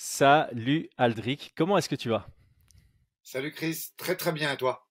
Salut 0.00 0.88
Aldric, 0.96 1.54
comment 1.56 1.76
est-ce 1.76 1.88
que 1.88 1.96
tu 1.96 2.08
vas? 2.08 2.28
Salut 3.24 3.50
Chris, 3.50 3.86
très 3.96 4.14
très 4.14 4.30
bien 4.30 4.52
et 4.52 4.56
toi? 4.56 4.86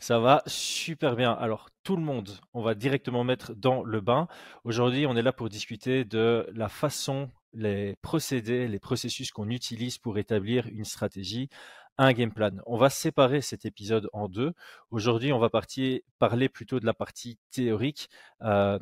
Ça 0.00 0.18
va 0.18 0.42
super 0.46 1.14
bien. 1.14 1.34
Alors, 1.34 1.68
tout 1.82 1.94
le 1.94 2.02
monde, 2.02 2.30
on 2.54 2.62
va 2.62 2.74
directement 2.74 3.22
mettre 3.22 3.54
dans 3.54 3.82
le 3.82 4.00
bain. 4.00 4.28
Aujourd'hui, 4.64 5.04
on 5.04 5.14
est 5.14 5.20
là 5.20 5.34
pour 5.34 5.50
discuter 5.50 6.06
de 6.06 6.48
la 6.54 6.70
façon, 6.70 7.30
les 7.52 7.96
procédés, 8.00 8.66
les 8.66 8.78
processus 8.78 9.30
qu'on 9.30 9.50
utilise 9.50 9.98
pour 9.98 10.16
établir 10.16 10.66
une 10.68 10.86
stratégie, 10.86 11.50
un 11.98 12.14
game 12.14 12.32
plan. 12.32 12.52
On 12.64 12.78
va 12.78 12.88
séparer 12.88 13.42
cet 13.42 13.66
épisode 13.66 14.08
en 14.14 14.26
deux. 14.26 14.54
Aujourd'hui, 14.90 15.34
on 15.34 15.38
va 15.38 15.50
partir, 15.50 16.00
parler 16.18 16.48
plutôt 16.48 16.80
de 16.80 16.86
la 16.86 16.94
partie 16.94 17.38
théorique, 17.50 18.08
euh, 18.40 18.78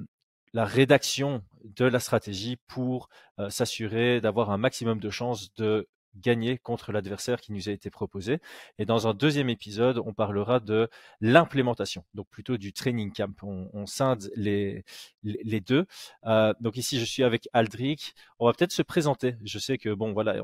la 0.52 0.64
rédaction 0.64 1.42
de 1.64 1.84
la 1.84 2.00
stratégie 2.00 2.56
pour 2.66 3.08
euh, 3.38 3.50
s'assurer 3.50 4.20
d'avoir 4.20 4.50
un 4.50 4.58
maximum 4.58 5.00
de 5.00 5.10
chances 5.10 5.52
de 5.54 5.88
gagner 6.16 6.58
contre 6.58 6.92
l'adversaire 6.92 7.40
qui 7.40 7.52
nous 7.52 7.68
a 7.68 7.72
été 7.72 7.90
proposé. 7.90 8.40
Et 8.78 8.84
dans 8.84 9.06
un 9.06 9.14
deuxième 9.14 9.48
épisode, 9.48 9.98
on 10.04 10.12
parlera 10.12 10.60
de 10.60 10.88
l'implémentation, 11.20 12.04
donc 12.14 12.28
plutôt 12.30 12.56
du 12.56 12.72
training 12.72 13.12
camp. 13.12 13.34
On, 13.42 13.86
scinde 13.86 14.30
les, 14.36 14.84
les 15.22 15.60
deux. 15.60 15.86
Euh, 16.26 16.52
donc 16.60 16.76
ici, 16.76 16.98
je 16.98 17.04
suis 17.04 17.22
avec 17.22 17.48
Aldric. 17.52 18.14
On 18.38 18.46
va 18.46 18.52
peut-être 18.52 18.72
se 18.72 18.82
présenter. 18.82 19.36
Je 19.44 19.58
sais 19.58 19.78
que 19.78 19.90
bon, 19.90 20.12
voilà, 20.12 20.42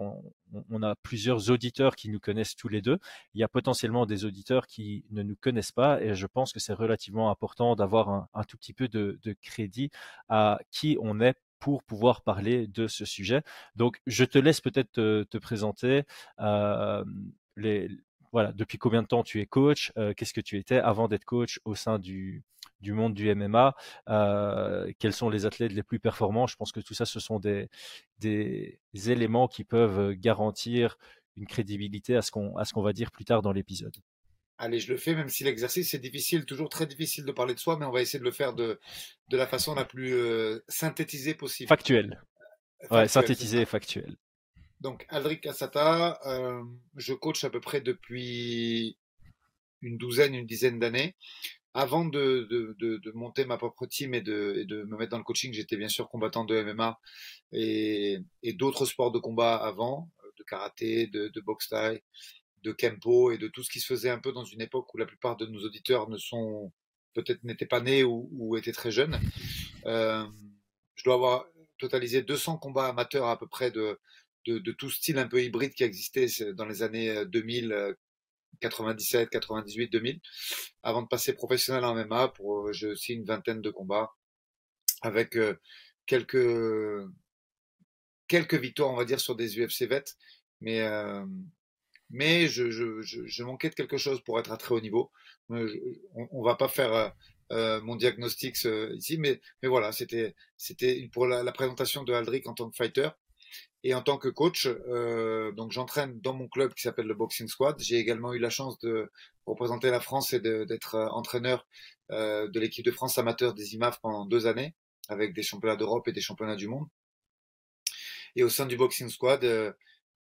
on, 0.71 0.83
a 0.83 0.95
plusieurs 0.97 1.51
auditeurs 1.51 1.97
qui 1.97 2.09
nous 2.09 2.21
connaissent 2.21 2.57
tous 2.57 2.69
les 2.69 2.81
deux. 2.81 2.99
Il 3.35 3.41
y 3.41 3.45
a 3.45 3.49
potentiellement 3.49 4.07
des 4.07 4.25
auditeurs 4.25 4.67
qui 4.67 5.05
ne 5.11 5.23
nous 5.23 5.37
connaissent 5.37 5.73
pas, 5.73 6.01
et 6.03 6.15
je 6.15 6.27
pense 6.27 6.53
que 6.53 6.61
c'est 6.61 6.73
relativement 6.73 7.31
important 7.31 7.75
d'avoir 7.77 8.09
un, 8.09 8.29
un, 8.35 8.45
tout 8.45 8.57
petit 8.57 8.73
peu 8.73 8.89
de, 8.89 9.19
de 9.23 9.35
crédit 9.43 9.91
à 10.29 10.59
qui 10.71 10.97
on 11.01 11.21
est 11.21 11.35
pour 11.65 11.83
pouvoir 11.83 12.21
parler 12.21 12.67
de 12.67 12.87
ce 12.89 13.07
sujet. 13.07 13.43
Donc, 13.75 13.99
je 14.07 14.27
te 14.27 14.37
laisse 14.37 14.61
peut-être 14.61 14.93
te, 14.93 15.39
présenter. 15.39 16.03
Euh, 16.39 17.03
voilà, 18.33 18.53
depuis 18.53 18.77
combien 18.77 19.01
de 19.01 19.07
temps 19.07 19.23
tu 19.23 19.41
es 19.41 19.47
coach 19.47 19.91
euh, 19.97 20.13
Qu'est-ce 20.13 20.35
que 20.35 20.43
tu 20.43 20.59
étais 20.59 20.77
avant 20.77 21.09
d'être 21.09 21.25
coach 21.25 21.61
au 21.65 21.75
sein 21.75 21.99
du, 21.99 22.45
monde 22.83 23.15
du 23.15 23.35
MMA 23.35 23.75
euh, 24.11 24.93
Quels 24.99 25.15
sont 25.15 25.31
les 25.31 25.47
athlètes 25.47 25.73
les 25.73 25.83
plus 25.83 26.01
performants? 26.01 26.47
Je 26.47 26.57
pense 26.57 26.71
que 26.71 26.81
tout 26.81 26.93
ça, 26.93 27.07
ce 27.07 27.19
sont 27.19 27.39
des, 27.39 27.71
des 28.19 28.79
éléments 28.93 29.49
qui 29.49 29.65
peuvent 29.65 30.13
garantir 30.13 30.99
une 31.37 31.47
crédibilité 31.47 32.15
à 32.15 32.21
ce 32.21 32.31
qu'on 32.31 32.83
va 32.83 32.93
dire 32.93 33.11
plus 33.11 33.25
tard 33.25 33.41
dans 33.41 33.53
l'épisode. 33.53 33.97
Allez, 34.57 34.79
je 34.79 34.93
le 34.93 34.97
fais, 34.97 35.15
même 35.15 35.29
si 35.29 35.43
l'exercice 35.43 35.95
est 35.95 35.99
difficile, 35.99 36.45
toujours 36.45 36.69
très 36.69 36.87
difficile 36.87 37.25
de 37.25 37.33
parler 37.33 37.55
de 37.55 37.59
soi, 37.59 37.77
mais 37.79 37.87
on 37.87 37.91
va 37.91 38.03
essayer 38.03 38.21
de 38.21 38.25
le 38.25 38.31
faire 38.31 38.55
de, 38.55 38.79
de 39.29 39.37
la 39.37 39.49
façon 39.49 39.75
la 39.75 39.85
plus 39.85 40.15
euh, 40.15 40.61
synthétisée 40.69 41.35
possible. 41.35 41.69
Factuelle. 41.69 42.23
Euh, 42.85 42.97
ouais, 42.97 43.09
synthétisée 43.09 43.63
et 43.63 43.67
factuelle. 43.67 44.17
Donc, 44.81 45.07
Aldric 45.09 45.41
Cassata, 45.41 46.21
euh, 46.27 46.63
je 46.97 47.15
coach 47.15 47.43
à 47.43 47.51
peu 47.51 47.61
près 47.61 47.81
depuis 47.81 48.97
une 49.83 49.99
douzaine, 49.99 50.35
une 50.35 50.47
dizaine 50.47 50.79
d'années. 50.79 51.17
Avant 51.73 52.05
de, 52.05 52.47
de, 52.49 52.77
de, 52.79 53.11
monter 53.13 53.45
ma 53.47 53.59
propre 53.59 53.87
team 53.87 54.15
et 54.15 54.21
de, 54.21 54.59
et 54.59 54.65
de 54.65 54.85
me 54.85 54.97
mettre 54.97 55.11
dans 55.11 55.19
le 55.19 55.25
coaching, 55.25 55.53
j'étais 55.53 55.77
bien 55.77 55.89
sûr 55.89 56.09
combattant 56.09 56.45
de 56.45 56.63
MMA 56.63 57.01
et, 57.51 58.19
et 58.45 58.53
d'autres 58.53 58.87
sports 58.87 59.11
de 59.11 59.19
combat 59.19 59.57
avant, 59.57 60.09
de 60.39 60.45
karaté, 60.45 61.09
de, 61.09 61.29
de 61.29 61.41
boxe 61.41 61.69
taille, 61.69 62.01
de 62.65 62.73
Kempo 62.73 63.31
et 63.31 63.39
de 63.39 63.49
tout 63.49 63.63
ce 63.63 63.71
qui 63.71 63.81
se 63.81 63.87
faisait 63.87 64.11
un 64.11 64.19
peu 64.19 64.33
dans 64.33 64.45
une 64.45 64.61
époque 64.61 64.93
où 64.95 64.99
la 64.99 65.07
plupart 65.07 65.37
de 65.37 65.47
nos 65.47 65.65
auditeurs 65.65 66.09
ne 66.09 66.17
sont 66.17 66.73
peut-être 67.13 67.45
n'étaient 67.45 67.67
pas 67.67 67.81
nés 67.81 68.03
ou, 68.03 68.57
étaient 68.57 68.73
très 68.73 68.91
jeunes. 68.91 69.21
Euh, 69.87 70.25
je 70.97 71.05
dois 71.05 71.15
avoir 71.15 71.47
totalisé 71.79 72.23
200 72.23 72.59
combats 72.59 72.89
amateurs 72.89 73.29
à 73.29 73.39
peu 73.39 73.47
près 73.47 73.71
de, 73.71 74.01
de, 74.47 74.73
tout 74.73 74.91
style 74.91 75.19
un 75.19 75.29
peu 75.29 75.43
hybride 75.43 75.75
qui 75.75 75.85
existait 75.85 76.27
dans 76.55 76.65
les 76.65 76.83
années 76.83 77.25
2000, 77.27 77.95
97, 78.61 79.31
98, 79.31 79.89
2000, 79.89 80.21
avant 80.83 81.03
de 81.03 81.09
passer 81.09 81.35
professionnel 81.35 81.85
en 81.85 81.95
MMA 81.95 82.29
pour 82.29 82.73
j'ai 82.73 82.89
aussi 82.89 83.15
une 83.15 83.25
vingtaine 83.25 83.61
de 83.61 83.71
combats 83.71 84.13
avec 85.03 85.37
euh, 85.37 85.55
quelques 86.07 87.07
quelques 88.27 88.55
victoires 88.55 88.91
on 88.91 88.97
va 88.97 89.05
dire 89.05 89.21
sur 89.21 89.37
des 89.37 89.59
UFC 89.59 89.83
vets, 89.83 90.17
mais 90.61 90.81
euh, 90.81 91.25
mais 92.11 92.49
je, 92.49 92.71
je, 92.71 93.03
je, 93.03 93.43
manquais 93.43 93.71
de 93.71 93.75
quelque 93.75 93.97
chose 93.97 94.23
pour 94.23 94.39
être 94.39 94.53
à 94.53 94.57
très 94.57 94.75
haut 94.75 94.81
niveau. 94.81 95.11
Euh, 95.51 95.69
on, 96.15 96.41
ne 96.41 96.45
va 96.45 96.55
pas 96.55 96.69
faire 96.69 96.93
euh, 96.93 97.09
euh, 97.53 97.81
mon 97.83 97.97
diagnostic 97.97 98.57
ici, 98.65 99.19
mais, 99.19 99.41
mais 99.63 99.69
voilà, 99.69 99.93
c'était 99.93 100.35
c'était 100.57 101.09
pour 101.13 101.27
la, 101.27 101.53
présentation 101.53 102.05
de 102.05 102.13
Aldric 102.13 102.47
en 102.49 102.55
tant 102.55 102.71
que 102.71 102.77
fighter 102.77 103.09
et 103.83 103.95
en 103.95 104.03
tant 104.03 104.19
que 104.19 104.29
coach. 104.29 104.67
donc 105.57 105.73
j'entraîne 105.73 106.21
dans 106.21 106.35
mon 106.35 106.49
club 106.49 106.75
qui 106.75 106.83
s'appelle 106.83 107.07
le 107.07 107.15
Boxing 107.15 107.49
Squad. 107.49 107.79
J'ai 107.81 107.97
également 107.99 108.33
eu 108.33 108.39
la 108.39 108.51
chance 108.51 108.79
de 108.81 109.11
représenter 109.47 109.91
la 109.91 110.01
France 110.01 110.33
et 110.33 110.41
d'être 110.41 110.97
entraîneur 111.13 111.67
de 112.11 112.59
l'équipe 112.61 112.85
de 112.85 112.91
France 112.91 113.19
amateur 113.19 113.55
des 113.55 113.75
IMAF 113.75 114.01
pendant 114.01 114.25
deux 114.27 114.47
années 114.47 114.75
avec 115.09 115.35
des 115.35 115.43
championnats 115.43 115.77
d'Europe 115.77 116.09
et 116.09 116.13
des 116.13 116.23
championnats 116.23 116.57
du 116.57 116.69
monde. 116.69 116.87
Et 118.37 118.43
au 118.43 118.49
sein 118.49 118.67
du 118.67 118.77
Boxing 118.77 119.11
Squad, 119.11 119.45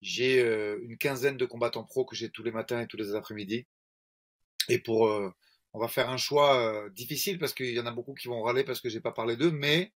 j'ai 0.00 0.42
euh, 0.42 0.78
une 0.82 0.96
quinzaine 0.96 1.36
de 1.36 1.44
combattants 1.44 1.84
pro 1.84 2.04
que 2.04 2.16
j'ai 2.16 2.30
tous 2.30 2.42
les 2.42 2.52
matins 2.52 2.80
et 2.80 2.86
tous 2.86 2.96
les 2.96 3.14
après-midi. 3.14 3.66
Et 4.68 4.78
pour, 4.78 5.08
euh, 5.08 5.30
on 5.72 5.78
va 5.78 5.88
faire 5.88 6.10
un 6.10 6.16
choix 6.16 6.56
euh, 6.56 6.90
difficile 6.90 7.38
parce 7.38 7.54
qu'il 7.54 7.72
y 7.72 7.80
en 7.80 7.86
a 7.86 7.92
beaucoup 7.92 8.14
qui 8.14 8.28
vont 8.28 8.42
râler 8.42 8.64
parce 8.64 8.80
que 8.80 8.88
j'ai 8.88 9.00
pas 9.00 9.12
parlé 9.12 9.36
d'eux, 9.36 9.50
mais 9.50 9.92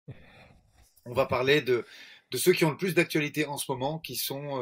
on 1.06 1.14
va 1.14 1.26
parler 1.26 1.62
de, 1.62 1.86
ceux 2.34 2.54
qui 2.54 2.66
ont 2.66 2.72
le 2.72 2.78
plus 2.78 2.96
d'actualité 2.96 3.46
en 3.46 3.58
ce 3.58 3.72
moment, 3.72 4.00
qui 4.00 4.16
sont 4.16 4.62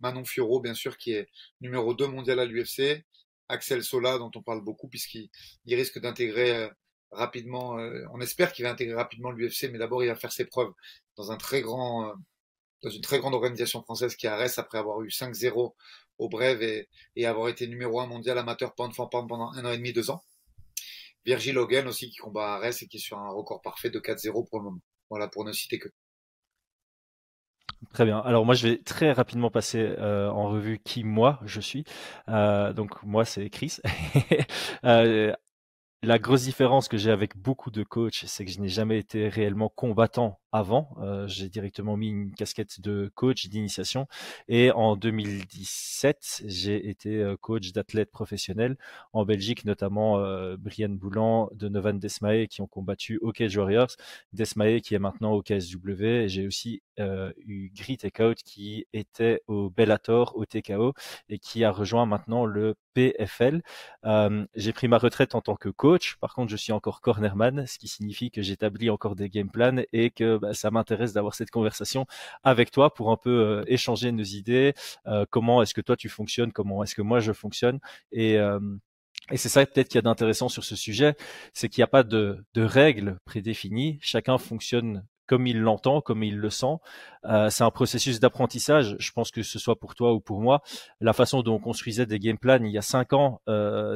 Manon 0.00 0.24
Fiorot, 0.24 0.60
bien 0.60 0.74
sûr, 0.74 0.96
qui 0.98 1.12
est 1.12 1.28
numéro 1.60 1.94
2 1.94 2.08
mondial 2.08 2.40
à 2.40 2.44
l'UFC, 2.44 3.04
Axel 3.48 3.84
Sola, 3.84 4.18
dont 4.18 4.30
on 4.34 4.42
parle 4.42 4.64
beaucoup, 4.64 4.88
puisqu'il 4.88 5.30
risque 5.66 6.00
d'intégrer 6.00 6.68
rapidement, 7.12 7.76
on 8.12 8.20
espère 8.20 8.52
qu'il 8.52 8.64
va 8.64 8.72
intégrer 8.72 8.96
rapidement 8.96 9.30
l'UFC, 9.30 9.70
mais 9.70 9.78
d'abord 9.78 10.02
il 10.02 10.08
va 10.08 10.16
faire 10.16 10.32
ses 10.32 10.46
preuves 10.46 10.72
dans 11.16 11.30
un 11.30 11.36
très 11.36 11.60
grand 11.60 12.16
dans 12.82 12.90
une 12.90 13.00
très 13.00 13.18
grande 13.18 13.34
organisation 13.34 13.82
française 13.82 14.16
qui 14.16 14.26
est 14.26 14.30
Arès 14.30 14.58
après 14.58 14.78
avoir 14.78 15.02
eu 15.02 15.08
5-0 15.08 15.74
au 16.18 16.28
Brève 16.28 16.62
et, 16.62 17.26
avoir 17.26 17.48
été 17.48 17.66
numéro 17.66 18.00
1 18.00 18.06
mondial 18.06 18.38
amateur 18.38 18.74
pound 18.74 18.94
for 18.94 19.10
pound 19.10 19.28
pendant 19.28 19.52
un 19.52 19.64
an 19.64 19.72
et 19.72 19.76
demi, 19.78 19.92
deux 19.92 20.10
ans. 20.10 20.22
Virgil 21.24 21.58
Hogan 21.58 21.88
aussi 21.88 22.10
qui 22.10 22.16
combat 22.16 22.54
à 22.54 22.56
Arès 22.56 22.82
et 22.82 22.86
qui 22.86 22.98
est 22.98 23.00
sur 23.00 23.18
un 23.18 23.30
record 23.30 23.60
parfait 23.60 23.90
de 23.90 23.98
4-0 23.98 24.48
pour 24.48 24.58
le 24.58 24.64
moment. 24.64 24.80
Voilà, 25.10 25.28
pour 25.28 25.44
ne 25.44 25.52
citer 25.52 25.78
que. 25.78 25.88
Très 27.92 28.04
bien. 28.04 28.18
Alors 28.20 28.44
moi, 28.44 28.54
je 28.54 28.68
vais 28.68 28.78
très 28.78 29.12
rapidement 29.12 29.50
passer 29.50 29.80
euh, 29.80 30.30
en 30.30 30.48
revue 30.50 30.78
qui 30.82 31.04
moi 31.04 31.40
je 31.44 31.60
suis. 31.60 31.84
Euh, 32.28 32.72
donc 32.72 33.02
moi, 33.02 33.24
c'est 33.24 33.50
Chris. 33.50 33.78
euh, 34.84 35.32
la 36.02 36.18
grosse 36.18 36.42
différence 36.42 36.88
que 36.88 36.96
j'ai 36.96 37.10
avec 37.10 37.36
beaucoup 37.36 37.70
de 37.70 37.82
coachs, 37.82 38.24
c'est 38.26 38.44
que 38.44 38.50
je 38.50 38.60
n'ai 38.60 38.68
jamais 38.68 38.98
été 38.98 39.28
réellement 39.28 39.68
combattant 39.68 40.40
avant. 40.52 40.96
Euh, 41.00 41.26
j'ai 41.28 41.48
directement 41.48 41.96
mis 41.96 42.08
une 42.08 42.34
casquette 42.34 42.80
de 42.80 43.10
coach 43.14 43.48
d'initiation. 43.48 44.06
Et 44.48 44.70
en 44.72 44.96
2017, 44.96 46.42
j'ai 46.46 46.88
été 46.88 47.16
euh, 47.16 47.36
coach 47.36 47.72
d'athlètes 47.72 48.10
professionnels 48.10 48.76
en 49.12 49.24
Belgique, 49.24 49.64
notamment 49.64 50.18
euh, 50.18 50.56
Brian 50.58 50.88
Boulan 50.90 51.48
de 51.52 51.68
Novan 51.68 51.94
Desmae 51.94 52.46
qui 52.46 52.60
ont 52.62 52.66
combattu 52.66 53.18
au 53.22 53.32
Cage 53.32 53.56
Warriors. 53.56 53.90
Desmae 54.32 54.80
qui 54.80 54.94
est 54.94 54.98
maintenant 54.98 55.32
au 55.32 55.42
KSW. 55.42 56.26
J'ai 56.26 56.46
aussi 56.46 56.82
euh, 56.98 57.32
eu 57.38 57.70
Grit 57.74 57.98
Takeout 57.98 58.34
qui 58.44 58.86
était 58.92 59.42
au 59.46 59.70
Bellator, 59.70 60.36
au 60.36 60.44
TKO 60.46 60.94
et 61.28 61.38
qui 61.38 61.64
a 61.64 61.70
rejoint 61.70 62.06
maintenant 62.06 62.46
le 62.46 62.74
PFL. 62.94 63.62
Euh, 64.06 64.46
j'ai 64.54 64.72
pris 64.72 64.88
ma 64.88 64.98
retraite 64.98 65.34
en 65.34 65.42
tant 65.42 65.56
que 65.56 65.68
coach. 65.68 66.16
Par 66.16 66.34
contre, 66.34 66.50
je 66.50 66.56
suis 66.56 66.72
encore 66.72 67.02
cornerman, 67.02 67.66
ce 67.66 67.78
qui 67.78 67.88
signifie 67.88 68.30
que 68.30 68.40
j'établis 68.40 68.88
encore 68.88 69.16
des 69.16 69.28
game 69.28 69.50
plans 69.50 69.82
et 69.92 70.10
que 70.10 70.45
bah, 70.46 70.54
ça 70.54 70.70
m'intéresse 70.70 71.12
d'avoir 71.12 71.34
cette 71.34 71.50
conversation 71.50 72.06
avec 72.44 72.70
toi 72.70 72.94
pour 72.94 73.10
un 73.10 73.16
peu 73.16 73.30
euh, 73.30 73.64
échanger 73.66 74.12
nos 74.12 74.22
idées. 74.22 74.74
Euh, 75.06 75.24
comment 75.28 75.60
est-ce 75.62 75.74
que 75.74 75.80
toi 75.80 75.96
tu 75.96 76.08
fonctionnes 76.08 76.52
Comment 76.52 76.84
est-ce 76.84 76.94
que 76.94 77.02
moi 77.02 77.18
je 77.18 77.32
fonctionne 77.32 77.80
Et 78.12 78.38
euh, 78.38 78.60
c'est 79.34 79.48
ça 79.48 79.66
peut-être 79.66 79.88
qu'il 79.88 79.96
y 79.96 79.98
a 79.98 80.02
d'intéressant 80.02 80.48
sur 80.48 80.62
ce 80.62 80.76
sujet, 80.76 81.16
c'est 81.52 81.68
qu'il 81.68 81.80
n'y 81.80 81.84
a 81.84 81.88
pas 81.88 82.04
de, 82.04 82.44
règles 82.54 83.18
prédéfinies. 83.24 83.98
Chacun 84.00 84.38
fonctionne 84.38 85.04
comme 85.26 85.48
il 85.48 85.58
l'entend, 85.58 86.00
comme 86.00 86.22
il 86.22 86.36
le 86.36 86.50
sent. 86.50 86.76
C'est 87.24 87.64
un 87.64 87.72
processus 87.72 88.20
d'apprentissage. 88.20 88.94
Je 89.00 89.10
pense 89.10 89.32
que 89.32 89.42
ce 89.42 89.58
soit 89.58 89.80
pour 89.80 89.96
toi 89.96 90.12
ou 90.12 90.20
pour 90.20 90.40
moi, 90.40 90.62
la 91.00 91.12
façon 91.12 91.42
dont 91.42 91.56
on 91.56 91.58
construisait 91.58 92.06
des 92.06 92.20
game 92.20 92.38
plans 92.38 92.62
il 92.62 92.70
y 92.70 92.78
a 92.78 92.82
cinq 92.82 93.12
ans, 93.12 93.40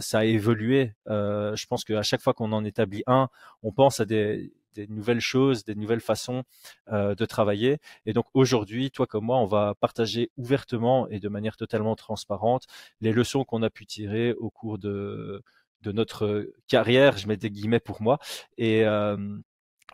ça 0.01 0.19
a 0.19 0.25
évolué. 0.25 0.95
Je 1.07 1.67
pense 1.67 1.85
qu'à 1.85 2.03
chaque 2.03 2.23
fois 2.23 2.35
qu'on 2.35 2.51
en 2.51 2.65
établit 2.65 3.05
un, 3.07 3.29
on 3.63 3.71
pense 3.71 4.01
à 4.01 4.05
des, 4.07 4.53
des 4.75 4.87
nouvelles 4.89 5.21
choses, 5.21 5.65
des 5.65 5.75
nouvelles 5.75 6.01
façons 6.01 6.45
euh, 6.93 7.15
de 7.15 7.25
travailler. 7.25 7.79
Et 8.07 8.13
donc 8.13 8.27
aujourd'hui, 8.35 8.91
toi 8.91 9.07
comme 9.07 9.25
moi, 9.25 9.39
on 9.39 9.47
va 9.47 9.75
partager 9.81 10.31
ouvertement 10.37 11.09
et 11.09 11.21
de 11.21 11.29
manière 11.29 11.57
totalement 11.57 11.97
transparente 11.97 12.67
les 13.01 13.13
leçons 13.13 13.45
qu'on 13.45 13.63
a 13.63 13.71
pu 13.71 13.87
tirer 13.87 14.33
au 14.35 14.51
cours 14.51 14.79
de 14.79 15.43
de 15.83 15.93
notre 15.93 16.53
carrière, 16.69 17.17
je 17.17 17.27
mets 17.27 17.39
des 17.39 17.51
guillemets 17.51 17.81
pour 17.81 18.03
moi, 18.03 18.19
et, 18.59 18.85
euh, 18.85 19.17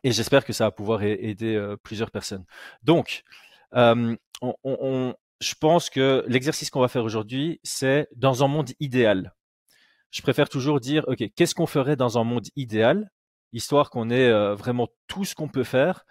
et 0.03 0.11
j'espère 0.11 0.45
que 0.45 0.53
ça 0.53 0.65
va 0.65 0.73
pouvoir 0.73 1.05
aider 1.05 1.75
plusieurs 1.85 2.11
personnes. 2.11 2.45
Donc, 2.83 3.23
on, 3.73 5.15
je 5.41 5.55
pense 5.55 5.91
que 5.91 6.25
l'exercice 6.29 6.71
qu'on 6.71 6.81
va 6.81 6.89
faire 6.89 7.05
aujourd'hui, 7.05 7.61
c'est 7.63 8.09
dans 8.15 8.43
un 8.45 8.49
monde 8.49 8.71
idéal. 8.81 9.35
Je 10.11 10.23
préfère 10.23 10.49
toujours 10.49 10.81
dire, 10.81 11.05
OK, 11.09 11.23
qu'est-ce 11.35 11.55
qu'on 11.55 11.67
ferait 11.67 11.97
dans 11.97 12.19
un 12.19 12.25
monde 12.25 12.47
idéal, 12.57 13.11
histoire 13.57 13.91
qu'on 13.91 14.11
ait 14.11 14.31
vraiment 14.55 14.89
tout 15.09 15.25
ce 15.25 15.35
qu'on 15.35 15.49
peut 15.49 15.65
faire. 15.65 16.05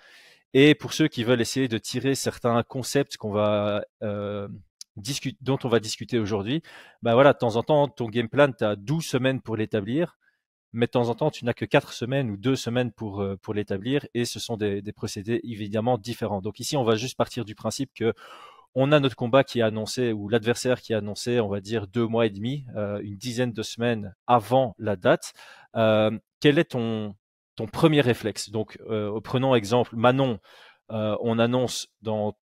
Et 0.54 0.74
pour 0.74 0.94
ceux 0.94 1.08
qui 1.08 1.24
veulent 1.24 1.42
essayer 1.42 1.68
de 1.68 1.78
tirer 1.78 2.16
certains 2.16 2.64
concepts 2.64 3.18
qu'on 3.18 3.32
va 3.32 3.86
dont 5.42 5.60
on 5.64 5.68
va 5.68 5.80
discuter 5.80 6.20
aujourd'hui, 6.20 6.62
bah 7.02 7.14
voilà, 7.14 7.34
de 7.34 7.38
temps 7.38 7.58
en 7.58 7.64
temps, 7.64 7.88
ton 7.90 8.08
game 8.08 8.30
plan, 8.30 8.52
tu 8.52 8.64
as 8.64 8.76
12 8.78 9.06
semaines 9.06 9.42
pour 9.42 9.58
l'établir, 9.58 10.18
mais 10.72 10.86
de 10.86 10.92
temps 10.92 11.10
en 11.10 11.16
temps, 11.16 11.32
tu 11.32 11.44
n'as 11.44 11.54
que 11.54 11.66
4 11.66 11.92
semaines 11.92 12.30
ou 12.32 12.38
2 12.38 12.56
semaines 12.56 12.92
pour, 12.94 13.26
pour 13.42 13.54
l'établir, 13.54 14.08
et 14.14 14.24
ce 14.24 14.40
sont 14.40 14.56
des, 14.56 14.82
des 14.82 14.94
procédés 14.94 15.42
évidemment 15.44 15.98
différents. 15.98 16.42
Donc 16.42 16.62
ici, 16.62 16.78
on 16.78 16.86
va 16.86 16.96
juste 16.96 17.18
partir 17.18 17.44
du 17.44 17.56
principe 17.56 17.92
que 17.94 18.14
on 18.74 18.92
a 18.92 19.00
notre 19.00 19.16
combat 19.16 19.44
qui 19.44 19.60
est 19.60 19.64
annoncé, 19.64 20.12
ou 20.14 20.30
l'adversaire 20.30 20.82
qui 20.82 20.94
est 20.94 20.98
annoncé, 20.98 21.40
on 21.40 21.48
va 21.48 21.62
dire, 21.62 21.88
deux 21.88 22.08
mois 22.08 22.26
et 22.26 22.30
demi, 22.30 22.66
une 22.76 23.18
dizaine 23.18 23.54
de 23.54 23.64
semaines 23.64 24.16
avant 24.28 24.76
la 24.80 24.96
date. 24.96 25.34
Quel 25.74 26.60
est 26.60 26.72
ton, 26.72 27.16
ton 27.56 27.68
premier 27.68 28.02
réflexe 28.02 28.50
Donc, 28.50 28.78
euh, 28.90 29.20
prenons 29.22 29.56
exemple, 29.56 29.96
Manon, 29.96 30.40
on 30.90 31.40
annonce 31.40 31.88
dans 32.02 32.36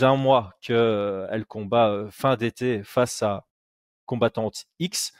un 0.00 0.16
mois 0.16 0.54
qu'elle 0.62 1.44
combat 1.46 2.06
fin 2.10 2.36
d'été 2.36 2.82
face 2.82 3.22
à 3.22 3.46
combattante 4.06 4.66
X. 4.78 5.12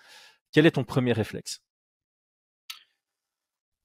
Quel 0.52 0.66
est 0.66 0.72
ton 0.72 0.84
premier 0.84 1.12
réflexe? 1.12 1.62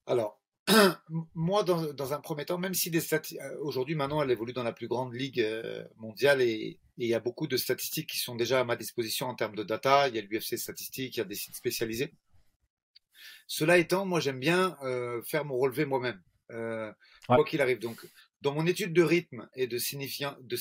Alors, 0.05 0.39
moi, 1.35 1.63
dans, 1.63 2.13
un 2.13 2.19
premier 2.19 2.45
temps, 2.45 2.57
même 2.57 2.73
si 2.73 2.91
euh, 2.95 3.57
aujourd'hui, 3.61 3.95
maintenant, 3.95 4.21
elle 4.21 4.31
évolue 4.31 4.53
dans 4.53 4.63
la 4.63 4.73
plus 4.73 4.87
grande 4.87 5.13
ligue 5.13 5.41
euh, 5.41 5.83
mondiale 5.97 6.41
et, 6.41 6.79
il 7.01 7.07
y 7.07 7.13
a 7.13 7.21
beaucoup 7.21 7.47
de 7.47 7.55
statistiques 7.55 8.09
qui 8.09 8.17
sont 8.17 8.35
déjà 8.35 8.59
à 8.59 8.65
ma 8.65 8.75
disposition 8.75 9.27
en 9.27 9.33
termes 9.33 9.55
de 9.55 9.63
data. 9.63 10.09
Il 10.09 10.15
y 10.15 10.19
a 10.19 10.21
l'UFC 10.21 10.57
statistiques, 10.57 11.15
il 11.15 11.19
y 11.19 11.21
a 11.21 11.25
des 11.25 11.35
sites 11.35 11.55
spécialisés. 11.55 12.13
Cela 13.47 13.77
étant, 13.77 14.05
moi, 14.05 14.19
j'aime 14.19 14.39
bien 14.39 14.77
euh, 14.83 15.21
faire 15.23 15.45
mon 15.45 15.57
relevé 15.57 15.85
moi-même, 15.85 16.21
quoi 17.27 17.45
qu'il 17.45 17.61
arrive. 17.61 17.79
Donc, 17.79 18.05
dans 18.41 18.53
mon 18.53 18.65
étude 18.65 18.93
de 18.93 19.03
rythme 19.03 19.47
et 19.55 19.67
de, 19.67 19.77
signifiant, 19.77 20.35
de, 20.41 20.57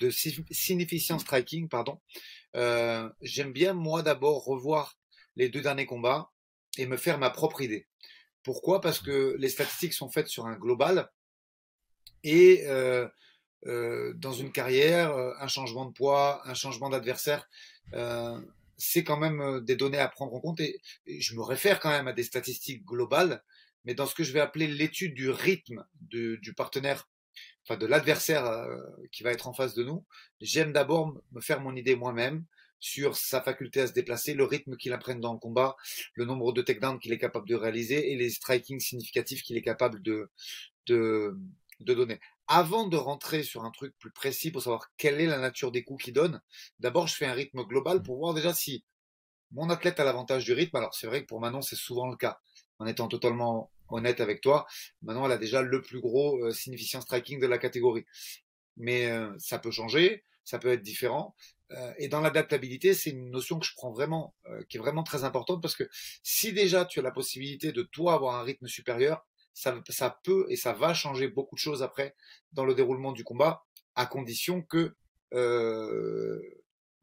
de 0.00 0.10
significant 0.10 1.18
striking, 1.18 1.68
pardon, 1.68 2.00
j'aime 2.54 3.52
bien, 3.52 3.74
moi, 3.74 4.02
d'abord 4.02 4.44
revoir 4.44 4.98
les 5.36 5.48
deux 5.48 5.60
derniers 5.60 5.86
combats 5.86 6.30
et 6.78 6.86
me 6.86 6.96
faire 6.96 7.18
ma 7.18 7.30
propre 7.30 7.60
idée. 7.60 7.86
Pourquoi? 8.42 8.80
Parce 8.80 8.98
que 8.98 9.36
les 9.38 9.48
statistiques 9.48 9.92
sont 9.92 10.10
faites 10.10 10.28
sur 10.28 10.46
un 10.46 10.56
global 10.56 11.10
et 12.24 12.64
euh, 12.66 13.08
euh, 13.66 14.12
dans 14.16 14.32
une 14.32 14.52
carrière, 14.52 15.12
euh, 15.12 15.32
un 15.38 15.48
changement 15.48 15.86
de 15.86 15.92
poids, 15.92 16.42
un 16.44 16.54
changement 16.54 16.88
d'adversaire, 16.90 17.48
c'est 18.82 19.04
quand 19.04 19.16
même 19.16 19.60
des 19.60 19.76
données 19.76 19.98
à 19.98 20.08
prendre 20.08 20.34
en 20.34 20.40
compte 20.40 20.60
et, 20.60 20.80
je 21.06 21.34
me 21.34 21.42
réfère 21.42 21.80
quand 21.80 21.90
même 21.90 22.08
à 22.08 22.12
des 22.12 22.24
statistiques 22.24 22.84
globales, 22.84 23.42
mais 23.84 23.94
dans 23.94 24.06
ce 24.06 24.14
que 24.14 24.24
je 24.24 24.32
vais 24.32 24.40
appeler 24.40 24.66
l'étude 24.66 25.14
du 25.14 25.30
rythme 25.30 25.84
du 26.00 26.54
partenaire, 26.56 27.08
enfin 27.64 27.76
de 27.76 27.86
l'adversaire 27.86 28.66
qui 29.12 29.22
va 29.22 29.32
être 29.32 29.48
en 29.48 29.52
face 29.52 29.74
de 29.74 29.84
nous, 29.84 30.04
j'aime 30.40 30.72
d'abord 30.72 31.14
me 31.32 31.40
faire 31.40 31.60
mon 31.60 31.76
idée 31.76 31.96
moi-même, 31.96 32.44
sur 32.82 33.16
sa 33.16 33.40
faculté 33.40 33.80
à 33.80 33.86
se 33.86 33.92
déplacer, 33.92 34.34
le 34.34 34.44
rythme 34.44 34.76
qu'il 34.76 34.92
apprenne 34.92 35.20
dans 35.20 35.32
le 35.32 35.38
combat, 35.38 35.76
le 36.14 36.24
nombre 36.24 36.52
de 36.52 36.62
takedowns 36.62 36.98
qu'il 36.98 37.12
est 37.12 37.18
capable 37.18 37.48
de 37.48 37.54
réaliser 37.54 38.12
et 38.12 38.16
les 38.16 38.28
striking 38.28 38.80
significatifs 38.80 39.42
qu'il 39.44 39.56
est 39.56 39.62
capable 39.62 40.02
de, 40.02 40.28
de 40.88 41.36
donner. 41.78 42.18
Avant 42.48 42.86
de 42.86 42.96
rentrer 42.96 43.42
sur 43.42 43.64
un 43.64 43.70
truc 43.70 43.94
plus 43.98 44.10
précis 44.10 44.50
pour 44.50 44.62
savoir 44.62 44.90
quelle 44.96 45.20
est 45.20 45.26
la 45.26 45.38
nature 45.38 45.72
des 45.72 45.84
coups 45.84 46.04
qu'il 46.04 46.14
donne, 46.14 46.40
d'abord 46.80 47.06
je 47.06 47.14
fais 47.14 47.26
un 47.26 47.32
rythme 47.32 47.62
global 47.64 48.02
pour 48.02 48.18
voir 48.18 48.34
déjà 48.34 48.52
si 48.52 48.84
mon 49.52 49.70
athlète 49.70 50.00
a 50.00 50.04
l'avantage 50.04 50.44
du 50.44 50.52
rythme. 50.52 50.76
Alors 50.76 50.94
c'est 50.94 51.06
vrai 51.06 51.22
que 51.22 51.26
pour 51.26 51.40
Manon 51.40 51.62
c'est 51.62 51.76
souvent 51.76 52.08
le 52.08 52.16
cas. 52.16 52.40
En 52.78 52.86
étant 52.86 53.08
totalement 53.08 53.70
honnête 53.88 54.20
avec 54.20 54.40
toi, 54.40 54.66
Manon 55.02 55.26
elle 55.26 55.32
a 55.32 55.38
déjà 55.38 55.62
le 55.62 55.80
plus 55.80 56.00
gros 56.00 56.38
euh, 56.44 56.52
significant 56.52 57.00
striking 57.00 57.40
de 57.40 57.46
la 57.46 57.58
catégorie. 57.58 58.04
Mais 58.76 59.10
euh, 59.10 59.32
ça 59.38 59.58
peut 59.58 59.70
changer, 59.70 60.24
ça 60.44 60.58
peut 60.58 60.72
être 60.72 60.82
différent. 60.82 61.34
Euh, 61.72 61.92
et 61.98 62.08
dans 62.08 62.20
l'adaptabilité, 62.20 62.94
c'est 62.94 63.10
une 63.10 63.30
notion 63.30 63.58
que 63.58 63.66
je 63.66 63.74
prends 63.74 63.92
vraiment, 63.92 64.34
euh, 64.46 64.62
qui 64.68 64.76
est 64.76 64.80
vraiment 64.80 65.02
très 65.02 65.24
importante 65.24 65.62
parce 65.62 65.76
que 65.76 65.88
si 66.22 66.52
déjà 66.52 66.84
tu 66.84 66.98
as 66.98 67.02
la 67.02 67.10
possibilité 67.10 67.72
de 67.72 67.82
toi 67.82 68.14
avoir 68.14 68.36
un 68.36 68.42
rythme 68.42 68.66
supérieur, 68.66 69.26
ça, 69.54 69.74
ça 69.88 70.18
peut 70.24 70.46
et 70.48 70.56
ça 70.56 70.72
va 70.72 70.94
changer 70.94 71.28
beaucoup 71.28 71.54
de 71.54 71.60
choses 71.60 71.82
après 71.82 72.14
dans 72.52 72.64
le 72.64 72.74
déroulement 72.74 73.12
du 73.12 73.24
combat, 73.24 73.64
à 73.94 74.06
condition 74.06 74.62
que 74.62 74.94
euh, 75.34 76.40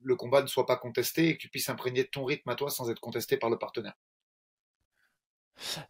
le 0.01 0.15
combat 0.15 0.41
ne 0.41 0.47
soit 0.47 0.65
pas 0.65 0.77
contesté 0.77 1.29
et 1.29 1.37
que 1.37 1.41
tu 1.41 1.49
puisses 1.49 1.69
imprégner 1.69 2.05
ton 2.05 2.25
rythme 2.25 2.49
à 2.49 2.55
toi 2.55 2.69
sans 2.69 2.89
être 2.89 2.99
contesté 2.99 3.37
par 3.37 3.49
le 3.49 3.57
partenaire. 3.57 3.93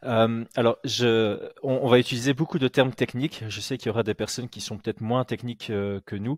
alors, 0.02 0.80
je, 0.84 1.52
on, 1.62 1.88
va 1.88 2.00
utiliser 2.00 2.34
beaucoup 2.34 2.58
de 2.58 2.68
termes 2.68 2.94
techniques. 2.94 3.44
Je 3.48 3.62
sais 3.62 3.78
qu'il 3.78 3.88
y 3.88 3.90
aura 3.92 4.02
des 4.02 4.16
personnes 4.16 4.50
qui 4.50 4.62
sont 4.62 4.80
peut-être 4.80 5.02
moins 5.02 5.26
techniques 5.26 5.68
que 5.68 6.16
nous. 6.16 6.38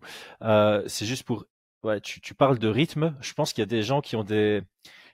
c'est 0.86 1.06
juste 1.06 1.22
pour 1.22 1.46
Ouais, 1.82 2.00
tu, 2.00 2.20
tu 2.20 2.34
parles 2.34 2.58
de 2.58 2.68
rythme. 2.68 3.16
Je 3.20 3.32
pense 3.32 3.52
qu'il 3.52 3.62
y 3.62 3.64
a 3.64 3.66
des 3.66 3.82
gens 3.82 4.00
qui 4.00 4.14
ont 4.14 4.22
des 4.22 4.62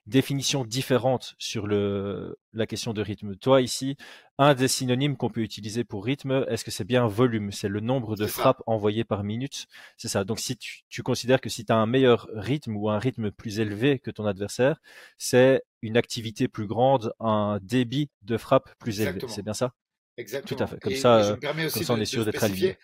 définitions 0.09 0.65
différentes 0.65 1.35
sur 1.39 1.67
le, 1.67 2.39
la 2.53 2.67
question 2.67 2.93
de 2.93 3.03
rythme. 3.03 3.37
Toi, 3.37 3.61
ici, 3.61 3.97
un 4.39 4.55
des 4.55 4.69
synonymes 4.69 5.17
qu'on 5.17 5.31
peut 5.31 5.43
utiliser 5.43 5.85
pour 5.85 6.05
rythme, 6.05 6.45
est-ce 6.49 6.65
que 6.65 6.71
c'est 6.71 6.85
bien 6.85 7.07
volume? 7.07 7.53
C'est 7.53 7.69
le 7.69 7.81
nombre 7.81 8.17
de 8.17 8.27
frappes 8.27 8.63
envoyées 8.67 9.05
par 9.05 9.23
minute. 9.23 9.67
C'est 9.97 10.09
ça. 10.09 10.25
Donc, 10.25 10.41
si 10.41 10.57
tu, 10.57 10.81
tu 10.89 11.03
considères 11.03 11.41
que 11.41 11.49
si 11.49 11.65
tu 11.65 11.73
as 11.73 11.77
un 11.77 11.87
meilleur 11.87 12.29
rythme 12.35 12.77
ou 12.77 12.91
un 12.91 12.99
rythme 12.99 13.31
plus 13.31 13.61
élevé 13.61 13.99
que 13.99 14.11
ton 14.11 14.27
adversaire, 14.27 14.81
c'est 15.19 15.63
une 15.83 15.97
activité 15.97 16.49
plus 16.49 16.67
grande, 16.67 17.13
un 17.21 17.59
débit 17.63 18.11
de 18.23 18.37
frappe 18.37 18.71
plus 18.79 19.01
élevé. 19.01 19.21
C'est 19.29 19.43
bien 19.43 19.55
ça? 19.55 19.73
Exactement. 20.17 20.59
Tout 20.59 20.65
à 20.65 20.67
fait. 20.67 20.81
Comme 20.81 20.95
ça, 20.97 21.39
comme 21.41 21.83
ça 21.83 21.95
on 21.95 22.01
est 22.01 22.05
sûr 22.05 22.25
d'être 22.25 22.43
aligné 22.43 22.77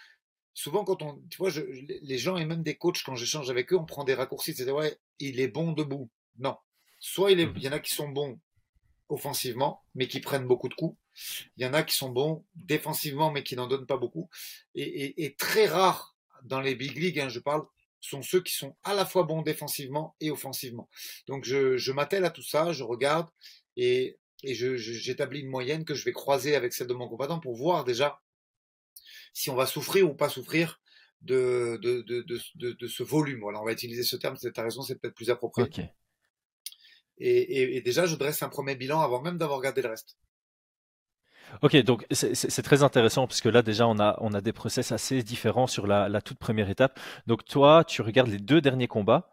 souvent 0.55 0.85
quand 0.85 1.03
on, 1.03 1.21
tu 1.29 1.37
vois, 1.39 1.51
je, 1.51 1.61
les 1.61 2.19
gens 2.19 2.37
et 2.37 2.47
même 2.47 2.63
des 2.63 2.77
coachs 2.77 3.03
quand 3.05 3.17
j'échange 3.17 3.51
avec 3.51 3.73
eux, 3.73 3.77
on 3.77 3.85
prend 3.85 4.05
des 4.05 4.15
raccourcis. 4.15 4.55
C'est 4.55 4.71
ouais, 4.71 4.97
il 5.19 5.41
est 5.41 5.49
bon 5.49 5.73
debout. 5.73 6.11
Non. 6.39 6.57
Soit 7.07 7.33
il, 7.33 7.41
est, 7.41 7.47
mmh 7.47 7.53
il 7.57 7.63
y 7.65 7.69
en 7.69 7.73
a 7.73 7.81
qui 7.81 7.95
sont 7.95 8.09
bons 8.09 8.41
offensivement, 9.11 9.83
mais 9.95 10.09
qui 10.09 10.21
prennent 10.21 10.47
beaucoup 10.47 10.71
de 10.71 10.75
coups. 10.75 10.97
Il 11.59 11.63
y 11.63 11.67
en 11.67 11.75
a 11.75 11.83
qui 11.83 11.95
sont 11.95 12.09
bons 12.09 12.47
défensivement, 12.55 13.31
mais 13.31 13.43
qui 13.43 13.57
n'en 13.57 13.67
donnent 13.67 13.85
pas 13.85 13.99
beaucoup. 13.99 14.31
Et, 14.75 14.85
et, 14.85 15.25
et, 15.25 15.35
très 15.35 15.67
rares 15.67 16.17
dans 16.45 16.63
les 16.63 16.75
big 16.75 16.97
leagues, 16.97 17.21
hein, 17.21 17.29
je 17.29 17.41
parle, 17.41 17.67
sont 18.01 18.23
ceux 18.23 18.43
qui 18.43 18.55
sont 18.55 18.75
à 18.85 18.95
la 18.95 19.05
fois 19.05 19.25
bons 19.25 19.43
défensivement 19.43 20.17
et 20.23 20.31
offensivement. 20.31 20.89
Donc 21.27 21.45
je, 21.45 21.77
je 21.77 21.93
m'attelle 21.93 22.25
à 22.25 22.31
tout 22.31 22.43
ça, 22.43 22.73
je 22.73 22.83
regarde 22.83 23.29
et, 23.77 24.19
et 24.43 24.55
j'établis 24.55 25.41
une 25.41 25.51
moyenne 25.51 25.85
que 25.85 25.95
je 25.95 26.07
vais 26.07 26.13
croiser 26.13 26.57
avec 26.57 26.73
celle 26.73 26.87
de 26.87 26.95
mon 26.95 27.07
combattant 27.07 27.39
pour 27.39 27.55
voir 27.55 27.85
déjà 27.85 28.19
si 29.35 29.51
on 29.51 29.57
va 29.57 29.67
souffrir 29.67 30.09
ou 30.09 30.15
pas 30.15 30.31
souffrir 30.31 30.81
de, 31.21 31.79
de, 31.83 32.01
de, 32.01 32.73
de, 32.73 32.87
ce 32.87 33.03
volume. 33.03 33.41
Voilà, 33.41 33.61
on 33.61 33.65
va 33.67 33.73
utiliser 33.73 34.05
ce 34.05 34.17
terme, 34.17 34.37
c'est 34.37 34.53
ta 34.53 34.63
raison, 34.63 34.81
c'est 34.81 34.99
peut-être 34.99 35.15
plus 35.15 35.29
approprié. 35.29 35.69
Et, 37.19 37.77
et, 37.77 37.81
déjà, 37.81 38.07
je 38.07 38.17
dresse 38.17 38.43
un 38.43 38.49
premier 38.49 38.75
bilan 38.75 39.01
avant 39.01 39.23
même 39.23 39.39
d'avoir 39.39 39.59
regardé 39.59 39.83
le 39.83 39.89
reste. 39.89 40.17
Ok, 41.63 41.77
donc 41.85 42.05
c'est 42.11 42.63
très 42.63 42.83
intéressant 42.83 43.29
puisque 43.29 43.45
là 43.45 43.63
déjà 43.63 43.87
on 43.87 44.01
a, 44.01 44.17
on 44.21 44.33
a 44.33 44.41
des 44.41 44.53
process 44.53 44.91
assez 44.91 45.23
différents 45.23 45.69
sur 45.69 45.87
la, 45.87 46.09
la, 46.09 46.21
toute 46.21 46.39
première 46.39 46.69
étape. 46.69 46.99
Donc 47.27 47.45
toi, 47.45 47.85
tu 47.87 48.03
regardes 48.03 48.29
les 48.29 48.39
deux 48.39 48.61
derniers 48.61 48.89
combats 48.89 49.31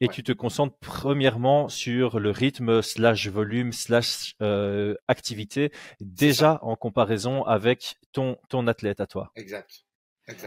et 0.00 0.08
tu 0.08 0.24
te 0.24 0.32
concentres 0.32 0.76
premièrement 0.80 1.68
sur 1.68 2.18
le 2.18 2.30
rythme 2.30 2.82
slash 2.82 3.28
volume 3.28 3.72
slash 3.72 4.34
euh, 4.42 4.96
activité 5.06 5.70
déjà 6.00 6.58
en 6.62 6.74
comparaison 6.74 7.44
avec 7.44 7.96
ton, 8.12 8.36
ton 8.48 8.66
athlète 8.66 9.00
à 9.00 9.06
toi. 9.06 9.30
Exact. 9.36 9.84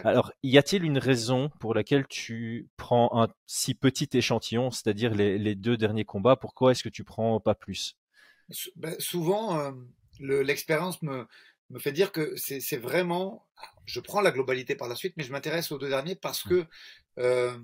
Alors, 0.04 0.32
y 0.44 0.58
a-t-il 0.58 0.84
une 0.84 0.98
raison 0.98 1.50
pour 1.60 1.74
laquelle 1.74 2.08
tu 2.08 2.68
prends 2.78 3.22
un 3.22 3.28
si 3.46 3.74
petit 3.76 4.10
échantillon, 4.14 4.72
c'est-à-dire 4.72 5.14
les, 5.14 5.38
les, 5.38 5.56
deux 5.56 5.78
derniers 5.78 6.06
combats 6.06 6.36
Pourquoi 6.36 6.72
est-ce 6.72 6.84
que 6.84 6.90
tu 6.90 7.04
prends 7.04 7.40
pas 7.40 7.56
plus? 7.56 7.98
Ben, 8.76 8.96
Souvent, 9.00 9.60
euh, 9.60 9.72
l'expérience 10.20 11.02
me, 11.02 11.28
me 11.70 11.80
fait 11.80 11.92
dire 11.92 12.12
que 12.12 12.36
c'est 12.36 12.78
vraiment. 12.78 13.48
Je 13.86 14.00
prends 14.00 14.22
la 14.22 14.32
globalité 14.32 14.76
par 14.76 14.88
la 14.88 14.96
suite, 14.96 15.14
mais 15.18 15.24
je 15.24 15.32
m'intéresse 15.32 15.72
aux 15.72 15.78
deux 15.78 15.90
derniers 15.90 16.16
parce 16.16 16.46
mmh. 16.46 16.50
que 16.50 16.66
euh, 17.20 17.58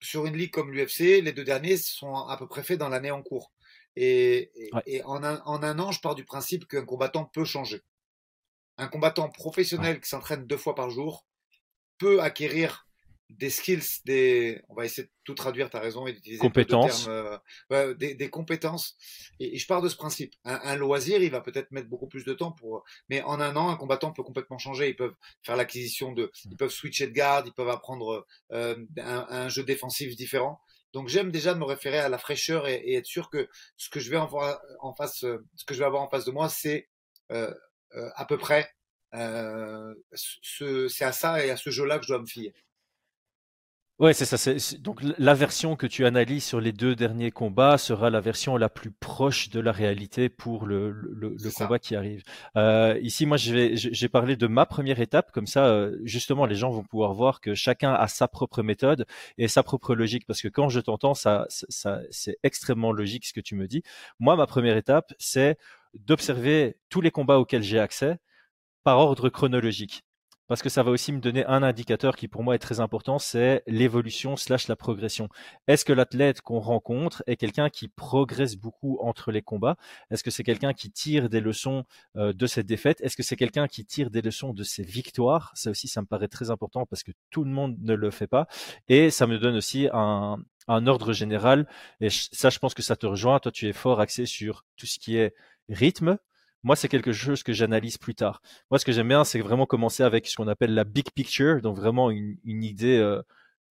sur 0.00 0.26
une 0.26 0.36
ligue 0.36 0.50
comme 0.50 0.72
l'UFC, 0.72 1.20
les 1.22 1.32
deux 1.32 1.44
derniers 1.44 1.76
sont 1.76 2.14
à 2.14 2.36
peu 2.36 2.46
près 2.46 2.62
faits 2.62 2.78
dans 2.78 2.88
l'année 2.88 3.10
en 3.10 3.22
cours. 3.22 3.52
Et, 3.96 4.50
en, 5.04 5.22
un, 5.22 5.78
an, 5.78 5.92
je 5.92 6.00
pars 6.00 6.14
du 6.14 6.24
principe 6.24 6.66
qu'un 6.66 6.84
combattant 6.84 7.24
peut 7.24 7.44
changer. 7.44 7.82
Un 8.78 8.88
combattant 8.88 9.28
professionnel 9.28 10.00
qui 10.00 10.08
s'entraîne 10.08 10.46
deux 10.46 10.56
fois 10.56 10.74
par 10.74 10.90
jour 10.90 11.26
peut 12.00 12.20
acquérir 12.20 12.88
des 13.38 13.50
skills, 13.50 14.00
des, 14.04 14.60
on 14.68 14.74
va 14.74 14.84
essayer 14.84 15.06
de 15.06 15.12
tout 15.24 15.34
traduire, 15.34 15.70
tu 15.70 15.76
as 15.76 15.80
raison, 15.80 16.06
et 16.06 16.12
d'utiliser 16.12 16.40
compétences. 16.40 17.04
Termes, 17.04 17.38
euh, 17.72 17.94
des, 17.94 18.14
des, 18.14 18.28
compétences. 18.28 18.96
Et, 19.38 19.56
je 19.56 19.66
pars 19.66 19.82
de 19.82 19.88
ce 19.88 19.96
principe. 19.96 20.34
Un, 20.44 20.74
loisir, 20.76 21.22
il 21.22 21.30
va 21.30 21.40
peut-être 21.40 21.70
mettre 21.70 21.88
beaucoup 21.88 22.08
plus 22.08 22.24
de 22.24 22.32
temps 22.32 22.50
pour, 22.50 22.82
mais 23.08 23.22
en 23.22 23.40
un 23.40 23.54
an, 23.54 23.70
un 23.70 23.76
combattant 23.76 24.12
peut 24.12 24.22
complètement 24.22 24.58
changer. 24.58 24.88
Ils 24.88 24.96
peuvent 24.96 25.14
faire 25.42 25.56
l'acquisition 25.56 26.12
de, 26.12 26.32
ils 26.50 26.56
peuvent 26.56 26.70
switcher 26.70 27.06
de 27.06 27.12
garde, 27.12 27.46
ils 27.46 27.52
peuvent 27.52 27.68
apprendre 27.68 28.26
euh, 28.52 28.74
un, 28.98 29.26
un, 29.28 29.48
jeu 29.48 29.62
défensif 29.62 30.16
différent. 30.16 30.60
Donc 30.92 31.08
j'aime 31.08 31.30
déjà 31.30 31.54
me 31.54 31.64
référer 31.64 31.98
à 31.98 32.08
la 32.08 32.18
fraîcheur 32.18 32.66
et, 32.66 32.74
et, 32.74 32.94
être 32.96 33.06
sûr 33.06 33.30
que 33.30 33.48
ce 33.76 33.88
que 33.90 34.00
je 34.00 34.10
vais 34.10 34.16
avoir 34.16 34.60
en 34.80 34.92
face, 34.92 35.20
ce 35.20 35.64
que 35.64 35.74
je 35.74 35.78
vais 35.78 35.84
avoir 35.84 36.02
en 36.02 36.08
face 36.08 36.24
de 36.24 36.32
moi, 36.32 36.48
c'est 36.48 36.88
euh, 37.30 37.54
euh 37.94 38.10
à 38.16 38.24
peu 38.24 38.38
près, 38.38 38.68
euh, 39.14 39.94
c'est 40.12 41.04
à 41.04 41.12
ça 41.12 41.44
et 41.44 41.50
à 41.50 41.56
ce 41.56 41.70
jeu-là 41.70 41.98
que 41.98 42.04
je 42.04 42.08
dois 42.08 42.20
me 42.20 42.26
fier. 42.26 42.52
Ouais, 44.00 44.14
c'est 44.14 44.24
ça. 44.24 44.52
Donc 44.78 45.02
la 45.18 45.34
version 45.34 45.76
que 45.76 45.86
tu 45.86 46.06
analyses 46.06 46.44
sur 46.44 46.58
les 46.58 46.72
deux 46.72 46.96
derniers 46.96 47.30
combats 47.30 47.76
sera 47.76 48.08
la 48.08 48.22
version 48.22 48.56
la 48.56 48.70
plus 48.70 48.90
proche 48.90 49.50
de 49.50 49.60
la 49.60 49.72
réalité 49.72 50.30
pour 50.30 50.64
le, 50.64 50.90
le, 50.90 51.36
le 51.38 51.50
combat 51.50 51.78
qui 51.78 51.94
arrive. 51.94 52.22
Euh, 52.56 52.98
ici, 53.02 53.26
moi, 53.26 53.36
j'ai 53.36 54.08
parlé 54.08 54.36
de 54.36 54.46
ma 54.46 54.64
première 54.64 55.00
étape, 55.00 55.32
comme 55.32 55.46
ça, 55.46 55.66
euh, 55.66 55.98
justement, 56.04 56.46
les 56.46 56.54
gens 56.54 56.70
vont 56.70 56.82
pouvoir 56.82 57.12
voir 57.12 57.42
que 57.42 57.54
chacun 57.54 57.92
a 57.92 58.08
sa 58.08 58.26
propre 58.26 58.62
méthode 58.62 59.04
et 59.36 59.48
sa 59.48 59.62
propre 59.62 59.94
logique, 59.94 60.26
parce 60.26 60.40
que 60.40 60.48
quand 60.48 60.70
je 60.70 60.80
t'entends, 60.80 61.12
ça, 61.12 61.44
ça, 61.50 62.00
c'est 62.10 62.38
extrêmement 62.42 62.92
logique 62.92 63.26
ce 63.26 63.34
que 63.34 63.40
tu 63.42 63.54
me 63.54 63.68
dis. 63.68 63.82
Moi, 64.18 64.34
ma 64.34 64.46
première 64.46 64.78
étape, 64.78 65.12
c'est 65.18 65.58
d'observer 65.92 66.78
tous 66.88 67.02
les 67.02 67.10
combats 67.10 67.38
auxquels 67.38 67.62
j'ai 67.62 67.78
accès 67.78 68.18
par 68.84 68.98
ordre 68.98 69.28
chronologique 69.28 70.04
parce 70.50 70.62
que 70.62 70.68
ça 70.68 70.82
va 70.82 70.90
aussi 70.90 71.12
me 71.12 71.20
donner 71.20 71.46
un 71.46 71.62
indicateur 71.62 72.16
qui 72.16 72.26
pour 72.26 72.42
moi 72.42 72.56
est 72.56 72.58
très 72.58 72.80
important, 72.80 73.20
c'est 73.20 73.62
l'évolution 73.68 74.34
slash 74.34 74.66
la 74.66 74.74
progression. 74.74 75.28
Est-ce 75.68 75.84
que 75.84 75.92
l'athlète 75.92 76.40
qu'on 76.40 76.58
rencontre 76.58 77.22
est 77.28 77.36
quelqu'un 77.36 77.70
qui 77.70 77.86
progresse 77.86 78.56
beaucoup 78.56 78.98
entre 79.00 79.30
les 79.30 79.42
combats? 79.42 79.76
Est-ce 80.10 80.24
que 80.24 80.32
c'est 80.32 80.42
quelqu'un 80.42 80.72
qui 80.72 80.90
tire 80.90 81.28
des 81.28 81.40
leçons 81.40 81.84
euh, 82.16 82.32
de 82.32 82.48
cette 82.48 82.66
défaite? 82.66 83.00
Est-ce 83.00 83.16
que 83.16 83.22
c'est 83.22 83.36
quelqu'un 83.36 83.68
qui 83.68 83.84
tire 83.84 84.10
des 84.10 84.22
leçons 84.22 84.52
de 84.52 84.64
ses 84.64 84.82
victoires? 84.82 85.52
Ça 85.54 85.70
aussi, 85.70 85.86
ça 85.86 86.00
me 86.00 86.06
paraît 86.08 86.26
très 86.26 86.50
important 86.50 86.84
parce 86.84 87.04
que 87.04 87.12
tout 87.30 87.44
le 87.44 87.50
monde 87.52 87.76
ne 87.78 87.94
le 87.94 88.10
fait 88.10 88.26
pas. 88.26 88.48
Et 88.88 89.10
ça 89.10 89.28
me 89.28 89.38
donne 89.38 89.54
aussi 89.54 89.88
un, 89.92 90.36
un 90.66 90.86
ordre 90.88 91.12
général. 91.12 91.68
Et 92.00 92.10
ça, 92.10 92.50
je 92.50 92.58
pense 92.58 92.74
que 92.74 92.82
ça 92.82 92.96
te 92.96 93.06
rejoint. 93.06 93.38
Toi, 93.38 93.52
tu 93.52 93.68
es 93.68 93.72
fort 93.72 94.00
axé 94.00 94.26
sur 94.26 94.64
tout 94.76 94.86
ce 94.86 94.98
qui 94.98 95.16
est 95.16 95.32
rythme, 95.68 96.18
moi, 96.62 96.76
c'est 96.76 96.88
quelque 96.88 97.12
chose 97.12 97.42
que 97.42 97.52
j'analyse 97.52 97.98
plus 97.98 98.14
tard. 98.14 98.42
Moi, 98.70 98.78
ce 98.78 98.84
que 98.84 98.92
j'aime 98.92 99.08
bien, 99.08 99.24
c'est 99.24 99.40
vraiment 99.40 99.66
commencer 99.66 100.02
avec 100.02 100.26
ce 100.26 100.36
qu'on 100.36 100.48
appelle 100.48 100.74
la 100.74 100.84
big 100.84 101.10
picture, 101.14 101.60
donc 101.60 101.76
vraiment 101.76 102.10
une, 102.10 102.36
une 102.44 102.62
idée 102.64 102.98
euh, 102.98 103.22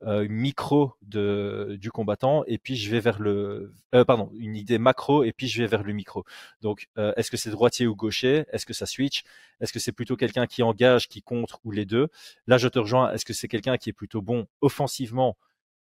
euh, 0.04 0.28
micro 0.30 0.94
de, 1.02 1.78
du 1.80 1.92
combattant, 1.92 2.44
et 2.48 2.58
puis 2.58 2.78
je 2.78 2.90
vais 2.90 3.02
vers 3.02 3.20
le, 3.20 3.74
euh, 3.94 4.06
pardon, 4.06 4.32
une 4.38 4.56
idée 4.56 4.78
macro, 4.78 5.24
et 5.24 5.34
puis 5.34 5.48
je 5.48 5.62
vais 5.62 5.68
vers 5.68 5.84
le 5.84 5.94
micro. 5.94 6.24
Donc, 6.62 6.88
euh, 6.98 7.14
est-ce 7.18 7.30
que 7.30 7.38
c'est 7.38 7.50
droitier 7.50 7.86
ou 7.86 7.96
gaucher? 7.96 8.46
Est-ce 8.54 8.66
que 8.66 8.74
ça 8.74 8.86
switch? 8.86 9.24
Est-ce 9.60 9.74
que 9.74 9.80
c'est 9.80 9.92
plutôt 9.92 10.16
quelqu'un 10.16 10.48
qui 10.48 10.64
engage, 10.64 11.10
qui 11.10 11.22
contre, 11.22 11.60
ou 11.66 11.72
les 11.72 11.86
deux? 11.86 12.08
Là, 12.48 12.58
je 12.58 12.70
te 12.70 12.80
rejoins. 12.80 13.12
Est-ce 13.12 13.26
que 13.26 13.34
c'est 13.34 13.50
quelqu'un 13.50 13.78
qui 13.78 13.90
est 13.90 13.94
plutôt 13.94 14.22
bon 14.22 14.48
offensivement 14.62 15.38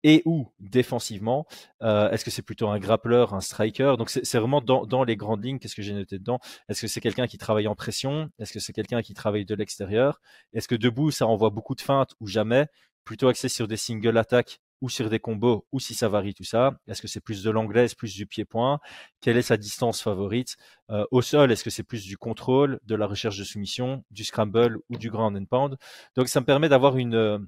et 0.04 0.23
ou 0.26 0.52
défensivement. 0.61 1.46
Euh, 1.82 2.11
est-ce 2.11 2.25
que 2.25 2.30
c'est 2.30 2.42
plutôt 2.42 2.68
un 2.68 2.78
grappleur, 2.78 3.34
un 3.34 3.40
striker? 3.40 3.94
Donc 3.99 4.11
c'est 4.11 4.38
vraiment 4.38 4.61
dans, 4.61 5.02
les 5.02 5.16
grandes 5.16 5.44
lignes. 5.44 5.58
Qu'est-ce 5.58 5.75
que 5.75 5.82
j'ai 5.82 5.94
noté 5.94 6.18
dedans? 6.18 6.38
Est-ce 6.68 6.82
que 6.82 6.87
c'est 6.87 7.00
quelqu'un 7.00 7.26
qui 7.26 7.38
travaille 7.38 7.66
en 7.66 7.75
pression? 7.75 8.30
Est-ce 8.38 8.52
que 8.52 8.61
c'est 8.61 8.75
quelqu'un 8.75 9.02
qui 9.02 9.14
travaille 9.14 9.46
de 9.46 9.54
l'extérieur? 9.54 10.20
Est-ce 10.52 10.68
que 10.68 10.75
debout 10.76 11.11
ça 11.11 11.26
envoie 11.26 11.50
beaucoup 11.50 11.75
de 11.75 11.80
feintes 11.80 12.14
ou 12.20 12.28
jamais? 12.28 12.68
Plutôt 13.04 13.28
axé 13.28 13.49
sur 13.49 13.66
des 13.66 13.76
single 13.76 14.16
attaques 14.16 14.61
ou 14.80 14.90
sur 14.90 15.08
des 15.08 15.18
combos 15.18 15.66
ou 15.73 15.80
si 15.80 15.94
ça 15.94 16.08
varie 16.08 16.34
tout 16.34 16.44
ça? 16.44 16.78
Est-ce 16.87 17.00
que 17.00 17.08
c'est 17.08 17.20
plus 17.20 17.42
de 17.42 17.50
l'anglaise, 17.50 17.94
plus 17.94 18.14
du 18.14 18.26
pied-point? 18.26 18.80
Quelle 19.23 19.38
est 19.38 19.42
sa 19.42 19.56
distance 19.56 20.02
favorite? 20.02 20.56
Euh, 20.90 21.06
Au 21.11 21.23
sol, 21.23 21.50
est-ce 21.50 21.64
que 21.64 21.70
c'est 21.70 21.82
plus 21.82 22.04
du 22.04 22.18
contrôle, 22.18 22.78
de 22.84 22.94
la 22.94 23.06
recherche 23.06 23.38
de 23.38 23.44
soumission, 23.44 24.04
du 24.11 24.25
scramble 24.25 24.78
ou 24.90 24.96
du 24.99 25.11
ground 25.11 25.37
and 25.37 25.46
pound? 25.46 25.76
Donc 26.16 26.28
ça 26.28 26.40
me 26.40 26.46
permet 26.46 26.68
d'avoir 26.68 26.99
une 26.99 27.14
euh, 27.14 27.38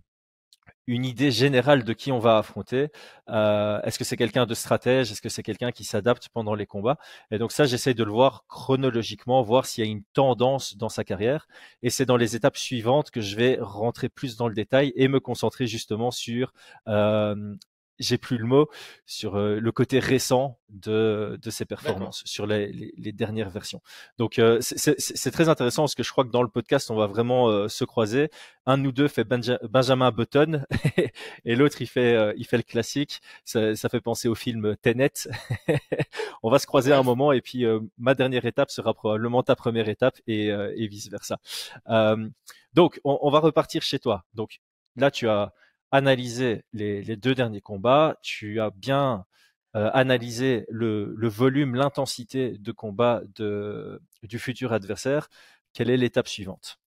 une 0.87 1.05
idée 1.05 1.31
générale 1.31 1.85
de 1.85 1.93
qui 1.93 2.13
on 2.13 2.19
va 2.19 2.39
affronter. 2.39 2.89
Euh, 3.29 3.81
est-ce 3.83 3.99
que 3.99 4.05
c'est 4.05 4.17
quelqu'un 4.17 4.47
de 4.47 4.55
stratège? 4.55 5.11
Est-ce 5.11 5.23
que 5.23 5.29
c'est 5.29 5.43
quelqu'un 5.43 5.73
qui 5.73 5.85
s'adapte 5.85 6.29
pendant 6.29 6.55
les 6.55 6.67
combats? 6.67 6.99
Et 7.31 7.39
donc 7.39 7.53
ça, 7.53 7.65
j'essaye 7.65 7.95
de 7.95 8.05
le 8.05 8.13
voir 8.13 8.45
chronologiquement, 8.49 9.43
voir 9.43 9.67
s'il 9.67 9.85
y 9.85 9.89
a 9.89 9.91
une 9.91 10.05
tendance 10.13 10.77
dans 10.77 10.89
sa 10.89 11.05
carrière. 11.05 11.49
Et 11.83 11.91
c'est 11.91 12.07
dans 12.07 12.17
les 12.17 12.37
étapes 12.37 12.57
suivantes 12.57 13.11
que 13.11 13.21
je 13.21 13.37
vais 13.37 13.59
rentrer 13.61 14.09
plus 14.09 14.37
dans 14.37 14.49
le 14.49 14.55
détail 14.55 14.93
et 14.97 15.09
me 15.09 15.21
concentrer 15.21 15.67
justement 15.67 16.11
sur 16.11 16.53
euh, 16.89 17.55
j'ai 17.99 18.19
plus 18.19 18.39
le 18.39 18.45
mot 18.45 18.69
sur 19.07 19.37
euh, 19.37 19.59
le 19.59 19.73
côté 19.73 19.99
récent 19.99 20.59
de, 20.69 21.39
de 21.41 21.51
ces 21.51 21.65
performances 21.65 22.23
sur 22.25 22.47
les, 22.47 22.73
les, 22.73 22.93
les, 22.97 23.13
dernières 23.13 23.51
versions. 23.51 23.81
Donc 24.19 24.39
euh, 24.39 24.59
c'est 24.61 25.31
très 25.31 25.49
intéressant 25.49 25.83
parce 25.83 25.95
que 25.95 26.03
je 26.03 26.11
crois 26.11 26.25
que 26.25 26.31
dans 26.31 26.43
le 26.43 26.49
podcast 26.49 26.91
on 26.91 26.97
va 26.97 27.07
vraiment 27.07 27.49
euh, 27.49 27.69
se 27.69 27.85
croiser. 27.85 28.31
Un 28.67 28.79
de 28.79 28.83
nous 28.83 28.93
deux 28.93 29.09
fait 29.09 29.25
Benjamin 29.25 30.11
Button 30.11 30.65
et 31.45 31.55
l'autre 31.57 31.81
il 31.81 31.87
fait 31.87 32.35
il 32.37 32.45
fait 32.45 32.57
le 32.57 32.63
classique. 32.63 33.21
Ça, 33.45 33.77
ça 33.77 33.89
fait 33.89 34.01
penser 34.01 34.29
au 34.29 34.35
film 34.35 34.77
Tenet. 34.83 35.13
on 36.43 36.51
va 36.51 36.59
se 36.59 36.67
croiser 36.67 36.93
à 36.93 36.99
un 36.99 37.03
moment 37.03 37.33
et 37.33 37.41
puis 37.41 37.65
ma 37.97 38.15
dernière 38.15 38.45
étape 38.45 38.71
sera 38.71 38.93
probablement 38.93 39.43
ta 39.43 39.55
première 39.55 39.89
étape 39.89 40.19
et, 40.27 40.49
et 40.49 40.87
vice 40.89 41.09
versa. 41.09 41.39
donc 42.75 43.01
on, 43.05 43.19
on 43.23 43.31
va 43.31 43.39
repartir 43.39 43.83
chez 43.83 44.01
toi. 44.01 44.25
Donc 44.35 44.61
là 44.97 45.11
tu 45.13 45.29
as 45.29 45.53
analysé 45.91 46.65
les, 46.73 47.17
deux 47.17 47.35
derniers 47.35 47.61
combats, 47.61 48.17
tu 48.23 48.61
as 48.61 48.71
bien 48.71 49.25
euh, 49.75 49.91
analysé 49.93 50.67
le, 50.69 51.29
volume, 51.29 51.75
l'intensité 51.75 52.59
de 52.59 52.73
combat 52.73 53.23
du 54.23 54.39
futur 54.39 54.73
adversaire. 54.73 55.29
Quelle 55.73 55.91
est 55.91 55.97
l'étape 55.97 56.29
suivante? 56.29 56.79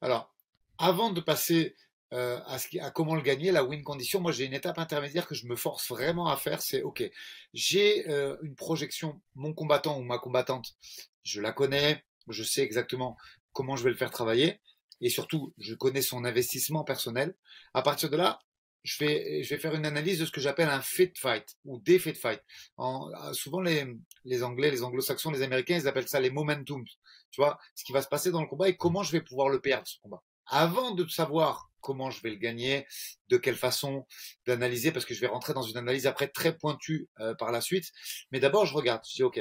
Alors, 0.00 0.34
avant 0.78 1.10
de 1.10 1.20
passer 1.20 1.76
euh, 2.12 2.40
à, 2.46 2.90
comment 2.90 3.14
le 3.14 3.22
gagner, 3.22 3.52
la 3.52 3.62
win 3.62 3.84
condition, 3.84 4.20
moi 4.20 4.32
j'ai 4.32 4.44
une 4.44 4.54
étape 4.54 4.78
intermédiaire 4.78 5.28
que 5.28 5.34
je 5.34 5.46
me 5.46 5.54
force 5.54 5.88
vraiment 5.88 6.26
à 6.26 6.36
faire, 6.36 6.60
c'est 6.60 6.82
ok, 6.82 7.08
j'ai 7.54 8.08
euh, 8.10 8.36
une 8.42 8.56
projection, 8.56 9.20
mon 9.36 9.52
combattant 9.52 9.96
ou 9.96 10.02
ma 10.02 10.18
combattante, 10.18 10.74
je 11.22 11.40
la 11.40 11.52
connais, 11.52 12.04
je 12.28 12.42
sais 12.42 12.62
exactement 12.62 13.16
comment 13.52 13.76
je 13.76 13.84
vais 13.84 13.90
le 13.90 13.96
faire 13.96 14.10
travailler 14.10 14.58
et 15.00 15.10
surtout, 15.10 15.54
je 15.58 15.74
connais 15.74 16.02
son 16.02 16.24
investissement 16.24 16.84
personnel. 16.84 17.34
À 17.74 17.82
partir 17.82 18.10
de 18.10 18.16
là, 18.16 18.40
je 18.82 19.04
vais, 19.04 19.42
je 19.42 19.50
vais 19.50 19.60
faire 19.60 19.74
une 19.74 19.84
analyse 19.84 20.18
de 20.18 20.26
ce 20.26 20.30
que 20.30 20.40
j'appelle 20.40 20.68
un 20.68 20.80
fit 20.80 21.12
fight 21.14 21.56
ou 21.64 21.78
des 21.80 21.98
fit 21.98 22.14
fight. 22.14 22.40
En, 22.76 23.10
souvent, 23.34 23.60
les, 23.60 23.86
les 24.24 24.42
Anglais, 24.42 24.70
les 24.70 24.82
Anglo-Saxons, 24.82 25.30
les 25.30 25.42
Américains, 25.42 25.76
ils 25.76 25.88
appellent 25.88 26.08
ça 26.08 26.20
les 26.20 26.30
momentums. 26.30 26.84
Tu 27.30 27.40
vois, 27.40 27.58
ce 27.74 27.84
qui 27.84 27.92
va 27.92 28.02
se 28.02 28.08
passer 28.08 28.30
dans 28.30 28.40
le 28.40 28.48
combat 28.48 28.68
et 28.68 28.76
comment 28.76 29.02
je 29.02 29.12
vais 29.12 29.20
pouvoir 29.20 29.48
le 29.48 29.60
perdre, 29.60 29.86
ce 29.86 29.98
combat. 30.00 30.22
Avant 30.46 30.92
de 30.92 31.06
savoir 31.08 31.70
comment 31.80 32.10
je 32.10 32.20
vais 32.22 32.30
le 32.30 32.36
gagner, 32.36 32.86
de 33.28 33.36
quelle 33.36 33.56
façon 33.56 34.06
d'analyser, 34.46 34.92
parce 34.92 35.04
que 35.04 35.14
je 35.14 35.20
vais 35.20 35.26
rentrer 35.26 35.54
dans 35.54 35.62
une 35.62 35.76
analyse 35.76 36.06
après 36.06 36.28
très 36.28 36.56
pointue 36.56 37.08
euh, 37.20 37.34
par 37.34 37.52
la 37.52 37.60
suite. 37.60 37.92
Mais 38.32 38.40
d'abord, 38.40 38.66
je 38.66 38.74
regarde, 38.74 39.02
je 39.08 39.14
dis, 39.14 39.22
OK, 39.22 39.40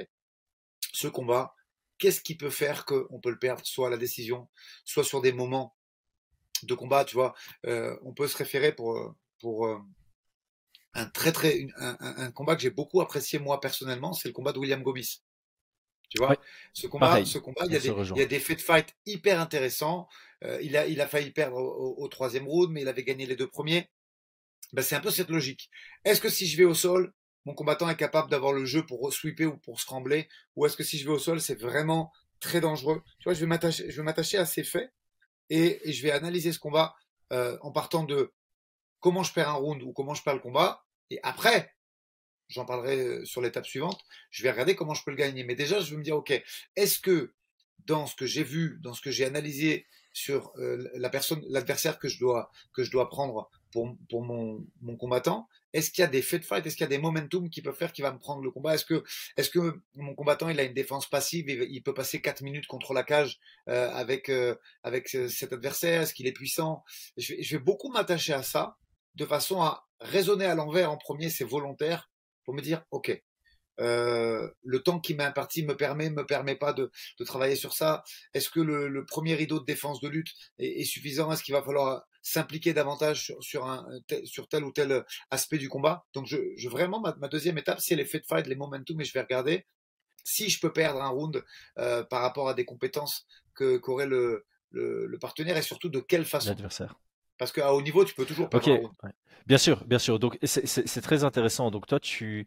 ce 0.94 1.08
combat, 1.08 1.54
qu'est-ce 2.00 2.22
qui 2.22 2.36
peut 2.36 2.50
faire 2.50 2.86
qu'on 2.86 3.20
peut 3.20 3.30
le 3.30 3.38
perdre, 3.38 3.66
soit 3.66 3.88
à 3.88 3.90
la 3.90 3.98
décision, 3.98 4.48
soit 4.86 5.04
sur 5.04 5.22
des 5.22 5.32
moments 5.32 5.76
de 6.64 6.74
combat, 6.74 7.06
tu 7.06 7.16
vois? 7.16 7.36
Euh, 7.66 7.96
on 8.04 8.14
peut 8.14 8.28
se 8.28 8.38
référer 8.38 8.74
pour, 8.74 9.16
pour 9.40 9.68
euh, 9.68 9.78
un 10.94 11.06
très 11.06 11.32
très 11.32 11.68
un, 11.78 12.32
combat 12.32 12.56
que 12.56 12.62
j'ai 12.62 12.70
beaucoup 12.72 13.02
apprécié 13.02 13.38
moi 13.38 13.60
personnellement, 13.60 14.14
c'est 14.14 14.28
le 14.28 14.34
combat 14.34 14.52
de 14.52 14.60
William 14.60 14.82
Gomis. 14.82 15.22
Tu 16.10 16.18
vois, 16.18 16.36
ce 16.74 16.88
combat, 16.88 17.24
ce 17.24 17.38
combat, 17.38 17.66
il 17.66 17.74
y, 17.74 17.76
a 17.76 17.80
des, 17.80 17.90
il 17.90 18.18
y 18.18 18.22
a 18.22 18.26
des 18.26 18.40
faits 18.40 18.58
de 18.58 18.64
fight 18.64 18.96
hyper 19.06 19.40
intéressants. 19.40 20.10
Euh, 20.44 20.60
il 20.64 20.76
a, 20.76 20.88
il 20.88 21.02
a 21.02 21.08
failli 21.08 21.30
perdre 21.30 21.58
au, 21.58 22.08
troisième 22.08 22.48
round, 22.48 22.72
mais 22.72 22.82
il 22.82 22.88
avait 22.88 23.04
gagné 23.04 23.28
les 23.28 23.36
deux 23.36 23.48
premiers. 23.48 23.88
Ben, 24.74 24.82
c'est 24.82 24.96
un 24.96 25.02
peu 25.02 25.12
cette 25.12 25.30
logique. 25.30 25.70
Est-ce 26.06 26.20
que 26.20 26.30
si 26.30 26.48
je 26.48 26.58
vais 26.58 26.66
au 26.66 26.74
sol, 26.74 27.14
mon 27.46 27.54
combattant 27.54 27.90
est 27.90 27.96
capable 27.96 28.30
d'avoir 28.30 28.54
le 28.54 28.66
jeu 28.66 28.86
pour 28.86 29.12
sweeper 29.14 29.54
ou 29.54 29.58
pour 29.58 29.80
scrambler 29.80 30.28
Ou 30.56 30.66
est-ce 30.66 30.78
que 30.78 30.84
si 30.84 30.98
je 30.98 31.06
vais 31.06 31.14
au 31.14 31.20
sol, 31.20 31.42
c'est 31.42 31.60
vraiment 31.60 32.12
très 32.40 32.62
dangereux? 32.62 33.02
Tu 33.20 33.26
vois, 33.26 33.34
je 33.34 33.40
vais 33.40 33.48
m'attacher, 34.04 34.38
à 34.38 34.46
ces 34.46 34.64
faits 34.64 34.94
et, 35.50 35.80
je 35.92 36.04
vais 36.04 36.12
analyser 36.12 36.52
ce 36.52 36.60
combat 36.60 36.96
euh, 37.32 37.58
en 37.62 37.72
partant 37.72 38.04
de 38.04 38.34
comment 39.00 39.24
je 39.24 39.34
perds 39.34 39.50
un 39.50 39.54
round 39.54 39.82
ou 39.84 39.94
comment 39.94 40.14
je 40.14 40.24
perds 40.24 40.36
le 40.36 40.42
combat. 40.42 40.86
Et 41.10 41.20
après, 41.24 41.74
j'en 42.50 42.66
parlerai 42.66 43.00
euh, 43.00 43.26
sur 43.26 43.42
l'étape 43.42 43.66
suivante, 43.66 44.04
je 44.30 44.44
vais 44.44 44.52
regarder 44.52 44.76
comment 44.76 44.94
je 44.94 45.04
peux 45.04 45.12
le 45.12 45.18
gagner. 45.18 45.44
Mais 45.44 45.56
déjà, 45.56 45.80
je 45.80 45.92
vais 45.92 45.98
me 45.98 46.04
dire, 46.04 46.18
OK, 46.18 46.32
est-ce 46.76 47.00
que 47.00 47.34
dans 47.86 48.06
ce 48.06 48.16
que 48.16 48.26
j'ai 48.26 48.44
vu, 48.44 48.78
dans 48.82 48.94
ce 48.94 49.02
que 49.02 49.12
j'ai 49.12 49.26
analysé 49.26 49.88
sur 50.12 50.52
euh, 50.58 50.90
la 50.96 51.10
personne, 51.10 51.44
l'adversaire 51.50 51.98
que 51.98 52.08
je 52.08 52.20
dois 52.20 52.52
que 52.74 52.84
je 52.84 52.92
dois 52.92 53.10
prendre 53.10 53.50
pour, 53.72 53.96
pour 54.10 54.24
mon, 54.24 54.66
mon 54.82 54.98
combattant, 54.98 55.48
est-ce 55.74 55.92
qu'il 55.92 56.02
y 56.02 56.06
a 56.06 56.10
des 56.10 56.22
faits 56.22 56.42
de 56.42 56.46
fight? 56.46 56.66
Est-ce 56.66 56.76
qu'il 56.76 56.84
y 56.84 56.88
a 56.88 56.90
des 56.90 56.98
momentum 56.98 57.50
qui 57.50 57.62
peuvent 57.62 57.76
faire 57.76 57.94
qu'il 57.94 58.04
va 58.04 58.12
me 58.12 58.20
prendre 58.20 58.42
le 58.42 58.52
combat? 58.52 58.76
Est-ce 58.76 58.86
que, 58.86 59.04
est-ce 59.38 59.50
que 59.50 59.82
mon 59.96 60.16
combattant 60.16 60.50
il 60.50 60.60
a 60.60 60.64
une 60.64 60.74
défense 60.74 61.10
passive 61.10 61.46
il 61.50 61.84
peut 61.84 61.94
passer 61.94 62.22
4 62.22 62.42
minutes 62.42 62.68
contre 62.68 62.94
la 62.94 63.04
cage 63.04 63.40
euh, 63.68 63.90
avec 63.92 64.30
euh, 64.30 64.56
avec 64.84 65.08
cet 65.10 65.54
adversaire? 65.54 66.02
Est-ce 66.02 66.14
qu'il 66.14 66.28
est 66.28 66.34
puissant? 66.34 66.84
Je 67.18 67.36
vais, 67.36 67.44
je 67.44 67.58
vais 67.58 67.64
beaucoup 67.64 67.92
m'attacher 67.92 68.34
à 68.34 68.44
ça 68.44 68.78
de 69.16 69.26
façon 69.26 69.62
à 69.62 69.88
raisonner 70.00 70.46
à 70.46 70.56
l'envers 70.56 70.92
en 70.92 70.98
premier, 70.98 71.30
c'est 71.30 71.44
volontaire, 71.44 72.10
pour 72.46 72.54
me 72.54 72.62
dire, 72.62 72.84
OK, 72.92 73.22
euh, 73.80 74.50
le 74.64 74.80
temps 74.82 75.00
qui 75.00 75.14
m'est 75.14 75.24
imparti 75.24 75.64
me 75.64 75.76
permet, 75.76 76.10
me 76.10 76.26
permet 76.26 76.56
pas 76.56 76.74
de, 76.74 76.92
de 77.20 77.24
travailler 77.24 77.56
sur 77.56 77.74
ça. 77.74 78.04
Est-ce 78.34 78.50
que 78.50 78.60
le, 78.60 78.88
le, 78.88 79.06
premier 79.06 79.36
rideau 79.36 79.60
de 79.60 79.66
défense 79.66 80.02
de 80.02 80.10
lutte 80.10 80.34
est, 80.58 80.82
est 80.82 80.86
suffisant? 80.86 81.32
Est-ce 81.32 81.44
qu'il 81.44 81.54
va 81.54 81.64
falloir 81.64 82.04
s'impliquer 82.22 82.74
davantage 82.74 83.24
sur, 83.24 83.42
sur, 83.42 83.66
un, 83.66 83.88
sur 84.26 84.48
tel 84.48 84.64
ou 84.64 84.72
tel 84.72 85.04
aspect 85.32 85.58
du 85.58 85.70
combat? 85.70 86.06
Donc, 86.14 86.28
je, 86.28 86.38
je 86.58 86.70
vraiment 86.70 87.00
ma, 87.00 87.16
ma, 87.20 87.28
deuxième 87.28 87.58
étape, 87.58 87.80
c'est 87.80 87.96
les 87.96 88.04
de 88.04 88.26
fight, 88.28 88.48
les 88.48 88.56
momentum, 88.56 88.98
mais 88.98 89.06
je 89.06 89.14
vais 89.14 89.22
regarder 89.22 89.66
si 90.24 90.50
je 90.50 90.60
peux 90.60 90.74
perdre 90.74 91.02
un 91.02 91.10
round 91.10 91.44
euh, 91.78 92.04
par 92.04 92.22
rapport 92.22 92.50
à 92.50 92.54
des 92.54 92.66
compétences 92.66 93.26
que 93.56 93.78
qu'aurait 93.78 94.06
le, 94.06 94.46
le, 94.72 95.06
le, 95.06 95.20
partenaire 95.20 95.58
et 95.58 95.62
surtout 95.62 95.90
de 95.90 96.00
quelle 96.00 96.26
façon. 96.26 96.50
L'adversaire. 96.50 97.00
Parce 97.38 97.54
qu'à 97.54 97.74
haut 97.74 97.82
niveau, 97.82 98.04
tu 98.04 98.14
peux 98.14 98.26
toujours 98.26 98.50
perdre 98.50 98.68
okay. 98.68 98.78
un 98.78 98.82
round. 98.82 98.96
Ouais. 99.04 99.12
Bien 99.48 99.58
sûr, 99.58 99.84
bien 99.86 99.98
sûr. 99.98 100.20
Donc, 100.20 100.38
c'est 100.44 101.02
très 101.02 101.24
intéressant. 101.24 101.72
Donc, 101.72 101.88
toi, 101.88 102.00
tu 102.00 102.46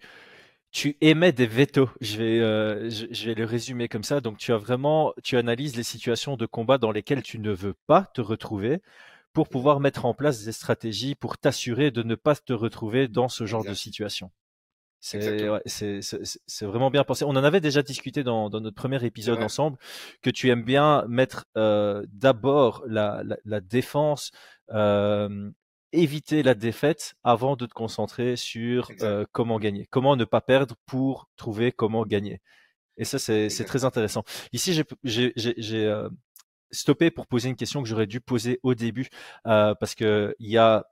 tu 0.72 0.96
émets 1.00 1.32
des 1.32 1.46
vétos. 1.46 1.90
Je 2.00 2.16
vais, 2.16 2.40
euh, 2.40 2.90
je, 2.90 3.06
je, 3.10 3.26
vais 3.26 3.34
le 3.34 3.44
résumer 3.44 3.88
comme 3.88 4.02
ça. 4.02 4.20
Donc, 4.20 4.38
tu 4.38 4.52
as 4.52 4.56
vraiment, 4.56 5.12
tu 5.22 5.36
analyses 5.36 5.76
les 5.76 5.82
situations 5.82 6.36
de 6.36 6.46
combat 6.46 6.78
dans 6.78 6.90
lesquelles 6.90 7.22
tu 7.22 7.38
ne 7.38 7.52
veux 7.52 7.74
pas 7.86 8.10
te 8.14 8.20
retrouver 8.20 8.80
pour 9.32 9.48
pouvoir 9.48 9.80
mettre 9.80 10.04
en 10.06 10.14
place 10.14 10.44
des 10.44 10.52
stratégies 10.52 11.14
pour 11.14 11.38
t'assurer 11.38 11.90
de 11.90 12.02
ne 12.02 12.14
pas 12.14 12.34
te 12.34 12.52
retrouver 12.52 13.08
dans 13.08 13.28
ce 13.28 13.46
genre 13.46 13.64
de 13.64 13.74
situation. 13.74 14.30
C'est 15.00 15.48
ouais, 15.48 15.60
vraiment 16.62 16.90
bien 16.90 17.02
pensé. 17.02 17.24
On 17.24 17.30
en 17.30 17.42
avait 17.42 17.60
déjà 17.60 17.82
discuté 17.82 18.22
dans, 18.22 18.48
dans 18.50 18.60
notre 18.60 18.76
premier 18.76 19.04
épisode 19.04 19.38
ouais. 19.38 19.44
ensemble 19.44 19.76
que 20.22 20.30
tu 20.30 20.48
aimes 20.48 20.62
bien 20.62 21.04
mettre 21.08 21.46
euh, 21.56 22.06
d'abord 22.12 22.84
la, 22.86 23.22
la, 23.24 23.36
la, 23.44 23.60
défense 23.60 24.30
euh, 24.70 25.50
éviter 25.92 26.42
la 26.42 26.54
défaite 26.54 27.14
avant 27.22 27.56
de 27.56 27.66
te 27.66 27.75
concentrer 27.75 28.37
sur 28.37 28.90
euh, 29.02 29.25
comment 29.32 29.58
gagner, 29.58 29.87
comment 29.90 30.16
ne 30.16 30.25
pas 30.25 30.40
perdre 30.40 30.75
pour 30.87 31.28
trouver 31.37 31.72
comment 31.72 32.04
gagner. 32.04 32.40
Et 32.96 33.04
ça, 33.04 33.18
c'est 33.18 33.64
très 33.64 33.84
intéressant. 33.84 34.25
Ici, 34.52 34.78
j'ai 35.04 35.87
euh, 35.87 36.08
stoppé 36.70 37.11
pour 37.11 37.26
poser 37.26 37.49
une 37.49 37.56
question 37.56 37.82
que 37.82 37.88
j'aurais 37.88 38.06
dû 38.06 38.20
poser 38.20 38.61
au 38.62 38.75
début, 38.75 39.08
euh, 39.46 39.75
parce 39.75 39.94
que 39.94 40.34
il 40.38 40.50
y 40.50 40.58
a 40.58 40.87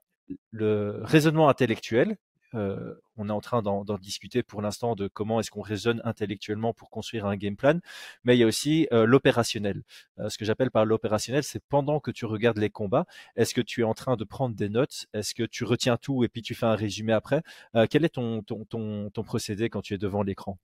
le 0.51 1.01
raisonnement 1.03 1.49
intellectuel 1.49 2.17
euh, 2.55 2.95
on 3.17 3.29
est 3.29 3.33
en 3.33 3.41
train 3.41 3.63
d'en 3.63 3.85
discuter 3.99 4.43
pour 4.43 4.63
l'instant 4.63 4.95
de 4.95 5.09
comment 5.09 5.41
est-ce 5.41 5.51
qu'on 5.51 5.61
raisonne 5.61 6.01
intellectuellement 6.05 6.73
pour 6.73 6.91
construire 6.91 7.27
un 7.27 7.37
game 7.37 7.57
plan, 7.57 7.79
mais 8.25 8.37
il 8.37 8.41
y 8.41 8.43
a 8.43 8.47
aussi 8.47 8.89
euh, 8.93 9.05
l'opérationnel. 9.05 9.83
Euh, 10.19 10.29
ce 10.29 10.39
que 10.39 10.45
j'appelle 10.45 10.71
par 10.71 10.85
l'opérationnel, 10.85 11.45
c'est 11.45 11.63
pendant 11.69 12.01
que 12.01 12.11
tu 12.11 12.25
regardes 12.25 12.59
les 12.59 12.71
combats, 12.71 13.07
est-ce 13.37 13.55
que 13.55 13.61
tu 13.61 13.83
es 13.83 13.85
en 13.85 13.95
train 13.95 14.17
de 14.17 14.25
prendre 14.25 14.55
des 14.55 14.69
notes, 14.69 15.07
est-ce 15.13 15.35
que 15.35 15.43
tu 15.43 15.65
retiens 15.65 15.97
tout 15.97 16.25
et 16.25 16.29
puis 16.29 16.43
tu 16.43 16.55
fais 16.55 16.67
un 16.67 16.75
résumé 16.75 17.13
après? 17.13 17.43
Euh, 17.75 17.87
Quel 17.89 18.05
est 18.05 18.11
ton, 18.11 18.43
ton, 18.43 18.65
ton, 18.65 19.11
ton 19.11 19.23
procédé 19.23 19.69
quand 19.69 19.83
tu 19.83 19.95
es 19.95 19.99
devant 19.99 20.23
l'écran? 20.23 20.59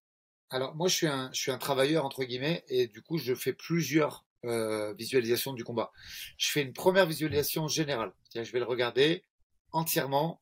Alors 0.50 0.74
moi, 0.76 0.88
je 0.88 0.94
suis, 0.94 1.06
un, 1.08 1.30
je 1.32 1.40
suis 1.40 1.50
un 1.50 1.58
travailleur 1.58 2.04
entre 2.04 2.24
guillemets 2.24 2.64
et 2.68 2.86
du 2.86 3.02
coup, 3.02 3.18
je 3.18 3.34
fais 3.34 3.52
plusieurs 3.52 4.24
euh, 4.44 4.94
visualisations 4.94 5.52
du 5.52 5.64
combat. 5.64 5.90
Je 6.38 6.48
fais 6.48 6.62
une 6.62 6.72
première 6.72 7.06
visualisation 7.06 7.66
générale, 7.66 8.12
je 8.34 8.40
vais 8.52 8.60
le 8.60 8.64
regarder 8.64 9.24
entièrement 9.72 10.40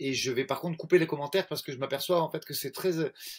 et 0.00 0.14
je 0.14 0.32
vais 0.32 0.44
par 0.44 0.60
contre 0.60 0.78
couper 0.78 0.98
les 0.98 1.06
commentaires 1.06 1.46
parce 1.46 1.62
que 1.62 1.72
je 1.72 1.78
m'aperçois 1.78 2.22
en 2.22 2.30
fait 2.30 2.44
que 2.44 2.54
c'est 2.54 2.72
très 2.72 2.92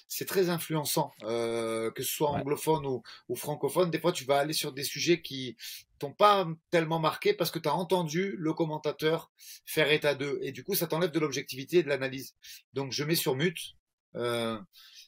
c'est 0.07 0.25
très 0.25 0.49
influençant 0.49 1.11
euh, 1.23 1.91
que 1.91 2.03
ce 2.03 2.11
soit 2.11 2.29
anglophone 2.29 2.85
ou, 2.85 3.01
ou, 3.27 3.35
francophone. 3.35 3.89
Des 3.89 3.99
fois 3.99 4.11
tu 4.11 4.23
vas 4.25 4.37
aller 4.37 4.53
sur 4.53 4.71
des 4.71 4.83
sujets 4.83 5.21
qui 5.21 5.57
t'ont 5.97 6.13
pas 6.13 6.47
tellement 6.69 6.99
marqué 6.99 7.33
parce 7.33 7.51
que 7.51 7.59
tu 7.59 7.67
as 7.67 7.75
entendu 7.75 8.35
le 8.37 8.53
commentateur 8.53 9.31
faire 9.65 9.91
état 9.91 10.13
d'eux 10.13 10.39
et 10.43 10.51
du 10.51 10.63
coup 10.63 10.75
ça 10.75 10.87
t'enlève 10.87 11.11
de 11.11 11.19
l'objectivité 11.19 11.77
et 11.79 11.83
de 11.83 11.89
l'analyse. 11.89 12.35
Donc 12.73 12.91
je 12.91 13.03
mets 13.03 13.15
sur 13.15 13.35
mute 13.35 13.73
euh, 14.15 14.59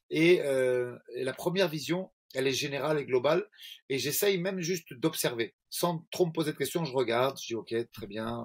et, 0.09 0.41
euh, 0.41 0.97
et 1.15 1.23
la 1.23 1.33
première 1.33 1.69
vision 1.69 2.11
elle 2.33 2.47
est 2.47 2.53
générale 2.53 2.99
et 2.99 3.05
globale, 3.05 3.45
et 3.89 3.99
j'essaye 3.99 4.37
même 4.39 4.59
juste 4.59 4.93
d'observer, 4.93 5.55
sans 5.69 6.05
trop 6.11 6.25
me 6.25 6.31
poser 6.31 6.51
de 6.51 6.57
questions, 6.57 6.85
je 6.85 6.93
regarde, 6.93 7.37
je 7.41 7.47
dis 7.47 7.55
ok, 7.55 7.73
très 7.91 8.07
bien, 8.07 8.43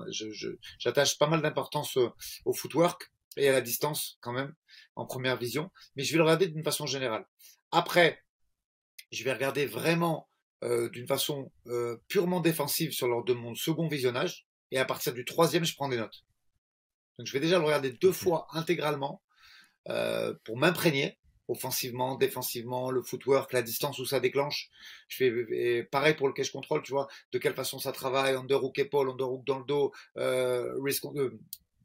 j'attache 0.79 1.13
je, 1.13 1.19
pas 1.19 1.29
mal 1.29 1.43
d'importance 1.43 1.97
au, 1.97 2.13
au, 2.45 2.53
footwork 2.53 3.11
et 3.37 3.49
à 3.49 3.53
la 3.53 3.61
distance 3.61 4.19
quand 4.21 4.33
même, 4.33 4.55
en 4.97 5.07
première 5.07 5.37
vision, 5.37 5.71
mais 5.97 6.03
je 6.03 6.13
vais 6.13 6.19
le 6.19 6.25
regarder 6.25 6.49
d'une 6.49 6.65
façon 6.65 6.87
générale. 6.87 7.27
Après, 7.71 8.23
je 9.13 9.25
vais 9.25 9.33
regarder 9.33 9.67
vraiment 9.67 10.29
euh, 10.65 10.89
d'une 10.91 11.07
façon 11.07 11.53
euh, 11.69 11.97
purement 12.09 12.41
défensive 12.41 12.93
sur 12.93 13.09
lors 13.09 13.25
de 13.25 13.33
mon 13.33 13.55
second 13.55 13.89
visionnage, 13.89 14.47
et 14.71 14.79
à 14.79 14.85
partir 14.85 15.15
du 15.15 15.25
troisième, 15.25 15.65
je 15.65 15.75
prends 15.75 15.89
des 15.89 15.97
notes. 15.97 16.25
Donc 17.19 17.27
je 17.27 17.33
vais 17.33 17.41
déjà 17.41 17.59
le 17.59 17.65
regarder 17.65 17.93
deux 17.93 18.13
fois 18.13 18.47
intégralement 18.53 19.23
euh, 19.89 20.35
pour 20.45 20.57
m'imprégner 20.57 21.18
offensivement, 21.49 22.15
défensivement, 22.17 22.91
le 22.91 23.03
footwork, 23.03 23.53
la 23.53 23.63
distance 23.63 23.99
où 23.99 24.05
ça 24.05 24.21
déclenche. 24.21 24.69
Je 25.09 25.17
fais 25.17 25.83
pareil 25.85 26.15
pour 26.15 26.29
le 26.29 26.35
cache 26.35 26.53
control, 26.53 26.83
tu 26.83 26.93
vois, 26.93 27.09
de 27.33 27.39
quelle 27.39 27.55
façon 27.55 27.79
ça 27.79 27.93
travaille, 27.93 28.35
underhook 28.35 28.79
épaule, 28.79 29.11
underhook 29.11 29.45
dans 29.45 29.59
le 29.59 29.65
dos, 29.65 29.93
euh, 30.19 30.79
euh, 30.79 31.31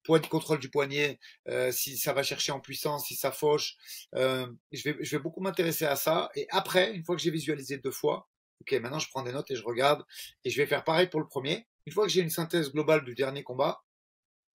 point 0.04 0.20
de 0.20 0.28
contrôle 0.28 0.60
du 0.60 0.70
poignet, 0.70 1.20
euh, 1.48 1.72
si 1.72 1.98
ça 1.98 2.14
va 2.14 2.24
chercher 2.24 2.52
en 2.52 2.60
puissance, 2.60 3.08
si 3.08 3.16
ça 3.16 3.32
fauche. 3.32 3.76
Euh, 4.16 4.46
je, 4.72 4.84
vais, 4.84 4.98
je 5.04 5.16
vais 5.16 5.22
beaucoup 5.22 5.42
m'intéresser 5.42 5.86
à 5.86 5.96
ça. 5.96 6.30
Et 6.36 6.46
après, 6.50 6.94
une 6.94 7.04
fois 7.06 7.16
que 7.16 7.22
j'ai 7.22 7.32
visualisé 7.32 7.78
deux 7.78 7.92
fois, 7.92 8.30
ok, 8.62 8.74
maintenant 8.74 9.00
je 9.00 9.08
prends 9.10 9.24
des 9.24 9.32
notes 9.32 9.50
et 9.50 9.56
je 9.56 9.64
regarde. 9.64 10.04
Et 10.44 10.50
je 10.50 10.58
vais 10.62 10.68
faire 10.68 10.84
pareil 10.84 11.08
pour 11.08 11.22
le 11.22 11.28
premier. 11.28 11.68
Une 11.86 11.94
fois 11.94 12.06
que 12.06 12.12
j'ai 12.12 12.22
une 12.22 12.30
synthèse 12.30 12.72
globale 12.72 13.06
du 13.06 13.16
dernier 13.16 13.44
combat, 13.44 13.82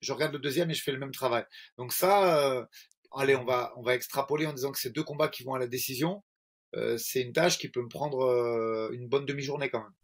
je 0.00 0.12
regarde 0.12 0.32
le 0.32 0.38
deuxième 0.38 0.70
et 0.70 0.74
je 0.74 0.82
fais 0.82 0.92
le 0.92 0.98
même 0.98 1.12
travail. 1.12 1.44
Donc 1.76 1.92
ça, 1.92 2.68
allez, 3.12 3.36
on 3.36 3.44
va, 3.44 3.72
on 3.76 3.82
va 3.82 3.94
extrapoler 3.94 4.46
en 4.46 4.52
disant 4.52 4.72
que 4.72 4.78
c'est 4.78 4.92
deux 4.92 5.02
combats 5.02 5.28
qui 5.28 5.44
vont 5.44 5.54
à 5.54 5.58
la 5.58 5.66
décision. 5.66 6.22
Euh, 6.74 6.98
c'est 6.98 7.22
une 7.22 7.32
tâche 7.32 7.58
qui 7.58 7.68
peut 7.68 7.82
me 7.82 7.88
prendre 7.88 8.20
euh, 8.24 8.90
une 8.92 9.08
bonne 9.08 9.24
demi-journée 9.24 9.70
quand 9.70 9.82
même. 9.82 9.94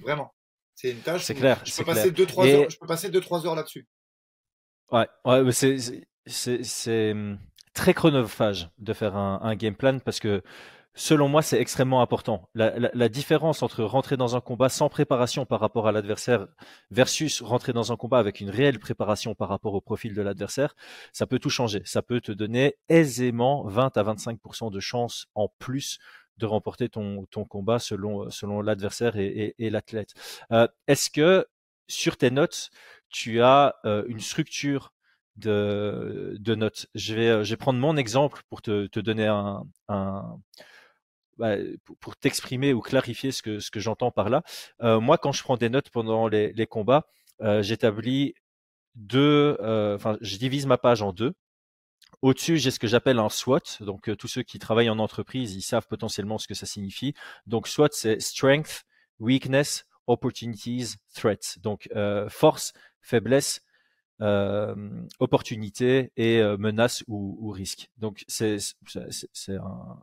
Vraiment. 0.00 0.34
C'est 0.74 0.90
une 0.90 1.00
tâche. 1.00 1.24
C'est 1.24 1.34
clair. 1.34 1.60
Je 1.64 1.76
peux, 1.76 1.84
passer 1.84 2.10
deux, 2.10 2.26
trois 2.26 2.46
heures, 2.46 2.70
je 2.70 2.78
peux 2.78 2.86
passer 2.86 3.10
deux, 3.10 3.20
trois 3.20 3.44
heures 3.46 3.56
là-dessus. 3.56 3.88
Ouais, 4.92 5.08
ouais, 5.24 5.42
mais 5.42 5.52
c'est, 5.52 5.76
c'est, 6.26 6.62
c'est 6.62 7.10
hum, 7.10 7.38
très 7.74 7.94
chronophage 7.94 8.70
de 8.78 8.92
faire 8.92 9.16
un, 9.16 9.40
un 9.42 9.56
game 9.56 9.74
plan 9.74 9.98
parce 9.98 10.20
que 10.20 10.42
selon 10.98 11.28
moi, 11.28 11.42
c'est 11.42 11.60
extrêmement 11.60 12.02
important. 12.02 12.48
La, 12.54 12.76
la, 12.78 12.90
la, 12.92 13.08
différence 13.08 13.62
entre 13.62 13.84
rentrer 13.84 14.16
dans 14.16 14.34
un 14.36 14.40
combat 14.40 14.68
sans 14.68 14.88
préparation 14.88 15.46
par 15.46 15.60
rapport 15.60 15.86
à 15.86 15.92
l'adversaire 15.92 16.48
versus 16.90 17.40
rentrer 17.40 17.72
dans 17.72 17.92
un 17.92 17.96
combat 17.96 18.18
avec 18.18 18.40
une 18.40 18.50
réelle 18.50 18.80
préparation 18.80 19.34
par 19.34 19.48
rapport 19.48 19.74
au 19.74 19.80
profil 19.80 20.12
de 20.12 20.22
l'adversaire, 20.22 20.74
ça 21.12 21.26
peut 21.26 21.38
tout 21.38 21.50
changer. 21.50 21.82
Ça 21.84 22.02
peut 22.02 22.20
te 22.20 22.32
donner 22.32 22.74
aisément 22.88 23.64
20 23.64 23.96
à 23.96 24.02
25% 24.02 24.72
de 24.72 24.80
chances 24.80 25.26
en 25.36 25.48
plus 25.60 25.98
de 26.36 26.46
remporter 26.46 26.88
ton, 26.88 27.26
ton 27.26 27.44
combat 27.44 27.78
selon, 27.78 28.28
selon 28.30 28.60
l'adversaire 28.60 29.16
et, 29.16 29.54
et, 29.58 29.70
l'athlète. 29.70 30.14
Euh, 30.52 30.66
Est-ce 30.88 31.10
que 31.10 31.46
sur 31.86 32.16
tes 32.16 32.30
notes, 32.30 32.70
tu 33.08 33.40
as 33.40 33.76
euh, 33.84 34.04
une 34.08 34.20
structure 34.20 34.92
de, 35.36 36.36
de 36.40 36.54
notes? 36.56 36.86
Je 36.94 37.14
vais, 37.14 37.44
je 37.44 37.50
vais 37.50 37.56
prendre 37.56 37.78
mon 37.78 37.96
exemple 37.96 38.42
pour 38.50 38.62
te, 38.62 38.86
te 38.86 39.00
donner 39.00 39.26
un, 39.26 39.64
un 39.88 40.38
bah, 41.38 41.56
pour, 41.84 41.96
pour 41.98 42.16
t'exprimer 42.16 42.72
ou 42.72 42.80
clarifier 42.80 43.32
ce 43.32 43.42
que, 43.42 43.58
ce 43.60 43.70
que 43.70 43.80
j'entends 43.80 44.10
par 44.10 44.28
là. 44.28 44.42
Euh, 44.82 45.00
moi, 45.00 45.18
quand 45.18 45.32
je 45.32 45.42
prends 45.42 45.56
des 45.56 45.68
notes 45.68 45.90
pendant 45.90 46.28
les, 46.28 46.52
les 46.52 46.66
combats, 46.66 47.06
euh, 47.40 47.62
j'établis 47.62 48.34
deux, 48.94 49.56
euh, 49.60 49.94
enfin, 49.94 50.16
je 50.20 50.36
divise 50.36 50.66
ma 50.66 50.78
page 50.78 51.02
en 51.02 51.12
deux. 51.12 51.34
Au-dessus, 52.22 52.58
j'ai 52.58 52.70
ce 52.70 52.78
que 52.78 52.88
j'appelle 52.88 53.18
un 53.18 53.28
SWOT. 53.28 53.60
Donc, 53.80 54.08
euh, 54.08 54.16
tous 54.16 54.28
ceux 54.28 54.42
qui 54.42 54.58
travaillent 54.58 54.90
en 54.90 54.98
entreprise, 54.98 55.54
ils 55.54 55.62
savent 55.62 55.86
potentiellement 55.86 56.38
ce 56.38 56.48
que 56.48 56.54
ça 56.54 56.66
signifie. 56.66 57.14
Donc, 57.46 57.68
SWOT, 57.68 57.88
c'est 57.92 58.20
Strength, 58.20 58.84
Weakness, 59.20 59.84
Opportunities, 60.08 60.96
Threats. 61.14 61.58
Donc, 61.58 61.88
euh, 61.94 62.28
force, 62.28 62.72
faiblesse, 63.02 63.60
euh, 64.20 64.74
opportunité 65.20 66.10
et 66.16 66.40
euh, 66.40 66.56
menace 66.56 67.04
ou, 67.06 67.38
ou, 67.40 67.50
risque. 67.50 67.88
Donc 67.98 68.24
c'est 68.26 68.58
un, 69.48 69.56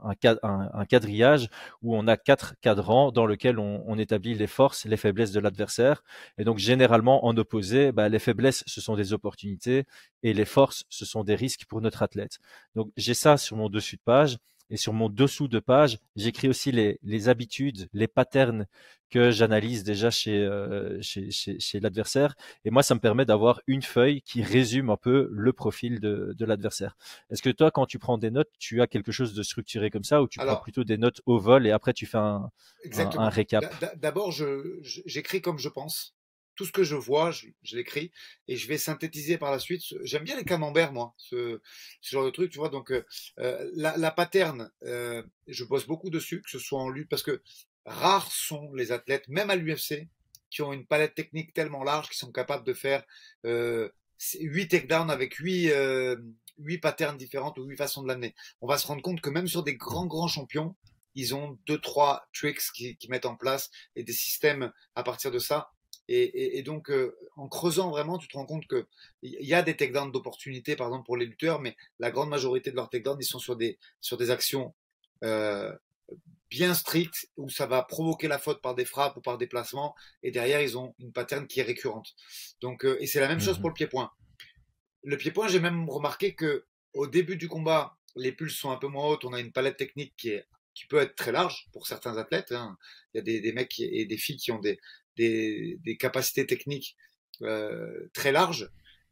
un, 0.03 0.35
un, 0.43 0.69
un, 0.73 0.85
quadrillage 0.85 1.49
où 1.81 1.97
on 1.97 2.07
a 2.07 2.15
quatre 2.15 2.55
cadrans 2.61 3.11
dans 3.11 3.25
lesquels 3.25 3.59
on, 3.59 3.83
on 3.85 3.97
établit 3.97 4.33
les 4.33 4.47
forces, 4.47 4.85
les 4.85 4.97
faiblesses 4.97 5.33
de 5.33 5.41
l'adversaire. 5.41 6.01
Et 6.37 6.45
donc 6.45 6.59
généralement 6.59 7.25
en 7.25 7.35
opposé, 7.35 7.91
bah, 7.91 8.07
les 8.07 8.19
faiblesses 8.19 8.63
ce 8.67 8.79
sont 8.79 8.95
des 8.95 9.11
opportunités 9.11 9.85
et 10.23 10.33
les 10.33 10.45
forces 10.45 10.85
ce 10.89 11.05
sont 11.05 11.23
des 11.25 11.35
risques 11.35 11.65
pour 11.67 11.81
notre 11.81 12.01
athlète. 12.01 12.39
Donc 12.75 12.91
j'ai 12.95 13.13
ça 13.13 13.37
sur 13.37 13.57
mon 13.57 13.69
dessus 13.69 13.97
de 13.97 14.01
page. 14.05 14.37
Et 14.69 14.77
sur 14.77 14.93
mon 14.93 15.09
dessous 15.09 15.47
de 15.47 15.59
page, 15.59 15.99
j'écris 16.15 16.47
aussi 16.49 16.71
les, 16.71 16.99
les, 17.03 17.29
habitudes, 17.29 17.87
les 17.93 18.07
patterns 18.07 18.65
que 19.11 19.29
j'analyse 19.29 19.83
déjà 19.83 20.09
chez, 20.09 20.39
euh, 20.43 20.99
chez, 21.01 21.29
chez, 21.31 21.59
chez 21.59 21.79
l'adversaire. 21.79 22.35
Et 22.65 22.71
moi, 22.71 22.81
ça 22.81 22.95
me 22.95 22.99
permet 22.99 23.25
d'avoir 23.25 23.61
une 23.67 23.83
feuille 23.83 24.21
qui 24.23 24.41
résume 24.41 24.89
un 24.89 24.97
peu 24.97 25.29
le 25.31 25.53
profil 25.53 25.99
de, 25.99 26.33
de 26.37 26.45
l'adversaire. 26.45 26.97
Est-ce 27.29 27.43
que 27.43 27.51
toi, 27.51 27.69
quand 27.69 27.85
tu 27.85 27.99
prends 27.99 28.17
des 28.17 28.31
notes, 28.31 28.49
tu 28.59 28.81
as 28.81 28.87
quelque 28.87 29.11
chose 29.11 29.33
de 29.33 29.43
structuré 29.43 29.91
comme 29.91 30.03
ça 30.03 30.21
ou 30.21 30.27
tu 30.27 30.39
Alors, 30.39 30.55
prends 30.55 30.63
plutôt 30.63 30.83
des 30.83 30.97
notes 30.97 31.21
au 31.25 31.37
vol 31.37 31.67
et 31.67 31.71
après 31.71 31.93
tu 31.93 32.05
fais 32.05 32.17
un, 32.17 32.49
un, 32.97 33.17
un 33.19 33.29
récap? 33.29 33.63
D'abord, 33.97 34.31
j'écris 34.31 35.41
comme 35.41 35.59
je 35.59 35.69
pense. 35.69 36.15
Tout 36.55 36.65
ce 36.65 36.71
que 36.71 36.83
je 36.83 36.95
vois, 36.95 37.31
je, 37.31 37.47
l'écris 37.73 38.11
et 38.47 38.55
je 38.55 38.67
vais 38.67 38.77
synthétiser 38.77 39.37
par 39.37 39.51
la 39.51 39.59
suite. 39.59 39.81
J'aime 40.03 40.23
bien 40.23 40.35
les 40.35 40.45
camemberts, 40.45 40.93
moi, 40.93 41.13
ce, 41.17 41.61
genre 42.01 42.25
de 42.25 42.29
truc, 42.29 42.51
tu 42.51 42.59
vois. 42.59 42.69
Donc, 42.69 42.91
euh, 42.91 43.05
euh, 43.39 43.69
la, 43.75 43.97
la 43.97 44.11
pattern, 44.11 44.71
euh, 44.83 45.23
je 45.47 45.63
bosse 45.63 45.87
beaucoup 45.87 46.09
dessus, 46.09 46.41
que 46.41 46.49
ce 46.49 46.59
soit 46.59 46.79
en 46.79 46.89
lutte, 46.89 47.09
parce 47.09 47.23
que 47.23 47.41
rares 47.85 48.31
sont 48.31 48.73
les 48.73 48.91
athlètes, 48.91 49.27
même 49.27 49.49
à 49.49 49.55
l'UFC, 49.55 50.07
qui 50.49 50.61
ont 50.61 50.73
une 50.73 50.85
palette 50.85 51.15
technique 51.15 51.53
tellement 51.53 51.83
large 51.83 52.07
qu'ils 52.07 52.17
sont 52.17 52.31
capables 52.31 52.65
de 52.65 52.73
faire 52.73 53.03
euh, 53.45 53.89
8 54.39 54.69
takedowns 54.69 55.09
avec 55.09 55.35
8, 55.35 55.71
euh, 55.71 56.15
8 56.59 56.77
patterns 56.77 57.17
différentes 57.17 57.57
ou 57.57 57.65
8 57.65 57.75
façons 57.75 58.03
de 58.03 58.07
l'amener. 58.07 58.35
On 58.61 58.67
va 58.67 58.77
se 58.77 58.87
rendre 58.87 59.01
compte 59.01 59.21
que 59.21 59.29
même 59.29 59.47
sur 59.47 59.63
des 59.63 59.75
grands, 59.75 60.05
grands 60.05 60.29
champions, 60.29 60.75
ils 61.13 61.35
ont 61.35 61.59
deux, 61.65 61.79
trois 61.79 62.27
tricks 62.33 62.61
qui 62.73 62.97
mettent 63.09 63.25
en 63.25 63.35
place 63.35 63.69
et 63.95 64.03
des 64.03 64.13
systèmes 64.13 64.71
à 64.95 65.03
partir 65.03 65.31
de 65.31 65.39
ça. 65.39 65.71
Et, 66.07 66.21
et, 66.23 66.57
et 66.57 66.63
donc, 66.63 66.89
euh, 66.89 67.17
en 67.35 67.47
creusant 67.47 67.89
vraiment, 67.89 68.17
tu 68.17 68.27
te 68.27 68.37
rends 68.37 68.45
compte 68.45 68.67
que 68.67 68.87
il 69.21 69.45
y 69.45 69.53
a 69.53 69.61
des 69.61 69.75
takedowns 69.75 70.11
d'opportunité, 70.11 70.75
par 70.75 70.87
exemple 70.87 71.05
pour 71.05 71.17
les 71.17 71.25
lutteurs, 71.25 71.61
mais 71.61 71.75
la 71.99 72.11
grande 72.11 72.29
majorité 72.29 72.71
de 72.71 72.75
leurs 72.75 72.89
takedowns, 72.89 73.17
ils 73.19 73.25
sont 73.25 73.39
sur 73.39 73.55
des 73.55 73.77
sur 74.01 74.17
des 74.17 74.31
actions 74.31 74.73
euh, 75.23 75.71
bien 76.49 76.73
strictes 76.73 77.27
où 77.37 77.49
ça 77.49 77.65
va 77.65 77.83
provoquer 77.83 78.27
la 78.27 78.39
faute 78.39 78.61
par 78.61 78.75
des 78.75 78.85
frappes 78.85 79.17
ou 79.17 79.21
par 79.21 79.37
des 79.37 79.47
placements. 79.47 79.95
Et 80.23 80.31
derrière, 80.31 80.61
ils 80.61 80.77
ont 80.77 80.95
une 80.99 81.11
pattern 81.11 81.47
qui 81.47 81.59
est 81.59 81.63
récurrente. 81.63 82.15
Donc, 82.61 82.85
euh, 82.85 82.97
et 82.99 83.07
c'est 83.07 83.19
la 83.19 83.27
même 83.27 83.39
chose 83.39 83.57
pour 83.57 83.69
le 83.69 83.73
mhm. 83.73 83.77
pied-point. 83.77 84.11
Le 85.03 85.17
pied-point, 85.17 85.47
j'ai 85.47 85.59
même 85.59 85.89
remarqué 85.89 86.35
que 86.35 86.65
au 86.93 87.07
début 87.07 87.35
du 87.35 87.47
combat, 87.47 87.97
les 88.15 88.31
pulses 88.31 88.57
sont 88.57 88.71
un 88.71 88.77
peu 88.77 88.87
moins 88.87 89.05
hautes. 89.05 89.25
On 89.25 89.33
a 89.33 89.39
une 89.39 89.51
palette 89.51 89.77
technique 89.77 90.13
qui 90.17 90.29
est 90.29 90.45
qui 90.73 90.85
peut 90.87 90.97
être 90.97 91.15
très 91.15 91.31
large 91.31 91.67
pour 91.71 91.87
certains 91.87 92.17
athlètes. 92.17 92.51
Hein. 92.51 92.77
Il 93.13 93.17
y 93.17 93.19
a 93.21 93.23
des, 93.23 93.39
des, 93.39 93.53
mecs 93.53 93.79
et 93.79 94.05
des 94.05 94.17
filles 94.17 94.35
qui 94.35 94.51
ont 94.51 94.59
des, 94.59 94.77
des, 95.17 95.77
des 95.83 95.97
capacités 95.97 96.45
techniques 96.45 96.95
euh, 97.41 98.09
très 98.13 98.31
larges. 98.31 98.69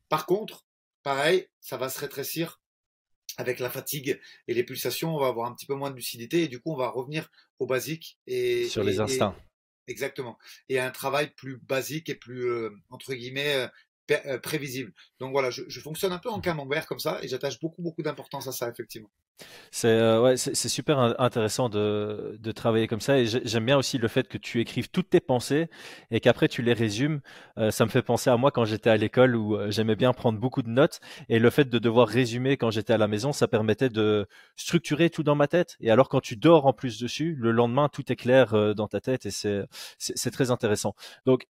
Par 0.10 0.26
contre, 0.26 0.66
pareil, 1.02 1.48
ça 1.60 1.78
va 1.78 1.90
se 1.90 2.00
rétrécir 2.00 2.62
avec 3.38 3.60
la 3.60 3.70
fatigue 3.70 4.20
et 4.48 4.54
les 4.54 4.64
pulsations. 4.64 5.16
On 5.16 5.20
va 5.20 5.28
avoir 5.28 5.50
un 5.50 5.56
petit 5.56 5.66
peu 5.66 5.76
moins 5.76 5.92
de 5.92 5.96
lucidité 5.96 6.44
et 6.44 6.48
du 6.48 6.60
coup, 6.60 6.72
on 6.72 6.78
va 6.78 6.90
revenir 6.90 7.30
au 7.60 7.66
basique 7.66 8.20
et 8.28 8.68
sur 8.68 8.84
les 8.84 9.00
instincts. 9.00 9.36
exactement. 9.88 10.38
Et 10.70 10.80
un 10.80 10.92
travail 10.92 11.32
plus 11.32 11.58
basique 11.58 12.10
et 12.10 12.16
plus 12.16 12.46
euh, 12.46 12.70
entre 12.90 13.14
guillemets 13.14 13.56
euh, 13.56 13.68
prévisible. 14.42 14.92
Donc 15.20 15.32
voilà, 15.32 15.50
je, 15.50 15.64
je, 15.68 15.80
fonctionne 15.80 16.12
un 16.12 16.20
peu 16.20 16.30
en 16.30 16.40
mmh. 16.40 16.42
camembert 16.42 16.88
comme 16.88 17.00
ça 17.00 17.20
et 17.22 17.28
j'attache 17.28 17.60
beaucoup 17.60 17.82
beaucoup 17.82 18.02
d'importance 18.02 18.48
à 18.48 18.52
ça 18.52 18.70
effectivement. 18.70 19.10
C'est 19.72 19.88
euh, 19.88 20.22
ouais, 20.22 20.38
c'est 20.38 20.70
super 20.70 21.00
intéressant 21.20 21.68
de, 21.68 22.38
de 22.40 22.52
travailler 22.52 22.88
comme 22.88 23.02
ça 23.02 23.18
et 23.18 23.26
j'aime 23.26 23.66
bien 23.66 23.78
aussi 23.78 23.98
le 23.98 24.08
fait 24.08 24.28
que 24.28 24.38
tu 24.38 24.62
écrives 24.62 24.90
toutes 24.90 25.10
tes 25.10 25.20
pensées 25.20 25.70
et 26.12 26.20
qu'après 26.20 26.48
tu 26.48 26.62
les 26.62 26.74
résumes. 26.74 27.22
Euh, 27.58 27.72
ça 27.72 27.86
me 27.86 27.90
fait 27.90 28.04
penser 28.04 28.30
à 28.30 28.38
moi 28.38 28.52
quand 28.52 28.66
j'étais 28.66 28.90
à 28.90 28.98
l'école 28.98 29.36
où 29.36 29.58
j'aimais 29.72 29.96
bien 29.96 30.14
prendre 30.14 30.40
beaucoup 30.40 30.62
de 30.62 30.70
notes 30.70 31.00
et 31.30 31.40
le 31.40 31.50
fait 31.50 31.66
de 31.66 31.80
devoir 31.80 32.08
résumer 32.08 32.58
quand 32.58 32.70
j'étais 32.72 32.94
à 32.94 32.98
la 32.98 33.08
maison, 33.08 33.34
ça 33.34 33.48
permettait 33.48 33.90
de 33.90 34.28
structurer 34.56 35.10
tout 35.10 35.24
dans 35.24 35.36
ma 35.36 35.48
tête. 35.48 35.78
Et 35.80 35.90
alors 35.90 36.10
quand 36.10 36.22
tu 36.22 36.36
dors 36.36 36.66
en 36.68 36.74
plus 36.74 37.00
dessus, 37.00 37.36
le 37.40 37.52
lendemain 37.52 37.90
tout 37.90 38.12
est 38.12 38.16
clair 38.16 38.76
dans 38.76 38.88
ta 38.88 39.02
tête 39.02 39.26
et 39.26 39.32
c'est 39.32 39.64
c'est 39.98 40.32
très 40.32 40.52
intéressant. 40.52 40.94
Donc 41.26 41.48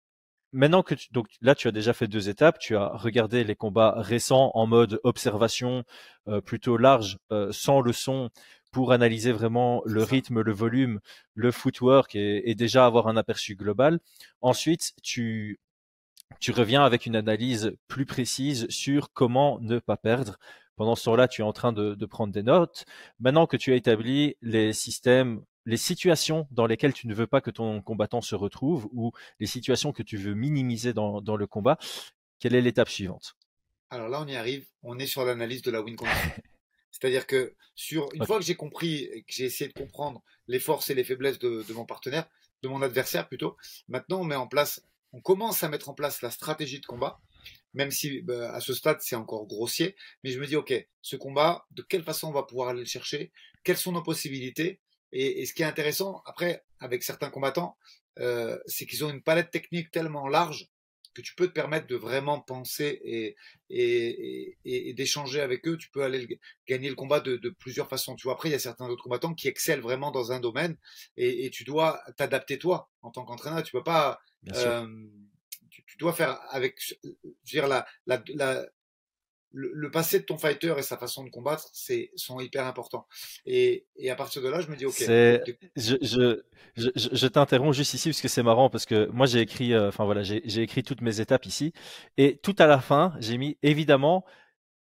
maintenant 0.52 0.82
que 0.82 0.94
tu, 0.94 1.08
donc 1.12 1.28
là 1.40 1.54
tu 1.54 1.68
as 1.68 1.72
déjà 1.72 1.92
fait 1.92 2.08
deux 2.08 2.28
étapes, 2.28 2.58
tu 2.58 2.76
as 2.76 2.88
regardé 2.88 3.44
les 3.44 3.56
combats 3.56 3.94
récents 3.96 4.50
en 4.54 4.66
mode 4.66 5.00
observation 5.04 5.84
euh, 6.28 6.40
plutôt 6.40 6.76
large, 6.76 7.18
euh, 7.30 7.50
sans 7.52 7.80
le 7.80 7.92
son, 7.92 8.30
pour 8.72 8.92
analyser 8.92 9.32
vraiment 9.32 9.82
le 9.84 10.02
rythme, 10.02 10.40
le 10.40 10.52
volume, 10.52 11.00
le 11.34 11.50
footwork 11.50 12.14
et, 12.14 12.50
et, 12.50 12.54
déjà 12.54 12.86
avoir 12.86 13.06
un 13.08 13.16
aperçu 13.16 13.54
global. 13.54 14.00
Ensuite, 14.40 14.92
tu 15.02 15.58
tu 16.40 16.52
reviens 16.52 16.84
avec 16.84 17.06
une 17.06 17.16
analyse 17.16 17.76
plus 17.88 18.06
précise 18.06 18.66
sur 18.68 19.12
comment 19.12 19.58
ne 19.60 19.78
pas 19.78 19.96
perdre. 19.96 20.38
Pendant 20.76 20.96
ce 20.96 21.04
temps-là, 21.04 21.28
tu 21.28 21.42
es 21.42 21.44
en 21.44 21.52
train 21.52 21.72
de, 21.72 21.94
de 21.94 22.06
prendre 22.06 22.32
des 22.32 22.42
notes. 22.42 22.84
Maintenant 23.20 23.46
que 23.46 23.56
tu 23.56 23.72
as 23.72 23.76
établi 23.76 24.36
les 24.40 24.72
systèmes 24.72 25.42
les 25.64 25.76
situations 25.76 26.46
dans 26.50 26.66
lesquelles 26.66 26.92
tu 26.92 27.06
ne 27.06 27.14
veux 27.14 27.26
pas 27.26 27.40
que 27.40 27.50
ton 27.50 27.82
combattant 27.82 28.20
se 28.20 28.34
retrouve 28.34 28.88
ou 28.92 29.12
les 29.40 29.46
situations 29.46 29.92
que 29.92 30.02
tu 30.02 30.16
veux 30.16 30.34
minimiser 30.34 30.92
dans, 30.92 31.20
dans 31.20 31.36
le 31.36 31.46
combat, 31.46 31.78
quelle 32.38 32.54
est 32.54 32.60
l'étape 32.60 32.88
suivante? 32.88 33.36
Alors 33.90 34.08
là, 34.08 34.22
on 34.22 34.26
y 34.26 34.36
arrive. 34.36 34.66
On 34.82 34.98
est 34.98 35.06
sur 35.06 35.24
l'analyse 35.24 35.62
de 35.62 35.70
la 35.70 35.82
win 35.82 35.96
condition. 35.96 36.30
C'est-à-dire 36.90 37.26
que 37.26 37.54
sur 37.74 38.08
une 38.14 38.26
fois 38.26 38.38
que 38.38 38.44
j'ai 38.44 38.54
compris 38.54 39.04
et 39.04 39.22
que 39.22 39.32
j'ai 39.32 39.44
essayé 39.44 39.68
de 39.68 39.78
comprendre 39.78 40.22
les 40.46 40.58
forces 40.58 40.90
et 40.90 40.94
les 40.94 41.04
faiblesses 41.04 41.38
de, 41.38 41.64
de, 41.66 41.72
mon 41.72 41.86
partenaire, 41.86 42.28
de 42.62 42.68
mon 42.68 42.82
adversaire 42.82 43.28
plutôt, 43.28 43.56
maintenant 43.88 44.20
on 44.20 44.24
met 44.24 44.34
en 44.34 44.46
place, 44.46 44.84
on 45.12 45.20
commence 45.20 45.62
à 45.62 45.68
mettre 45.68 45.88
en 45.88 45.94
place 45.94 46.22
la 46.22 46.30
stratégie 46.30 46.80
de 46.80 46.86
combat. 46.86 47.20
Même 47.74 47.90
si 47.90 48.20
bah, 48.20 48.52
à 48.52 48.60
ce 48.60 48.74
stade 48.74 48.98
c'est 49.00 49.16
encore 49.16 49.46
grossier, 49.46 49.96
mais 50.22 50.30
je 50.30 50.38
me 50.38 50.46
dis 50.46 50.56
ok, 50.56 50.74
ce 51.00 51.16
combat, 51.16 51.66
de 51.70 51.82
quelle 51.82 52.02
façon 52.02 52.28
on 52.28 52.32
va 52.32 52.42
pouvoir 52.42 52.68
aller 52.68 52.80
le 52.80 52.86
chercher? 52.86 53.32
Quelles 53.64 53.78
sont 53.78 53.92
nos 53.92 54.02
possibilités? 54.02 54.80
Et, 55.12 55.42
et, 55.42 55.46
ce 55.46 55.54
qui 55.54 55.62
est 55.62 55.66
intéressant, 55.66 56.22
après, 56.26 56.64
avec 56.80 57.02
certains 57.02 57.30
combattants, 57.30 57.76
euh, 58.18 58.58
c'est 58.66 58.86
qu'ils 58.86 59.04
ont 59.04 59.10
une 59.10 59.22
palette 59.22 59.50
technique 59.50 59.90
tellement 59.90 60.28
large 60.28 60.68
que 61.14 61.20
tu 61.20 61.34
peux 61.34 61.46
te 61.46 61.52
permettre 61.52 61.86
de 61.86 61.96
vraiment 61.96 62.40
penser 62.40 63.00
et, 63.04 63.36
et, 63.68 64.56
et 64.64 64.94
d'échanger 64.94 65.40
avec 65.40 65.66
eux. 65.68 65.76
Tu 65.76 65.90
peux 65.90 66.02
aller 66.02 66.40
gagner 66.66 66.88
le 66.88 66.94
combat 66.94 67.20
de, 67.20 67.36
de, 67.36 67.50
plusieurs 67.50 67.88
façons. 67.88 68.16
Tu 68.16 68.24
vois, 68.24 68.32
après, 68.32 68.48
il 68.48 68.52
y 68.52 68.54
a 68.54 68.58
certains 68.58 68.88
autres 68.88 69.02
combattants 69.02 69.34
qui 69.34 69.48
excellent 69.48 69.82
vraiment 69.82 70.10
dans 70.10 70.32
un 70.32 70.40
domaine 70.40 70.76
et, 71.16 71.50
tu 71.50 71.64
dois 71.64 72.02
t'adapter 72.16 72.58
toi 72.58 72.90
en 73.02 73.10
tant 73.10 73.24
qu'entraîneur. 73.24 73.62
Tu 73.62 73.72
peux 73.72 73.82
pas. 73.82 74.20
Euh, 74.54 74.86
tu, 75.70 75.84
tu, 75.84 75.96
dois 75.98 76.12
faire 76.12 76.40
avec, 76.50 76.80
je 76.80 76.94
veux 77.12 77.34
dire, 77.44 77.68
la, 77.68 77.86
la, 78.06 78.22
la, 78.34 78.66
le, 79.52 79.90
passé 79.90 80.20
de 80.20 80.24
ton 80.24 80.38
fighter 80.38 80.74
et 80.78 80.82
sa 80.82 80.96
façon 80.96 81.24
de 81.24 81.30
combattre, 81.30 81.68
c'est 81.72 82.10
sont 82.16 82.40
hyper 82.40 82.66
importants. 82.66 83.06
Et, 83.46 83.86
et, 83.96 84.10
à 84.10 84.16
partir 84.16 84.42
de 84.42 84.48
là, 84.48 84.60
je 84.60 84.68
me 84.68 84.76
dis 84.76 84.86
ok. 84.86 84.98
Je, 85.76 85.96
je, 86.00 86.42
je, 86.76 86.90
je 86.94 87.26
t'interromps 87.26 87.76
juste 87.76 87.94
ici 87.94 88.10
parce 88.10 88.20
que 88.20 88.28
c'est 88.28 88.42
marrant 88.42 88.70
parce 88.70 88.86
que 88.86 89.06
moi 89.06 89.26
j'ai 89.26 89.40
écrit, 89.40 89.74
euh, 89.74 89.88
enfin 89.88 90.04
voilà, 90.04 90.22
j'ai 90.22 90.62
écrit 90.62 90.82
toutes 90.82 91.00
mes 91.00 91.20
étapes 91.20 91.46
ici 91.46 91.72
et 92.16 92.38
tout 92.38 92.56
à 92.58 92.66
la 92.66 92.80
fin, 92.80 93.14
j'ai 93.18 93.38
mis 93.38 93.58
évidemment 93.62 94.24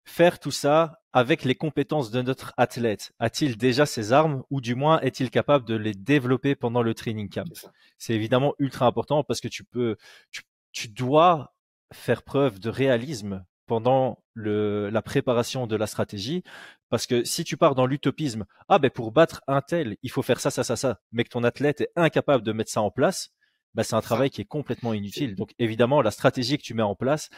faire 0.04 0.38
tout 0.38 0.50
ça 0.50 1.00
avec 1.12 1.44
les 1.44 1.54
compétences 1.54 2.10
de 2.10 2.22
notre 2.22 2.52
athlète. 2.56 3.12
A-t-il 3.18 3.56
déjà 3.56 3.86
ses 3.86 4.12
armes 4.12 4.42
ou 4.50 4.60
du 4.60 4.74
moins 4.74 5.00
est-il 5.00 5.30
capable 5.30 5.64
de 5.64 5.74
les 5.74 5.94
développer 5.94 6.54
pendant 6.54 6.82
le 6.82 6.94
training 6.94 7.28
camp? 7.28 7.70
C'est 7.98 8.14
évidemment 8.14 8.54
ultra 8.58 8.86
important 8.86 9.24
parce 9.24 9.40
que 9.40 9.48
tu 9.48 9.64
peux, 9.64 9.96
tu, 10.30 10.42
tu 10.72 10.88
dois 10.88 11.54
faire 11.92 12.22
preuve 12.22 12.58
de 12.58 12.68
réalisme 12.68 13.44
pendant 13.66 14.22
le, 14.34 14.90
la 14.90 15.02
préparation 15.02 15.66
de 15.66 15.76
la 15.76 15.86
stratégie. 15.86 16.42
Parce 16.90 17.06
que 17.06 17.24
si 17.24 17.44
tu 17.44 17.56
pars 17.56 17.74
dans 17.74 17.86
l'utopisme, 17.86 18.44
ah 18.68 18.78
ben 18.78 18.90
pour 18.90 19.12
battre 19.12 19.42
un 19.46 19.60
tel, 19.60 19.96
il 20.02 20.10
faut 20.10 20.22
faire 20.22 20.40
ça, 20.40 20.50
ça, 20.50 20.64
ça, 20.64 20.76
ça, 20.76 21.00
mais 21.12 21.24
que 21.24 21.30
ton 21.30 21.44
athlète 21.44 21.80
est 21.80 21.90
incapable 21.96 22.44
de 22.44 22.52
mettre 22.52 22.70
ça 22.70 22.82
en 22.82 22.90
place, 22.90 23.30
ben 23.74 23.82
c'est 23.82 23.94
un 23.94 24.00
travail 24.00 24.30
qui 24.30 24.40
est 24.40 24.46
complètement 24.46 24.94
inutile. 24.94 25.34
Donc 25.34 25.52
évidemment, 25.58 26.02
la 26.02 26.10
stratégie 26.10 26.58
que 26.58 26.62
tu 26.62 26.74
mets 26.74 26.82
en 26.82 26.94
place, 26.94 27.30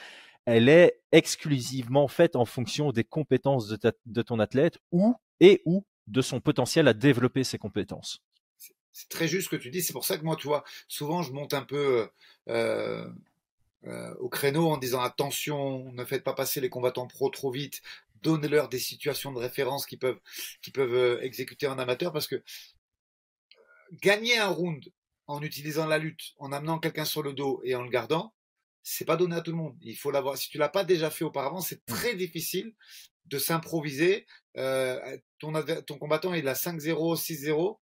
elle 0.44 0.68
est 0.68 1.00
exclusivement 1.12 2.08
faite 2.08 2.36
en 2.36 2.44
fonction 2.44 2.92
des 2.92 3.04
compétences 3.04 3.68
de, 3.68 3.92
de 4.04 4.22
ton 4.22 4.38
athlète 4.38 4.78
ou 4.92 5.16
et 5.40 5.62
ou 5.64 5.84
de 6.06 6.22
son 6.22 6.40
potentiel 6.40 6.88
à 6.88 6.94
développer 6.94 7.44
ses 7.44 7.58
compétences. 7.58 8.22
C'est 8.92 9.08
très 9.10 9.28
juste 9.28 9.50
ce 9.50 9.56
que 9.56 9.60
tu 9.60 9.70
dis. 9.70 9.82
C'est 9.82 9.92
pour 9.92 10.06
ça 10.06 10.16
que 10.16 10.24
moi, 10.24 10.36
tu 10.36 10.46
vois, 10.46 10.64
souvent 10.88 11.20
je 11.22 11.32
monte 11.32 11.52
un 11.52 11.62
peu 11.62 12.08
euh, 12.48 13.06
euh, 13.84 14.14
au 14.18 14.28
créneau 14.28 14.68
en 14.68 14.78
disant 14.78 15.00
attention, 15.00 15.92
ne 15.92 16.04
faites 16.04 16.24
pas 16.24 16.34
passer 16.34 16.60
les 16.60 16.70
combattants 16.70 17.06
pro 17.06 17.30
trop 17.30 17.50
vite, 17.50 17.82
donnez-leur 18.22 18.68
des 18.68 18.78
situations 18.78 19.32
de 19.32 19.38
référence 19.38 19.86
qu'ils 19.86 19.98
peuvent, 19.98 20.20
qui 20.62 20.70
peuvent 20.70 20.94
euh, 20.94 21.22
exécuter 21.22 21.66
en 21.66 21.78
amateur 21.78 22.12
parce 22.12 22.26
que 22.26 22.36
euh, 22.36 22.42
gagner 24.02 24.38
un 24.38 24.48
round 24.48 24.84
en 25.26 25.42
utilisant 25.42 25.86
la 25.86 25.98
lutte, 25.98 26.34
en 26.38 26.52
amenant 26.52 26.78
quelqu'un 26.78 27.04
sur 27.04 27.22
le 27.22 27.32
dos 27.32 27.60
et 27.64 27.74
en 27.74 27.82
le 27.82 27.90
gardant, 27.90 28.34
c'est 28.82 29.04
pas 29.04 29.16
donné 29.16 29.36
à 29.36 29.40
tout 29.40 29.50
le 29.50 29.56
monde. 29.56 29.76
Il 29.82 29.96
faut 29.96 30.10
l'avoir. 30.10 30.36
Si 30.38 30.48
tu 30.48 30.58
l'as 30.58 30.68
pas 30.68 30.84
déjà 30.84 31.10
fait 31.10 31.24
auparavant, 31.24 31.60
c'est 31.60 31.80
mmh. 31.88 31.94
très 31.94 32.14
difficile 32.14 32.74
de 33.26 33.38
s'improviser. 33.38 34.26
Euh, 34.56 35.18
ton, 35.38 35.52
ton 35.86 35.98
combattant 35.98 36.32
il 36.34 36.46
a 36.48 36.54
5-0, 36.54 37.16
6-0 37.16 37.78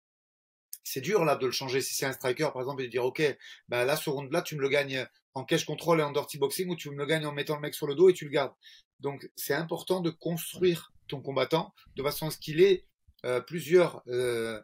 c'est 0.83 1.01
dur 1.01 1.23
là 1.25 1.35
de 1.35 1.45
le 1.45 1.51
changer 1.51 1.81
si 1.81 1.93
c'est 1.93 2.05
un 2.05 2.13
striker 2.13 2.49
par 2.51 2.61
exemple 2.61 2.81
et 2.81 2.85
de 2.85 2.91
dire 2.91 3.05
ok 3.05 3.21
bah 3.67 3.85
là 3.85 3.95
ce 3.95 4.09
round 4.09 4.31
là 4.31 4.41
tu 4.41 4.55
me 4.55 4.61
le 4.61 4.69
gagnes 4.69 5.05
en 5.33 5.43
cash 5.43 5.65
control 5.65 5.99
et 5.99 6.03
en 6.03 6.11
dirty 6.11 6.37
boxing 6.37 6.69
ou 6.69 6.75
tu 6.75 6.89
le 6.89 7.05
gagnes 7.05 7.25
en 7.25 7.33
mettant 7.33 7.55
le 7.55 7.61
mec 7.61 7.73
sur 7.73 7.87
le 7.87 7.95
dos 7.95 8.09
et 8.09 8.13
tu 8.13 8.25
le 8.25 8.31
gardes. 8.31 8.53
Donc 8.99 9.29
c'est 9.35 9.53
important 9.53 10.01
de 10.01 10.09
construire 10.09 10.91
ton 11.07 11.21
combattant 11.21 11.73
de 11.95 12.03
façon 12.03 12.27
à 12.27 12.31
ce 12.31 12.37
qu'il 12.37 12.61
ait 12.61 12.85
euh, 13.25 13.41
plusieurs 13.41 14.03
euh, 14.07 14.61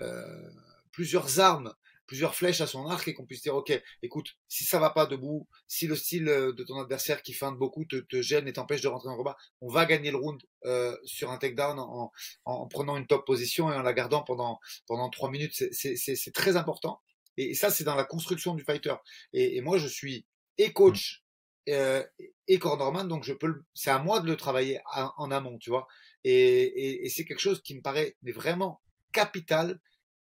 euh, 0.00 0.50
plusieurs 0.92 1.40
armes 1.40 1.74
plusieurs 2.06 2.34
flèches 2.34 2.62
à 2.62 2.66
son 2.66 2.86
arc 2.86 3.06
et 3.06 3.14
qu'on 3.14 3.26
puisse 3.26 3.42
dire 3.42 3.54
ok 3.54 3.80
écoute 4.02 4.36
si 4.48 4.64
ça 4.64 4.78
va 4.78 4.90
pas 4.90 5.06
debout 5.06 5.46
si 5.66 5.86
le 5.86 5.94
style 5.94 6.28
euh, 6.28 6.52
de 6.52 6.64
ton 6.64 6.80
adversaire 6.80 7.22
qui 7.22 7.34
feinte 7.34 7.58
beaucoup 7.58 7.84
te, 7.84 7.96
te 7.96 8.22
gêne 8.22 8.48
et 8.48 8.54
t'empêche 8.54 8.80
de 8.80 8.88
rentrer 8.88 9.06
dans 9.08 9.12
le 9.12 9.18
combat 9.18 9.36
on 9.60 9.68
va 9.68 9.84
gagner 9.84 10.10
le 10.10 10.16
round 10.16 10.40
euh, 10.64 10.96
sur 11.04 11.30
un 11.30 11.38
takedown 11.38 11.78
en, 11.78 12.10
en, 12.44 12.66
prenant 12.66 12.96
une 12.96 13.06
top 13.06 13.24
position 13.24 13.70
et 13.70 13.76
en 13.76 13.82
la 13.82 13.92
gardant 13.92 14.22
pendant 14.22 14.58
pendant 14.88 15.08
trois 15.08 15.30
minutes. 15.30 15.52
C'est 15.72 16.32
très 16.34 16.56
important 16.56 17.00
et 17.38 17.54
ça 17.54 17.70
c'est 17.70 17.84
dans 17.84 17.94
la 17.94 18.04
construction 18.04 18.54
du 18.54 18.64
fighter 18.64 18.94
et, 19.32 19.56
et 19.56 19.60
moi 19.60 19.78
je 19.78 19.86
suis 19.86 20.26
et 20.58 20.72
coach 20.72 21.24
euh, 21.68 22.02
et 22.46 22.58
cornerman, 22.58 23.06
donc 23.06 23.24
je 23.24 23.34
peux, 23.34 23.62
c'est 23.74 23.90
à 23.90 23.98
moi 23.98 24.20
de 24.20 24.26
le 24.26 24.36
travailler 24.36 24.80
en 24.86 25.30
amont, 25.30 25.58
tu 25.58 25.68
vois. 25.68 25.86
Et, 26.24 27.04
et, 27.04 27.08
c'est 27.10 27.26
quelque 27.26 27.40
chose 27.40 27.60
qui 27.62 27.76
me 27.76 27.82
paraît 27.82 28.16
mais 28.22 28.32
vraiment 28.32 28.80
capital 29.12 29.78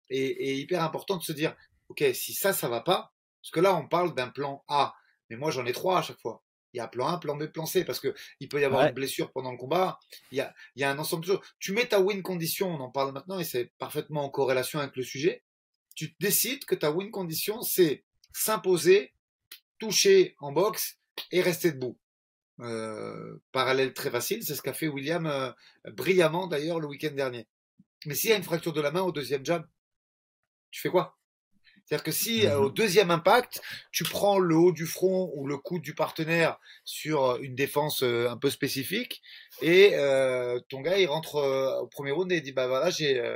et, 0.10 0.26
et, 0.26 0.56
hyper 0.56 0.84
important 0.84 1.16
de 1.16 1.24
se 1.24 1.32
dire, 1.32 1.56
ok, 1.88 2.04
si 2.14 2.34
ça, 2.34 2.52
ça 2.52 2.68
va 2.68 2.82
pas, 2.82 3.14
parce 3.42 3.52
que 3.52 3.60
là, 3.62 3.76
on 3.76 3.88
parle 3.88 4.14
d'un 4.14 4.28
plan 4.28 4.64
A, 4.68 4.94
mais 5.30 5.38
moi, 5.38 5.52
j'en 5.52 5.66
ai 5.66 5.72
trois 5.72 6.00
à 6.00 6.02
chaque 6.02 6.20
fois. 6.20 6.44
Il 6.74 6.78
y 6.78 6.82
a 6.82 6.88
plan 6.88 7.08
A, 7.08 7.18
plan 7.18 7.38
B, 7.38 7.46
plan 7.46 7.66
C, 7.66 7.86
parce 7.86 8.02
que 8.02 8.14
il 8.42 8.50
peut 8.50 8.60
y 8.60 8.66
avoir 8.66 8.86
une 8.86 8.94
blessure 8.94 9.32
pendant 9.32 9.52
le 9.52 9.58
combat. 9.58 10.00
Il 10.32 10.38
y 10.38 10.42
a, 10.42 10.54
il 10.76 10.82
y 10.82 10.84
a 10.84 10.92
un 10.92 11.00
ensemble 11.00 11.24
de 11.24 11.32
choses. 11.32 11.42
Tu 11.60 11.72
mets 11.72 11.86
ta 11.86 12.02
win 12.02 12.22
condition, 12.22 12.70
on 12.70 12.80
en 12.82 12.92
parle 12.92 13.14
maintenant, 13.14 13.40
et 13.40 13.46
c'est 13.46 13.72
parfaitement 13.78 14.26
en 14.26 14.30
corrélation 14.30 14.80
avec 14.80 14.96
le 14.98 15.04
sujet. 15.04 15.44
Tu 15.98 16.16
décides 16.20 16.64
que 16.66 16.76
ta 16.76 16.92
win 16.92 17.10
condition, 17.10 17.64
c'est 17.64 18.04
s'imposer, 18.32 19.14
toucher 19.80 20.36
en 20.38 20.52
boxe 20.52 21.00
et 21.32 21.42
rester 21.42 21.72
debout. 21.72 21.98
Euh, 22.60 23.42
parallèle 23.52 23.96
très 23.96 24.12
facile, 24.12 24.44
c'est 24.44 24.54
ce 24.54 24.62
qu'a 24.62 24.74
fait 24.74 24.88
William 24.88 25.26
euh, 25.26 25.52
brillamment 25.86 26.46
d'ailleurs 26.46 26.80
le 26.80 26.86
week-end 26.86 27.16
dernier. 27.16 27.48
Mais 28.06 28.14
s'il 28.14 28.30
y 28.30 28.34
a 28.34 28.36
une 28.36 28.44
fracture 28.44 28.74
de 28.74 28.82
la 28.82 28.92
main 28.92 29.02
au 29.02 29.12
deuxième 29.12 29.44
jab, 29.44 29.68
tu 30.70 30.82
fais 30.82 30.90
quoi? 30.90 31.18
C'est-à-dire 31.86 32.04
que 32.04 32.12
si 32.12 32.46
euh, 32.46 32.60
au 32.60 32.68
mhm. 32.68 32.74
deuxième 32.76 33.10
impact, 33.10 33.60
tu 33.92 34.04
prends 34.04 34.38
le 34.38 34.56
haut 34.56 34.72
du 34.72 34.86
front 34.86 35.32
ou 35.34 35.48
le 35.48 35.58
coude 35.58 35.82
du 35.82 35.96
partenaire 35.96 36.60
sur 36.86 37.38
une 37.38 37.56
défense 37.56 38.04
euh, 38.04 38.30
un 38.30 38.38
peu 38.38 38.52
spécifique, 38.52 39.24
et 39.64 39.94
ton 40.70 40.82
gars 40.82 41.00
il 41.00 41.08
rentre 41.08 41.42
au 41.82 41.88
premier 41.88 42.12
round 42.12 42.32
et 42.32 42.36
il 42.36 42.44
dit 42.44 42.52
bah 42.52 42.68
voilà 42.68 42.92
j'ai 42.92 43.36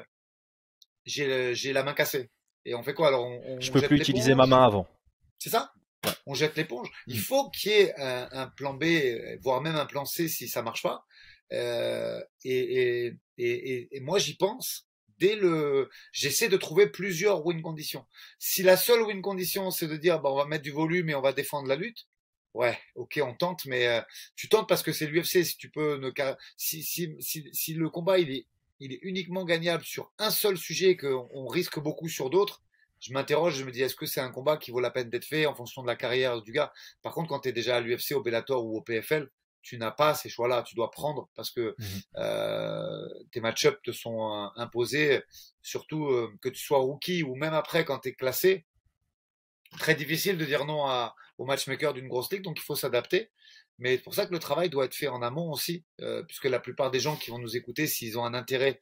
j'ai 1.06 1.74
la 1.74 1.82
main 1.82 1.95
cassée. 1.95 2.30
Et 2.65 2.76
on 2.76 2.84
fait 2.84 2.93
quoi 2.93 3.08
alors 3.08 3.26
on, 3.26 3.60
Je 3.60 3.71
peux 3.71 3.82
plus 3.82 3.97
utiliser 3.97 4.36
ma 4.36 4.45
main 4.45 4.63
avant. 4.63 4.88
C'est 5.39 5.50
ça? 5.50 5.74
On 6.26 6.34
jette 6.34 6.56
l'éponge. 6.56 6.89
Il 7.08 7.17
mm. 7.17 7.19
faut 7.19 7.50
qu'il 7.50 7.71
y 7.71 7.76
ait 7.76 7.93
un, 7.97 8.47
plan 8.47 8.74
B, 8.74 8.86
voire 9.41 9.62
même 9.62 9.76
un 9.76 9.86
plan 9.86 10.06
C 10.06 10.28
si 10.28 10.47
ça 10.47 10.62
marche 10.62 10.84
pas. 10.84 11.06
et, 11.52 12.24
et, 12.43 13.17
et, 13.38 13.97
et 13.97 14.00
moi 14.00 14.19
j'y 14.19 14.36
pense 14.36 14.88
dès 15.21 15.36
le, 15.36 15.89
j'essaie 16.12 16.50
de 16.50 16.58
trouver 16.58 16.88
plusieurs 16.88 17.45
win 17.45 17.62
conditions. 17.62 18.06
Si 18.39 18.63
la 18.63 18.76
seule 18.76 19.04
win 19.04 19.21
condition, 19.21 19.69
c'est 19.69 19.88
de 19.88 19.95
dire, 19.95 20.19
bah, 20.19 20.32
on 20.32 20.36
va 20.36 20.45
mettre 20.45 20.63
du 20.63 20.71
volume 20.71 21.10
et 21.10 21.15
on 21.15 21.21
va 21.21 21.32
défendre 21.32 21.67
la 21.67 21.76
lutte. 21.76 22.08
Ouais, 22.54 22.78
ok, 22.95 23.21
on 23.24 23.34
tente, 23.34 23.65
mais 23.65 23.88
euh, 23.88 24.02
tu 24.36 24.50
tentes 24.50 24.67
parce 24.67 24.84
que 24.84 24.91
c'est 24.91 25.06
l'UFC. 25.06 25.45
Si 25.45 25.58
tu 25.58 25.69
peux 25.69 25.97
ne, 25.97 26.12
si, 26.58 26.84
si, 26.84 27.15
si, 27.19 27.47
si, 27.54 27.74
le 27.76 27.89
combat 27.89 28.19
il 28.19 28.32
est, 28.32 28.47
il 28.82 28.94
est 28.94 29.00
uniquement 29.04 29.46
gagnable 29.46 29.84
sur 29.84 30.12
un 30.17 30.32
seul 30.32 30.58
sujet 30.58 30.91
et 30.91 30.98
qu'on 30.98 31.48
risque 31.48 31.80
beaucoup 31.80 32.10
sur 32.10 32.30
d'autres, 32.30 32.62
je 33.00 33.13
m'interroge, 33.13 33.56
je 33.56 33.63
me 33.63 33.72
dis 33.72 33.82
est-ce 33.82 33.96
que 33.96 34.06
c'est 34.06 34.22
un 34.22 34.30
combat 34.30 34.58
qui 34.58 34.72
vaut 34.72 34.80
la 34.80 34.91
peine 34.91 35.10
d'être 35.10 35.26
fait 35.26 35.46
en 35.46 35.56
fonction 35.56 35.82
de 35.82 35.88
la 35.88 35.96
carrière 35.96 36.41
du 36.41 36.52
gars? 36.52 36.72
Par 37.02 37.13
contre, 37.13 37.30
quand 37.30 37.39
tu 37.39 37.50
es 37.50 37.52
déjà 37.52 37.78
à 37.78 37.80
l'UFC, 37.80 38.12
au 38.12 38.22
Bellator 38.22 38.63
ou 38.63 38.78
au 38.78 38.82
PFL, 38.82 39.30
tu 39.62 39.78
n'as 39.78 39.91
pas 39.91 40.13
ces 40.13 40.30
choix-là. 40.30 40.63
Tu 40.63 40.76
dois 40.76 40.91
prendre 40.91 41.30
parce 41.36 41.52
que 41.52 41.76
mmh 41.78 41.86
euh, 42.17 43.08
tes 43.32 43.41
match-ups 43.41 43.82
te 43.84 43.91
sont 43.91 44.34
euh, 44.34 44.48
imposés, 44.56 45.24
surtout 45.62 46.08
euh, 46.08 46.32
que 46.41 46.50
tu 46.50 46.62
sois 46.62 46.80
rookie 46.80 47.24
ou 47.24 47.36
même 47.36 47.54
après 47.54 47.86
quand 47.86 48.00
tu 48.00 48.10
es 48.10 48.13
classé. 48.13 48.65
Très 49.80 49.96
difficile 49.96 50.38
de 50.38 50.46
dire 50.46 50.65
non 50.65 50.86
à, 50.86 51.15
au 51.38 51.46
matchmaker 51.46 51.94
d'une 51.94 52.08
grosse 52.08 52.32
ligue, 52.32 52.44
donc 52.44 52.60
il 52.60 52.63
faut 52.63 52.76
s'adapter. 52.76 53.32
Mais 53.82 53.98
c'est 53.98 54.04
pour 54.04 54.15
ça 54.15 54.26
que 54.26 54.32
le 54.32 54.39
travail 54.39 54.70
doit 54.70 54.86
être 54.86 54.96
fait 54.96 55.10
en 55.10 55.22
amont 55.22 55.52
aussi, 55.52 55.84
puisque 56.28 56.46
la 56.46 56.60
plupart 56.60 56.91
des 56.91 57.00
gens 57.00 57.17
qui 57.17 57.32
vont 57.32 57.39
nous 57.39 57.58
écouter, 57.58 57.88
s'ils 57.88 58.17
ont 58.17 58.24
un 58.24 58.34
intérêt 58.34 58.80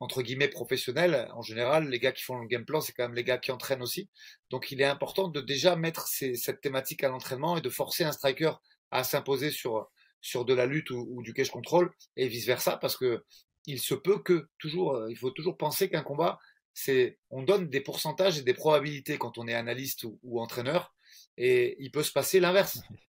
entre 0.00 0.22
guillemets 0.22 0.48
professionnel, 0.48 1.28
en 1.34 1.42
général, 1.42 1.88
les 1.88 1.98
gars 1.98 2.12
qui 2.12 2.22
font 2.22 2.38
le 2.38 2.46
game 2.46 2.64
plan, 2.64 2.80
c'est 2.80 2.92
quand 2.92 3.04
même 3.04 3.14
les 3.14 3.22
gars 3.22 3.36
qui 3.36 3.52
entraînent 3.52 3.82
aussi. 3.82 4.08
Donc 4.48 4.72
il 4.72 4.80
est 4.80 4.86
important 4.86 5.28
de 5.28 5.42
déjà 5.42 5.76
mettre 5.76 6.08
cette 6.08 6.62
thématique 6.62 7.04
à 7.04 7.08
l'entraînement 7.08 7.58
et 7.58 7.60
de 7.60 7.68
forcer 7.68 8.04
un 8.04 8.12
striker 8.12 8.52
à 8.90 9.04
s'imposer 9.04 9.50
sur, 9.50 9.90
sur 10.22 10.46
de 10.46 10.54
la 10.54 10.64
lutte 10.64 10.90
ou, 10.90 11.22
du 11.22 11.34
cage 11.34 11.50
control 11.50 11.92
et 12.16 12.28
vice 12.28 12.46
versa 12.46 12.78
parce 12.78 12.96
que 12.96 13.22
il 13.66 13.78
se 13.78 13.94
peut 13.94 14.22
que 14.22 14.48
toujours, 14.58 14.96
euh, 14.96 15.10
il 15.10 15.18
faut 15.18 15.30
toujours 15.30 15.58
penser 15.58 15.90
qu'un 15.90 16.02
combat, 16.02 16.38
c'est, 16.72 17.18
on 17.28 17.42
donne 17.42 17.68
des 17.68 17.82
pourcentages 17.82 18.38
et 18.38 18.42
des 18.42 18.54
probabilités 18.54 19.18
quand 19.18 19.36
on 19.36 19.46
est 19.46 19.54
analyste 19.54 20.06
ou, 20.22 20.40
entraîneur 20.40 20.94
et 21.36 21.76
il 21.78 21.90
peut 21.90 22.02
se 22.02 22.12
passer 22.12 22.40
l'inverse. 22.40 22.80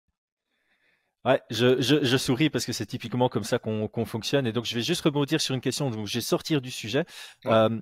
Ouais, 1.29 1.43
je, 1.51 1.79
je, 1.83 2.03
je, 2.03 2.17
souris 2.17 2.49
parce 2.49 2.65
que 2.65 2.73
c'est 2.73 2.87
typiquement 2.87 3.29
comme 3.29 3.45
ça 3.45 3.59
qu'on 3.59 4.05
fonctionne. 4.07 4.47
Et 4.47 4.53
donc, 4.53 4.65
je 4.65 4.75
vais 4.75 4.81
juste 4.81 5.03
rebondir 5.03 5.43
sur 5.43 5.55
une 5.55 5.61
question. 5.61 5.91
Donc, 5.91 6.07
je 6.07 6.15
vais 6.15 6.23
sortir 6.23 6.63
du 6.63 6.71
sujet. 6.71 7.05
Euh, 7.45 7.79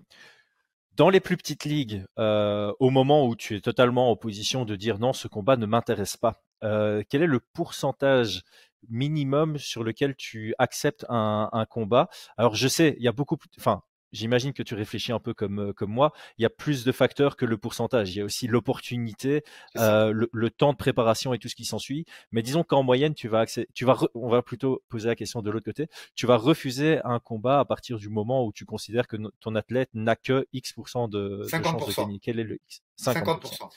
dans 0.97 1.11
les 1.11 1.21
plus 1.21 1.37
petites 1.37 1.65
ligues, 1.65 2.05
euh, 2.19 2.73
au 2.81 2.91
moment 2.91 3.25
où 3.25 3.37
tu 3.37 3.55
es 3.55 3.61
totalement 3.61 4.11
en 4.11 4.17
position 4.17 4.65
de 4.65 4.75
dire 4.75 4.99
non, 4.99 5.13
ce 5.13 5.29
combat 5.29 5.57
ne 5.57 5.67
m'intéresse 5.67 6.17
pas, 6.17 6.43
euh, 6.65 7.05
quel 7.09 7.23
est 7.23 7.29
le 7.29 7.39
pourcentage 7.39 8.43
minimum 8.89 9.59
sur 9.59 9.85
lequel 9.85 10.17
tu 10.17 10.53
acceptes 10.59 11.07
un, 11.09 11.49
un 11.53 11.67
combat? 11.67 12.09
Alors 12.37 12.57
je 12.57 12.67
sais, 12.67 12.97
il 12.99 13.05
y 13.05 13.09
a 13.09 13.13
beaucoup, 13.13 13.37
enfin 13.59 13.83
j'imagine 14.17 14.53
que 14.53 14.63
tu 14.63 14.75
réfléchis 14.75 15.13
un 15.13 15.21
peu 15.21 15.35
comme, 15.35 15.61
euh, 15.61 15.73
comme 15.73 15.91
moi, 15.91 16.13
il 16.39 16.43
y 16.43 16.47
a 16.47 16.51
plus 16.51 16.85
de 16.85 16.93
facteurs 16.93 17.37
que 17.37 17.45
le 17.45 17.57
pourcentage. 17.59 18.15
Il 18.15 18.19
y 18.19 18.21
a 18.21 18.25
aussi 18.25 18.47
l'opportunité, 18.47 19.45
euh, 19.77 20.13
le, 20.13 20.51
temps 20.51 20.73
de 20.73 20.79
préparation 20.79 21.35
et 21.35 21.39
tout 21.39 21.49
ce 21.49 21.55
qui 21.55 21.65
s'ensuit. 21.65 22.07
Mais 22.33 22.43
disons 22.43 22.65
qu'en 22.65 22.83
moyenne, 22.83 23.15
tu 23.15 23.29
vas, 23.29 23.45
tu 23.47 23.85
vas 23.85 23.99
on 24.15 24.29
va 24.29 24.43
plutôt 24.43 24.83
poser 24.89 25.09
la 25.09 25.17
question 25.17 25.43
de 25.43 25.51
l'autre 25.51 25.65
côté. 25.65 25.89
Tu 26.15 26.27
vas 26.27 26.37
refuser 26.37 27.01
un 27.05 27.19
combat 27.19 27.61
à 27.61 27.65
partir 27.65 27.99
du 27.99 28.09
moment 28.09 28.45
où 28.45 28.53
tu 28.53 28.65
considères 28.65 29.07
que 29.07 29.17
ton 29.41 29.55
athlète 29.55 29.91
n'a 29.93 30.17
que 30.17 30.47
X% 30.53 31.09
de, 31.09 31.43
de 31.43 31.49
chances 31.49 31.87
de 31.87 31.95
gagner. 31.95 32.19
Quel 32.21 32.41
est 32.41 32.45
le 32.45 32.57
X? 32.57 32.83
50% 32.99 33.69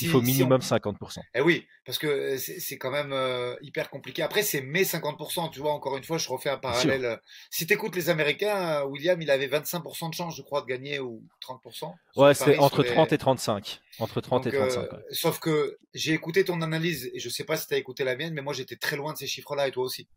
il 0.00 0.08
faut 0.08 0.20
minimum 0.20 0.60
50%. 0.60 1.20
Eh 1.34 1.40
oui, 1.40 1.66
parce 1.84 1.98
que 1.98 2.06
euh, 2.06 2.38
c'est 2.38 2.78
quand 2.78 2.90
même 2.90 3.12
euh, 3.12 3.54
hyper 3.62 3.90
compliqué. 3.90 4.22
Après, 4.22 4.42
c'est 4.42 4.60
mes 4.60 4.84
50%, 4.84 5.50
tu 5.50 5.60
vois, 5.60 5.72
encore 5.72 5.96
une 5.96 6.04
fois, 6.04 6.18
je 6.18 6.28
refais 6.28 6.50
un 6.50 6.58
parallèle. 6.58 7.04
Euh, 7.04 7.16
si 7.50 7.66
tu 7.66 7.74
écoutes 7.74 7.96
les 7.96 8.10
Américains, 8.10 8.84
William, 8.84 9.20
il 9.20 9.30
avait 9.30 9.48
25% 9.48 10.10
de 10.10 10.14
chance, 10.14 10.36
je 10.36 10.42
crois, 10.42 10.62
de 10.62 10.66
gagner, 10.66 10.98
ou 10.98 11.22
30%. 11.40 11.92
Ouais, 12.16 12.34
c'est 12.34 12.58
entre 12.58 12.82
30 12.82 13.12
et 13.12 13.18
35. 13.18 13.80
Entre 13.98 14.20
30 14.20 14.46
et 14.46 14.52
35. 14.52 14.88
Sauf 15.10 15.38
que 15.38 15.78
j'ai 15.94 16.12
écouté 16.12 16.44
ton 16.44 16.60
analyse, 16.62 17.10
et 17.12 17.18
je 17.18 17.28
sais 17.28 17.44
pas 17.44 17.56
si 17.56 17.66
tu 17.66 17.74
as 17.74 17.78
écouté 17.78 18.04
la 18.04 18.16
mienne, 18.16 18.34
mais 18.34 18.42
moi, 18.42 18.52
j'étais 18.52 18.76
très 18.76 18.96
loin 18.96 19.12
de 19.12 19.18
ces 19.18 19.26
chiffres-là, 19.26 19.68
et 19.68 19.70
toi 19.70 19.84
aussi. 19.84 20.08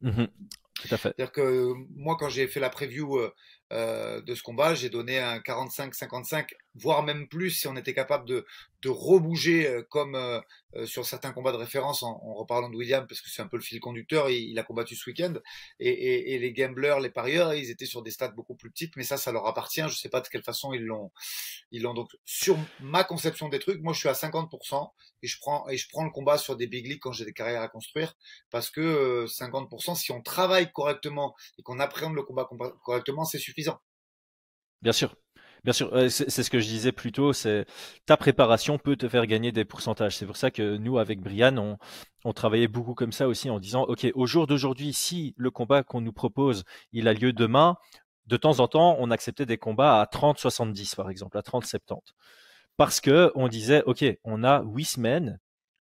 Mmh 0.00 0.24
tout 0.80 0.94
à 0.94 0.96
fait. 0.96 1.12
C'est-à-dire 1.16 1.32
que 1.32 1.72
moi, 1.96 2.16
quand 2.16 2.28
j'ai 2.28 2.46
fait 2.46 2.60
la 2.60 2.70
preview 2.70 3.18
euh, 3.70 4.22
de 4.22 4.34
ce 4.34 4.42
combat. 4.42 4.74
J'ai 4.74 4.88
donné 4.88 5.18
un 5.18 5.40
45-55, 5.40 6.54
voire 6.74 7.02
même 7.02 7.28
plus 7.28 7.50
si 7.50 7.68
on 7.68 7.76
était 7.76 7.92
capable 7.92 8.26
de, 8.26 8.46
de 8.80 8.88
rebouger 8.88 9.66
euh, 9.66 9.82
comme 9.90 10.14
euh, 10.14 10.40
sur 10.86 11.04
certains 11.04 11.32
combats 11.32 11.52
de 11.52 11.58
référence 11.58 12.02
en, 12.02 12.16
reparlant 12.34 12.70
de 12.70 12.76
William, 12.76 13.06
parce 13.06 13.20
que 13.20 13.28
c'est 13.28 13.42
un 13.42 13.46
peu 13.46 13.58
le 13.58 13.62
fil 13.62 13.78
conducteur, 13.78 14.30
il, 14.30 14.50
il 14.50 14.58
a 14.58 14.62
combattu 14.62 14.96
ce 14.96 15.10
week-end. 15.10 15.34
Et, 15.80 15.90
et, 15.90 16.34
et, 16.34 16.38
les 16.38 16.52
gamblers, 16.52 17.00
les 17.00 17.10
parieurs, 17.10 17.52
ils 17.52 17.68
étaient 17.70 17.84
sur 17.84 18.02
des 18.02 18.10
stats 18.10 18.28
beaucoup 18.28 18.54
plus 18.54 18.70
petites, 18.70 18.96
mais 18.96 19.04
ça, 19.04 19.18
ça 19.18 19.32
leur 19.32 19.46
appartient. 19.46 19.86
Je 19.86 19.96
sais 19.96 20.08
pas 20.08 20.22
de 20.22 20.28
quelle 20.28 20.42
façon 20.42 20.72
ils 20.72 20.84
l'ont. 20.84 21.10
Ils 21.70 21.82
l'ont 21.82 21.94
donc 21.94 22.08
sur 22.24 22.56
ma 22.80 23.04
conception 23.04 23.50
des 23.50 23.58
trucs. 23.58 23.82
Moi, 23.82 23.92
je 23.92 23.98
suis 23.98 24.08
à 24.08 24.14
50% 24.14 24.90
et 25.22 25.26
je 25.26 25.38
prends 25.40 25.68
et 25.68 25.76
je 25.76 25.88
prends 25.90 26.04
le 26.04 26.10
combat 26.10 26.38
sur 26.38 26.56
des 26.56 26.66
big 26.66 26.86
leagues 26.86 27.00
quand 27.00 27.12
j'ai 27.12 27.26
des 27.26 27.32
carrières 27.34 27.62
à 27.62 27.68
construire, 27.68 28.14
parce 28.50 28.70
que 28.70 29.26
50%, 29.26 29.94
si 29.94 30.12
on 30.12 30.22
travaille 30.22 30.72
correctement 30.72 31.34
et 31.58 31.62
qu'on 31.62 31.80
appréhende 31.80 32.14
le 32.14 32.22
combat 32.22 32.48
correctement, 32.84 33.24
c'est 33.24 33.38
suffisant 33.38 33.57
Bien 34.82 34.92
sûr. 34.92 35.14
Bien 35.64 35.72
sûr, 35.72 35.90
c'est 36.08 36.30
ce 36.30 36.50
que 36.50 36.60
je 36.60 36.68
disais 36.68 36.92
plus 36.92 37.10
tôt, 37.10 37.32
c'est 37.32 37.66
ta 38.06 38.16
préparation 38.16 38.78
peut 38.78 38.96
te 38.96 39.08
faire 39.08 39.26
gagner 39.26 39.50
des 39.50 39.64
pourcentages. 39.64 40.16
C'est 40.16 40.26
pour 40.26 40.36
ça 40.36 40.52
que 40.52 40.76
nous, 40.76 40.98
avec 40.98 41.20
Brian, 41.20 41.76
on, 42.24 42.32
travaillait 42.32 42.68
beaucoup 42.68 42.94
comme 42.94 43.10
ça 43.12 43.26
aussi 43.26 43.50
en 43.50 43.58
disant, 43.58 43.82
OK, 43.82 44.06
au 44.14 44.26
jour 44.26 44.46
d'aujourd'hui, 44.46 44.92
si 44.92 45.34
le 45.36 45.50
combat 45.50 45.82
qu'on 45.82 46.00
nous 46.00 46.12
propose, 46.12 46.64
il 46.92 47.08
a 47.08 47.12
lieu 47.12 47.32
demain, 47.32 47.76
de 48.26 48.36
temps 48.36 48.60
en 48.60 48.68
temps, 48.68 48.96
on 49.00 49.10
acceptait 49.10 49.46
des 49.46 49.58
combats 49.58 50.00
à 50.00 50.04
30-70, 50.04 50.94
par 50.94 51.10
exemple, 51.10 51.36
à 51.36 51.42
30-70. 51.42 51.98
Parce 52.76 53.00
que 53.00 53.32
on 53.34 53.48
disait, 53.48 53.82
OK, 53.86 54.04
on 54.24 54.44
a 54.44 54.62
huit 54.62 54.84
semaines 54.84 55.40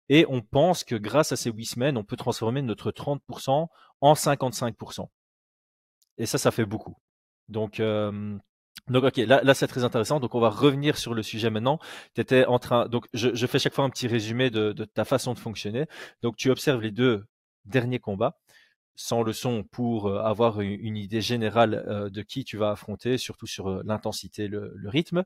et 0.09 0.25
on 0.29 0.41
pense 0.41 0.83
que 0.83 0.95
grâce 0.95 1.31
à 1.31 1.35
ces 1.35 1.51
huit 1.51 1.65
semaines, 1.65 1.97
on 1.97 2.03
peut 2.03 2.17
transformer 2.17 2.61
notre 2.63 2.91
30% 2.91 3.67
en 4.01 4.13
55%. 4.13 5.07
Et 6.17 6.25
ça, 6.25 6.37
ça 6.37 6.51
fait 6.51 6.65
beaucoup. 6.65 6.97
Donc, 7.49 7.79
euh, 7.79 8.37
donc 8.89 9.03
ok, 9.03 9.17
là, 9.17 9.41
là 9.43 9.53
c'est 9.53 9.67
très 9.67 9.83
intéressant. 9.83 10.19
Donc 10.19 10.35
on 10.35 10.39
va 10.39 10.49
revenir 10.49 10.97
sur 10.97 11.13
le 11.13 11.23
sujet 11.23 11.49
maintenant. 11.49 11.79
Tu 12.15 12.21
étais 12.21 12.45
en 12.45 12.59
train, 12.59 12.87
donc 12.87 13.07
je, 13.13 13.33
je, 13.33 13.47
fais 13.47 13.59
chaque 13.59 13.73
fois 13.73 13.85
un 13.85 13.89
petit 13.89 14.07
résumé 14.07 14.49
de, 14.49 14.71
de, 14.73 14.85
ta 14.85 15.05
façon 15.05 15.33
de 15.33 15.39
fonctionner. 15.39 15.85
Donc 16.21 16.35
tu 16.37 16.49
observes 16.49 16.81
les 16.81 16.91
deux 16.91 17.25
derniers 17.65 17.99
combats 17.99 18.37
sans 18.97 19.21
le 19.21 19.31
son 19.31 19.63
pour 19.63 20.07
euh, 20.07 20.19
avoir 20.23 20.59
une 20.59 20.97
idée 20.97 21.21
générale 21.21 21.85
euh, 21.87 22.09
de 22.09 22.23
qui 22.23 22.43
tu 22.43 22.57
vas 22.57 22.71
affronter, 22.71 23.17
surtout 23.17 23.45
sur 23.45 23.69
euh, 23.69 23.81
l'intensité, 23.85 24.47
le, 24.47 24.73
rythme. 24.85 25.23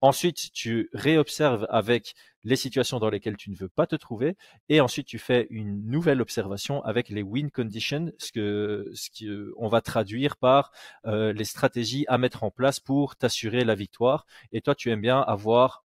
Ensuite, 0.00 0.52
tu 0.52 0.90
réobserves 0.92 1.66
avec 1.70 2.14
les 2.42 2.56
situations 2.56 2.98
dans 2.98 3.10
lesquelles 3.10 3.36
tu 3.36 3.50
ne 3.50 3.56
veux 3.56 3.68
pas 3.68 3.86
te 3.86 3.94
trouver, 3.94 4.36
et 4.68 4.80
ensuite 4.80 5.06
tu 5.06 5.20
fais 5.20 5.46
une 5.50 5.86
nouvelle 5.86 6.20
observation 6.20 6.82
avec 6.82 7.08
les 7.08 7.22
win 7.22 7.52
conditions, 7.52 8.10
ce 8.18 8.32
que 8.32 8.90
ce 8.94 9.10
qu'on 9.10 9.68
va 9.68 9.80
traduire 9.80 10.36
par 10.36 10.72
les 11.04 11.44
stratégies 11.44 12.04
à 12.08 12.18
mettre 12.18 12.42
en 12.42 12.50
place 12.50 12.80
pour 12.80 13.14
t'assurer 13.14 13.64
la 13.64 13.76
victoire. 13.76 14.26
Et 14.50 14.60
toi, 14.60 14.74
tu 14.74 14.90
aimes 14.90 15.02
bien 15.02 15.20
avoir 15.20 15.81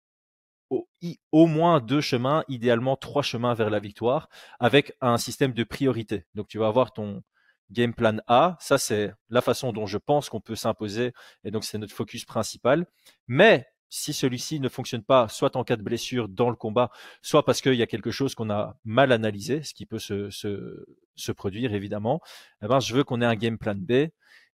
au, 0.70 1.46
moins 1.48 1.80
deux 1.80 2.02
chemins, 2.02 2.44
idéalement 2.48 2.96
trois 2.96 3.22
chemins 3.22 3.54
vers 3.54 3.70
la 3.70 3.80
victoire, 3.80 4.30
avec 4.60 4.94
un 5.02 5.18
système 5.18 5.54
de 5.54 5.64
priorité. 5.64 6.26
Donc 6.36 6.48
tu 6.48 6.58
vas 6.58 6.68
avoir 6.68 6.94
ton 6.94 7.24
game 7.72 7.94
plan 7.94 8.18
A, 8.28 8.58
ça 8.60 8.78
c'est 8.78 9.14
la 9.30 9.42
façon 9.42 9.74
dont 9.74 9.88
je 9.88 9.98
pense 9.98 10.30
qu'on 10.30 10.42
peut 10.42 10.56
s'imposer, 10.56 11.12
et 11.44 11.52
donc 11.52 11.64
c'est 11.64 11.78
notre 11.78 11.94
focus 11.94 12.26
principal. 12.26 12.86
Mais 13.28 13.68
si 13.90 14.14
celui-ci 14.14 14.60
ne 14.60 14.70
fonctionne 14.70 15.04
pas, 15.04 15.28
soit 15.30 15.56
en 15.56 15.64
cas 15.64 15.76
de 15.76 15.82
blessure 15.82 16.28
dans 16.28 16.50
le 16.50 16.56
combat, 16.56 16.92
soit 17.22 17.46
parce 17.46 17.62
qu'il 17.62 17.76
y 17.76 17.82
a 17.82 17.88
quelque 17.88 18.12
chose 18.12 18.36
qu'on 18.36 18.50
a 18.50 18.78
mal 18.84 19.12
analysé, 19.12 19.64
ce 19.64 19.74
qui 19.74 19.86
peut 19.86 20.00
se, 20.00 20.30
se, 20.30 21.32
produire 21.32 21.74
évidemment, 21.74 22.22
eh 22.62 22.68
ben, 22.68 22.80
je 22.80 22.94
veux 22.94 23.04
qu'on 23.04 23.22
ait 23.22 23.26
un 23.26 23.36
game 23.36 23.58
plan 23.58 23.76
B 23.76 24.10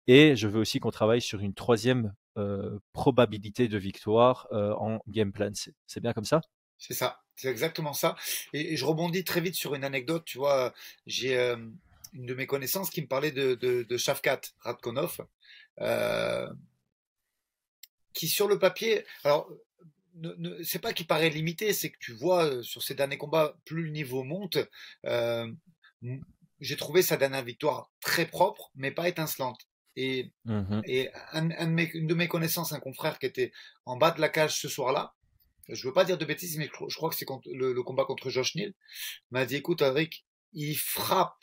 et 0.08 0.36
je 0.36 0.48
veux 0.48 0.60
aussi 0.60 0.80
qu'on 0.80 0.92
travaille 0.92 1.22
sur 1.22 1.40
une 1.40 1.54
troisième 1.54 2.14
probabilité 2.94 3.68
de 3.68 3.78
victoire 3.78 4.48
en 4.52 5.00
game 5.08 5.32
plan. 5.32 5.52
C'est 5.86 6.02
bien 6.02 6.14
comme 6.14 6.26
ça? 6.26 6.42
C'est 6.78 6.94
ça, 6.94 7.22
c'est 7.36 7.50
exactement 7.50 7.94
ça. 7.94 8.16
Et, 8.54 8.76
je 8.76 8.86
rebondis 8.86 9.24
très 9.24 9.40
vite 9.40 9.56
sur 9.56 9.76
une 9.76 9.84
anecdote. 9.84 10.26
Tu 10.26 10.38
vois, 10.38 10.74
j'ai 11.06 11.38
une 12.14 12.26
de 12.26 12.34
mes 12.34 12.48
connaissances 12.48 12.90
qui 12.90 13.02
me 13.02 13.08
parlait 13.08 13.32
de, 13.32 13.56
de, 13.56 13.98
Radkonov, 14.62 15.26
qui 18.14 18.28
sur 18.28 18.48
le 18.48 18.60
papier, 18.60 19.06
alors 19.24 19.50
c'est 20.64 20.80
pas 20.80 20.94
qu'il 20.94 21.08
paraît 21.08 21.30
limité, 21.30 21.74
c'est 21.74 21.90
que 21.90 21.98
tu 22.00 22.14
vois 22.14 22.64
sur 22.64 22.84
ses 22.84 22.94
derniers 22.94 23.18
combats, 23.18 23.56
plus 23.66 23.84
le 23.84 23.90
niveau 23.90 24.24
monte. 24.24 24.58
j'ai 26.60 26.78
trouvé 26.78 27.02
sa 27.02 27.18
dernière 27.18 27.44
victoire 27.44 27.92
très 28.02 28.26
propre, 28.26 28.72
mais 28.76 28.92
pas 28.92 29.10
étincelante. 29.10 29.68
Et, 29.96 30.32
mmh 30.46 30.82
et 30.86 31.10
un, 31.32 31.46
de 31.46 31.66
mes, 31.66 31.90
une 31.94 32.08
de 32.08 32.14
mes 32.14 32.28
connaissances, 32.28 32.74
un 32.74 32.80
confrère 32.80 33.20
qui 33.20 33.28
était 33.28 33.52
en 33.86 33.98
bas 33.98 34.12
de 34.12 34.22
la 34.22 34.30
cage 34.30 34.60
ce 34.60 34.68
soir-là, 34.68 35.14
je 35.70 35.88
veux 35.88 35.94
pas 35.94 36.04
dire 36.04 36.18
de 36.18 36.26
bêtises, 36.26 36.58
mais 36.58 36.66
je, 36.66 36.96
crois 36.96 37.10
que 37.10 37.16
c'est 37.16 37.28
le, 37.54 37.74
le, 37.74 37.84
combat 37.84 38.06
contre 38.06 38.30
Josh 38.30 38.56
Neal, 38.56 38.74
m'a 39.32 39.46
dit, 39.46 39.56
écoute, 39.56 39.82
Adric, 39.82 40.26
il 40.52 40.76
frappe 40.76 41.38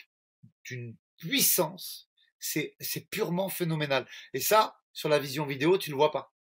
d'une 0.65 0.95
puissance, 1.17 2.09
c'est, 2.39 2.75
c'est 2.79 3.09
purement 3.09 3.49
phénoménal. 3.49 4.07
Et 4.33 4.39
ça, 4.39 4.77
sur 4.93 5.09
la 5.09 5.19
vision 5.19 5.45
vidéo, 5.45 5.77
tu 5.77 5.89
le 5.89 5.95
vois 5.95 6.11
pas. 6.11 6.33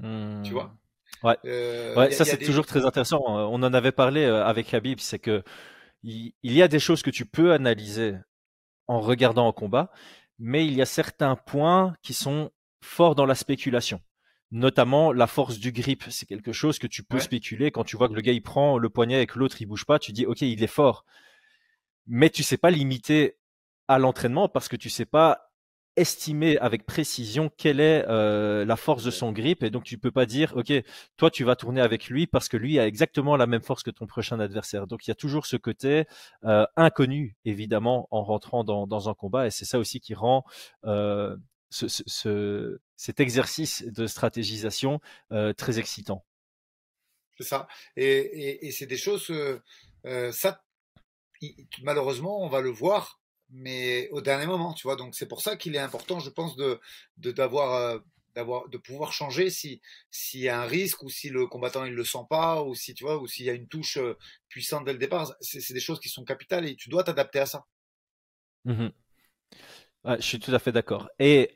Tu 0.00 0.52
vois? 0.52 0.64
Mmh. 0.64 0.78
Ouais. 1.26 1.36
Euh, 1.46 1.96
ouais 1.96 2.10
ça 2.12 2.24
c'est 2.24 2.38
toujours 2.38 2.66
très 2.66 2.84
intéressant. 2.84 3.20
On 3.26 3.62
en 3.62 3.74
avait 3.74 3.92
parlé 3.92 4.22
euh, 4.22 4.44
avec 4.44 4.72
Habib, 4.72 5.00
c'est 5.00 5.18
que 5.18 5.42
il, 6.04 6.32
il 6.42 6.52
y 6.52 6.62
a 6.62 6.68
des 6.68 6.78
choses 6.78 7.02
que 7.02 7.10
tu 7.10 7.26
peux 7.26 7.52
analyser 7.52 8.14
en 8.86 9.00
regardant 9.00 9.48
en 9.48 9.52
combat, 9.52 9.90
mais 10.38 10.66
il 10.66 10.74
y 10.74 10.82
a 10.82 10.86
certains 10.86 11.36
points 11.36 11.94
qui 12.02 12.14
sont 12.14 12.50
forts 12.80 13.14
dans 13.14 13.26
la 13.26 13.34
spéculation. 13.34 14.00
Notamment 14.50 15.12
la 15.12 15.26
force 15.26 15.58
du 15.58 15.72
grip, 15.72 16.04
c'est 16.08 16.26
quelque 16.26 16.52
chose 16.52 16.78
que 16.78 16.86
tu 16.86 17.02
peux 17.02 17.20
spéculer. 17.20 17.70
Quand 17.70 17.84
tu 17.84 17.96
vois 17.96 18.08
que 18.08 18.14
le 18.14 18.22
gars 18.22 18.32
il 18.32 18.42
prend 18.42 18.78
le 18.78 18.88
poignet 18.88 19.22
et 19.22 19.26
que 19.26 19.38
l'autre 19.38 19.60
il 19.60 19.66
bouge 19.66 19.84
pas, 19.84 19.98
tu 19.98 20.12
dis 20.12 20.24
ok 20.24 20.40
il 20.42 20.62
est 20.62 20.66
fort, 20.66 21.04
mais 22.06 22.30
tu 22.30 22.42
sais 22.42 22.56
pas 22.56 22.70
limiter 22.70 23.36
à 23.88 23.98
l'entraînement 23.98 24.48
parce 24.48 24.68
que 24.68 24.76
tu 24.76 24.88
sais 24.88 25.04
pas 25.04 25.47
estimer 25.98 26.58
avec 26.58 26.86
précision 26.86 27.50
quelle 27.56 27.80
est 27.80 28.04
euh, 28.08 28.64
la 28.64 28.76
force 28.76 29.04
de 29.04 29.10
son 29.10 29.32
grip. 29.32 29.62
Et 29.62 29.70
donc 29.70 29.84
tu 29.84 29.98
peux 29.98 30.10
pas 30.10 30.26
dire 30.26 30.52
ok 30.56 30.72
toi 31.16 31.30
tu 31.30 31.44
vas 31.44 31.56
tourner 31.56 31.80
avec 31.80 32.08
lui 32.08 32.26
parce 32.26 32.48
que 32.48 32.56
lui 32.56 32.78
a 32.78 32.86
exactement 32.86 33.36
la 33.36 33.46
même 33.46 33.62
force 33.62 33.82
que 33.82 33.90
ton 33.90 34.06
prochain 34.06 34.40
adversaire. 34.40 34.86
Donc 34.86 35.06
il 35.06 35.10
y 35.10 35.12
a 35.12 35.14
toujours 35.14 35.46
ce 35.46 35.56
côté 35.56 36.04
euh, 36.44 36.66
inconnu 36.76 37.36
évidemment 37.44 38.08
en 38.10 38.22
rentrant 38.22 38.64
dans, 38.64 38.86
dans 38.86 39.08
un 39.08 39.14
combat. 39.14 39.46
Et 39.46 39.50
c'est 39.50 39.64
ça 39.64 39.78
aussi 39.78 40.00
qui 40.00 40.14
rend 40.14 40.44
euh, 40.84 41.36
ce, 41.70 41.86
ce, 41.88 42.80
cet 42.96 43.20
exercice 43.20 43.84
de 43.84 44.06
stratégisation 44.06 45.00
très 45.56 45.78
excitant. 45.78 46.24
C'est 47.36 47.46
ça. 47.46 47.68
Et, 47.96 48.06
et, 48.06 48.66
et 48.66 48.72
c'est 48.72 48.86
des 48.86 48.96
choses 48.96 49.30
ça 50.32 50.62
malheureusement 51.82 52.42
on 52.42 52.48
va 52.48 52.60
le 52.60 52.70
voir 52.70 53.17
mais 53.50 54.08
au 54.10 54.20
dernier 54.20 54.46
moment, 54.46 54.74
tu 54.74 54.86
vois. 54.86 54.96
Donc 54.96 55.14
c'est 55.14 55.26
pour 55.28 55.40
ça 55.40 55.56
qu'il 55.56 55.74
est 55.74 55.80
important, 55.80 56.20
je 56.20 56.30
pense, 56.30 56.56
de 56.56 56.80
d'avoir 57.16 57.74
euh, 57.74 57.98
d'avoir 58.34 58.68
de 58.68 58.78
pouvoir 58.78 59.12
changer 59.12 59.50
si 59.50 59.80
s'il 60.10 60.40
y 60.40 60.48
a 60.48 60.60
un 60.60 60.66
risque 60.66 61.02
ou 61.02 61.08
si 61.08 61.30
le 61.30 61.46
combattant 61.46 61.84
il 61.84 61.94
le 61.94 62.04
sent 62.04 62.26
pas 62.28 62.62
ou 62.62 62.74
si 62.74 62.94
tu 62.94 63.04
vois 63.04 63.18
ou 63.18 63.26
s'il 63.26 63.46
y 63.46 63.50
a 63.50 63.54
une 63.54 63.68
touche 63.68 63.96
euh, 63.98 64.16
puissante 64.48 64.84
dès 64.84 64.92
le 64.92 64.98
départ. 64.98 65.32
C'est 65.40 65.72
des 65.72 65.80
choses 65.80 66.00
qui 66.00 66.08
sont 66.08 66.24
capitales 66.24 66.66
et 66.66 66.76
tu 66.76 66.88
dois 66.88 67.04
t'adapter 67.04 67.40
à 67.40 67.46
ça. 67.46 67.64
Mmh 68.64 68.88
je 70.04 70.22
suis 70.22 70.38
tout 70.38 70.54
à 70.54 70.58
fait 70.58 70.72
d'accord. 70.72 71.10
Et 71.18 71.54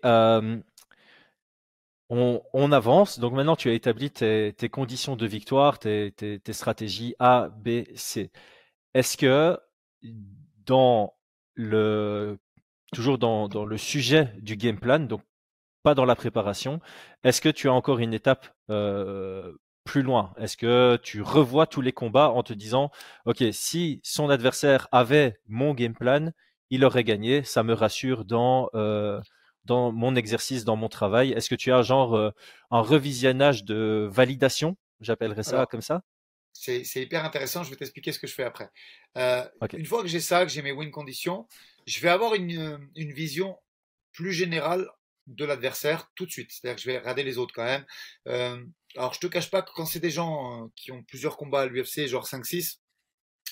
on, 2.13 2.73
avance. 2.73 3.19
Donc 3.19 3.33
maintenant, 3.33 3.57
tu 3.57 3.71
as 3.71 3.73
établi 3.73 4.11
tes, 4.11 4.69
conditions 4.71 5.17
de 5.17 5.27
victoire, 5.27 5.79
tes 5.79 6.41
stratégies 6.51 7.15
A, 7.19 7.49
B, 7.49 7.85
C. 7.95 8.31
Est-ce 8.95 9.17
que 9.17 9.59
dans 10.67 11.15
le, 11.55 12.39
toujours 12.93 13.19
dans, 13.19 13.49
dans, 13.49 13.65
le 13.65 13.77
sujet 13.79 14.33
du 14.39 14.57
game 14.57 14.79
plan, 14.79 15.01
donc 15.01 15.23
pas 15.83 15.95
dans 15.95 16.05
la 16.05 16.15
préparation, 16.15 16.81
est-ce 17.25 17.41
que 17.41 17.49
tu 17.49 17.69
as 17.69 17.73
encore 17.73 17.99
une 17.99 18.15
étape 18.15 18.55
euh, 18.71 19.53
plus 19.85 20.03
loin? 20.03 20.33
Est-ce 20.39 20.57
que 20.57 20.99
tu 21.03 21.23
revois 21.23 21.67
tous 21.67 21.81
les 21.81 21.93
combats 21.93 22.31
en 22.31 22.43
te 22.43 22.53
disant, 22.53 22.91
OK, 23.27 23.43
si 23.53 24.01
son 24.05 24.31
adversaire 24.31 24.89
avait 24.93 25.39
mon 25.47 25.75
game 25.75 25.95
plan, 25.95 26.31
il 26.71 26.85
aurait 26.85 27.05
gagné, 27.05 27.43
ça 27.45 27.63
me 27.63 27.75
rassure 27.75 28.25
dans, 28.25 28.71
euh, 28.75 29.21
dans 29.65 29.93
mon 29.93 30.15
exercice, 30.17 30.65
dans 30.65 30.77
mon 30.77 30.89
travail. 30.89 31.33
Est-ce 31.33 31.51
que 31.51 31.55
tu 31.55 31.73
as 31.73 31.83
genre 31.83 32.15
euh, 32.17 32.31
un 32.71 32.81
revisionnage 32.81 33.65
de 33.65 34.09
validation? 34.11 34.77
J'appellerais 35.01 35.43
ça 35.43 35.67
comme 35.67 35.83
ça 35.83 36.03
c'est 36.53 36.83
hyper 36.97 37.25
intéressant. 37.25 37.65
Je 37.65 37.71
vais 37.71 37.77
t'expliquer 37.77 38.13
ce 38.13 38.19
que 38.19 38.27
je 38.27 38.35
fais 38.35 38.45
après. 38.45 38.69
Euh, 39.17 39.45
une 39.73 39.87
fois 39.87 40.03
que 40.03 40.09
j'ai 40.09 40.21
ça, 40.21 40.45
que 40.45 40.53
j'ai 40.53 40.63
mes 40.63 40.73
win 40.73 40.91
conditions, 40.91 41.49
je 41.87 42.01
vais 42.01 42.09
avoir 42.09 42.35
une, 42.35 42.89
une 42.97 43.13
vision 43.13 43.59
plus 44.13 44.33
générale 44.33 44.89
de 45.27 45.45
l'adversaire 45.45 46.11
tout 46.15 46.27
de 46.27 46.31
suite. 46.31 46.51
C'est-à-dire 46.53 46.77
que 46.77 46.83
je 46.83 46.91
vais 46.91 46.99
regarder 46.99 47.23
les 47.23 47.39
autres 47.39 47.55
quand 47.55 47.65
même. 47.65 47.85
Euh, 48.29 48.65
alors, 48.97 49.15
je 49.15 49.21
te 49.21 49.27
cache 49.27 49.51
pas 49.51 49.63
que 49.63 49.71
quand 49.75 49.87
c'est 49.87 50.01
des 50.01 50.11
gens 50.11 50.65
euh, 50.65 50.69
qui 50.77 50.93
ont 50.93 51.03
plusieurs 51.03 51.37
combats 51.37 51.63
à 51.63 51.67
l'UFC, 51.67 52.07
genre 52.07 52.27
5-6, 52.27 52.79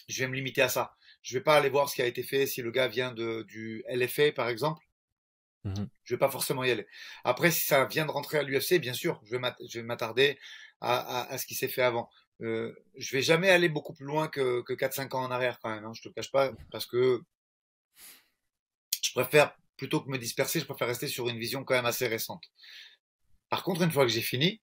je 0.08 0.18
vais 0.20 0.28
me 0.28 0.34
limiter 0.34 0.62
à 0.62 0.68
ça. 0.68 0.94
Je 1.22 1.36
vais 1.36 1.42
pas 1.42 1.56
aller 1.56 1.68
voir 1.68 1.88
ce 1.88 1.94
qui 1.94 2.02
a 2.02 2.06
été 2.06 2.22
fait 2.22 2.46
si 2.46 2.62
le 2.62 2.70
gars 2.70 2.88
vient 2.88 3.12
de, 3.12 3.44
du 3.48 3.84
LFA, 3.88 4.32
par 4.32 4.48
exemple. 4.48 4.84
Mmh 5.64 5.84
je 6.04 6.14
vais 6.14 6.18
pas 6.18 6.30
forcément 6.30 6.64
y 6.64 6.70
aller. 6.70 6.86
Après, 7.22 7.52
si 7.52 7.64
ça 7.64 7.84
vient 7.84 8.04
de 8.04 8.10
rentrer 8.10 8.38
à 8.38 8.42
l'UFC, 8.42 8.80
bien 8.80 8.94
sûr, 8.94 9.20
je 9.24 9.36
vais 9.36 9.82
m'attarder 9.82 10.38
à, 10.80 10.96
à, 10.96 11.32
à, 11.32 11.38
ce 11.38 11.46
qui 11.46 11.54
s'est 11.54 11.68
fait 11.68 11.82
avant. 11.82 12.10
Euh, 12.42 12.74
je 12.96 13.12
vais 13.14 13.22
jamais 13.22 13.50
aller 13.50 13.68
beaucoup 13.68 13.92
plus 13.92 14.06
loin 14.06 14.28
que, 14.28 14.62
que 14.62 14.72
4-5 14.72 15.14
ans 15.14 15.24
en 15.24 15.30
arrière 15.30 15.58
quand 15.60 15.70
même, 15.70 15.84
hein, 15.84 15.92
je 15.94 16.02
te 16.02 16.08
cache 16.08 16.30
pas, 16.30 16.52
parce 16.70 16.86
que 16.86 17.20
je 19.02 19.12
préfère, 19.12 19.54
plutôt 19.76 20.00
que 20.00 20.10
me 20.10 20.18
disperser, 20.18 20.60
je 20.60 20.64
préfère 20.64 20.88
rester 20.88 21.08
sur 21.08 21.28
une 21.28 21.38
vision 21.38 21.64
quand 21.64 21.74
même 21.74 21.86
assez 21.86 22.06
récente. 22.06 22.44
Par 23.48 23.62
contre, 23.62 23.82
une 23.82 23.90
fois 23.90 24.04
que 24.04 24.12
j'ai 24.12 24.22
fini, 24.22 24.62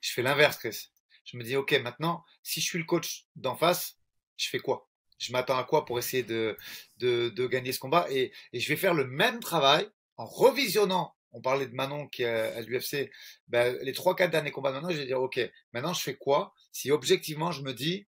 je 0.00 0.12
fais 0.12 0.22
l'inverse, 0.22 0.58
Chris. 0.58 0.90
Je 1.24 1.36
me 1.36 1.42
dis, 1.42 1.56
ok, 1.56 1.72
maintenant, 1.82 2.24
si 2.42 2.60
je 2.60 2.66
suis 2.66 2.78
le 2.78 2.84
coach 2.84 3.26
d'en 3.36 3.56
face, 3.56 3.98
je 4.36 4.48
fais 4.48 4.58
quoi? 4.58 4.88
Je 5.18 5.32
m'attends 5.32 5.56
à 5.56 5.64
quoi 5.64 5.84
pour 5.84 5.98
essayer 5.98 6.22
de, 6.22 6.56
de, 6.98 7.30
de 7.30 7.46
gagner 7.46 7.72
ce 7.72 7.78
combat? 7.78 8.06
Et, 8.10 8.32
et 8.52 8.60
je 8.60 8.68
vais 8.68 8.76
faire 8.76 8.94
le 8.94 9.06
même 9.06 9.40
travail 9.40 9.88
en 10.16 10.26
revisionnant 10.26 11.15
on 11.32 11.40
parlait 11.40 11.66
de 11.66 11.74
Manon 11.74 12.08
qui 12.08 12.22
est 12.22 12.26
à 12.26 12.60
l'UFC, 12.62 13.10
ben, 13.48 13.76
les 13.82 13.92
trois 13.92 14.16
quatre 14.16 14.30
derniers 14.30 14.50
combats 14.50 14.72
maintenant, 14.72 14.90
je 14.90 14.98
vais 14.98 15.06
dire 15.06 15.20
ok, 15.20 15.40
maintenant 15.72 15.92
je 15.92 16.02
fais 16.02 16.16
quoi? 16.16 16.54
Si 16.72 16.90
objectivement 16.90 17.52
je 17.52 17.62
me 17.62 17.72
dis 17.72 18.06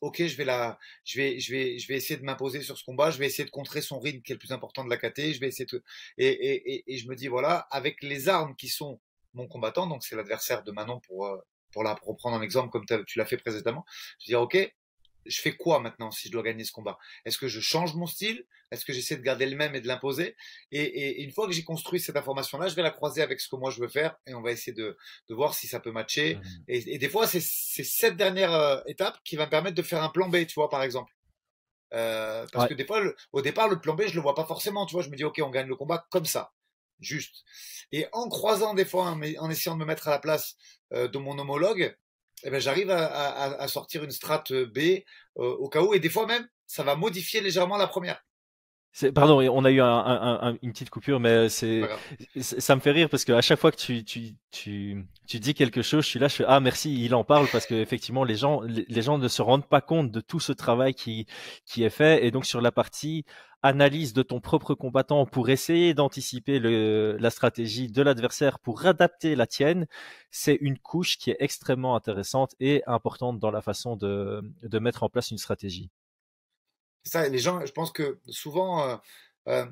ok, 0.00 0.26
je 0.26 0.36
vais 0.36 0.44
la, 0.44 0.78
je 1.04 1.20
vais, 1.20 1.40
je 1.40 1.52
vais, 1.52 1.78
je 1.78 1.88
vais 1.88 1.96
essayer 1.96 2.18
de 2.18 2.24
m'imposer 2.24 2.62
sur 2.62 2.78
ce 2.78 2.84
combat, 2.84 3.10
je 3.10 3.18
vais 3.18 3.26
essayer 3.26 3.44
de 3.44 3.50
contrer 3.50 3.80
son 3.80 3.98
rythme 3.98 4.22
qui 4.22 4.32
est 4.32 4.36
le 4.36 4.38
plus 4.38 4.52
important 4.52 4.84
de 4.84 4.90
la 4.90 4.96
KT, 4.96 5.32
je 5.32 5.40
vais 5.40 5.48
essayer 5.48 5.66
de, 5.66 5.82
et, 6.18 6.28
et, 6.28 6.84
et, 6.92 6.98
je 6.98 7.08
me 7.08 7.16
dis 7.16 7.28
voilà, 7.28 7.66
avec 7.70 8.02
les 8.02 8.28
armes 8.28 8.54
qui 8.56 8.68
sont 8.68 9.00
mon 9.34 9.48
combattant, 9.48 9.86
donc 9.86 10.04
c'est 10.04 10.16
l'adversaire 10.16 10.62
de 10.62 10.72
Manon 10.72 11.00
pour 11.00 11.26
euh, 11.26 11.36
pour 11.72 11.84
la 11.84 11.94
reprendre 11.94 12.36
un 12.36 12.42
exemple 12.42 12.70
comme 12.70 12.86
tu 13.06 13.18
l'as 13.18 13.26
fait 13.26 13.36
précédemment, 13.36 13.84
je 14.20 14.26
vais 14.26 14.30
dire 14.32 14.40
ok, 14.40 14.74
je 15.26 15.40
fais 15.40 15.56
quoi 15.56 15.80
maintenant 15.80 16.10
si 16.10 16.28
je 16.28 16.32
dois 16.32 16.42
gagner 16.42 16.64
ce 16.64 16.72
combat? 16.72 16.98
Est-ce 17.24 17.38
que 17.38 17.48
je 17.48 17.60
change 17.60 17.94
mon 17.94 18.06
style? 18.06 18.44
Est-ce 18.70 18.84
que 18.84 18.92
j'essaie 18.92 19.16
de 19.16 19.22
garder 19.22 19.46
le 19.46 19.56
même 19.56 19.74
et 19.74 19.80
de 19.80 19.86
l'imposer? 19.86 20.36
Et, 20.72 21.22
une 21.22 21.32
fois 21.32 21.46
que 21.46 21.52
j'ai 21.52 21.64
construit 21.64 22.00
cette 22.00 22.16
information-là, 22.16 22.68
je 22.68 22.74
vais 22.74 22.82
la 22.82 22.90
croiser 22.90 23.22
avec 23.22 23.40
ce 23.40 23.48
que 23.48 23.56
moi 23.56 23.70
je 23.70 23.80
veux 23.80 23.88
faire 23.88 24.16
et 24.26 24.34
on 24.34 24.42
va 24.42 24.52
essayer 24.52 24.72
de, 24.72 24.96
voir 25.30 25.54
si 25.54 25.66
ça 25.66 25.80
peut 25.80 25.92
matcher. 25.92 26.36
Mmh. 26.36 26.40
Et, 26.68 26.98
des 26.98 27.08
fois, 27.08 27.26
c'est 27.26 27.40
cette 27.40 28.16
dernière 28.16 28.52
euh, 28.52 28.80
étape 28.86 29.18
qui 29.24 29.36
va 29.36 29.46
me 29.46 29.50
permettre 29.50 29.76
de 29.76 29.82
faire 29.82 30.02
un 30.02 30.10
plan 30.10 30.28
B, 30.28 30.46
tu 30.46 30.54
vois, 30.54 30.68
par 30.68 30.82
exemple. 30.82 31.12
Euh, 31.94 32.46
parce 32.52 32.68
que 32.68 32.74
des 32.74 32.84
fois, 32.84 33.02
au 33.32 33.42
départ, 33.42 33.68
le 33.68 33.80
plan 33.80 33.94
B, 33.94 34.02
je 34.06 34.14
le 34.14 34.20
vois 34.20 34.34
pas 34.34 34.44
forcément, 34.44 34.86
tu 34.86 34.94
vois. 34.94 35.02
Je 35.02 35.10
me 35.10 35.16
dis, 35.16 35.24
ok, 35.24 35.40
on 35.42 35.50
gagne 35.50 35.68
le 35.68 35.76
combat 35.76 36.06
comme 36.10 36.26
ça, 36.26 36.52
juste. 37.00 37.44
Et 37.92 38.06
en 38.12 38.28
croisant 38.28 38.74
des 38.74 38.84
fois, 38.84 39.04
en, 39.04 39.50
essayant 39.50 39.74
de 39.74 39.80
me 39.80 39.86
mettre 39.86 40.08
à 40.08 40.10
la 40.10 40.18
place 40.18 40.56
euh, 40.92 41.08
de 41.08 41.18
mon 41.18 41.38
homologue, 41.38 41.96
eh 42.44 42.50
ben, 42.50 42.60
j'arrive 42.60 42.90
à, 42.90 43.68
sortir 43.68 44.04
une 44.04 44.10
strate 44.10 44.52
B 44.52 44.78
euh, 44.78 45.02
au 45.36 45.68
cas 45.68 45.82
où, 45.82 45.94
et 45.94 46.00
des 46.00 46.08
fois 46.08 46.26
même, 46.26 46.46
ça 46.66 46.82
va 46.82 46.96
modifier 46.96 47.40
légèrement 47.40 47.76
la 47.76 47.86
première. 47.86 48.22
Pardon, 49.14 49.40
on 49.40 49.64
a 49.64 49.70
eu 49.70 49.80
une 49.80 50.72
petite 50.72 50.90
coupure, 50.90 51.20
mais 51.20 51.48
c'est, 51.48 51.82
ça 52.40 52.74
me 52.74 52.80
fait 52.80 52.90
rire 52.90 53.08
parce 53.08 53.24
qu'à 53.24 53.40
chaque 53.40 53.60
fois 53.60 53.70
que 53.70 53.76
tu, 53.76 54.02
tu, 54.02 54.34
tu, 54.50 55.06
tu 55.28 55.38
dis 55.38 55.54
quelque 55.54 55.82
chose, 55.82 56.04
je 56.04 56.08
suis 56.08 56.18
là, 56.18 56.26
je 56.26 56.36
fais 56.36 56.44
ah 56.48 56.58
merci, 56.58 57.04
il 57.04 57.14
en 57.14 57.22
parle 57.22 57.46
parce 57.52 57.66
qu'effectivement 57.66 58.24
les 58.24 58.34
gens, 58.34 58.60
les, 58.62 59.02
gens 59.02 59.18
ne 59.18 59.28
se 59.28 59.40
rendent 59.40 59.68
pas 59.68 59.80
compte 59.80 60.10
de 60.10 60.20
tout 60.20 60.40
ce 60.40 60.52
travail 60.52 60.94
qui, 60.94 61.26
qui 61.64 61.84
est 61.84 61.90
fait 61.90 62.26
et 62.26 62.32
donc 62.32 62.44
sur 62.44 62.60
la 62.60 62.72
partie 62.72 63.24
analyse 63.62 64.12
de 64.12 64.22
ton 64.22 64.40
propre 64.40 64.74
combattant 64.74 65.26
pour 65.26 65.48
essayer 65.48 65.94
d'anticiper 65.94 66.60
la 66.60 67.30
stratégie 67.30 67.90
de 67.90 68.02
l'adversaire 68.02 68.58
pour 68.58 68.86
adapter 68.86 69.34
la 69.34 69.46
tienne, 69.46 69.86
c'est 70.30 70.56
une 70.60 70.78
couche 70.78 71.18
qui 71.18 71.30
est 71.30 71.36
extrêmement 71.40 71.96
intéressante 71.96 72.54
et 72.60 72.82
importante 72.86 73.38
dans 73.38 73.50
la 73.50 73.60
façon 73.60 73.96
de, 73.96 74.42
de 74.62 74.78
mettre 74.78 75.02
en 75.02 75.08
place 75.08 75.30
une 75.30 75.38
stratégie. 75.38 75.90
Ça, 77.04 77.28
les 77.28 77.38
gens, 77.38 77.64
je 77.64 77.72
pense 77.72 77.90
que 77.90 78.18
souvent, 78.28 78.86
euh, 78.86 78.96
euh, 79.48 79.66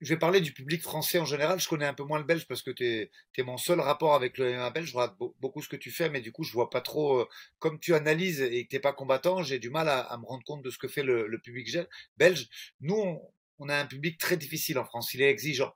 je 0.00 0.12
vais 0.12 0.18
parler 0.18 0.40
du 0.40 0.52
public 0.52 0.82
français 0.82 1.18
en 1.18 1.24
général. 1.24 1.60
Je 1.60 1.68
connais 1.68 1.86
un 1.86 1.94
peu 1.94 2.04
moins 2.04 2.18
le 2.18 2.24
belge 2.24 2.46
parce 2.46 2.62
que 2.62 2.70
tu 2.70 2.84
es, 2.84 3.10
mon 3.42 3.56
seul 3.56 3.80
rapport 3.80 4.14
avec 4.14 4.38
le 4.38 4.52
MMA 4.52 4.70
belge. 4.70 4.90
Je 4.90 4.94
regarde 4.94 5.16
beaucoup 5.40 5.62
ce 5.62 5.68
que 5.68 5.76
tu 5.76 5.90
fais, 5.90 6.10
mais 6.10 6.20
du 6.20 6.32
coup, 6.32 6.44
je 6.44 6.52
vois 6.52 6.70
pas 6.70 6.80
trop. 6.80 7.20
Euh, 7.20 7.28
comme 7.58 7.78
tu 7.80 7.94
analyses 7.94 8.40
et 8.40 8.64
que 8.64 8.70
tu 8.70 8.76
n'es 8.76 8.80
pas 8.80 8.92
combattant, 8.92 9.42
j'ai 9.42 9.58
du 9.58 9.70
mal 9.70 9.88
à, 9.88 10.16
me 10.18 10.26
rendre 10.26 10.44
compte 10.44 10.62
de 10.62 10.70
ce 10.70 10.78
que 10.78 10.88
fait 10.88 11.02
le, 11.02 11.38
public 11.42 11.78
belge. 12.16 12.48
Nous, 12.80 13.20
on, 13.58 13.68
a 13.68 13.76
un 13.76 13.86
public 13.86 14.18
très 14.18 14.36
difficile 14.36 14.78
en 14.78 14.84
France. 14.84 15.14
Il 15.14 15.22
est 15.22 15.30
exigeant. 15.30 15.74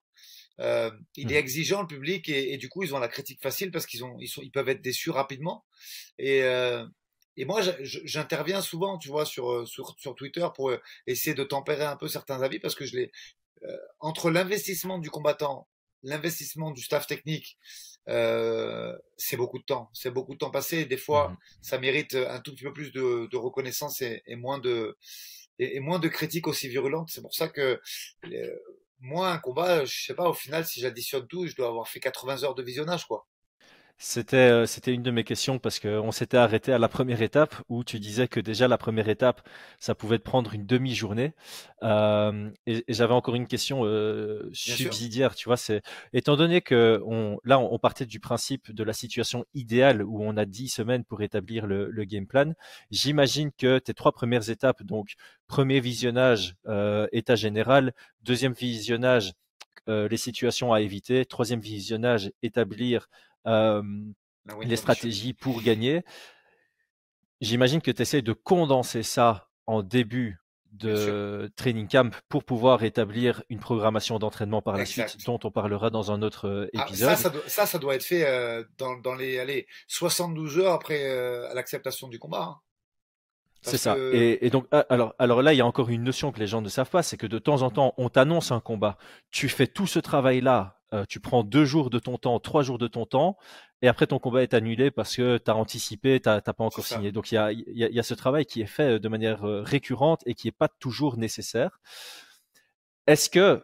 il 0.59 0.65
est 0.65 1.25
mmh. 1.25 1.31
exigeant 1.31 1.81
le 1.83 1.87
public 1.87 2.29
et, 2.29 2.57
du 2.59 2.69
coup 2.69 2.83
ils 2.83 2.95
ont 2.95 2.99
la 2.99 3.09
critique 3.09 3.41
facile 3.41 3.71
parce 3.71 3.87
qu'ils 3.87 4.05
ont 4.05 4.17
ils, 4.21 4.29
sont, 4.29 4.43
ils 4.43 4.51
peuvent 4.51 4.69
être 4.69 4.83
déçus 4.83 5.11
rapidement 5.11 5.65
et, 6.19 6.43
et 7.41 7.47
moi, 7.47 7.63
j'interviens 7.83 8.61
souvent, 8.61 8.99
tu 8.99 9.09
vois, 9.09 9.25
sur, 9.25 9.51
euh, 9.51 9.65
sur, 9.65 9.97
sur, 9.99 10.15
Twitter 10.15 10.47
pour 10.55 10.71
euh, 10.71 10.79
essayer 11.07 11.35
de 11.35 11.43
tempérer 11.43 11.85
un 11.85 11.97
peu 11.97 12.07
certains 12.07 12.43
avis 12.43 12.59
parce 12.59 12.75
que 12.75 12.85
je 12.85 12.99
euh, 12.99 13.07
entre 13.99 14.31
l'investissement 14.31 14.99
du 14.99 15.11
combattant, 15.11 15.69
l'investissement 16.03 16.71
du 16.71 16.83
staff 16.83 17.07
technique, 17.07 17.59
euh, 18.09 18.97
c'est 19.17 19.37
beaucoup 19.37 19.59
de 19.59 19.65
temps. 19.65 19.91
C'est 19.93 20.11
beaucoup 20.11 20.33
de 20.35 20.39
temps 20.39 20.51
passé. 20.51 20.79
Et 20.79 20.85
des 20.85 20.97
fois, 20.97 21.29
mmh 21.29 21.37
ça 21.63 21.79
mérite 21.79 22.15
un 22.15 22.41
tout 22.41 22.55
petit 22.55 22.65
peu 22.65 22.73
plus 22.73 22.91
de, 22.91 23.29
de 23.31 23.37
reconnaissance 23.37 24.01
et, 24.01 24.23
et, 24.27 24.35
moins 24.35 24.59
de 24.59 24.97
et, 25.59 25.79
moins 25.81 25.99
de 25.99 26.09
critiques 26.09 26.47
aussi 26.47 26.69
virulentes. 26.69 27.11
C'est 27.11 27.21
pour 27.21 27.35
ça 27.35 27.49
que 27.49 27.81
moi, 29.01 29.31
un 29.31 29.39
combat, 29.39 29.85
je 29.85 30.05
sais 30.07 30.15
pas, 30.15 30.29
au 30.29 30.35
final, 30.35 30.67
si 30.67 30.81
j'additionne 30.81 31.27
tout, 31.27 31.47
je 31.47 31.55
dois 31.55 31.69
avoir 31.69 31.89
fait 31.89 32.01
80 32.01 32.45
heures 32.45 32.55
de 32.55 32.63
visionnage, 32.63 33.07
quoi. 33.07 33.27
C'était, 34.03 34.37
euh, 34.39 34.65
c'était 34.65 34.95
une 34.95 35.03
de 35.03 35.11
mes 35.11 35.25
questions 35.25 35.59
parce 35.59 35.79
qu'on 35.79 36.11
s'était 36.11 36.39
arrêté 36.39 36.73
à 36.73 36.79
la 36.79 36.89
première 36.89 37.21
étape 37.21 37.55
où 37.69 37.85
tu 37.85 38.01
disais 38.01 38.29
que 38.29 38.41
déjà 38.41 38.67
la 38.67 38.79
première 38.79 39.11
étape, 39.11 39.47
ça 39.79 39.95
pouvait 39.95 40.19
te 40.19 40.23
prendre 40.25 40.55
une 40.55 40.65
demi-journée. 40.65 41.35
Euh, 41.83 42.49
et, 42.67 42.83
j'avais 42.89 43.13
encore 43.13 43.35
une 43.35 43.47
question 43.47 43.85
euh, 43.85 44.49
subsidiaire, 44.55 45.35
tu 45.35 45.51
vois, 45.51 45.59
c'est 45.59 45.83
étant 46.15 46.39
donné 46.39 46.63
que 46.63 47.03
on, 47.05 47.39
là 47.45 47.59
on, 47.59 47.79
partait 47.79 48.07
du 48.07 48.21
principe 48.21 48.73
de 48.73 48.83
la 48.85 48.95
situation 48.95 49.45
idéale 49.53 50.03
où 50.03 50.25
on 50.25 50.35
a 50.39 50.47
10 50.47 50.69
semaines 50.69 51.05
pour 51.05 51.21
établir 51.21 51.67
le, 51.67 51.91
le 51.91 52.05
game 52.05 52.27
plan, 52.27 52.55
j'imagine 52.91 53.51
que 53.53 53.79
tes 53.79 53.93
trois 53.93 54.13
premières 54.13 54.49
étapes, 54.49 54.83
donc 54.83 55.13
premier 55.47 55.79
visionnage, 55.81 56.57
état 57.13 57.37
général, 57.37 57.93
deuxième 58.23 58.55
visionnage, 58.55 59.35
les 59.87 60.17
situations 60.17 60.73
à 60.73 60.81
éviter, 60.81 61.27
troisième 61.27 61.61
visionnage, 61.61 62.33
établir 62.43 63.09
euh, 63.47 63.83
les 64.63 64.77
stratégies 64.77 65.33
pour 65.33 65.63
gagner. 65.63 66.03
J'imagine 67.41 67.81
que 67.81 67.91
tu 67.91 68.03
essaies 68.03 68.23
de 68.23 68.33
condenser 68.33 69.03
ça 69.03 69.49
en 69.67 69.83
début 69.83 70.39
de 70.73 71.51
training 71.57 71.89
camp 71.89 72.15
pour 72.29 72.45
pouvoir 72.45 72.85
établir 72.85 73.43
une 73.49 73.59
programmation 73.59 74.19
d'entraînement 74.19 74.63
par 74.63 74.77
la 74.77 74.87
suite, 74.87 75.17
dont 75.27 75.39
on 75.43 75.51
parlera 75.51 75.91
dans 75.91 76.13
un 76.13 76.23
autre 76.23 76.69
ah, 76.77 76.85
épisode. 76.85 77.17
ça, 77.17 77.67
ça, 77.67 77.79
doit, 77.79 77.97
être 77.97 78.05
fait 78.05 78.25
dans, 78.79 79.15
les 79.15 79.39
allez, 79.39 79.67
72 79.89 80.59
heures 80.59 80.73
après 80.73 81.09
l'acceptation 81.55 82.09
du 82.09 82.19
combat. 82.19 82.43
Hein. 82.43 82.61
C'est 83.63 83.79
ça. 83.79 83.97
Et, 84.13 84.51
donc, 84.51 84.67
ah, 84.73 84.87
alors, 84.89 85.15
alors 85.19 85.43
là, 85.43 85.53
il 85.53 85.57
y 85.57 85.61
a 85.61 85.67
encore 85.67 85.91
une 85.91 86.03
notion 86.03 86.33
que 86.33 86.39
les 86.39 86.47
gens 86.47 86.63
ne 86.63 86.69
savent 86.69 86.91
pas, 86.91 87.03
c'est 87.03 87.17
que 87.17 87.27
de 87.27 87.39
temps 87.39 87.63
en 87.63 87.71
temps, 87.71 87.95
on 87.99 88.09
t'annonce 88.09 88.53
un 88.53 88.61
combat. 88.61 88.97
Tu 89.31 89.49
fais 89.49 89.67
tout 89.67 89.87
ce 89.87 89.99
travail-là 89.99 90.80
euh, 90.93 91.05
tu 91.09 91.21
prends 91.21 91.45
deux 91.45 91.65
jours 91.65 91.91
de 91.91 91.99
ton 91.99 92.19
temps, 92.19 92.41
trois 92.41 92.63
jours 92.63 92.79
de 92.79 92.89
ton 92.89 93.07
temps, 93.07 93.37
et 93.83 93.89
après 93.89 94.07
ton 94.07 94.19
combat 94.19 94.43
est 94.43 94.55
annulé 94.55 94.91
parce 94.91 95.17
que 95.17 95.39
tu 95.39 95.51
as 95.51 95.57
anticipé, 95.57 96.21
tu 96.21 96.29
n'as 96.29 96.41
pas 96.41 96.65
encore 96.65 96.85
signé. 96.85 97.13
Donc 97.13 97.31
il 97.31 97.37
y 97.37 97.39
a, 97.39 97.53
y 97.53 97.99
a, 97.99 98.03
ce 98.03 98.15
travail 98.15 98.45
qui 98.45 98.61
est 98.61 98.67
fait 98.67 98.97
euh, 98.97 98.99
de 98.99 99.09
manière 99.09 99.45
euh, 99.45 99.63
récurrente 99.63 100.23
et 100.27 100.35
qui 100.35 100.49
n'est 100.49 100.53
pas 100.53 100.69
toujours 100.69 101.17
nécessaire. 101.17 101.81
Est-ce 103.07 103.31
que 103.31 103.63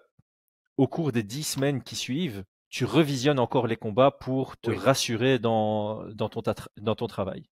au 0.77 0.87
cours 0.87 1.13
des 1.13 1.23
dix 1.23 1.45
semaines 1.45 1.83
qui 1.83 1.97
suivent, 1.97 2.45
tu 2.69 2.85
revisionnes 2.85 3.39
encore 3.39 3.67
les 3.67 3.77
combats 3.77 4.11
pour 4.11 4.57
te 4.57 4.71
rassurer 4.71 5.39
dans, 5.39 6.05
dans, 6.13 6.29
ton, 6.29 6.43
dans 6.77 6.95
ton 6.95 7.07
travail? 7.07 7.49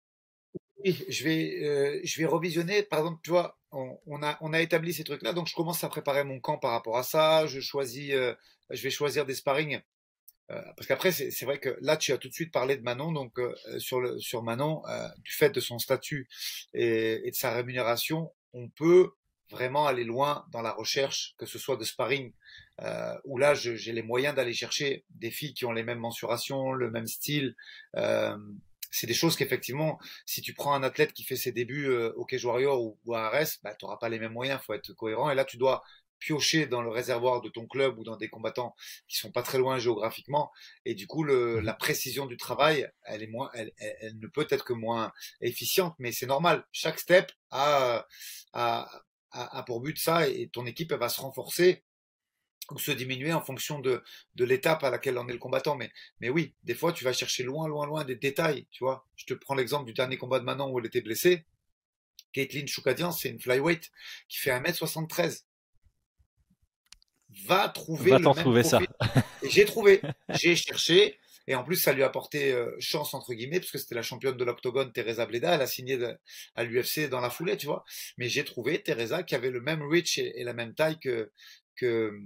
Oui, 0.85 1.03
je 1.09 1.25
vais, 1.25 2.01
je 2.05 2.21
vais 2.21 2.27
revisionner. 2.27 2.83
Par 2.83 3.01
exemple, 3.01 3.21
tu 3.25 3.31
vois, 3.31 3.59
on, 3.73 4.23
a, 4.23 4.37
on 4.41 4.53
a 4.53 4.61
établi 4.61 4.93
ces 4.93 5.03
trucs-là, 5.03 5.33
donc 5.33 5.49
je 5.49 5.55
commence 5.55 5.83
à 5.83 5.89
préparer 5.89 6.25
mon 6.25 6.39
camp 6.41 6.59
par 6.59 6.73
rapport 6.73 6.99
à 6.99 7.03
ça. 7.03 7.47
Je 7.47 7.61
choisis 7.61 8.13
je 8.71 8.83
vais 8.83 8.91
choisir 8.91 9.27
des 9.27 9.35
sparring. 9.35 9.81
Euh, 10.51 10.61
parce 10.77 10.87
qu'après, 10.87 11.11
c'est 11.11 11.45
vrai 11.45 11.59
que 11.59 11.77
là, 11.81 11.97
tu 11.97 12.13
as 12.13 12.19
tout 12.19 12.29
de 12.29 12.35
suite 12.35 12.53
parlé 12.53 12.77
de 12.77 12.83
Manon, 12.83 13.13
donc 13.13 13.39
euh, 13.39 13.55
sur, 13.79 14.01
le, 14.01 14.19
sur 14.19 14.43
Manon, 14.43 14.83
euh, 14.89 15.09
du 15.19 15.33
fait 15.33 15.51
de 15.51 15.61
son 15.61 15.79
statut 15.79 16.29
et, 16.75 17.27
et, 17.27 17.31
de 17.31 17.37
sa 17.37 17.53
rémunération, 17.55 18.31
on 18.53 18.69
peut 18.69 19.13
vraiment 19.51 19.87
aller 19.87 20.05
loin 20.05 20.45
dans 20.53 20.61
la 20.61 20.73
recherche, 20.73 21.35
que 21.39 21.47
ce 21.47 21.59
soit 21.59 21.77
de 21.77 21.85
sparring, 21.85 22.33
euh, 22.83 23.15
où 23.25 23.39
là, 23.39 23.55
j'ai 23.55 23.93
les 23.93 24.03
moyens 24.03 24.35
d'aller 24.35 24.53
chercher 24.53 25.05
des 25.11 25.31
filles 25.31 25.55
qui 25.55 25.65
ont 25.65 25.73
les 25.73 25.83
mêmes 25.83 25.99
mensurations, 25.99 26.73
le 26.73 26.91
même 26.91 27.07
style. 27.07 27.55
C'est 28.95 29.07
des 29.07 29.15
choses 29.15 29.37
qu'effectivement, 29.37 29.99
si 30.25 30.41
tu 30.41 30.55
prends 30.55 30.75
un 30.75 30.83
athlète 30.83 31.13
qui 31.13 31.25
fait 31.25 31.37
ses 31.37 31.51
débuts 31.53 31.89
au 31.89 32.25
Cage 32.25 32.45
Warrior 32.45 32.81
ou, 32.81 32.99
ou 33.05 33.15
à 33.15 33.27
Ares, 33.27 33.59
bah, 33.63 33.75
tu 33.75 33.85
n'auras 33.85 33.97
pas 33.97 34.09
les 34.09 34.21
mêmes 34.21 34.33
moyens, 34.33 34.61
il 34.63 34.65
faut 34.65 34.75
être 34.75 34.93
cohérent. 34.93 35.31
Et 35.31 35.35
là, 35.35 35.45
tu 35.45 35.57
dois 35.57 35.83
piocher 36.25 36.67
dans 36.67 36.81
le 36.81 36.89
réservoir 36.89 37.43
de 37.43 37.49
ton 37.49 37.67
club 37.67 37.99
ou 37.99 38.05
dans 38.05 38.17
des 38.17 38.29
combattants 38.29 38.75
qui 39.09 39.19
sont 39.19 39.31
pas 39.31 39.43
très 39.43 39.59
loin 39.59 39.79
géographiquement 39.79 40.51
et 40.85 40.95
du 40.95 41.07
coup 41.07 41.23
le, 41.23 41.57
mhm. 41.57 41.65
la 41.65 41.75
précision 41.75 42.25
du 42.25 42.37
travail 42.37 42.89
elle 43.05 43.23
est 43.23 43.27
moins 43.27 43.51
elle, 43.53 43.73
elle, 43.79 44.19
ne 44.19 44.27
peut 44.27 44.47
être 44.49 44.65
que 44.65 44.73
moins 44.73 45.13
efficiente 45.43 45.95
mais 45.99 46.13
c'est 46.13 46.27
normal 46.27 46.65
chaque 46.73 46.99
step 46.99 47.31
a, 47.51 48.07
a, 48.55 49.03
a, 49.33 49.63
pour 49.65 49.81
but 49.81 49.99
ça 49.99 50.27
et 50.27 50.49
ton 50.49 50.65
équipe 50.65 50.93
elle 50.93 50.99
va 50.99 51.11
se 51.11 51.21
renforcer 51.21 51.85
ou 52.71 52.79
se 52.79 52.93
diminuer 52.93 53.33
en 53.33 53.41
fonction 53.41 53.79
de, 53.79 54.03
de 54.35 54.45
l'étape 54.45 54.83
à 54.85 54.91
laquelle 54.91 55.19
en 55.19 55.29
est 55.29 55.33
le 55.33 55.39
combattant. 55.39 55.77
Mais, 55.77 55.91
mais 56.21 56.29
oui, 56.29 56.55
des 56.63 56.75
fois, 56.75 56.93
tu 56.93 57.05
vas 57.05 57.13
chercher 57.13 57.43
loin, 57.43 57.69
loin, 57.69 57.87
loin 57.87 58.05
des 58.05 58.17
détails, 58.17 58.67
tu 58.71 58.85
vois. 58.85 59.07
Je 59.17 59.27
te 59.27 59.35
prends 59.35 59.55
l'exemple 59.55 59.87
du 59.87 59.93
dernier 59.93 60.17
combat 60.17 60.39
de 60.39 60.45
Manon 60.45 60.71
où 60.71 60.79
elle 60.79 60.87
était 60.87 61.03
blessée. 61.03 61.45
Caitlin 62.33 62.67
Choukadian, 62.67 63.13
c'est 63.13 63.29
une 63.29 63.41
flyweight 63.41 63.91
qui 64.29 64.39
fait 64.39 64.51
1m73 64.51 65.45
va 67.47 67.69
trouver 67.69 68.11
va 68.11 68.19
le 68.19 68.25
trouver 68.25 68.63
ça. 68.63 68.81
j'ai 69.49 69.65
trouvé, 69.65 70.01
j'ai 70.31 70.57
cherché. 70.57 71.19
Et 71.47 71.55
en 71.55 71.63
plus, 71.63 71.77
ça 71.77 71.93
lui 71.93 72.03
a 72.03 72.07
apporté 72.07 72.53
euh, 72.53 72.75
chance, 72.81 73.13
entre 73.13 73.35
guillemets, 73.35 73.61
parce 73.61 73.71
que 73.71 73.77
c'était 73.77 73.95
la 73.95 74.03
championne 74.03 74.37
de 74.37 74.45
l'octogone, 74.45 74.93
Teresa 74.93 75.27
Bleda. 75.27 75.55
Elle 75.55 75.61
a 75.61 75.67
signé 75.67 75.99
à 76.55 76.65
l'UFC 76.65 77.11
dans 77.11 77.21
la 77.21 77.29
foulée, 77.29 77.59
tu 77.59 77.67
vois. 77.67 77.85
Mais 78.17 78.31
j'ai 78.31 78.45
trouvé 78.45 78.83
Teresa 78.83 79.23
qui 79.23 79.35
avait 79.35 79.51
le 79.51 79.61
même 79.61 79.83
reach 79.83 80.17
et, 80.17 80.43
la 80.43 80.55
même 80.55 80.75
taille 80.75 80.99
que, 80.99 81.33
que, 81.77 82.19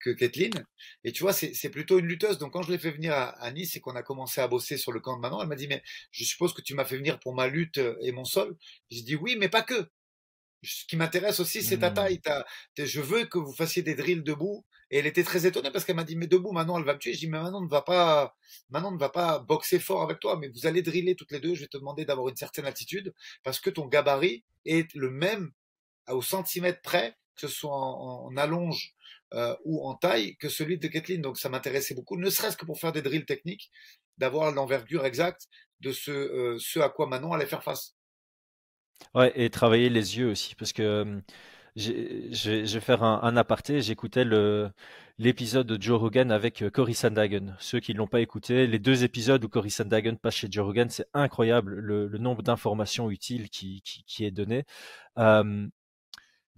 que 0.00 0.10
Kathleen. 0.10 0.64
Et 1.04 1.12
tu 1.12 1.22
vois, 1.22 1.32
c'est 1.32 1.70
plutôt 1.70 1.98
une 1.98 2.06
lutteuse. 2.06 2.38
Donc 2.38 2.52
quand 2.52 2.62
je 2.62 2.72
l'ai 2.72 2.78
fait 2.78 2.90
venir 2.90 3.12
à, 3.14 3.50
Nice 3.52 3.76
et 3.76 3.80
qu'on 3.80 3.96
a 3.96 4.02
commencé 4.02 4.40
à 4.40 4.48
bosser 4.48 4.76
sur 4.76 4.92
le 4.92 5.00
camp 5.00 5.16
de 5.16 5.20
Manon, 5.20 5.42
elle 5.42 5.48
m'a 5.48 5.56
dit, 5.56 5.68
mais 5.68 5.82
je 6.10 6.24
suppose 6.24 6.52
que 6.52 6.62
tu 6.62 6.74
m'as 6.74 6.84
fait 6.84 6.96
venir 6.96 7.18
pour 7.20 7.34
ma 7.34 7.48
lutte 7.48 7.80
et 8.02 8.12
mon 8.12 8.24
sol. 8.24 8.56
J'ai 8.90 9.02
dit, 9.02 9.16
oui, 9.16 9.36
mais 9.38 9.48
pas 9.48 9.62
que 9.62 9.88
ce 10.62 10.84
qui 10.86 10.96
m'intéresse 10.96 11.40
aussi, 11.40 11.62
c'est 11.62 11.78
ta 11.78 11.90
mmh. 11.90 11.94
taille. 11.94 12.20
je 12.76 13.00
veux 13.00 13.26
que 13.26 13.38
vous 13.38 13.54
fassiez 13.54 13.82
des 13.82 13.94
drills 13.94 14.22
debout. 14.22 14.64
Et 14.90 14.98
elle 14.98 15.06
était 15.06 15.22
très 15.22 15.44
étonnée 15.44 15.70
parce 15.70 15.84
qu'elle 15.84 15.96
m'a 15.96 16.04
dit, 16.04 16.16
mais 16.16 16.26
debout, 16.26 16.52
maintenant, 16.52 16.78
elle 16.78 16.84
va 16.84 16.94
me 16.94 16.98
tuer. 16.98 17.12
Je 17.12 17.18
dis, 17.18 17.28
mais 17.28 17.38
maintenant, 17.38 17.60
ne 17.60 17.68
va 17.68 17.82
pas, 17.82 18.34
maintenant, 18.70 18.90
ne 18.90 18.98
va 18.98 19.10
pas 19.10 19.38
boxer 19.38 19.78
fort 19.78 20.02
avec 20.02 20.18
toi, 20.18 20.38
mais 20.38 20.48
vous 20.48 20.66
allez 20.66 20.80
driller 20.80 21.14
toutes 21.14 21.30
les 21.30 21.40
deux. 21.40 21.54
Je 21.54 21.60
vais 21.60 21.66
te 21.66 21.76
demander 21.76 22.06
d'avoir 22.06 22.28
une 22.28 22.36
certaine 22.36 22.64
attitude 22.64 23.12
parce 23.42 23.60
que 23.60 23.68
ton 23.68 23.86
gabarit 23.86 24.44
est 24.64 24.92
le 24.94 25.10
même 25.10 25.52
au 26.08 26.22
centimètre 26.22 26.80
près, 26.80 27.16
que 27.36 27.46
ce 27.46 27.48
soit 27.48 27.70
en, 27.70 28.34
allonge 28.36 28.94
euh, 29.34 29.54
ou 29.64 29.86
en 29.86 29.94
taille, 29.94 30.36
que 30.36 30.48
celui 30.48 30.78
de 30.78 30.88
Kathleen. 30.88 31.20
Donc, 31.20 31.38
ça 31.38 31.48
m'intéressait 31.48 31.94
beaucoup, 31.94 32.16
ne 32.16 32.30
serait-ce 32.30 32.56
que 32.56 32.64
pour 32.64 32.78
faire 32.78 32.92
des 32.92 33.02
drills 33.02 33.26
techniques, 33.26 33.70
d'avoir 34.16 34.50
l'envergure 34.52 35.04
exacte 35.04 35.48
de 35.80 35.92
ce, 35.92 36.10
euh, 36.10 36.56
ce 36.58 36.80
à 36.80 36.88
quoi 36.88 37.06
Manon 37.06 37.32
allait 37.32 37.46
faire 37.46 37.62
face. 37.62 37.94
Ouais, 39.14 39.32
et 39.36 39.48
travailler 39.50 39.90
les 39.90 40.18
yeux 40.18 40.30
aussi, 40.30 40.54
parce 40.54 40.72
que 40.72 41.22
je 41.76 42.74
vais 42.74 42.80
faire 42.80 43.02
un, 43.04 43.36
aparté. 43.36 43.80
J'écoutais 43.80 44.24
l'épisode 45.18 45.66
de 45.66 45.80
Joe 45.80 46.00
Rogan 46.00 46.32
avec 46.32 46.64
Cory 46.72 46.94
Sandagen. 46.94 47.54
Ceux 47.60 47.80
qui 47.80 47.92
ne 47.92 47.98
l'ont 47.98 48.08
pas 48.08 48.20
écouté, 48.20 48.66
les 48.66 48.78
deux 48.78 49.04
épisodes 49.04 49.44
où 49.44 49.48
Cory 49.48 49.70
Sandagen 49.70 50.16
passe 50.16 50.34
chez 50.36 50.48
Joe 50.50 50.64
Rogan, 50.64 50.90
c'est 50.90 51.06
incroyable 51.14 51.74
le, 51.74 52.08
nombre 52.18 52.42
d'informations 52.42 53.10
utiles 53.10 53.48
qui, 53.50 53.82
qui, 53.82 54.24
est 54.24 54.32
donné. 54.32 54.64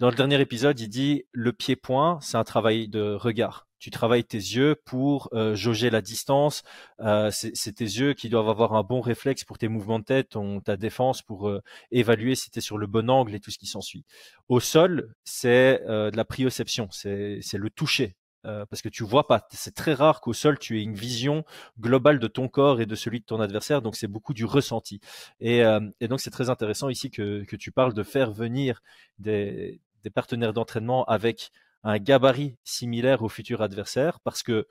Dans 0.01 0.09
le 0.09 0.17
dernier 0.17 0.41
épisode, 0.41 0.81
il 0.81 0.89
dit 0.89 1.25
le 1.33 1.53
pied-point, 1.53 2.19
c'est 2.23 2.39
un 2.39 2.45
travail 2.45 2.89
de 2.89 3.13
regard. 3.13 3.69
Tu 3.79 3.91
travailles 3.91 4.25
tes 4.25 4.39
yeux 4.39 4.75
pour 4.87 5.29
euh, 5.35 5.55
jauger 5.55 5.91
la 5.91 6.01
distance. 6.01 6.63
Euh, 7.01 7.31
c'est 7.31 7.75
tes 7.75 7.85
yeux 7.85 8.15
qui 8.15 8.31
doivent 8.31 8.49
avoir 8.49 8.73
un 8.73 8.83
bon 8.83 9.03
réflexe 9.03 9.45
pour 9.45 9.59
tes 9.59 9.69
mouvements 9.69 9.99
de 9.99 10.05
tête, 10.05 10.31
ton, 10.31 10.61
ta 10.61 10.79
défense 10.79 11.21
pour 11.21 11.51
euh, 11.51 11.63
évaluer 11.91 12.35
si 12.35 12.51
tu 12.51 12.59
es 12.59 12.63
sur 12.63 12.79
le 12.79 12.87
bon 12.87 13.11
angle 13.11 13.35
et 13.35 13.41
tout 13.41 13.51
ce 13.51 13.59
qui 13.59 13.67
s'ensuit. 13.67 14.07
Au 14.49 14.59
sol, 14.59 15.15
c'est 15.25 15.83
de 15.87 16.17
la 16.17 16.25
prioception, 16.25 16.89
c'est 16.91 17.41
le 17.53 17.71
toucher. 17.71 18.17
parce 18.43 18.81
que 18.81 18.89
tu 18.89 19.05
vois 19.05 19.27
pas, 19.27 19.47
c'est 19.51 19.75
très 19.75 19.93
rare 19.93 20.23
qu'au 20.23 20.33
sol 20.33 20.59
tu 20.59 20.79
aies 20.79 20.83
une 20.83 20.95
vision 20.95 21.45
globale 21.79 22.19
de 22.19 22.27
ton 22.27 22.49
corps 22.49 22.81
et 22.81 22.87
de 22.87 22.95
celui 22.95 23.21
de 23.21 23.27
ton 23.27 23.41
adversaire, 23.41 23.83
donc 23.83 23.97
c'est 23.97 24.09
beaucoup 24.09 24.33
du 24.35 24.47
ressenti. 24.47 25.01
Et, 25.41 25.63
et 26.01 26.09
donc 26.09 26.21
c'est 26.21 26.31
très 26.31 26.51
intéressant 26.51 26.89
ici 26.89 27.11
que, 27.11 27.45
que 27.45 27.57
tu 27.57 27.71
parles 27.71 27.95
de 27.95 28.03
faire 28.03 28.33
venir 28.33 28.83
des, 29.19 29.81
des 30.03 30.11
partenaires 30.11 30.53
d'entraînement 30.53 31.05
avec 31.05 31.51
un 31.83 31.99
gabarit 31.99 32.57
similaire 32.65 33.23
au 33.23 33.29
futur 33.29 33.63
adversaire 33.63 34.21
parce 34.21 34.43
que 34.43 34.67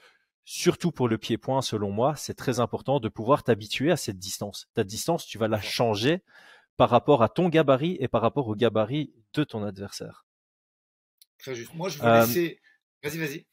surtout 0.45 0.91
pour 0.91 1.07
le 1.07 1.17
pied-point, 1.17 1.61
selon 1.61 1.91
moi, 1.91 2.15
c'est 2.15 2.33
très 2.33 2.59
important 2.59 2.99
de 2.99 3.09
pouvoir 3.09 3.43
t'habituer 3.43 3.91
à 3.91 3.97
cette 3.97 4.17
distance. 4.17 4.67
Ta 4.73 4.83
distance, 4.83 5.25
tu 5.25 5.37
vas 5.37 5.47
la 5.47 5.61
changer 5.61 6.23
par 6.77 6.89
rapport 6.89 7.23
à 7.23 7.29
ton 7.29 7.49
gabarit 7.49 7.97
et 7.99 8.07
par 8.07 8.21
rapport 8.21 8.47
au 8.47 8.55
gabarit 8.55 9.13
de 9.33 9.43
ton 9.43 9.63
adversaire. 9.63 10.25
Très 11.37 11.55
juste. 11.55 11.73
Moi, 11.73 11.89
je 11.89 11.99
vais 11.99 12.07
euh, 12.07 12.25
laisser. 12.25 12.59
Vas-y, 13.03 13.17
vas-y. 13.17 13.45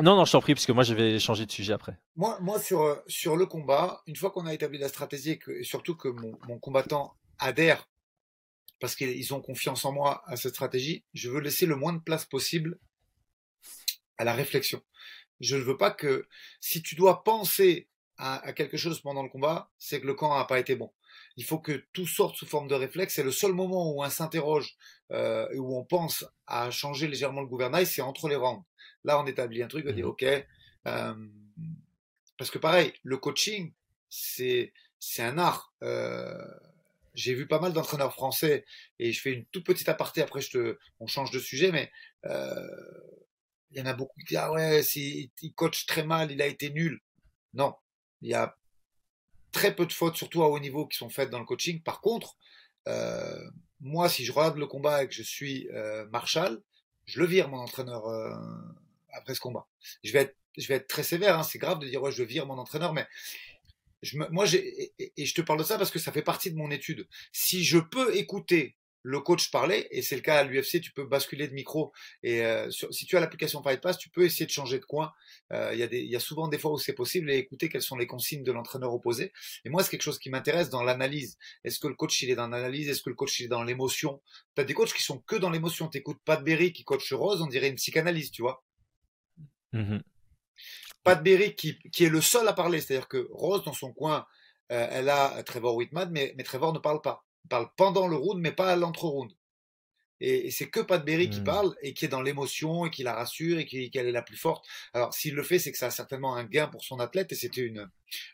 Non, 0.00 0.16
non, 0.16 0.24
je 0.24 0.32
t'en 0.32 0.40
prie, 0.40 0.54
parce 0.54 0.66
que 0.66 0.72
moi, 0.72 0.82
je 0.82 0.94
vais 0.94 1.18
changer 1.18 1.46
de 1.46 1.52
sujet 1.52 1.72
après. 1.72 1.98
Moi, 2.16 2.38
moi 2.40 2.58
sur, 2.58 2.82
euh, 2.82 2.96
sur 3.06 3.36
le 3.36 3.46
combat, 3.46 4.02
une 4.06 4.16
fois 4.16 4.30
qu'on 4.30 4.46
a 4.46 4.52
établi 4.52 4.78
la 4.78 4.88
stratégie 4.88 5.30
et, 5.30 5.38
que, 5.38 5.62
surtout 5.62 5.96
que 5.96 6.08
mon 6.08 6.58
combattant 6.58 7.16
adhère 7.38 7.88
parce 8.84 8.96
qu'ils 8.96 9.32
ont 9.32 9.40
confiance 9.40 9.86
en 9.86 9.92
moi 9.92 10.22
à 10.26 10.36
cette 10.36 10.52
stratégie, 10.52 11.04
je 11.14 11.30
veux 11.30 11.40
laisser 11.40 11.64
le 11.64 11.74
moins 11.74 11.94
de 11.94 12.02
place 12.02 12.26
possible 12.26 12.78
à 14.18 14.24
la 14.24 14.34
réflexion. 14.34 14.82
Je 15.40 15.56
ne 15.56 15.62
veux 15.62 15.78
pas 15.78 15.90
que 15.90 16.28
si 16.60 16.82
tu 16.82 16.94
dois 16.94 17.24
penser 17.24 17.88
à, 18.18 18.52
quelque 18.52 18.76
chose 18.76 19.00
pendant 19.00 19.22
le 19.22 19.30
combat, 19.30 19.70
c'est 19.78 20.02
que 20.02 20.06
le 20.06 20.12
camp 20.12 20.36
n'a 20.36 20.44
pas 20.44 20.58
été 20.58 20.76
bon. 20.76 20.92
Il 21.38 21.44
faut 21.46 21.58
que 21.58 21.86
tout 21.94 22.06
sorte 22.06 22.36
sous 22.36 22.44
forme 22.44 22.68
de 22.68 22.74
réflexe. 22.74 23.14
C'est 23.14 23.22
le 23.22 23.30
seul 23.30 23.54
moment 23.54 23.90
où 23.90 24.04
on 24.04 24.10
s'interroge, 24.10 24.76
euh, 25.12 25.48
où 25.56 25.78
on 25.78 25.82
pense 25.82 26.26
à 26.46 26.70
changer 26.70 27.08
légèrement 27.08 27.40
le 27.40 27.46
gouvernail, 27.46 27.86
c'est 27.86 28.02
entre 28.02 28.28
les 28.28 28.36
rangs. 28.36 28.66
Là, 29.02 29.18
on 29.18 29.24
établit 29.24 29.62
un 29.62 29.68
truc, 29.68 29.86
on 29.88 29.92
dit 29.92 30.02
mmh 30.02 30.06
OK. 30.06 30.24
Euh, 30.24 31.14
parce 32.36 32.50
que 32.50 32.58
pareil, 32.58 32.92
le 33.02 33.16
coaching, 33.16 33.72
c'est 34.10 34.74
c'est 34.98 35.22
un 35.22 35.38
art. 35.38 35.72
Euh, 35.82 36.36
j'ai 37.14 37.34
vu 37.34 37.46
pas 37.46 37.60
mal 37.60 37.72
d'entraîneurs 37.72 38.12
français 38.12 38.64
et 38.98 39.12
je 39.12 39.20
fais 39.20 39.32
une 39.32 39.44
toute 39.46 39.64
petite 39.64 39.88
aparté. 39.88 40.22
Après, 40.22 40.40
je 40.40 40.50
te, 40.50 40.78
on 41.00 41.06
change 41.06 41.30
de 41.30 41.38
sujet, 41.38 41.72
mais 41.72 41.90
euh, 42.26 42.66
il 43.70 43.78
y 43.78 43.82
en 43.82 43.86
a 43.86 43.94
beaucoup 43.94 44.18
qui 44.20 44.26
disent 44.26 44.38
ah 44.38 44.52
ouais, 44.52 44.82
il 44.82 45.54
coach 45.54 45.86
très 45.86 46.04
mal, 46.04 46.30
il 46.32 46.42
a 46.42 46.46
été 46.46 46.70
nul. 46.70 47.00
Non, 47.54 47.74
il 48.20 48.30
y 48.30 48.34
a 48.34 48.56
très 49.52 49.74
peu 49.74 49.86
de 49.86 49.92
fautes, 49.92 50.16
surtout 50.16 50.42
à 50.42 50.48
haut 50.48 50.58
niveau, 50.58 50.86
qui 50.86 50.98
sont 50.98 51.08
faites 51.08 51.30
dans 51.30 51.38
le 51.38 51.44
coaching. 51.44 51.82
Par 51.82 52.00
contre, 52.00 52.36
euh, 52.88 53.38
moi, 53.80 54.08
si 54.08 54.24
je 54.24 54.32
regarde 54.32 54.58
le 54.58 54.66
combat 54.66 55.04
et 55.04 55.08
que 55.08 55.14
je 55.14 55.22
suis 55.22 55.68
euh, 55.72 56.06
Marshall, 56.10 56.60
je 57.04 57.20
le 57.20 57.26
vire 57.26 57.48
mon 57.48 57.58
entraîneur 57.58 58.06
euh, 58.06 58.34
après 59.12 59.34
ce 59.34 59.40
combat. 59.40 59.66
Je 60.02 60.12
vais 60.12 60.20
être, 60.20 60.36
je 60.56 60.66
vais 60.66 60.74
être 60.74 60.88
très 60.88 61.02
sévère. 61.02 61.38
Hein, 61.38 61.42
c'est 61.42 61.58
grave 61.58 61.78
de 61.78 61.88
dire 61.88 62.02
ouais, 62.02 62.12
je 62.12 62.22
vire 62.22 62.46
mon 62.46 62.58
entraîneur, 62.58 62.92
mais 62.92 63.06
moi, 64.30 64.46
j'ai, 64.46 64.92
et, 64.98 65.24
je 65.24 65.34
te 65.34 65.42
parle 65.42 65.58
de 65.58 65.64
ça 65.64 65.78
parce 65.78 65.90
que 65.90 65.98
ça 65.98 66.12
fait 66.12 66.22
partie 66.22 66.50
de 66.50 66.56
mon 66.56 66.70
étude. 66.70 67.06
Si 67.32 67.64
je 67.64 67.78
peux 67.78 68.16
écouter 68.16 68.76
le 69.06 69.20
coach 69.20 69.50
parler, 69.50 69.86
et 69.90 70.00
c'est 70.00 70.16
le 70.16 70.22
cas 70.22 70.38
à 70.38 70.44
l'UFC, 70.44 70.80
tu 70.80 70.90
peux 70.90 71.04
basculer 71.04 71.46
de 71.46 71.52
micro. 71.52 71.92
Et 72.22 72.42
euh, 72.42 72.70
si 72.70 73.04
tu 73.04 73.18
as 73.18 73.20
l'application 73.20 73.62
Fight 73.62 73.80
Pass, 73.82 73.98
tu 73.98 74.08
peux 74.08 74.24
essayer 74.24 74.46
de 74.46 74.50
changer 74.50 74.78
de 74.78 74.84
coin. 74.86 75.12
Euh, 75.52 75.74
il 75.74 75.78
y, 75.78 76.06
y, 76.06 76.16
a 76.16 76.20
souvent 76.20 76.48
des 76.48 76.58
fois 76.58 76.72
où 76.72 76.78
c'est 76.78 76.94
possible 76.94 77.30
et 77.30 77.36
écouter 77.36 77.68
quelles 77.68 77.82
sont 77.82 77.98
les 77.98 78.06
consignes 78.06 78.42
de 78.42 78.50
l'entraîneur 78.50 78.94
opposé. 78.94 79.32
Et 79.66 79.68
moi, 79.68 79.82
c'est 79.82 79.90
quelque 79.90 80.02
chose 80.02 80.18
qui 80.18 80.30
m'intéresse 80.30 80.70
dans 80.70 80.82
l'analyse. 80.82 81.36
Est-ce 81.64 81.78
que 81.78 81.86
le 81.86 81.94
coach 81.94 82.22
il 82.22 82.30
est 82.30 82.34
dans 82.34 82.48
l'analyse? 82.48 82.88
Est-ce 82.88 83.02
que 83.02 83.10
le 83.10 83.14
coach 83.14 83.38
il 83.40 83.44
est 83.44 83.48
dans 83.48 83.62
l'émotion? 83.62 84.22
Tu 84.56 84.62
as 84.62 84.64
des 84.64 84.72
coachs 84.72 84.94
qui 84.94 85.02
sont 85.02 85.18
que 85.18 85.36
dans 85.36 85.50
l'émotion. 85.50 85.88
T'écoutes 85.88 86.20
Pat 86.24 86.42
Berry 86.42 86.72
qui 86.72 86.84
coach 86.84 87.12
Rose, 87.12 87.42
on 87.42 87.46
dirait 87.46 87.68
une 87.68 87.76
psychanalyse, 87.76 88.30
tu 88.30 88.40
vois. 88.40 88.64
Mmh 89.72 89.98
Pat 91.04 91.22
Berry 91.22 91.54
qui, 91.54 91.78
qui 91.90 92.04
est 92.04 92.08
le 92.08 92.20
seul 92.20 92.48
à 92.48 92.54
parler, 92.54 92.80
c'est-à-dire 92.80 93.08
que 93.08 93.28
Rose 93.30 93.62
dans 93.64 93.72
son 93.72 93.92
coin, 93.92 94.26
euh, 94.72 94.88
elle 94.90 95.10
a 95.10 95.42
Trevor 95.42 95.76
Whitman, 95.76 96.10
mais, 96.10 96.34
mais 96.36 96.42
Trevor 96.42 96.72
ne 96.72 96.78
parle 96.78 97.02
pas. 97.02 97.24
Il 97.44 97.48
parle 97.48 97.68
pendant 97.76 98.08
le 98.08 98.16
round, 98.16 98.40
mais 98.40 98.52
pas 98.52 98.72
à 98.72 98.76
l'entre-round. 98.76 99.30
Et, 100.20 100.50
c'est 100.50 100.70
que 100.70 100.80
Pat 100.80 101.04
Berry 101.04 101.28
qui 101.28 101.40
hmm. 101.40 101.44
parle 101.44 101.76
et 101.82 101.92
qui 101.92 102.06
est 102.06 102.08
dans 102.08 102.22
l'émotion 102.22 102.86
et 102.86 102.90
qui 102.90 103.02
la 103.02 103.14
rassure 103.14 103.58
et 103.58 103.66
qui, 103.66 103.90
qu'elle 103.90 104.06
est 104.06 104.12
la 104.12 104.22
plus 104.22 104.36
forte. 104.36 104.64
Alors 104.94 105.12
s'il 105.12 105.34
le 105.34 105.42
fait, 105.42 105.58
c'est 105.58 105.72
que 105.72 105.76
ça 105.76 105.86
a 105.86 105.90
certainement 105.90 106.36
un 106.36 106.44
gain 106.44 106.68
pour 106.68 106.84
son 106.84 106.98
athlète 107.00 107.32
et 107.32 107.34
c'était 107.34 107.60
une, 107.60 107.90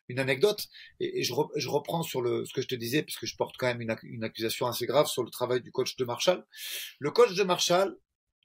une 0.08 0.20
anecdote. 0.20 0.68
Et, 1.00 1.24
je, 1.24 1.34
je, 1.56 1.68
reprends 1.68 2.02
sur 2.02 2.22
le, 2.22 2.44
ce 2.44 2.52
que 2.52 2.62
je 2.62 2.68
te 2.68 2.74
disais, 2.76 3.02
puisque 3.02 3.26
je 3.26 3.34
porte 3.34 3.56
quand 3.58 3.66
même 3.66 3.80
une, 3.80 3.96
une 4.04 4.22
accusation 4.22 4.66
assez 4.66 4.86
grave 4.86 5.06
sur 5.06 5.24
le 5.24 5.30
travail 5.30 5.62
du 5.62 5.72
coach 5.72 5.96
de 5.96 6.04
Marshall. 6.04 6.46
Le 7.00 7.10
coach 7.10 7.34
de 7.34 7.42
Marshall, 7.42 7.96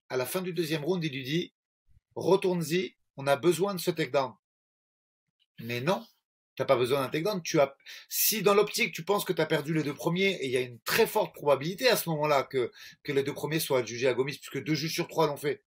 à 0.10 0.18
la 0.18 0.26
fin 0.26 0.42
du 0.42 0.54
deuxième 0.54 0.84
round, 0.84 1.04
il 1.04 1.12
lui 1.12 1.24
dit 1.24 1.54
retourne-y 2.16 2.96
on 3.18 3.28
a 3.28 3.36
besoin 3.36 3.74
de 3.74 3.80
ce 3.80 3.92
takedown. 3.92 4.34
Mais 5.60 5.82
non, 5.82 6.06
tu 6.56 6.62
n'as 6.62 6.66
pas 6.66 6.76
besoin 6.76 7.02
d'un 7.02 7.10
takedown. 7.10 7.42
Tu 7.42 7.60
as, 7.60 7.76
si 8.10 8.42
dans 8.42 8.54
l'optique 8.54 8.94
tu 8.94 9.04
penses 9.04 9.26
que 9.26 9.34
tu 9.34 9.42
as 9.42 9.46
perdu 9.46 9.74
les 9.74 9.84
deux 9.84 9.94
premiers, 9.94 10.32
et 10.42 10.46
il 10.46 10.52
y 10.52 10.58
a 10.58 10.62
une 10.62 10.80
très 10.82 11.08
forte 11.08 11.34
probabilité 11.34 11.90
à 11.90 11.98
ce 11.98 12.10
moment-là 12.10 12.44
que, 12.44 12.72
que 13.04 13.12
les 13.12 13.24
deux 13.24 13.34
premiers 13.34 13.60
soient 13.60 13.84
jugés 13.84 14.08
à 14.08 14.14
Gomis, 14.14 14.38
puisque 14.38 14.64
deux 14.64 14.76
juges 14.76 14.94
sur 14.94 15.08
trois 15.08 15.28
l'ont 15.28 15.38
fait, 15.38 15.62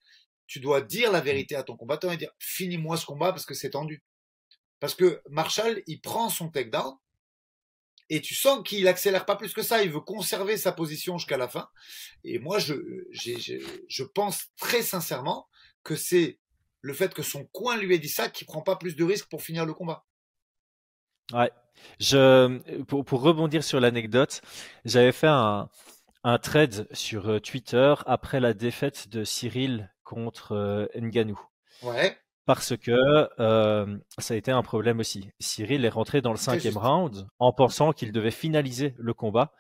tu 0.46 0.61
dois 0.61 0.80
dire 0.80 1.12
la 1.12 1.20
vérité 1.20 1.57
à 1.57 1.62
ton 1.62 1.76
combattant 1.76 2.11
et 2.11 2.16
dire 2.16 2.32
finis-moi 2.38 2.96
ce 2.96 3.05
combat 3.05 3.32
parce 3.32 3.44
que 3.44 3.55
c'est 3.55 3.70
tendu. 3.70 4.03
Parce 4.80 4.94
que 4.94 5.20
Marshall, 5.28 5.82
il 5.86 6.01
prend 6.01 6.30
son 6.30 6.49
takedown 6.49 6.94
et 8.09 8.22
tu 8.22 8.34
sens 8.34 8.62
qu'il 8.64 8.88
accélère 8.88 9.26
pas 9.26 9.36
plus 9.36 9.53
que 9.53 9.62
ça. 9.62 9.82
Il 9.82 9.90
veut 9.90 10.01
conserver 10.01 10.57
sa 10.57 10.72
position 10.72 11.18
jusqu'à 11.18 11.36
la 11.36 11.49
fin. 11.49 11.68
Et 12.24 12.38
moi, 12.38 12.59
je, 12.59 12.74
je 13.12 14.03
pense 14.05 14.46
très 14.57 14.82
sincèrement 14.82 15.49
que 15.84 15.96
c'est 15.96 16.38
le 16.81 16.93
fait 16.93 17.14
que 17.14 17.22
son 17.22 17.45
coin 17.47 17.76
lui 17.76 17.95
ait 17.95 17.99
dit 17.99 18.09
ça, 18.09 18.29
qui 18.29 18.45
prend 18.45 18.62
pas 18.62 18.76
plus 18.76 18.97
de 18.97 19.05
risques 19.05 19.29
pour 19.29 19.43
finir 19.43 19.66
le 19.66 19.74
combat. 19.74 20.05
Ouais. 21.33 21.51
Je, 22.01 22.59
pour, 22.85 23.20
rebondir 23.20 23.62
sur 23.62 23.81
l'anecdote, 23.81 24.41
j'avais 24.85 25.12
fait 25.12 25.29
un, 25.29 25.68
un 26.24 26.39
thread 26.39 26.89
sur 26.93 27.29
euh, 27.29 27.41
Twitter 27.41 27.95
après 28.07 28.41
la 28.41 28.53
défaite 28.53 29.09
de 29.09 29.24
Cyril 29.24 29.93
contre 30.05 30.53
euh, 30.53 30.87
Nganou. 30.97 31.39
Ouais. 31.83 32.16
Parce 32.47 32.76
que 32.76 33.29
euh, 33.41 33.99
ça 34.16 34.35
a 34.35 34.37
été 34.37 34.51
un 34.51 34.62
problème 34.62 35.01
aussi. 35.01 35.31
Cyril 35.39 35.85
est 35.85 35.91
rentré 35.91 36.22
dans 36.22 36.31
le 36.31 36.39
cinquième 36.39 36.79
round 36.79 37.29
en 37.39 37.53
pensant 37.53 37.93
qu'il 37.93 38.11
devait 38.11 38.31
finaliser 38.31 38.95
le 38.97 39.12
combat. 39.12 39.53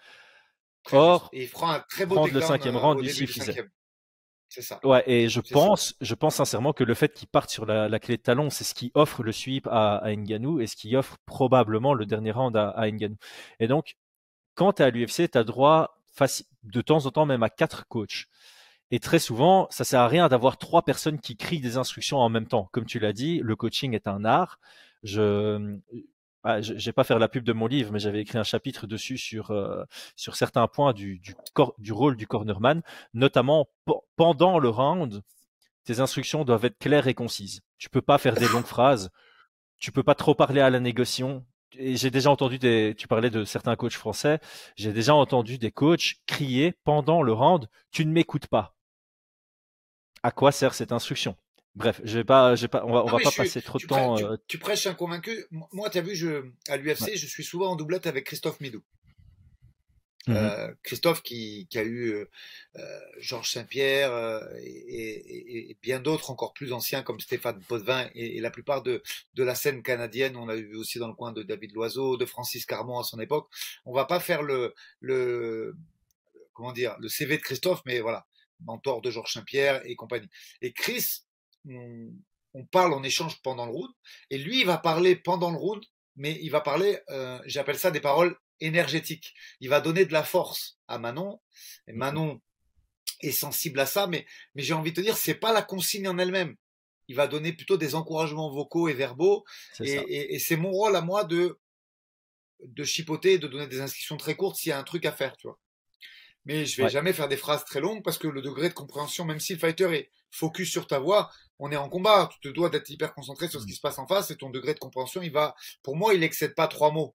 Or, 0.92 1.28
il 1.34 1.50
prend 1.50 1.70
un 1.70 1.80
très 1.80 2.06
beau 2.06 2.14
prendre 2.14 2.32
le 2.32 2.40
cinquième 2.40 2.78
round 2.78 3.00
lui 3.00 3.10
suffisait. 3.10 3.68
C'est 4.48 4.62
ça. 4.62 4.80
Ouais, 4.82 5.02
et 5.06 5.28
je 5.28 5.40
pense, 5.40 5.94
je 6.00 6.14
pense 6.14 6.36
sincèrement 6.36 6.72
que 6.72 6.84
le 6.84 6.94
fait 6.94 7.12
qu'il 7.12 7.28
parte 7.28 7.50
sur 7.50 7.66
la, 7.66 7.98
clé 7.98 8.16
de 8.16 8.22
talon, 8.22 8.48
c'est 8.48 8.64
ce 8.64 8.74
qui 8.74 8.90
offre 8.94 9.22
le 9.22 9.32
sweep 9.32 9.66
à, 9.66 9.96
à 9.98 10.14
Ngannou 10.14 10.60
et 10.60 10.66
ce 10.66 10.74
qui 10.74 10.96
offre 10.96 11.18
probablement 11.26 11.92
le 11.92 12.06
dernier 12.06 12.30
round 12.30 12.56
à, 12.56 12.70
à 12.70 12.90
Ngannou. 12.90 13.16
Et 13.60 13.68
donc, 13.68 13.96
quand 14.54 14.74
tu 14.74 14.82
es 14.82 14.86
à 14.86 14.90
l'UFC, 14.90 15.30
tu 15.30 15.38
as 15.38 15.44
droit 15.44 15.98
de 16.64 16.80
temps 16.80 17.06
en 17.06 17.10
temps 17.10 17.26
même 17.26 17.42
à 17.42 17.50
quatre 17.50 17.86
coachs. 17.86 18.26
Et 18.90 19.00
très 19.00 19.18
souvent, 19.18 19.68
ça 19.70 19.84
sert 19.84 20.00
à 20.00 20.08
rien 20.08 20.28
d'avoir 20.28 20.56
trois 20.56 20.82
personnes 20.82 21.20
qui 21.20 21.36
crient 21.36 21.60
des 21.60 21.76
instructions 21.76 22.18
en 22.18 22.28
même 22.30 22.46
temps. 22.46 22.68
Comme 22.72 22.86
tu 22.86 22.98
l'as 22.98 23.12
dit, 23.12 23.40
le 23.42 23.54
coaching 23.54 23.94
est 23.94 24.08
un 24.08 24.24
art. 24.24 24.58
Je, 25.02 25.78
ah, 26.50 26.62
je 26.62 26.72
vais 26.72 26.92
pas 26.92 27.04
faire 27.04 27.18
la 27.18 27.28
pub 27.28 27.44
de 27.44 27.52
mon 27.52 27.66
livre, 27.66 27.92
mais 27.92 27.98
j'avais 27.98 28.22
écrit 28.22 28.38
un 28.38 28.42
chapitre 28.42 28.86
dessus 28.86 29.18
sur 29.18 29.50
euh, 29.50 29.84
certains 30.16 30.66
points 30.66 30.94
du 30.94 31.20
rôle 31.90 32.16
du 32.16 32.26
cornerman, 32.26 32.80
notamment 33.12 33.68
pendant 34.16 34.58
le 34.58 34.70
round. 34.70 35.22
Tes 35.84 36.00
instructions 36.00 36.44
doivent 36.44 36.64
être 36.64 36.78
claires 36.78 37.06
et 37.06 37.12
concises. 37.12 37.60
Tu 37.76 37.90
peux 37.90 38.00
pas 38.00 38.16
faire 38.16 38.34
des 38.34 38.48
longues 38.48 38.64
phrases. 38.64 39.10
Tu 39.78 39.92
peux 39.92 40.02
pas 40.02 40.14
trop 40.14 40.34
parler 40.34 40.62
à 40.62 40.70
la 40.70 40.80
négociation. 40.80 41.44
J'ai 41.78 42.10
déjà 42.10 42.30
entendu 42.30 42.58
tu 42.96 43.08
parlais 43.08 43.28
de 43.28 43.44
certains 43.44 43.76
coachs 43.76 43.92
français. 43.92 44.40
J'ai 44.74 44.94
déjà 44.94 45.14
entendu 45.14 45.58
des 45.58 45.70
coachs 45.70 46.14
crier 46.24 46.72
pendant 46.84 47.20
le 47.20 47.34
round, 47.34 47.68
tu 47.90 48.06
ne 48.06 48.10
m'écoutes 48.10 48.46
pas. 48.46 48.74
À 50.22 50.30
quoi 50.30 50.50
sert 50.50 50.72
cette 50.72 50.92
instruction? 50.92 51.36
Bref, 51.78 52.00
je 52.02 52.18
vais 52.18 52.24
pas, 52.24 52.56
je 52.56 52.66
pas, 52.66 52.84
on 52.84 52.92
va, 52.92 53.04
on 53.04 53.06
va 53.06 53.18
pas 53.18 53.30
passer 53.30 53.62
trop 53.62 53.78
de 53.78 53.86
temps. 53.86 54.18
Euh, 54.18 54.36
tu, 54.48 54.58
prêches 54.58 54.88
un 54.88 54.94
convaincu. 54.94 55.46
Moi, 55.50 55.88
tu 55.90 55.98
as 55.98 56.00
vu, 56.00 56.16
je, 56.16 56.50
à 56.68 56.76
l'UFC, 56.76 57.16
je 57.16 57.26
suis 57.26 57.44
souvent 57.44 57.70
en 57.70 57.76
doublette 57.76 58.08
avec 58.08 58.26
Christophe 58.26 58.60
Midou. 58.60 58.82
Mmh 60.26 60.34
euh, 60.34 60.74
Christophe 60.82 61.22
qui, 61.22 61.68
qui, 61.70 61.78
a 61.78 61.84
eu 61.84 62.26
euh, 62.76 63.00
Georges 63.18 63.50
Saint-Pierre 63.50 64.12
et, 64.60 65.70
et, 65.70 65.76
bien 65.80 66.00
d'autres 66.00 66.30
encore 66.30 66.52
plus 66.52 66.72
anciens 66.74 67.02
comme 67.02 67.18
Stéphane 67.18 67.62
Potvin 67.66 68.10
et, 68.14 68.40
la 68.40 68.50
plupart 68.50 68.82
de, 68.82 69.02
de 69.34 69.44
la 69.44 69.54
scène 69.54 69.82
canadienne. 69.82 70.36
On 70.36 70.48
a 70.48 70.56
vu 70.56 70.76
aussi 70.76 70.98
dans 70.98 71.08
le 71.08 71.14
coin 71.14 71.32
de 71.32 71.42
David 71.42 71.72
Loiseau, 71.72 72.16
de 72.16 72.26
Francis 72.26 72.66
Carmon 72.66 72.98
à 72.98 73.04
son 73.04 73.20
époque. 73.20 73.48
On 73.86 73.94
va 73.94 74.04
pas 74.04 74.20
faire 74.20 74.42
le, 74.42 74.74
le 75.00 75.76
comment 76.52 76.72
dire 76.72 76.96
le 76.98 77.08
CV 77.08 77.36
de 77.36 77.42
Christophe, 77.42 77.80
mais 77.86 78.00
voilà, 78.00 78.26
mentor 78.64 79.00
de 79.00 79.10
Georges 79.10 79.32
Saint-Pierre 79.32 79.80
et 79.86 79.94
compagnie. 79.94 80.28
Et 80.60 80.72
Chris, 80.72 81.22
on, 81.68 82.12
on, 82.54 82.64
parle, 82.64 82.92
on 82.92 83.02
échange 83.02 83.40
pendant 83.42 83.66
le 83.66 83.72
round, 83.72 83.90
et 84.30 84.38
lui, 84.38 84.60
il 84.60 84.66
va 84.66 84.78
parler 84.78 85.16
pendant 85.16 85.50
le 85.50 85.56
round, 85.56 85.82
mais 86.16 86.38
il 86.42 86.50
va 86.50 86.60
parler, 86.60 86.98
euh, 87.10 87.38
j'appelle 87.46 87.78
ça 87.78 87.90
des 87.90 88.00
paroles 88.00 88.36
énergétiques. 88.60 89.34
Il 89.60 89.68
va 89.68 89.80
donner 89.80 90.04
de 90.04 90.12
la 90.12 90.24
force 90.24 90.78
à 90.88 90.98
Manon, 90.98 91.40
et 91.86 91.92
Manon 91.92 92.40
est 93.20 93.32
sensible 93.32 93.80
à 93.80 93.86
ça, 93.86 94.06
mais, 94.06 94.26
mais 94.54 94.62
j'ai 94.62 94.74
envie 94.74 94.92
de 94.92 94.96
te 94.96 95.00
dire, 95.00 95.16
c'est 95.16 95.34
pas 95.34 95.52
la 95.52 95.62
consigne 95.62 96.08
en 96.08 96.18
elle-même. 96.18 96.56
Il 97.08 97.16
va 97.16 97.26
donner 97.26 97.52
plutôt 97.52 97.76
des 97.76 97.94
encouragements 97.94 98.50
vocaux 98.50 98.88
et 98.88 98.94
verbaux, 98.94 99.44
et, 99.80 99.92
et, 99.92 100.34
et 100.34 100.38
c'est 100.38 100.56
mon 100.56 100.70
rôle 100.70 100.96
à 100.96 101.00
moi 101.00 101.24
de 101.24 101.58
de 102.64 102.84
chipoter, 102.84 103.38
de 103.38 103.46
donner 103.46 103.66
des 103.66 103.80
inscriptions 103.80 104.16
très 104.16 104.36
courtes 104.36 104.56
s'il 104.56 104.70
y 104.70 104.72
a 104.72 104.78
un 104.78 104.84
truc 104.84 105.04
à 105.06 105.12
faire, 105.12 105.36
tu 105.36 105.46
vois. 105.46 105.58
Mais 106.44 106.64
je 106.64 106.80
vais 106.80 106.88
jamais 106.88 107.12
faire 107.12 107.28
des 107.28 107.36
phrases 107.36 107.64
très 107.64 107.80
longues 107.80 108.02
parce 108.02 108.16
que 108.16 108.26
le 108.26 108.40
degré 108.40 108.68
de 108.68 108.74
compréhension, 108.74 109.24
même 109.24 109.40
si 109.40 109.52
le 109.52 109.58
fighter 109.58 109.92
est 109.92 110.10
focus 110.30 110.70
sur 110.70 110.86
ta 110.86 110.98
voix, 110.98 111.30
on 111.58 111.70
est 111.72 111.76
en 111.76 111.88
combat, 111.88 112.28
tu 112.32 112.40
te 112.40 112.54
dois 112.54 112.70
d'être 112.70 112.90
hyper 112.90 113.14
concentré 113.14 113.48
sur 113.48 113.60
ce 113.60 113.64
mm. 113.64 113.68
qui 113.68 113.74
se 113.74 113.80
passe 113.80 113.98
en 113.98 114.06
face 114.06 114.30
et 114.30 114.36
ton 114.36 114.50
degré 114.50 114.74
de 114.74 114.78
compréhension, 114.78 115.22
il 115.22 115.32
va, 115.32 115.54
pour 115.82 115.96
moi, 115.96 116.14
il 116.14 116.22
excède 116.22 116.54
pas 116.54 116.68
trois 116.68 116.92
mots. 116.92 117.14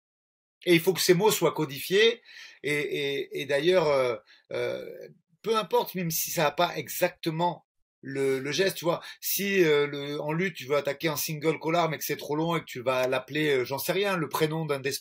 Et 0.64 0.74
il 0.74 0.80
faut 0.80 0.93
que 0.93 1.01
ces 1.01 1.14
mots 1.14 1.30
soient 1.30 1.53
codifiés. 1.53 2.22
Et, 2.62 2.72
et, 2.72 3.40
et 3.40 3.47
d'ailleurs, 3.47 3.88
euh, 3.88 4.16
euh, 4.53 5.09
peu 5.43 5.57
importe, 5.57 5.95
même 5.95 6.11
si 6.11 6.30
ça 6.30 6.45
n'a 6.45 6.51
pas 6.53 6.76
exactement 6.76 7.66
le, 8.03 8.40
le, 8.40 8.53
geste, 8.53 8.76
tu 8.76 8.84
vois. 8.84 9.01
Si 9.20 9.64
euh, 9.64 9.86
le, 9.86 10.20
en 10.20 10.32
lutte, 10.32 10.57
tu 10.57 10.66
veux 10.66 10.76
attaquer 10.76 11.09
un 11.09 11.16
single 11.16 11.59
collar, 11.59 11.88
mais 11.88 11.99
que 11.99 12.05
c'est 12.05 12.16
trop 12.16 12.36
long 12.36 12.57
et 12.57 12.61
que 12.61 12.64
tu 12.64 12.80
vas 12.80 13.07
l'appeler, 13.07 13.59
euh, 13.59 13.64
j'en 13.64 13.78
sais 13.78 13.93
rien, 13.93 14.16
le 14.16 14.28
prénom 14.28 14.66
d'un 14.66 14.80
des 14.80 14.93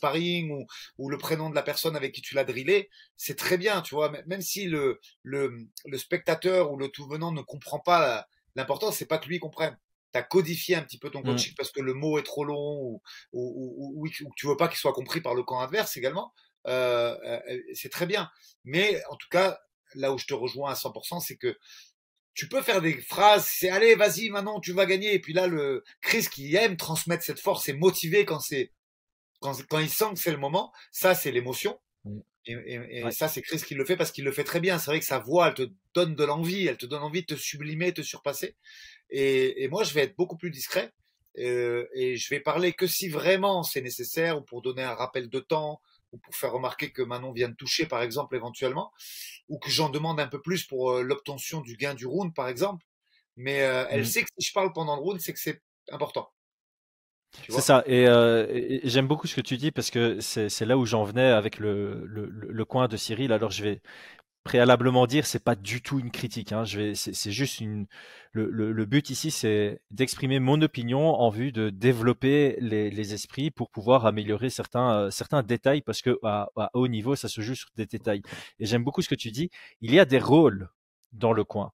ou, 0.50 0.66
ou 0.98 1.10
le 1.10 1.18
prénom 1.18 1.50
de 1.50 1.56
la 1.56 1.64
personne 1.64 1.96
avec 1.96 2.14
qui 2.14 2.22
tu 2.22 2.36
l'as 2.36 2.44
drillé, 2.44 2.90
c'est 3.18 3.38
très 3.38 3.58
bien, 3.58 3.82
tu 3.82 3.96
vois. 3.96 4.12
Même 4.28 4.42
si 4.42 4.66
le, 4.66 5.00
le, 5.24 5.58
le 5.86 5.98
spectateur 5.98 6.72
ou 6.72 6.78
le 6.78 6.90
tout 6.90 7.08
venant 7.08 7.32
ne 7.32 7.42
comprend 7.42 7.80
pas 7.80 8.28
l'important, 8.56 8.92
c'est 8.92 9.06
pas 9.06 9.18
que 9.18 9.28
lui 9.28 9.40
comprenne. 9.40 9.78
T'as 10.12 10.24
codifié 10.24 10.76
un 10.76 10.82
petit 10.82 10.98
peu 10.98 11.10
ton 11.10 11.22
mmh. 11.22 11.26
coaching 11.26 11.54
parce 11.56 11.72
que 11.72 11.82
le 11.82 11.94
mot 11.94 12.20
est 12.20 12.24
trop 12.24 12.44
long 12.44 12.80
ou, 12.82 13.02
ou, 13.32 13.96
ou, 13.96 14.06
ou 14.06 14.10
tu 14.36 14.48
veux 14.48 14.58
pas 14.58 14.68
qu'il 14.68 14.78
soit 14.78 14.94
compris 14.94 15.22
par 15.22 15.36
le 15.36 15.44
camp 15.44 15.60
adverse 15.60 15.96
également. 15.98 16.34
Euh, 16.68 17.18
euh 17.26 17.58
c'est 17.74 17.90
très 17.90 18.06
bien. 18.06 18.30
Mais 18.66 19.02
en 19.10 19.16
tout 19.16 19.30
cas, 19.30 19.60
là 19.96 20.12
où 20.14 20.18
je 20.18 20.26
te 20.26 20.34
rejoins 20.34 20.72
à 20.72 20.76
100%, 20.76 21.22
c'est 21.22 21.38
que 21.38 21.58
tu 22.34 22.48
peux 22.48 22.62
faire 22.62 22.82
des 22.82 23.00
phrases, 23.02 23.46
c'est 23.46 23.70
allez, 23.70 23.96
vas-y, 23.96 24.30
maintenant 24.30 24.60
tu 24.60 24.74
vas 24.74 24.86
gagner. 24.86 25.14
Et 25.14 25.20
puis 25.20 25.34
là, 25.34 25.48
le 25.48 25.84
Chris 26.02 26.28
qui 26.32 26.56
aime 26.56 26.78
transmettre 26.78 27.24
cette 27.24 27.40
force 27.40 27.68
et 27.70 27.74
motiver 27.74 28.26
quand 28.26 28.40
c'est 28.40 28.72
quand, 29.40 29.54
quand 29.68 29.80
il 29.80 29.90
sent 29.90 30.14
que 30.14 30.20
c'est 30.20 30.32
le 30.32 30.38
moment, 30.38 30.72
ça 30.92 31.16
c'est 31.16 31.32
l'émotion. 31.32 31.80
Mm. 32.48 32.54
Et, 32.90 33.12
ça 33.12 33.28
c'est 33.28 33.42
Chris 33.42 33.62
qui 33.66 33.76
le 33.76 33.86
fait 33.86 33.98
parce 33.98 34.12
qu'il 34.12 34.24
le 34.24 34.32
fait 34.32 34.44
très 34.44 34.60
bien. 34.60 34.80
C'est 34.80 34.92
vrai 34.92 35.00
que 35.00 35.06
sa 35.06 35.20
voix, 35.20 35.50
elle 35.50 35.54
te 35.54 35.72
donne 35.94 36.16
de 36.16 36.24
l'envie, 36.24 36.68
elle 36.68 36.78
te 36.78 36.86
donne 36.86 37.04
envie 37.04 37.22
de 37.22 37.28
te 37.28 37.36
sublimer, 37.36 37.92
de 37.92 37.98
te 37.98 38.02
surpasser. 38.02 38.56
Et, 39.10 39.68
moi, 39.70 39.84
je 39.84 39.94
vais 39.94 40.02
être 40.02 40.16
beaucoup 40.16 40.38
plus 40.38 40.52
discret. 40.52 40.92
Euh, 41.38 41.88
et 41.94 42.18
je 42.18 42.30
vais 42.30 42.42
parler 42.42 42.74
que 42.74 42.88
si 42.88 43.08
vraiment 43.08 43.64
c'est 43.64 43.82
nécessaire 43.82 44.38
ou 44.38 44.42
pour 44.42 44.62
donner 44.62 44.84
un 44.84 44.94
rappel 44.94 45.30
de 45.30 45.40
temps 45.40 45.80
ou 46.12 46.18
pour 46.18 46.36
faire 46.36 46.52
remarquer 46.52 46.92
que 46.92 47.02
Manon 47.02 47.32
vient 47.32 47.48
de 47.48 47.56
toucher, 47.56 47.86
par 47.86 48.02
exemple, 48.02 48.36
éventuellement, 48.36 48.92
ou 49.48 49.58
que 49.58 49.70
j'en 49.70 49.90
demande 49.90 50.20
un 50.20 50.28
peu 50.28 50.42
plus 50.42 50.66
pour 50.66 50.92
euh, 50.92 51.04
l'obtention 51.04 51.62
du 51.62 51.78
gain 51.78 51.94
du 51.94 52.06
round, 52.06 52.34
par 52.34 52.50
exemple. 52.50 52.86
Mais 53.38 53.62
euh, 53.62 53.86
elle 53.90 54.02
mmh. 54.02 54.06
sait 54.06 54.24
que 54.24 54.30
si 54.38 54.48
je 54.50 54.54
parle 54.54 54.74
pendant 54.74 54.96
le 54.98 55.02
round, 55.02 55.22
c'est 55.22 55.32
que 55.32 55.40
c'est 55.40 55.62
important. 55.90 56.30
C'est 57.50 57.62
ça, 57.62 57.84
euh, 57.88 58.48
et, 58.50 58.82
j'aime 58.84 59.08
beaucoup 59.08 59.28
ce 59.28 59.36
que 59.36 59.42
tu 59.42 59.58
dis 59.58 59.72
parce 59.72 59.90
que 59.90 60.20
c'est 60.20 60.66
là 60.66 60.78
où 60.78 60.86
j'en 60.86 61.04
venais 61.04 61.30
avec 61.30 61.60
le, 61.60 62.06
le, 62.06 62.28
le, 62.30 62.66
coin 62.66 62.88
de 62.88 62.98
Cyril. 62.98 63.32
Alors 63.32 63.52
je 63.52 63.64
vais 63.64 63.82
préalablement 64.44 65.08
dire, 65.08 65.26
c'est 65.26 65.44
pas 65.44 65.56
du 65.56 65.82
tout 65.82 66.00
une 66.00 66.12
critique. 66.12 66.52
Hein. 66.52 66.66
Je 66.66 66.80
vais, 66.80 66.96
c'est 66.96 67.32
juste 67.32 67.60
une. 67.62 67.88
Le, 68.34 68.50
le, 68.50 68.86
but 68.86 69.10
ici, 69.10 69.30
c'est 69.32 69.82
d'exprimer 69.92 70.40
mon 70.40 70.62
opinion 70.62 71.16
en 71.20 71.30
vue 71.30 71.52
de 71.52 71.70
développer 71.70 72.58
les, 72.60 72.90
les 72.90 73.14
esprits 73.14 73.52
pour 73.52 73.70
pouvoir 73.70 74.06
améliorer 74.06 74.50
certains 74.50 74.94
euh, 74.94 75.12
certains 75.12 75.44
détails 75.44 75.82
parce 75.82 76.02
que 76.02 76.18
à, 76.24 76.50
à, 76.56 76.70
haut 76.74 76.88
niveau, 76.88 77.16
ça 77.16 77.28
se 77.28 77.42
joue 77.42 77.56
sur 77.56 77.70
des 77.76 77.86
détails. 77.86 78.22
Et 78.60 78.66
j'aime 78.66 78.84
beaucoup 78.84 79.02
ce 79.02 79.10
que 79.10 79.16
tu 79.16 79.32
dis. 79.32 79.50
Il 79.82 79.94
y 79.94 80.00
a 80.00 80.06
des 80.06 80.20
rôles 80.20 80.70
dans 81.14 81.34
le 81.34 81.44
coin 81.44 81.72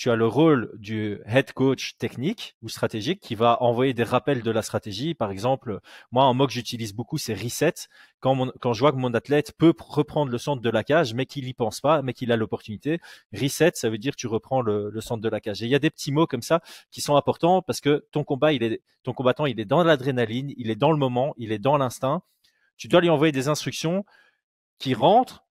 tu 0.00 0.10
as 0.10 0.16
le 0.16 0.26
rôle 0.26 0.70
du 0.78 1.20
head 1.26 1.52
coach 1.52 1.98
technique 1.98 2.56
ou 2.62 2.70
stratégique 2.70 3.20
qui 3.20 3.34
va 3.34 3.62
envoyer 3.62 3.92
des 3.92 4.02
rappels 4.02 4.42
de 4.42 4.50
la 4.50 4.62
stratégie. 4.62 5.12
Par 5.12 5.30
exemple, 5.30 5.80
moi, 6.10 6.32
mot 6.32 6.46
que 6.46 6.54
j'utilise 6.54 6.94
beaucoup, 6.94 7.18
c'est 7.18 7.34
reset. 7.34 7.74
Quand, 8.20 8.50
quand 8.60 8.72
je 8.72 8.80
vois 8.80 8.92
que 8.92 8.96
mon 8.96 9.12
athlète 9.12 9.52
peut 9.58 9.74
reprendre 9.78 10.32
le 10.32 10.38
centre 10.38 10.62
de 10.62 10.70
la 10.70 10.84
cage, 10.84 11.12
mais 11.12 11.26
qu'il 11.26 11.44
n'y 11.44 11.52
pense 11.52 11.82
pas, 11.82 12.00
mais 12.00 12.14
qu'il 12.14 12.32
a 12.32 12.36
l'opportunité, 12.36 12.98
reset, 13.34 13.72
ça 13.74 13.90
veut 13.90 13.98
dire 13.98 14.16
tu 14.16 14.26
reprends 14.26 14.62
le, 14.62 14.90
centre 15.02 15.20
de 15.20 15.28
la 15.28 15.38
cage. 15.38 15.62
Et 15.62 15.66
il 15.66 15.70
y 15.70 15.74
a 15.74 15.78
des 15.78 15.90
petits 15.90 16.12
mots 16.12 16.26
comme 16.26 16.40
ça 16.40 16.62
qui 16.90 17.02
sont 17.02 17.16
importants 17.16 17.60
parce 17.60 17.82
que 17.82 18.06
ton 18.10 18.24
combat, 18.24 18.52
ton 19.02 19.12
combattant, 19.12 19.44
il 19.44 19.60
est 19.60 19.66
dans 19.66 19.84
l'adrénaline, 19.84 20.54
il 20.56 20.70
est 20.70 20.76
dans 20.76 20.92
le 20.92 20.98
moment, 20.98 21.34
il 21.36 21.52
est 21.52 21.58
dans 21.58 21.76
l'instinct. 21.76 22.22
Tu 22.78 22.88
dois 22.88 23.02
lui 23.02 23.10
envoyer 23.10 23.32
des 23.32 23.48
instructions 23.48 24.06
qui 24.78 24.94
rentrent 24.94 25.44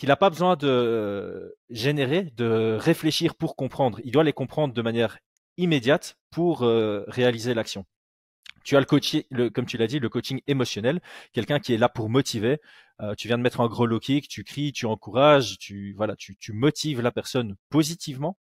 qu'il 0.00 0.08
n'a 0.08 0.16
pas 0.16 0.30
besoin 0.30 0.56
de 0.56 1.54
générer, 1.68 2.32
de 2.34 2.74
réfléchir 2.80 3.34
pour 3.34 3.54
comprendre. 3.54 4.00
Il 4.02 4.12
doit 4.12 4.24
les 4.24 4.32
comprendre 4.32 4.72
de 4.72 4.80
manière 4.80 5.18
immédiate 5.58 6.16
pour 6.30 6.62
euh, 6.62 7.04
réaliser 7.06 7.52
l'action. 7.52 7.84
Tu 8.64 8.78
as 8.78 8.80
le 8.80 8.86
coaching, 8.86 9.24
comme 9.52 9.66
tu 9.66 9.76
l'as 9.76 9.86
dit, 9.86 9.98
le 9.98 10.08
coaching 10.08 10.40
émotionnel, 10.46 11.02
quelqu'un 11.34 11.60
qui 11.60 11.74
est 11.74 11.76
là 11.76 11.90
pour 11.90 12.08
motiver. 12.08 12.62
Euh, 13.02 13.14
tu 13.14 13.28
viens 13.28 13.36
de 13.36 13.42
mettre 13.42 13.60
un 13.60 13.66
gros 13.66 13.84
low 13.84 14.00
kick, 14.00 14.26
tu 14.26 14.42
cries, 14.42 14.72
tu 14.72 14.86
encourages, 14.86 15.58
tu 15.58 15.92
voilà, 15.98 16.16
tu, 16.16 16.34
tu 16.34 16.54
motives 16.54 17.02
la 17.02 17.12
personne 17.12 17.56
positivement. 17.68 18.38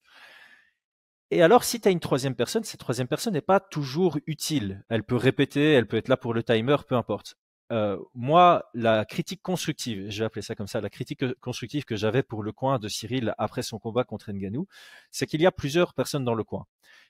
Et 1.33 1.43
alors, 1.43 1.65
si 1.65 1.81
tu 1.81 1.89
as 1.89 1.91
une 1.91 1.99
troisième 1.99 2.37
personne, 2.37 2.63
cette 2.63 2.79
troisième 2.79 3.09
personne 3.09 3.33
n'est 3.33 3.41
pas 3.41 3.59
toujours 3.59 4.21
utile. 4.27 4.85
Elle 4.89 5.03
peut 5.03 5.17
répéter, 5.17 5.73
elle 5.73 5.89
peut 5.89 5.97
être 5.97 6.07
là 6.07 6.17
pour 6.17 6.35
le 6.35 6.45
timer, 6.45 6.77
peu 6.87 6.95
importe. 6.95 7.37
Euh, 7.71 7.99
moi, 8.15 8.65
la 8.73 9.05
critique 9.05 9.43
constructive, 9.43 10.11
je 10.11 10.21
vais 10.21 10.25
appeler 10.25 10.43
ça 10.43 10.55
comme 10.55 10.67
ça, 10.67 10.81
la 10.81 10.89
critique 10.89 11.25
constructive 11.41 11.85
que 11.85 11.97
j'avais 11.97 12.23
pour 12.23 12.43
le 12.43 12.53
coin 12.53 12.79
de 12.79 12.89
Cyril 12.89 13.35
après 13.37 13.63
son 13.63 13.79
combat 13.79 14.05
contre 14.05 14.33
Nganou, 14.33 14.67
c'est 15.11 15.27
qu'il 15.27 15.43
y 15.43 15.47
a 15.47 15.53
plusieurs 15.53 15.93
personnes 15.93 16.25
dans 16.25 16.35
le 16.35 16.45
coin. 16.45 16.67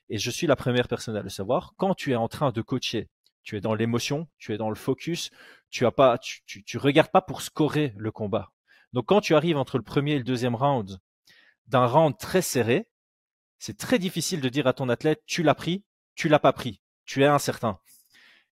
Et 0.09 0.17
je 0.17 0.31
suis 0.31 0.47
la 0.47 0.55
première 0.55 0.87
personne 0.87 1.15
à 1.15 1.21
le 1.21 1.29
savoir. 1.29 1.73
Quand 1.77 1.95
tu 1.95 2.11
es 2.11 2.15
en 2.15 2.27
train 2.27 2.51
de 2.51 2.61
coacher, 2.61 3.09
tu 3.43 3.55
es 3.55 3.61
dans 3.61 3.73
l'émotion, 3.73 4.27
tu 4.37 4.53
es 4.53 4.57
dans 4.57 4.69
le 4.69 4.75
focus, 4.75 5.29
tu 5.69 5.85
as 5.85 5.91
pas, 5.91 6.17
tu, 6.17 6.41
tu, 6.45 6.63
tu 6.63 6.77
regardes 6.77 7.11
pas 7.11 7.21
pour 7.21 7.41
scorer 7.41 7.93
le 7.95 8.11
combat. 8.11 8.51
Donc 8.91 9.05
quand 9.05 9.21
tu 9.21 9.35
arrives 9.35 9.57
entre 9.57 9.77
le 9.77 9.83
premier 9.83 10.13
et 10.13 10.17
le 10.17 10.23
deuxième 10.23 10.55
round 10.55 10.99
d'un 11.67 11.85
round 11.85 12.17
très 12.17 12.41
serré, 12.41 12.87
c'est 13.59 13.77
très 13.77 13.99
difficile 13.99 14.41
de 14.41 14.49
dire 14.49 14.67
à 14.67 14.73
ton 14.73 14.89
athlète, 14.89 15.21
tu 15.25 15.43
l'as 15.43 15.53
pris, 15.53 15.83
tu 16.15 16.27
l'as 16.27 16.39
pas 16.39 16.53
pris, 16.53 16.81
tu 17.05 17.23
es 17.23 17.27
incertain. 17.27 17.79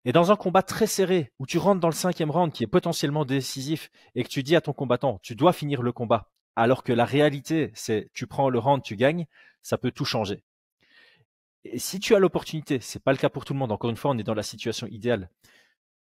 Et 0.08 0.14
dans 0.14 0.32
un 0.32 0.38
combat 0.38 0.64
très 0.64 0.88
serré, 0.88 1.34
où 1.38 1.46
tu 1.46 1.58
rentres 1.58 1.82
dans 1.82 1.90
le 1.90 1.94
cinquième 1.94 2.32
round 2.32 2.54
qui 2.54 2.64
est 2.64 2.68
potentiellement 2.68 3.26
décisif 3.26 3.92
et 4.16 4.24
que 4.24 4.30
tu 4.30 4.42
dis 4.42 4.56
à 4.56 4.62
ton 4.62 4.72
combattant, 4.72 5.20
tu 5.22 5.36
dois 5.36 5.52
finir 5.52 5.82
le 5.82 5.92
combat, 5.92 6.32
alors 6.56 6.86
que 6.86 6.94
la 6.94 7.04
réalité, 7.04 7.74
c'est 7.74 8.10
tu 8.14 8.26
prends 8.26 8.50
le 8.50 8.58
round, 8.58 8.82
tu 8.82 8.96
gagnes, 8.96 9.26
ça 9.62 9.78
peut 9.78 9.92
tout 9.92 10.06
changer. 10.06 10.46
Et 11.66 11.78
si 11.78 12.00
tu 12.00 12.16
as 12.16 12.20
l'opportunité, 12.20 12.80
c'est 12.80 13.04
pas 13.04 13.12
le 13.12 13.18
cas 13.18 13.28
pour 13.28 13.44
tout 13.44 13.52
le 13.52 13.60
monde, 13.60 13.74
encore 13.74 13.90
une 13.90 13.98
fois, 13.98 14.12
on 14.12 14.18
est 14.18 14.24
dans 14.24 14.34
la 14.34 14.44
situation 14.44 14.88
idéale. 14.88 15.30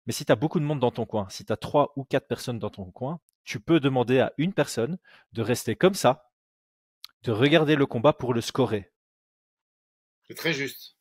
Mais 0.06 0.14
si 0.14 0.24
tu 0.24 0.32
as 0.32 0.36
beaucoup 0.36 0.60
de 0.60 0.64
monde 0.64 0.80
dans 0.80 0.92
ton 0.92 1.04
coin, 1.04 1.28
si 1.28 1.44
tu 1.44 1.52
as 1.52 1.58
trois 1.58 1.92
ou 1.94 2.04
quatre 2.04 2.26
personnes 2.26 2.58
dans 2.58 2.70
ton 2.70 2.90
coin, 2.90 3.20
tu 3.44 3.60
peux 3.60 3.80
demander 3.80 4.20
à 4.20 4.32
une 4.38 4.54
personne 4.54 4.96
de 5.34 5.42
rester 5.42 5.76
comme 5.76 5.92
ça, 5.92 6.32
de 7.24 7.32
regarder 7.32 7.76
le 7.76 7.84
combat 7.84 8.14
pour 8.14 8.32
le 8.32 8.40
scorer. 8.40 8.90
C'est 10.26 10.36
très 10.36 10.54
juste. 10.54 10.96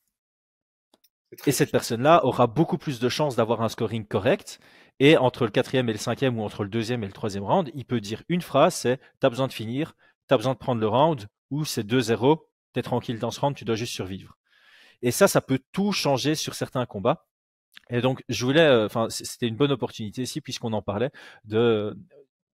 Et 1.46 1.52
cette 1.52 1.72
personne-là 1.72 2.26
aura 2.26 2.48
beaucoup 2.48 2.78
plus 2.78 3.00
de 3.00 3.10
chances 3.10 3.36
d'avoir 3.36 3.62
un 3.62 3.70
scoring 3.70 4.06
correct. 4.06 4.60
Et 5.00 5.16
entre 5.18 5.46
le 5.46 5.52
quatrième 5.52 5.88
et 5.90 5.94
le 5.94 6.00
cinquième, 6.00 6.40
ou 6.40 6.44
entre 6.44 6.64
le 6.64 6.70
deuxième 6.70 7.04
et 7.04 7.08
le 7.08 7.14
troisième 7.14 7.44
round, 7.44 7.70
il 7.74 7.86
peut 7.86 8.02
dire 8.02 8.24
une 8.28 8.42
phrase, 8.42 8.76
c'est 8.76 9.00
t'as 9.20 9.30
besoin 9.30 9.48
de 9.48 9.54
finir, 9.54 9.96
t'as 10.28 10.38
besoin 10.38 10.54
de 10.54 10.58
prendre 10.58 10.82
le 10.82 10.88
round, 10.88 11.28
ou 11.52 11.66
c'est 11.66 11.84
2-0, 11.84 12.40
t'es 12.74 12.82
tranquille 12.82 13.20
dans 13.20 13.32
ce 13.32 13.40
round, 13.40 13.56
tu 13.56 13.66
dois 13.66 13.76
juste 13.76 13.94
survivre. 13.94 14.38
Et 15.02 15.12
ça, 15.12 15.28
ça 15.28 15.42
peut 15.42 15.60
tout 15.72 15.92
changer 15.94 16.36
sur 16.36 16.56
certains 16.56 16.86
combats. 16.86 17.26
Et 17.90 18.02
donc, 18.02 18.24
je 18.30 18.46
voulais, 18.46 18.62
euh, 18.62 18.86
enfin, 18.86 19.08
c'était 19.10 19.48
une 19.48 19.56
bonne 19.56 19.72
opportunité 19.72 20.24
ici, 20.24 20.42
puisqu'on 20.42 20.74
en 20.74 20.82
parlait, 20.82 21.12
de 21.46 21.98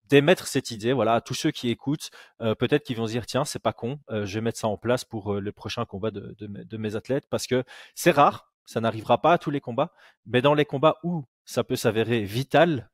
d'émettre 0.09 0.45
cette 0.47 0.72
idée, 0.72 0.91
voilà, 0.91 1.15
à 1.15 1.22
tous 1.22 1.36
ceux 1.36 1.51
qui 1.51 1.69
écoutent, 1.69 2.09
euh, 2.41 2.53
peut-être 2.53 2.84
qu'ils 2.84 2.97
vont 2.97 3.07
se 3.07 3.13
dire 3.13 3.26
tiens, 3.26 3.45
c'est 3.45 3.59
pas 3.59 3.72
con, 3.72 3.99
euh, 4.09 4.26
je 4.26 4.36
vais 4.36 4.41
mettre 4.41 4.59
ça 4.59 4.67
en 4.67 4.76
place 4.78 5.05
pour 5.05 5.36
le 5.36 5.51
prochain 5.53 5.86
combat 5.86 6.11
de, 6.11 6.36
de, 6.38 6.47
de 6.47 6.78
mes 6.78 6.97
athlètes, 6.97 7.28
parce 7.30 7.47
que 7.47 7.63
c'est 7.95 8.11
rare, 8.11 8.51
ça 8.72 8.80
n'arrivera 8.80 9.22
pas 9.22 9.34
à 9.34 9.38
tous 9.38 9.51
les 9.51 9.59
combats, 9.59 9.91
mais 10.26 10.41
dans 10.41 10.53
les 10.53 10.63
combats 10.63 10.97
où 11.03 11.26
ça 11.43 11.65
peut 11.65 11.76
s'avérer 11.76 12.24
vital, 12.24 12.89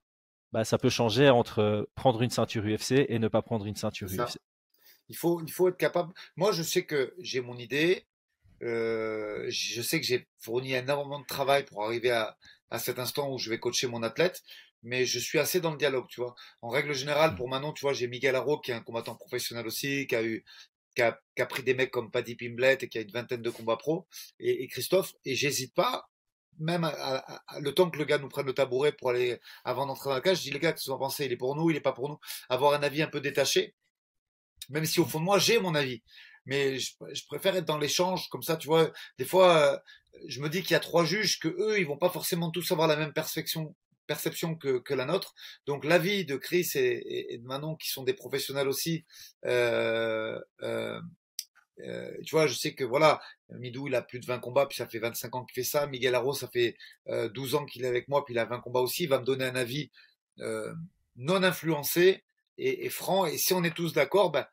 bah, 0.52 0.66
ça 0.66 0.80
peut 0.80 0.90
changer 0.90 1.30
entre 1.30 1.88
prendre 1.94 2.24
une 2.24 2.32
ceinture 2.32 2.64
UFC 2.64 3.06
et 3.08 3.20
ne 3.20 3.28
pas 3.28 3.44
prendre 3.44 3.66
une 3.68 3.76
ceinture 3.76 4.08
UFC. 4.08 4.40
Il 5.10 5.16
faut, 5.16 5.40
il 5.46 5.52
faut 5.52 5.68
être 5.70 5.78
capable. 5.78 6.14
Moi, 6.36 6.52
je 6.52 6.64
sais 6.64 6.84
que 6.84 7.14
j'ai 7.20 7.42
mon 7.42 7.58
idée. 7.58 8.08
Euh, 8.64 9.46
je 9.50 9.82
sais 9.84 10.02
que 10.02 10.08
j'ai 10.08 10.28
fourni 10.40 10.74
énormément 10.74 11.20
de 11.20 11.28
travail 11.28 11.64
pour 11.64 11.86
arriver 11.86 12.10
à, 12.10 12.36
à 12.72 12.80
cet 12.80 12.98
instant 12.98 13.32
où 13.32 13.38
je 13.38 13.52
vais 13.52 13.60
coacher 13.60 13.86
mon 13.86 14.02
athlète, 14.02 14.42
mais 14.82 15.06
je 15.06 15.20
suis 15.20 15.38
assez 15.38 15.62
dans 15.62 15.72
le 15.72 15.78
dialogue, 15.78 16.08
tu 16.10 16.22
vois. 16.22 16.34
En 16.64 16.70
règle 16.70 16.94
générale, 16.96 17.34
mmh. 17.34 17.36
pour 17.36 17.50
Manon, 17.50 17.72
tu 17.72 17.82
vois, 17.82 17.94
j'ai 17.94 18.08
Miguel 18.08 18.36
Haro 18.36 18.60
qui 18.60 18.72
est 18.72 18.74
un 18.74 18.82
combattant 18.82 19.16
professionnel 19.16 19.68
aussi, 19.68 20.08
qui 20.08 20.16
a 20.16 20.24
eu 20.24 20.44
qui 20.98 21.04
a, 21.04 21.20
qui 21.36 21.44
a, 21.44 21.46
pris 21.46 21.62
des 21.62 21.76
mecs 21.76 21.92
comme 21.92 22.10
Paddy 22.10 22.36
Pimblet 22.36 22.80
et 22.82 22.90
qui 22.90 22.98
a 22.98 23.02
une 23.02 23.12
vingtaine 23.12 23.44
de 23.44 23.52
combats 23.52 23.78
pro, 23.78 24.08
et, 24.40 24.64
et 24.64 24.68
Christophe, 24.68 25.14
et 25.26 25.36
j'hésite 25.36 25.76
pas, 25.76 26.10
même 26.58 26.84
à, 26.84 27.44
le 27.60 27.72
temps 27.72 27.88
que 27.88 28.00
le 28.00 28.06
gars 28.06 28.18
nous 28.18 28.30
prenne 28.30 28.48
le 28.48 28.54
tabouret 28.54 28.92
pour 28.94 29.12
aller 29.12 29.40
avant 29.64 29.86
d'entrer 29.86 30.10
dans 30.10 30.16
la 30.16 30.22
cage, 30.22 30.40
je 30.40 30.44
dis 30.44 30.52
les 30.52 30.60
gars, 30.60 30.74
qu'est-ce 30.74 30.86
que 30.86 30.90
vous 30.90 30.96
en 30.96 31.00
pensez? 31.00 31.26
Il 31.26 31.32
est 31.32 31.38
pour 31.38 31.56
nous, 31.56 31.70
il 31.70 31.78
est 31.78 31.82
pas 31.82 31.94
pour 31.94 32.10
nous. 32.10 32.18
Avoir 32.50 32.74
un 32.74 32.82
avis 32.82 33.04
un 33.04 33.08
peu 33.08 33.22
détaché, 33.22 33.76
même 34.70 34.86
si 34.86 35.00
au 35.00 35.06
fond 35.06 35.20
de 35.20 35.26
moi 35.26 35.38
j'ai 35.38 35.60
mon 35.60 35.76
avis, 35.76 36.02
mais 36.48 36.80
je, 36.80 36.94
je 37.14 37.26
préfère 37.28 37.56
être 37.56 37.66
dans 37.66 37.78
l'échange 37.78 38.28
comme 38.30 38.42
ça, 38.42 38.58
tu 38.58 38.68
vois. 38.68 38.92
Des 39.20 39.26
fois, 39.26 39.84
je 40.28 40.42
me 40.42 40.50
dis 40.50 40.64
qu'il 40.64 40.72
y 40.72 40.76
a 40.76 40.80
trois 40.80 41.06
juges 41.06 41.38
que 41.38 41.48
eux, 41.48 41.80
ils 41.80 41.86
vont 41.86 41.98
pas 41.98 42.10
forcément 42.10 42.50
tous 42.50 42.72
avoir 42.72 42.88
la 42.88 42.96
même 42.96 43.14
perception 43.14 43.76
perception 44.08 44.56
que, 44.56 44.80
que 44.80 44.94
la 44.94 45.06
nôtre. 45.06 45.36
Donc 45.66 45.86
l'avis 45.86 46.26
de 46.26 46.36
Chris 46.36 46.72
et, 46.76 47.34
et, 47.34 47.38
de 47.38 47.46
Manon, 47.46 47.76
qui 47.76 47.90
sont 47.90 48.04
des 48.04 48.14
professionnels 48.14 48.68
aussi, 48.68 49.06
euh, 49.46 50.40
euh, 50.64 51.00
euh, 51.80 52.12
tu 52.26 52.32
vois, 52.32 52.48
je 52.48 52.56
sais 52.56 52.74
que 52.74 52.84
voilà, 52.84 53.22
Midou, 53.50 53.88
il 53.88 53.96
a 53.96 54.02
plus 54.02 54.20
de 54.20 54.26
20 54.26 54.40
combats, 54.40 54.66
puis 54.66 54.78
ça 54.78 54.88
fait 54.88 55.00
25 55.00 55.36
ans 55.36 55.46
qu'il 55.46 55.54
fait 55.54 55.68
ça. 55.68 55.86
Miguel 55.86 56.16
Arro, 56.16 56.34
ça 56.34 56.48
fait 56.48 56.76
12 57.08 57.56
ans 57.56 57.66
qu'il 57.66 57.84
est 57.86 57.88
avec 57.88 58.08
moi, 58.08 58.26
puis 58.26 58.34
il 58.34 58.40
a 58.40 58.46
20 58.46 58.62
combats 58.62 58.80
aussi. 58.80 59.04
Il 59.04 59.10
va 59.10 59.20
me 59.20 59.26
donner 59.26 59.46
un 59.46 59.56
avis 59.56 59.92
non 61.16 61.44
influencé 61.44 62.24
et, 62.58 62.86
et, 62.86 62.90
franc. 62.90 63.28
Et 63.28 63.38
si 63.38 63.54
on 63.54 63.64
est 63.64 63.76
tous 63.76 63.94
d'accord, 63.94 64.32
ben, 64.32 64.48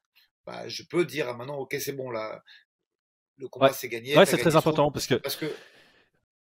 ben, 0.47 0.69
je 0.69 0.83
peux 0.83 1.07
dire 1.07 1.29
à 1.29 1.35
Manon, 1.35 1.55
ok, 1.55 1.75
c'est 1.81 1.93
bon, 1.93 2.11
là, 2.11 2.43
le 3.39 3.49
combat 3.49 3.73
c'est 3.73 3.89
gagné. 3.89 4.17
Ouais, 4.17 4.27
c'est 4.27 4.39
très 4.39 4.57
important 4.57 4.91
parce 4.91 5.07
que, 5.07 5.15
parce 5.15 5.37
que 5.37 5.47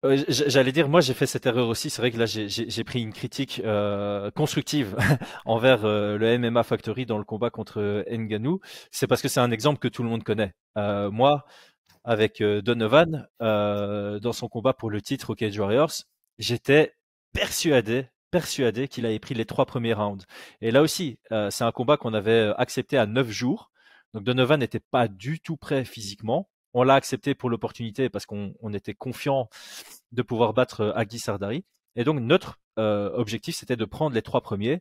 J'allais 0.03 0.73
dire, 0.73 0.89
moi 0.89 1.03
j'ai 1.03 1.13
fait 1.13 1.27
cette 1.27 1.45
erreur 1.45 1.69
aussi. 1.69 1.91
C'est 1.91 2.01
vrai 2.01 2.11
que 2.11 2.17
là 2.17 2.25
j'ai 2.25 2.85
pris 2.85 3.03
une 3.03 3.13
critique 3.13 3.61
euh, 3.65 4.31
constructive 4.31 4.97
envers 5.45 5.85
euh, 5.85 6.17
le 6.17 6.39
MMA 6.39 6.63
Factory 6.63 7.05
dans 7.05 7.19
le 7.19 7.25
combat 7.25 7.51
contre 7.51 8.05
Nganou. 8.11 8.61
C'est 8.91 9.07
parce 9.07 9.21
que 9.21 9.29
c'est 9.29 9.41
un 9.41 9.51
exemple 9.51 9.79
que 9.79 9.89
tout 9.89 10.03
le 10.03 10.09
monde 10.09 10.25
connaît. 10.25 10.55
Euh, 10.79 11.11
moi, 11.11 11.45
avec 12.05 12.41
euh, 12.41 12.63
Donovan, 12.63 13.29
euh, 13.43 14.19
dans 14.21 14.33
son 14.33 14.49
combat 14.49 14.73
pour 14.73 14.91
le 14.91 15.03
titre 15.03 15.31
au 15.31 15.35
Cage 15.35 15.59
Warriors, 15.59 15.93
j'étais 16.39 16.95
persuadé, 17.35 18.07
persuadé 18.31 18.89
qu'il 18.89 19.05
avait 19.05 19.19
pris 19.19 19.35
les 19.35 19.45
trois 19.45 19.67
premiers 19.67 19.93
rounds. 19.93 20.25
Et 20.63 20.71
là 20.71 20.83
aussi, 20.83 21.19
c'est 21.51 21.65
un 21.65 21.73
combat 21.73 21.97
qu'on 21.99 22.15
avait 22.15 22.53
accepté 22.57 22.97
à 22.99 23.07
neuf 23.07 23.29
jours. 23.31 23.71
Donc 24.15 24.25
Donovan 24.25 24.59
n'était 24.61 24.81
pas 24.81 25.09
du 25.09 25.41
tout 25.41 25.57
prêt 25.57 25.85
physiquement 25.85 26.49
on 26.75 26.83
l'a 26.83 26.95
accepté 26.95 27.35
pour 27.35 27.51
l'opportunité 27.51 28.09
parce 28.09 28.27
qu'on 28.27 28.73
était 28.73 28.95
confiant 28.95 29.49
de 30.13 30.23
pouvoir 30.23 30.55
battre 30.55 30.81
euh, 30.81 30.93
Agui 30.95 31.19
Sardari. 31.19 31.65
Et 31.97 32.05
donc 32.05 32.21
notre 32.21 32.61
euh, 32.79 33.11
objectif, 33.15 33.57
c'était 33.57 33.77
de 33.77 33.85
prendre 33.85 34.15
les 34.15 34.23
trois 34.23 34.41
premiers 34.41 34.81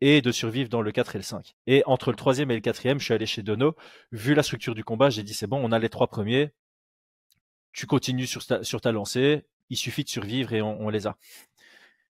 et 0.00 0.20
de 0.20 0.32
survivre 0.32 0.68
dans 0.68 0.82
le 0.82 0.92
4 0.92 1.16
et 1.16 1.18
le 1.18 1.24
5. 1.24 1.54
Et 1.66 1.82
entre 1.86 2.10
le 2.10 2.16
troisième 2.16 2.50
et 2.50 2.54
le 2.54 2.60
quatrième, 2.60 2.98
je 2.98 3.04
suis 3.04 3.14
allé 3.14 3.26
chez 3.26 3.42
Dono. 3.42 3.74
Vu 4.12 4.34
la 4.34 4.42
structure 4.42 4.74
du 4.74 4.84
combat, 4.84 5.10
j'ai 5.10 5.22
dit 5.22 5.34
c'est 5.34 5.46
bon, 5.46 5.60
on 5.62 5.72
a 5.72 5.78
les 5.78 5.88
trois 5.88 6.08
premiers. 6.08 6.52
Tu 7.72 7.86
continues 7.86 8.26
sur 8.26 8.44
ta, 8.44 8.92
lancée. 8.92 9.44
Il 9.70 9.76
suffit 9.76 10.04
de 10.04 10.08
survivre 10.08 10.52
et 10.52 10.62
on, 10.62 10.88
les 10.90 11.06
a. 11.06 11.16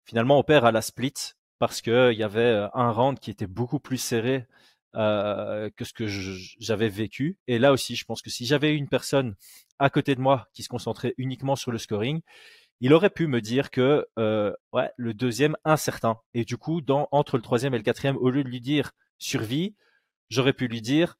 Finalement, 0.05 0.39
on 0.39 0.43
perd 0.43 0.67
à 0.67 0.73
la 0.73 0.83
split 0.83 1.15
parce 1.59 1.81
qu'il 1.81 2.12
y 2.12 2.23
avait 2.23 2.41
euh, 2.41 2.69
un 2.75 2.91
round 2.91 3.19
qui 3.19 3.31
était 3.31 3.47
beaucoup 3.47 3.79
plus 3.79 3.97
serré 3.97 4.47
euh, 4.95 5.71
que 5.77 5.85
ce 5.85 5.93
que 5.93 6.07
j'avais 6.07 6.89
vécu. 6.89 7.39
Et 7.47 7.59
là 7.59 7.73
aussi, 7.73 7.97
je 7.97 8.05
pense 8.05 8.23
que 8.23 8.31
si 8.31 8.47
j'avais 8.47 8.75
une 8.75 8.89
personne 8.89 9.35
à 9.79 9.91
côté 9.91 10.15
de 10.15 10.21
moi 10.21 10.49
qui 10.53 10.63
se 10.63 10.69
concentrait 10.69 11.15
uniquement 11.19 11.57
sur 11.57 11.73
le 11.73 11.79
scoring, 11.79 12.21
il 12.81 12.93
aurait 12.93 13.11
pu 13.11 13.27
me 13.27 13.41
dire 13.41 13.71
que 13.71 14.07
euh, 14.19 14.53
ouais, 14.73 14.91
le 14.97 15.15
deuxième 15.15 15.57
incertain. 15.65 16.19
Et 16.35 16.45
du 16.45 16.57
coup, 16.57 16.81
dans 16.81 17.09
entre 17.13 17.37
le 17.37 17.43
troisième 17.43 17.75
et 17.75 17.79
le 17.79 17.85
quatrième, 17.85 18.17
au 18.17 18.31
lieu 18.31 18.45
de 18.45 18.49
lui 18.49 18.61
dire 18.61 18.93
survie, 19.19 19.75
j'aurais 20.29 20.53
pu 20.53 20.69
lui 20.69 20.83
dire 20.83 21.17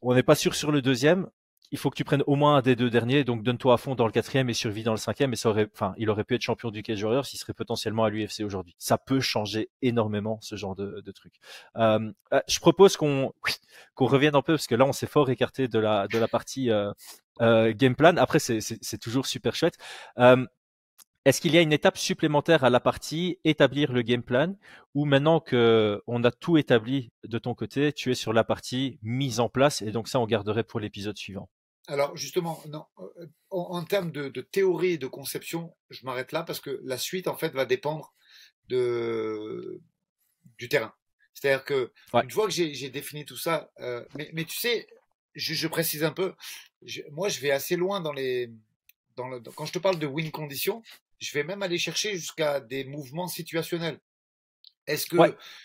on 0.00 0.14
n'est 0.14 0.22
pas 0.22 0.34
sûr 0.34 0.54
sur 0.54 0.72
le 0.72 0.82
deuxième, 0.82 1.28
il 1.72 1.78
faut 1.78 1.88
que 1.88 1.96
tu 1.96 2.04
prennes 2.04 2.22
au 2.26 2.36
moins 2.36 2.56
un 2.56 2.62
des 2.62 2.76
deux 2.76 2.90
derniers, 2.90 3.24
donc 3.24 3.42
donne-toi 3.42 3.74
à 3.74 3.76
fond 3.78 3.94
dans 3.94 4.04
le 4.04 4.12
quatrième 4.12 4.50
et 4.50 4.54
survis 4.54 4.82
dans 4.82 4.92
le 4.92 4.98
cinquième. 4.98 5.32
Et 5.32 5.36
ça 5.36 5.48
aurait, 5.48 5.68
il 5.96 6.10
aurait 6.10 6.24
pu 6.24 6.34
être 6.34 6.42
champion 6.42 6.70
du 6.70 6.82
Cage 6.82 7.02
Warriors, 7.02 7.26
il 7.32 7.38
serait 7.38 7.54
potentiellement 7.54 8.04
à 8.04 8.10
l'UFC 8.10 8.42
aujourd'hui. 8.44 8.76
Ça 8.78 8.98
peut 8.98 9.20
changer 9.20 9.70
énormément 9.80 10.38
ce 10.42 10.54
genre 10.54 10.76
de, 10.76 11.00
de 11.00 11.12
truc. 11.12 11.34
Euh, 11.76 12.12
euh 12.34 12.40
je 12.46 12.60
propose 12.60 12.96
qu'on 12.96 13.32
qu'on 13.94 14.06
revienne 14.06 14.36
un 14.36 14.42
peu 14.42 14.54
parce 14.54 14.66
que 14.66 14.74
là, 14.74 14.84
on 14.84 14.92
s'est 14.92 15.06
fort 15.06 15.30
écarté 15.30 15.66
de 15.66 15.78
la 15.78 16.06
de 16.08 16.18
la 16.18 16.28
partie 16.28 16.70
euh, 16.70 16.92
euh, 17.40 17.72
game 17.74 17.96
plan. 17.96 18.16
Après, 18.18 18.38
c'est 18.38 18.98
toujours 18.98 19.26
super 19.26 19.54
chouette. 19.54 19.78
Est-ce 21.24 21.40
qu'il 21.40 21.54
y 21.54 21.58
a 21.58 21.60
une 21.60 21.72
étape 21.72 21.96
supplémentaire 21.98 22.64
à 22.64 22.70
la 22.70 22.80
partie 22.80 23.38
établir 23.44 23.92
le 23.92 24.02
game 24.02 24.24
plan 24.24 24.56
ou 24.94 25.04
maintenant 25.04 25.38
que 25.38 26.02
on 26.08 26.24
a 26.24 26.32
tout 26.32 26.56
établi 26.58 27.12
de 27.24 27.38
ton 27.38 27.54
côté, 27.54 27.92
tu 27.92 28.10
es 28.10 28.14
sur 28.16 28.32
la 28.32 28.42
partie 28.42 28.98
mise 29.02 29.38
en 29.38 29.48
place 29.48 29.82
et 29.82 29.92
donc 29.92 30.08
ça 30.08 30.18
on 30.18 30.26
garderait 30.26 30.64
pour 30.64 30.80
l'épisode 30.80 31.16
suivant? 31.16 31.48
Alors 31.88 32.16
justement, 32.16 32.62
non, 32.68 32.84
euh, 32.98 33.26
en, 33.50 33.84
termes 33.84 34.12
de, 34.12 34.28
théorie 34.40 34.92
et 34.92 34.98
de 34.98 35.06
conception, 35.06 35.74
je 35.90 36.04
m'arrête 36.04 36.32
là 36.32 36.42
parce 36.42 36.60
que 36.60 36.80
la 36.84 36.96
suite 36.96 37.26
en 37.26 37.36
fait 37.36 37.52
va 37.52 37.64
dépendre 37.64 38.14
de 38.68 39.80
du 40.58 40.68
terrain. 40.68 40.94
C'est-à-dire 41.34 41.64
que 41.64 41.92
une 42.14 42.30
fois 42.30 42.46
que 42.46 42.52
j'ai 42.52 42.90
défini 42.90 43.24
tout 43.24 43.36
ça, 43.36 43.70
euh, 43.80 44.04
mais, 44.14 44.30
mais, 44.32 44.44
tu 44.44 44.56
sais, 44.56 44.86
je, 45.34 45.66
précise 45.66 46.04
un 46.04 46.12
peu, 46.12 46.34
moi 47.10 47.28
je 47.28 47.40
vais 47.40 47.50
assez 47.50 47.74
loin 47.76 48.00
dans 48.00 48.12
les 48.12 48.50
dans 49.16 49.28
le, 49.28 49.40
quand 49.40 49.66
je 49.66 49.72
te 49.72 49.78
parle 49.78 49.98
de 49.98 50.06
win 50.06 50.30
condition, 50.30 50.82
je 51.18 51.32
vais 51.32 51.44
même 51.44 51.62
aller 51.62 51.78
chercher 51.78 52.16
jusqu'à 52.16 52.60
des 52.60 52.84
mouvements 52.84 53.28
situationnels. 53.28 54.00
Est-ce 54.86 55.06
que 55.06 55.16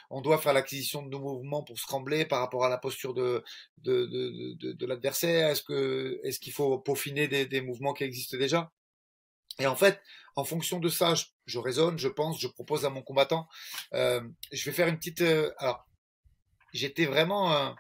on 0.10 0.22
doit 0.22 0.38
faire 0.38 0.54
l'acquisition 0.54 1.02
de 1.02 1.10
nos 1.10 1.20
mouvements 1.20 1.64
pour 1.64 1.80
scrambler 1.80 2.26
par 2.26 2.40
rapport 2.40 2.66
à 2.66 2.70
la 2.70 2.78
posture 2.78 3.14
de 3.14 3.44
de, 3.80 4.06
de, 4.06 4.54
de, 4.56 4.72
de 4.74 4.86
l'adversaire? 4.86 5.50
Est-ce 5.50 5.64
que 5.64 6.20
est-ce 6.24 6.40
qu'il 6.40 6.54
faut 6.54 6.78
peaufiner 6.80 7.28
des, 7.28 7.46
des, 7.46 7.62
mouvements 7.62 7.94
qui 7.94 8.04
existent 8.04 8.38
déjà? 8.38 8.72
Et 9.60 9.66
en 9.66 9.76
fait, 9.76 10.00
en 10.36 10.44
fonction 10.44 10.80
de 10.80 10.88
ça, 10.88 11.16
je, 11.16 11.26
je, 11.48 11.58
raisonne, 11.58 11.98
je 11.98 12.08
pense, 12.08 12.40
je 12.40 12.48
propose 12.48 12.86
à 12.86 12.90
mon 12.90 13.02
combattant. 13.02 13.48
Euh, 13.94 14.22
je 14.52 14.64
vais 14.66 14.72
faire 14.72 14.88
une 14.88 14.98
petite. 14.98 15.22
Euh, 15.22 15.52
alors, 15.58 15.88
j'étais 16.74 17.06
vraiment 17.06 17.76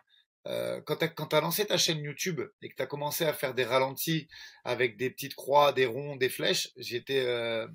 euh, 0.47 0.79
quand 0.85 0.95
tu 0.95 1.05
as, 1.05 1.37
as, 1.37 1.41
lancé 1.41 1.65
ta 1.65 1.77
chaîne 1.77 1.99
YouTube 1.99 2.41
et 2.61 2.69
que 2.69 2.75
tu 2.75 2.81
as 2.81 2.85
commencé 2.85 3.25
à 3.25 3.33
faire 3.33 3.53
des 3.53 3.65
ralentis 3.65 4.27
avec 4.63 4.97
des 4.97 5.09
petites 5.09 5.35
croix, 5.35 5.73
des 5.73 5.85
ronds, 5.85 6.15
des 6.15 6.29
flèches, 6.29 6.69
j'étais 6.77 7.23
euh, 7.25 7.67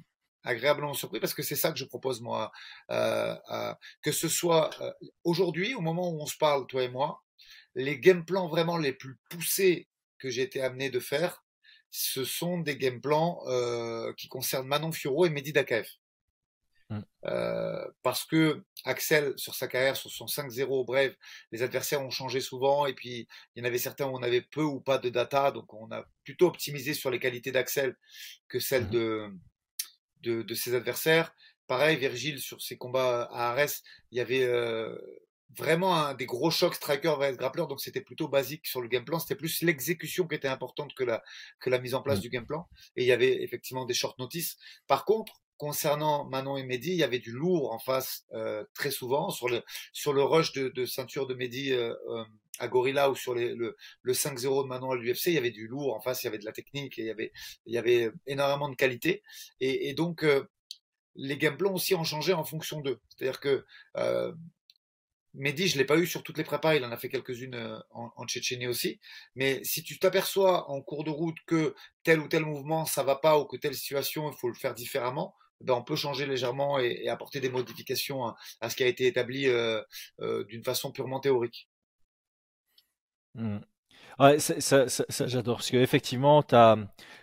agréablement 0.44 0.94
surpris 0.94 1.20
parce 1.20 1.34
que 1.34 1.42
c'est 1.42 1.56
ça 1.56 1.72
que 1.72 1.78
je 1.78 1.84
propose 1.84 2.20
moi. 2.20 2.52
Euh, 2.90 3.36
euh, 3.50 3.74
que 4.02 4.12
ce 4.12 4.28
soit 4.28 4.70
euh, 4.80 4.92
aujourd'hui, 5.24 5.74
au 5.74 5.80
moment 5.80 6.10
où 6.10 6.20
on 6.20 6.26
se 6.26 6.36
parle, 6.36 6.66
toi 6.66 6.82
et 6.82 6.88
moi, 6.88 7.22
les 7.74 7.98
game 7.98 8.24
plans 8.24 8.48
vraiment 8.48 8.76
les 8.76 8.92
plus 8.92 9.18
poussés 9.30 9.88
que 10.18 10.30
j'ai 10.30 10.42
été 10.42 10.62
amené 10.62 10.90
de 10.90 11.00
faire, 11.00 11.44
ce 11.90 12.24
sont 12.24 12.58
des 12.58 12.76
game 12.76 13.00
plans 13.00 13.40
euh, 13.46 14.12
qui 14.14 14.28
concernent 14.28 14.66
Manon 14.66 14.92
Fioro 14.92 15.26
et 15.26 15.30
Mehdi 15.30 15.52
Dakaev. 15.52 15.86
Euh, 17.24 17.86
parce 18.02 18.24
que 18.24 18.62
Axel, 18.84 19.32
sur 19.36 19.54
sa 19.54 19.68
carrière, 19.68 19.96
sur 19.96 20.10
son 20.10 20.26
5-0 20.26 20.84
bref, 20.84 21.14
les 21.50 21.62
adversaires 21.62 22.02
ont 22.02 22.10
changé 22.10 22.40
souvent 22.40 22.84
et 22.86 22.94
puis 22.94 23.26
il 23.54 23.60
y 23.60 23.62
en 23.62 23.68
avait 23.68 23.78
certains 23.78 24.06
où 24.06 24.14
on 24.14 24.22
avait 24.22 24.42
peu 24.42 24.62
ou 24.62 24.80
pas 24.80 24.98
de 24.98 25.08
data, 25.08 25.52
donc 25.52 25.72
on 25.72 25.90
a 25.90 26.04
plutôt 26.24 26.48
optimisé 26.48 26.94
sur 26.94 27.10
les 27.10 27.18
qualités 27.18 27.52
d'Axel 27.52 27.96
que 28.48 28.58
celles 28.58 28.88
mmh. 28.88 29.38
De, 30.22 30.42
de, 30.42 30.54
ses 30.54 30.74
adversaires. 30.74 31.34
Pareil, 31.66 31.96
Virgile, 31.96 32.38
sur 32.40 32.60
ses 32.60 32.76
combats 32.76 33.22
à 33.32 33.50
Arès, 33.50 33.82
il 34.10 34.18
y 34.18 34.20
avait 34.20 34.44
euh, 34.44 34.96
vraiment 35.56 35.96
un, 35.96 36.14
des 36.14 36.26
gros 36.26 36.50
chocs 36.50 36.74
striker 36.74 37.14
vs 37.18 37.36
grappler, 37.36 37.64
donc 37.68 37.80
c'était 37.80 38.00
plutôt 38.00 38.28
basique 38.28 38.66
sur 38.66 38.80
le 38.80 38.88
game 38.88 39.04
plan. 39.04 39.18
C'était 39.18 39.36
plus 39.36 39.62
l'exécution 39.62 40.26
qui 40.26 40.34
était 40.34 40.48
importante 40.48 40.94
que 40.94 41.04
la, 41.04 41.22
que 41.60 41.70
la 41.70 41.78
mise 41.78 41.94
en 41.94 42.02
place 42.02 42.18
mm. 42.18 42.22
du 42.22 42.28
game 42.30 42.46
plan. 42.46 42.68
Et 42.96 43.02
il 43.02 43.06
y 43.06 43.12
avait 43.12 43.42
effectivement 43.42 43.84
des 43.84 43.94
short 43.94 44.18
notices. 44.18 44.56
Par 44.86 45.04
contre, 45.04 45.42
concernant 45.56 46.24
Manon 46.24 46.56
et 46.56 46.64
Mehdi, 46.64 46.90
il 46.90 46.96
y 46.96 47.04
avait 47.04 47.20
du 47.20 47.30
lourd 47.30 47.72
en 47.72 47.78
face 47.78 48.24
euh, 48.32 48.64
très 48.74 48.90
souvent. 48.90 49.30
Sur 49.30 49.48
le, 49.48 49.62
sur 49.92 50.12
le 50.12 50.22
rush 50.22 50.52
de, 50.52 50.68
de 50.68 50.84
ceinture 50.84 51.26
de 51.26 51.34
Mehdi 51.34 51.72
euh, 51.72 51.94
euh 52.08 52.24
à 52.58 52.68
Gorilla 52.68 53.10
ou 53.10 53.14
sur 53.14 53.34
le, 53.34 53.76
le 54.02 54.12
5-0 54.12 54.64
de 54.64 54.68
Manon 54.68 54.92
à 54.92 54.96
l'UFC, 54.96 55.26
il 55.26 55.34
y 55.34 55.38
avait 55.38 55.50
du 55.50 55.66
lourd 55.66 55.94
en 55.94 56.00
face, 56.00 56.22
il 56.22 56.26
y 56.26 56.28
avait 56.28 56.38
de 56.38 56.44
la 56.44 56.52
technique 56.52 56.98
et 56.98 57.02
il 57.66 57.72
y 57.72 57.78
avait, 57.78 58.12
énormément 58.26 58.68
de 58.68 58.76
qualité. 58.76 59.22
Et, 59.60 59.94
donc, 59.94 60.22
euh, 60.24 60.44
les 61.14 61.36
game 61.38 61.56
plans 61.56 61.74
aussi 61.74 61.94
ont 61.94 62.04
changé 62.04 62.32
en 62.32 62.44
fonction 62.44 62.80
d'eux. 62.80 63.00
C'est-à-dire 63.08 63.40
que 63.40 63.64
euh, 63.96 64.32
Mehdi, 65.34 65.66
je 65.68 65.78
l'ai 65.78 65.84
pas 65.84 65.96
eu 65.96 66.06
sur 66.06 66.22
toutes 66.22 66.36
les 66.36 66.44
prépas, 66.44 66.74
il 66.74 66.84
en 66.84 66.92
a 66.92 66.96
fait 66.98 67.08
quelques-unes 67.08 67.54
euh, 67.54 67.78
en, 67.90 68.12
en, 68.16 68.26
Tchétchénie 68.26 68.66
aussi. 68.66 69.00
Mais 69.34 69.64
si 69.64 69.82
tu 69.82 69.98
t'aperçois 69.98 70.70
en 70.70 70.82
cours 70.82 71.04
de 71.04 71.10
route 71.10 71.36
que 71.46 71.74
tel 72.02 72.20
ou 72.20 72.28
tel 72.28 72.44
mouvement 72.44 72.84
ça 72.84 73.02
va 73.02 73.16
pas 73.16 73.38
ou 73.38 73.46
que 73.46 73.56
telle 73.56 73.74
situation 73.74 74.30
il 74.30 74.36
faut 74.36 74.48
le 74.48 74.54
faire 74.54 74.74
différemment, 74.74 75.34
ben 75.62 75.74
on 75.74 75.82
peut 75.82 75.96
changer 75.96 76.26
légèrement 76.26 76.78
et, 76.78 77.08
apporter 77.08 77.40
des 77.40 77.50
modifications 77.50 78.26
à, 78.60 78.70
ce 78.70 78.76
qui 78.76 78.82
a 78.84 78.86
été 78.86 79.06
établi 79.06 79.46
euh, 79.46 79.82
d'une 80.48 80.64
façon 80.64 80.92
purement 80.92 81.20
théorique. 81.20 81.68
Mmh. 83.34 83.58
Ça, 84.38 84.86
j'adore 85.26 85.56
parce 85.56 85.70
que 85.70 85.78
effectivement, 85.78 86.42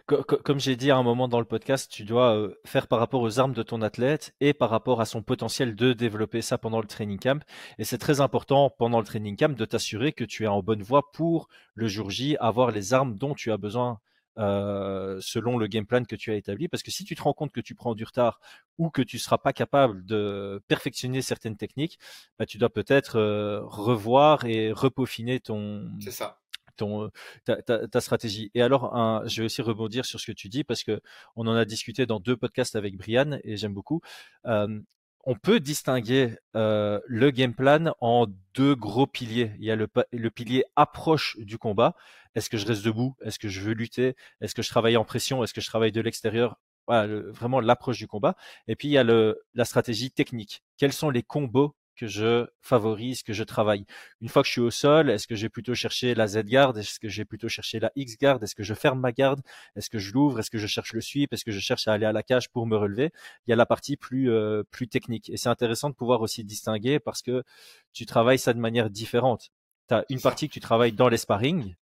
comme 0.07 0.59
j'ai 0.59 0.75
dit 0.75 0.91
à 0.91 0.97
un 0.97 1.03
moment 1.03 1.27
dans 1.27 1.39
le 1.39 1.45
podcast, 1.45 1.89
tu 1.91 2.03
dois 2.03 2.35
euh, 2.35 2.59
faire 2.65 2.87
par 2.87 2.99
rapport 2.99 3.21
aux 3.21 3.39
armes 3.39 3.53
de 3.53 3.63
ton 3.63 3.81
athlète 3.81 4.33
et 4.41 4.53
par 4.53 4.69
rapport 4.69 4.99
à 4.99 5.05
son 5.05 5.21
potentiel 5.21 5.75
de 5.75 5.93
développer 5.93 6.41
ça 6.41 6.57
pendant 6.57 6.81
le 6.81 6.87
training 6.87 7.19
camp. 7.19 7.43
Et 7.77 7.83
c'est 7.83 7.99
très 7.99 8.21
important 8.21 8.69
pendant 8.69 8.99
le 8.99 9.05
training 9.05 9.37
camp 9.37 9.55
de 9.55 9.65
t'assurer 9.65 10.11
que 10.13 10.23
tu 10.23 10.43
es 10.43 10.47
en 10.47 10.61
bonne 10.63 10.81
voie 10.81 11.11
pour 11.11 11.47
le 11.75 11.87
jour 11.87 12.09
J 12.09 12.35
avoir 12.39 12.71
les 12.71 12.93
armes 12.93 13.15
dont 13.15 13.35
tu 13.35 13.51
as 13.51 13.57
besoin 13.57 13.99
selon 14.39 15.57
le 15.57 15.67
game 15.67 15.85
plan 15.85 16.03
que 16.03 16.15
tu 16.15 16.31
as 16.31 16.35
établi. 16.35 16.67
Parce 16.67 16.83
que 16.83 16.91
si 16.91 17.03
tu 17.03 17.15
te 17.15 17.21
rends 17.21 17.33
compte 17.33 17.51
que 17.51 17.61
tu 17.61 17.75
prends 17.75 17.95
du 17.95 18.03
retard 18.03 18.39
ou 18.77 18.89
que 18.89 19.01
tu 19.01 19.17
ne 19.17 19.19
seras 19.19 19.37
pas 19.37 19.53
capable 19.53 20.05
de 20.05 20.61
perfectionner 20.67 21.21
certaines 21.21 21.57
techniques, 21.57 21.99
bah, 22.37 22.45
tu 22.45 22.57
dois 22.57 22.69
peut-être 22.69 23.17
euh, 23.17 23.61
revoir 23.63 24.45
et 24.45 24.71
repeaufiner 24.71 25.39
ton, 25.39 25.89
ça. 26.09 26.39
Ton, 26.77 27.11
ta, 27.43 27.61
ta, 27.61 28.01
stratégie. 28.01 28.51
Et 28.53 28.61
alors, 28.61 28.95
un, 28.95 29.23
je 29.27 29.41
vais 29.41 29.45
aussi 29.45 29.61
rebondir 29.61 30.05
sur 30.05 30.19
ce 30.19 30.27
que 30.27 30.31
tu 30.31 30.47
dis 30.47 30.63
parce 30.63 30.83
que 30.83 31.01
on 31.35 31.45
en 31.47 31.55
a 31.55 31.65
discuté 31.65 32.05
dans 32.05 32.21
deux 32.21 32.37
podcasts 32.37 32.75
avec 32.75 32.97
Brian 32.97 33.39
et 33.43 33.57
j'aime 33.57 33.73
beaucoup. 33.73 34.01
Euh, 34.45 34.79
on 35.25 35.35
peut 35.35 35.59
distinguer 35.59 36.35
euh, 36.55 36.99
le 37.07 37.31
game 37.31 37.53
plan 37.53 37.93
en 38.01 38.27
deux 38.53 38.75
gros 38.75 39.07
piliers. 39.07 39.51
Il 39.59 39.65
y 39.65 39.71
a 39.71 39.75
le, 39.75 40.29
pilier 40.29 40.63
approche 40.75 41.37
du 41.39 41.57
combat. 41.57 41.95
Est-ce 42.35 42.49
que 42.49 42.57
je 42.57 42.65
reste 42.65 42.83
debout? 42.83 43.15
Est-ce 43.21 43.39
que 43.39 43.49
je 43.49 43.61
veux 43.61 43.73
lutter? 43.73 44.15
Est-ce 44.41 44.55
que 44.55 44.61
je 44.61 44.69
travaille 44.69 44.97
en 44.97 45.05
pression? 45.05 45.43
Est-ce 45.43 45.53
que 45.53 45.61
je 45.61 45.67
travaille 45.67 45.91
de 45.91 46.01
l'extérieur? 46.01 46.57
Voilà, 46.87 47.21
Vraiment 47.31 47.59
l'approche 47.59 47.97
du 47.97 48.07
combat. 48.07 48.35
Et 48.67 48.75
puis 48.75 48.87
il 48.87 48.91
y 48.91 48.97
a 48.97 49.03
la 49.03 49.65
stratégie 49.65 50.11
technique. 50.11 50.63
Quels 50.77 50.93
sont 50.93 51.09
les 51.09 51.23
combos 51.23 51.75
que 51.99 52.07
je 52.07 52.47
favorise, 52.61 53.23
que 53.23 53.33
je 53.33 53.43
travaille. 53.43 53.85
Une 54.21 54.29
fois 54.29 54.41
que 54.41 54.47
je 54.47 54.53
suis 54.53 54.61
au 54.61 54.71
sol, 54.71 55.09
est-ce 55.09 55.27
que 55.27 55.35
j'ai 55.35 55.49
plutôt 55.49 55.75
cherché 55.75 56.15
la 56.15 56.27
Z-garde? 56.27 56.77
Est-ce 56.77 56.97
que 56.99 57.09
j'ai 57.09 57.25
plutôt 57.25 57.49
cherché 57.49 57.79
la 57.79 57.91
X-garde? 57.97 58.41
Est-ce 58.41 58.55
que 58.55 58.63
je 58.63 58.73
ferme 58.73 58.99
ma 59.01 59.11
garde? 59.11 59.41
Est-ce 59.75 59.89
que 59.89 59.99
je 59.99 60.13
l'ouvre? 60.13 60.39
Est-ce 60.39 60.49
que 60.49 60.57
je 60.57 60.67
cherche 60.67 60.93
le 60.93 61.01
sweep? 61.01 61.33
Est-ce 61.33 61.43
que 61.43 61.51
je 61.51 61.59
cherche 61.59 61.89
à 61.89 61.93
aller 61.93 62.05
à 62.05 62.13
la 62.13 62.23
cage 62.23 62.49
pour 62.49 62.65
me 62.65 62.77
relever? 62.77 63.11
Il 63.45 63.49
y 63.49 63.53
a 63.53 63.57
la 63.57 63.65
partie 63.65 63.97
plus, 63.97 64.31
euh, 64.31 64.63
plus 64.71 64.87
technique. 64.87 65.29
Et 65.29 65.35
c'est 65.35 65.49
intéressant 65.49 65.89
de 65.89 65.95
pouvoir 65.95 66.21
aussi 66.21 66.45
distinguer 66.45 66.99
parce 66.99 67.21
que 67.21 67.43
tu 67.91 68.05
travailles 68.05 68.39
ça 68.39 68.53
de 68.53 68.59
manière 68.59 68.89
différente. 68.89 69.49
Tu 69.89 69.95
as 69.95 70.05
une 70.09 70.21
partie 70.21 70.47
que 70.47 70.53
tu 70.53 70.61
travailles 70.61 70.93
dans 70.93 71.09
les 71.09 71.17
sparring 71.17 71.75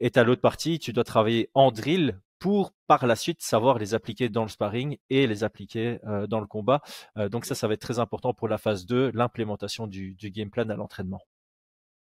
et 0.00 0.10
tu 0.10 0.18
as 0.18 0.24
l'autre 0.24 0.42
partie, 0.42 0.78
tu 0.78 0.92
dois 0.92 1.04
travailler 1.04 1.48
en 1.54 1.72
drill 1.72 2.18
pour 2.40 2.72
par 2.88 3.06
la 3.06 3.14
suite 3.14 3.42
savoir 3.42 3.78
les 3.78 3.94
appliquer 3.94 4.28
dans 4.28 4.42
le 4.42 4.48
sparring 4.48 4.96
et 5.10 5.28
les 5.28 5.44
appliquer 5.44 6.00
euh, 6.06 6.26
dans 6.26 6.40
le 6.40 6.46
combat. 6.46 6.82
Euh, 7.16 7.28
donc 7.28 7.44
ça, 7.44 7.54
ça 7.54 7.68
va 7.68 7.74
être 7.74 7.80
très 7.80 8.00
important 8.00 8.34
pour 8.34 8.48
la 8.48 8.58
phase 8.58 8.86
2, 8.86 9.12
l'implémentation 9.14 9.86
du, 9.86 10.16
game 10.20 10.50
plan 10.50 10.68
à 10.68 10.74
l'entraînement. 10.74 11.22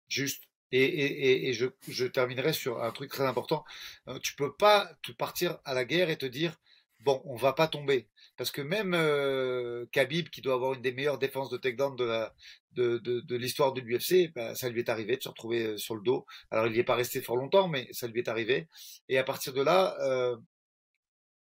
Juste. 0.09 0.45
Et, 0.73 1.53
je, 1.53 2.07
terminerai 2.07 2.53
sur 2.53 2.83
un 2.83 2.91
truc 2.91 3.09
très 3.09 3.25
important. 3.25 3.65
Euh, 4.09 4.19
tu 4.21 4.35
peux 4.35 4.53
pas 4.53 4.91
te 5.03 5.13
partir 5.13 5.59
à 5.65 5.73
la 5.73 5.85
guerre 5.85 6.11
et 6.11 6.17
te 6.17 6.27
dire 6.27 6.57
bon, 7.05 7.23
on 7.25 7.37
va 7.37 7.53
pas 7.53 7.69
tomber. 7.69 8.09
Parce 8.37 8.51
que 8.51 8.63
même 8.63 8.95
euh, 8.95 9.87
Khabib, 9.93 10.29
qui 10.31 10.41
doit 10.41 10.55
avoir 10.55 10.75
une 10.75 10.83
des 10.83 10.93
meilleures 10.93 11.19
défenses 11.19 11.51
de 11.51 11.57
takedown 11.57 11.97
de 11.97 12.05
la 12.05 12.35
de, 12.73 12.99
de, 12.99 13.21
de 13.21 13.37
l'histoire 13.37 13.73
de 13.73 13.81
l'UFC, 13.81 14.33
bah, 14.35 14.55
ça 14.57 14.69
lui 14.69 14.81
est 14.81 14.89
arrivé 14.89 15.17
de 15.17 15.23
se 15.23 15.29
retrouver 15.29 15.65
euh, 15.65 15.77
sur 15.77 15.95
le 15.95 16.03
dos. 16.03 16.27
Alors 16.51 16.67
il 16.67 16.73
n'y 16.73 16.79
est 16.79 16.85
pas 16.85 16.97
resté 16.97 17.21
fort 17.21 17.37
longtemps, 17.37 17.69
mais 17.69 17.89
ça 17.93 18.09
lui 18.09 18.21
est 18.21 18.29
arrivé. 18.29 18.69
Et 19.09 19.19
à 19.19 19.25
partir 19.25 19.53
de 19.53 19.63
là, 19.63 19.97
euh, 20.01 20.37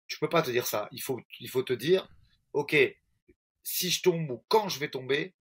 tu 0.06 0.18
peux 0.18 0.28
pas 0.28 0.42
te 0.42 0.50
dire 0.50 0.66
ça. 0.66 0.88
Il 0.92 1.02
faut 1.02 1.20
il 1.40 1.48
faut 1.48 1.62
te 1.62 1.72
dire, 1.72 2.08
ok, 2.52 2.76
si 3.62 3.90
je 3.90 4.02
tombe 4.02 4.30
ou 4.30 4.44
quand 4.48 4.68
je 4.68 4.78
vais 4.78 4.88
tomber, 4.90 5.34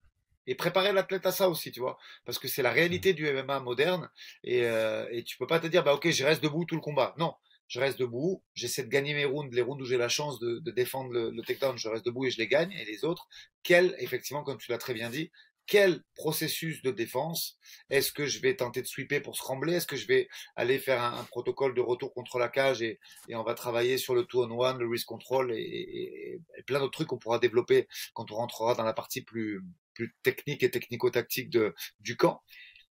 et 0.46 0.54
préparer 0.54 0.92
l'athlète 0.92 1.26
à 1.26 1.32
ça 1.32 1.48
aussi, 1.48 1.72
tu 1.72 1.80
vois, 1.80 1.98
parce 2.24 2.38
que 2.38 2.48
c'est 2.48 2.62
la 2.62 2.70
réalité 2.70 3.14
du 3.14 3.26
MMA 3.30 3.60
moderne 3.60 4.10
et, 4.42 4.64
euh, 4.64 5.06
et 5.10 5.24
tu 5.24 5.38
peux 5.38 5.46
pas 5.46 5.58
te 5.60 5.66
dire 5.66 5.82
bah 5.84 5.94
ok 5.94 6.10
je 6.10 6.24
reste 6.24 6.42
debout 6.42 6.64
tout 6.64 6.74
le 6.74 6.80
combat. 6.80 7.14
Non, 7.18 7.34
je 7.68 7.80
reste 7.80 7.98
debout, 7.98 8.42
j'essaie 8.54 8.82
de 8.82 8.88
gagner 8.88 9.14
mes 9.14 9.24
rounds, 9.24 9.54
les 9.54 9.62
rounds 9.62 9.82
où 9.82 9.86
j'ai 9.86 9.96
la 9.96 10.08
chance 10.08 10.38
de, 10.38 10.70
défendre 10.70 11.12
le, 11.12 11.30
le, 11.30 11.42
takedown, 11.42 11.76
je 11.78 11.88
reste 11.88 12.04
debout 12.04 12.26
et 12.26 12.30
je 12.30 12.38
les 12.38 12.48
gagne, 12.48 12.72
et 12.72 12.84
les 12.84 13.04
autres, 13.04 13.28
quel, 13.62 13.94
effectivement, 13.98 14.42
comme 14.42 14.58
tu 14.58 14.70
l'as 14.70 14.78
très 14.78 14.94
bien 14.94 15.10
dit, 15.10 15.30
quel 15.66 16.02
processus 16.14 16.82
de 16.82 16.90
défense 16.90 17.58
Est-ce 17.90 18.12
que 18.12 18.26
je 18.26 18.40
vais 18.40 18.56
tenter 18.56 18.82
de 18.82 18.86
sweeper 18.86 19.22
pour 19.22 19.36
scrambler 19.36 19.74
Est-ce 19.74 19.86
que 19.86 19.96
je 19.96 20.06
vais 20.06 20.28
aller 20.56 20.78
faire 20.78 21.02
un, 21.02 21.24
protocole 21.24 21.74
de 21.74 21.80
retour 21.80 22.12
contre 22.12 22.38
la 22.38 22.48
cage 22.48 22.82
et, 22.82 23.00
et, 23.28 23.34
on 23.34 23.42
va 23.42 23.54
travailler 23.54 23.96
sur 23.98 24.14
le 24.14 24.24
two-on-one, 24.24 24.78
le 24.78 24.88
risk 24.88 25.06
control 25.06 25.52
et, 25.52 26.40
plein 26.66 26.80
d'autres 26.80 26.92
trucs 26.92 27.08
qu'on 27.08 27.18
pourra 27.18 27.38
développer 27.38 27.88
quand 28.12 28.30
on 28.30 28.36
rentrera 28.36 28.74
dans 28.74 28.84
la 28.84 28.92
partie 28.92 29.22
plus, 29.22 29.62
plus 29.94 30.14
technique 30.22 30.62
et 30.62 30.70
technico-tactique 30.70 31.56
du 32.00 32.16
camp 32.16 32.42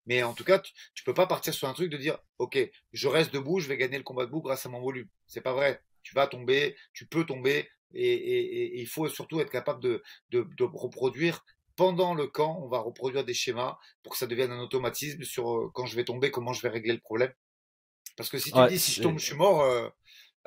mais 0.08 0.24
en 0.24 0.34
tout 0.34 0.44
cas, 0.44 0.60
tu, 0.60 0.74
tu 0.96 1.04
peux 1.04 1.14
pas 1.14 1.28
partir 1.28 1.54
sur 1.54 1.68
un 1.68 1.74
truc 1.74 1.92
de 1.92 1.98
dire, 1.98 2.18
OK, 2.40 2.58
je 2.94 3.08
reste 3.08 3.34
debout, 3.34 3.60
je 3.60 3.68
vais 3.68 3.78
gagner 3.78 3.98
le 3.98 4.04
combat 4.04 4.26
debout 4.26 4.42
grâce 4.42 4.66
à 4.66 4.70
mon 4.70 4.82
volume. 4.82 5.08
C'est 5.28 5.42
pas 5.42 5.54
vrai. 5.54 5.82
Tu 6.02 6.16
vas 6.16 6.26
tomber, 6.28 6.76
tu 6.94 7.06
peux 7.06 7.26
tomber, 7.26 7.70
et, 7.94 8.14
et, 8.14 8.66
et 8.78 8.80
il 8.80 8.88
faut 8.88 9.08
surtout 9.08 9.40
être 9.40 9.52
capable 9.52 9.82
de, 9.82 10.04
de, 10.30 10.48
de, 10.58 10.64
reproduire 10.64 11.46
pendant 11.76 12.14
le 12.14 12.28
camp. 12.28 12.60
On 12.62 12.68
va 12.68 12.80
reproduire 12.80 13.24
des 13.24 13.34
schémas 13.34 13.78
pour 14.04 14.14
que 14.14 14.18
ça 14.18 14.28
devienne 14.28 14.52
un 14.52 14.60
automatisme 14.60 15.24
sur 15.24 15.56
euh, 15.56 15.72
quand 15.74 15.86
je 15.86 15.96
vais 15.96 16.06
tomber, 16.06 16.32
comment 16.32 16.54
je 16.54 16.62
vais 16.62 16.70
régler 16.70 16.94
le 16.94 17.00
problème. 17.00 17.34
Parce 18.16 18.30
que 18.30 18.40
si 18.40 18.52
tu 18.52 18.68
dis, 18.68 18.80
si 18.80 18.94
je 18.94 19.02
tombe, 19.02 19.20
je 19.20 19.26
suis 19.26 19.36
mort, 19.36 19.62
euh, 19.62 19.90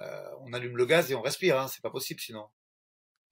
euh, 0.00 0.30
on 0.40 0.52
allume 0.52 0.76
le 0.76 0.86
gaz 0.86 1.10
et 1.10 1.14
on 1.14 1.22
respire. 1.22 1.60
Hein, 1.60 1.68
c'est 1.68 1.82
pas 1.82 1.90
possible 1.90 2.20
sinon. 2.20 2.46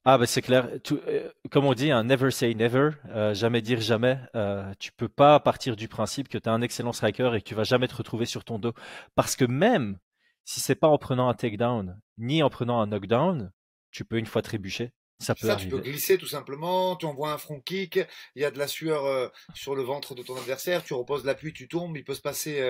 Ah, 0.05 0.17
ben 0.17 0.27
c'est 0.27 0.43
clair. 0.43 0.69
Euh, 0.93 1.31
comme 1.51 1.67
on 1.67 1.75
dit, 1.75 1.91
un 1.91 2.05
never 2.05 2.31
say 2.31 2.55
never, 2.55 2.91
euh, 3.11 3.35
jamais 3.35 3.61
dire 3.61 3.81
jamais. 3.81 4.19
Euh, 4.35 4.73
tu 4.79 4.93
peux 4.93 5.09
pas 5.09 5.39
partir 5.41 5.77
du 5.77 5.89
principe 5.89 6.29
que 6.29 6.39
tu 6.39 6.49
as 6.49 6.53
un 6.53 6.63
excellent 6.63 6.93
striker 6.93 7.33
et 7.35 7.41
que 7.41 7.49
tu 7.49 7.55
vas 7.55 7.65
jamais 7.65 7.89
te 7.89 7.95
retrouver 7.95 8.25
sur 8.25 8.45
ton 8.45 8.59
dos. 8.59 8.73
Parce 9.15 9.37
que 9.37 9.45
même 9.45 9.99
si 10.45 10.61
c'est 10.61 10.77
pas 10.77 10.89
en 10.89 10.99
prenant 10.99 11.29
un 11.29 11.35
takedown, 11.35 12.01
ni 12.17 12.43
en 12.43 12.49
prenant 12.49 12.81
un 12.81 12.87
knockdown, 12.87 13.53
tu 13.91 14.05
peux 14.05 14.17
une 14.17 14.27
fois 14.27 14.41
trébucher. 14.41 14.93
Ça 15.21 15.35
peut 15.35 15.49
ça, 15.49 15.57
Tu 15.57 15.69
peux 15.69 15.81
glisser 15.81 16.17
tout 16.17 16.29
simplement, 16.29 16.95
tu 16.95 17.05
envoies 17.05 17.33
un 17.33 17.39
front 17.39 17.61
kick, 17.61 17.99
il 18.37 18.43
y 18.43 18.45
a 18.45 18.53
de 18.53 18.59
la 18.59 18.69
sueur 18.69 19.05
euh, 19.05 19.29
sur 19.53 19.75
le 19.75 19.83
ventre 19.83 20.15
de 20.15 20.23
ton 20.23 20.37
adversaire, 20.37 20.85
tu 20.85 20.95
reposes 20.95 21.25
l'appui, 21.25 21.53
tu 21.53 21.67
tombes, 21.67 21.97
il 21.97 22.05
peut 22.05 22.15
se 22.15 22.21
passer 22.21 22.63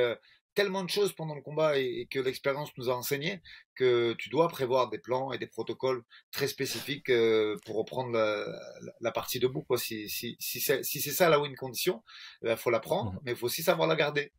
tellement 0.59 0.83
de 0.83 0.91
choses 0.91 1.13
pendant 1.13 1.37
le 1.37 1.41
combat 1.41 1.79
et, 1.79 2.09
que 2.11 2.19
l'expérience 2.19 2.77
nous 2.77 2.91
a 2.91 2.97
enseigné 2.97 3.41
que 3.77 4.15
tu 4.15 4.29
dois 4.29 4.49
prévoir 4.49 4.91
des 4.91 4.99
plans 4.99 5.31
et 5.31 5.39
des 5.39 5.47
protocoles 5.47 6.03
très 6.33 6.49
spécifiques 6.49 7.11
euh, 7.11 7.55
pour 7.65 7.77
reprendre 7.77 8.11
la, 9.01 9.13
partie 9.13 9.39
debout. 9.39 9.63
Quoi. 9.63 9.79
Si, 9.79 10.09
si, 10.09 10.37
si 10.41 10.61
c'est 10.61 11.13
ça 11.13 11.29
la 11.29 11.39
win 11.39 11.55
condition, 11.55 12.03
il 12.43 12.57
faut 12.57 12.71
la 12.71 12.81
prendre, 12.81 13.13
mmh 13.13 13.21
mais 13.23 13.33
il 13.33 13.37
faut 13.37 13.47
aussi 13.47 13.63
savoir 13.63 13.87
la 13.87 13.95
garder. 13.95 14.33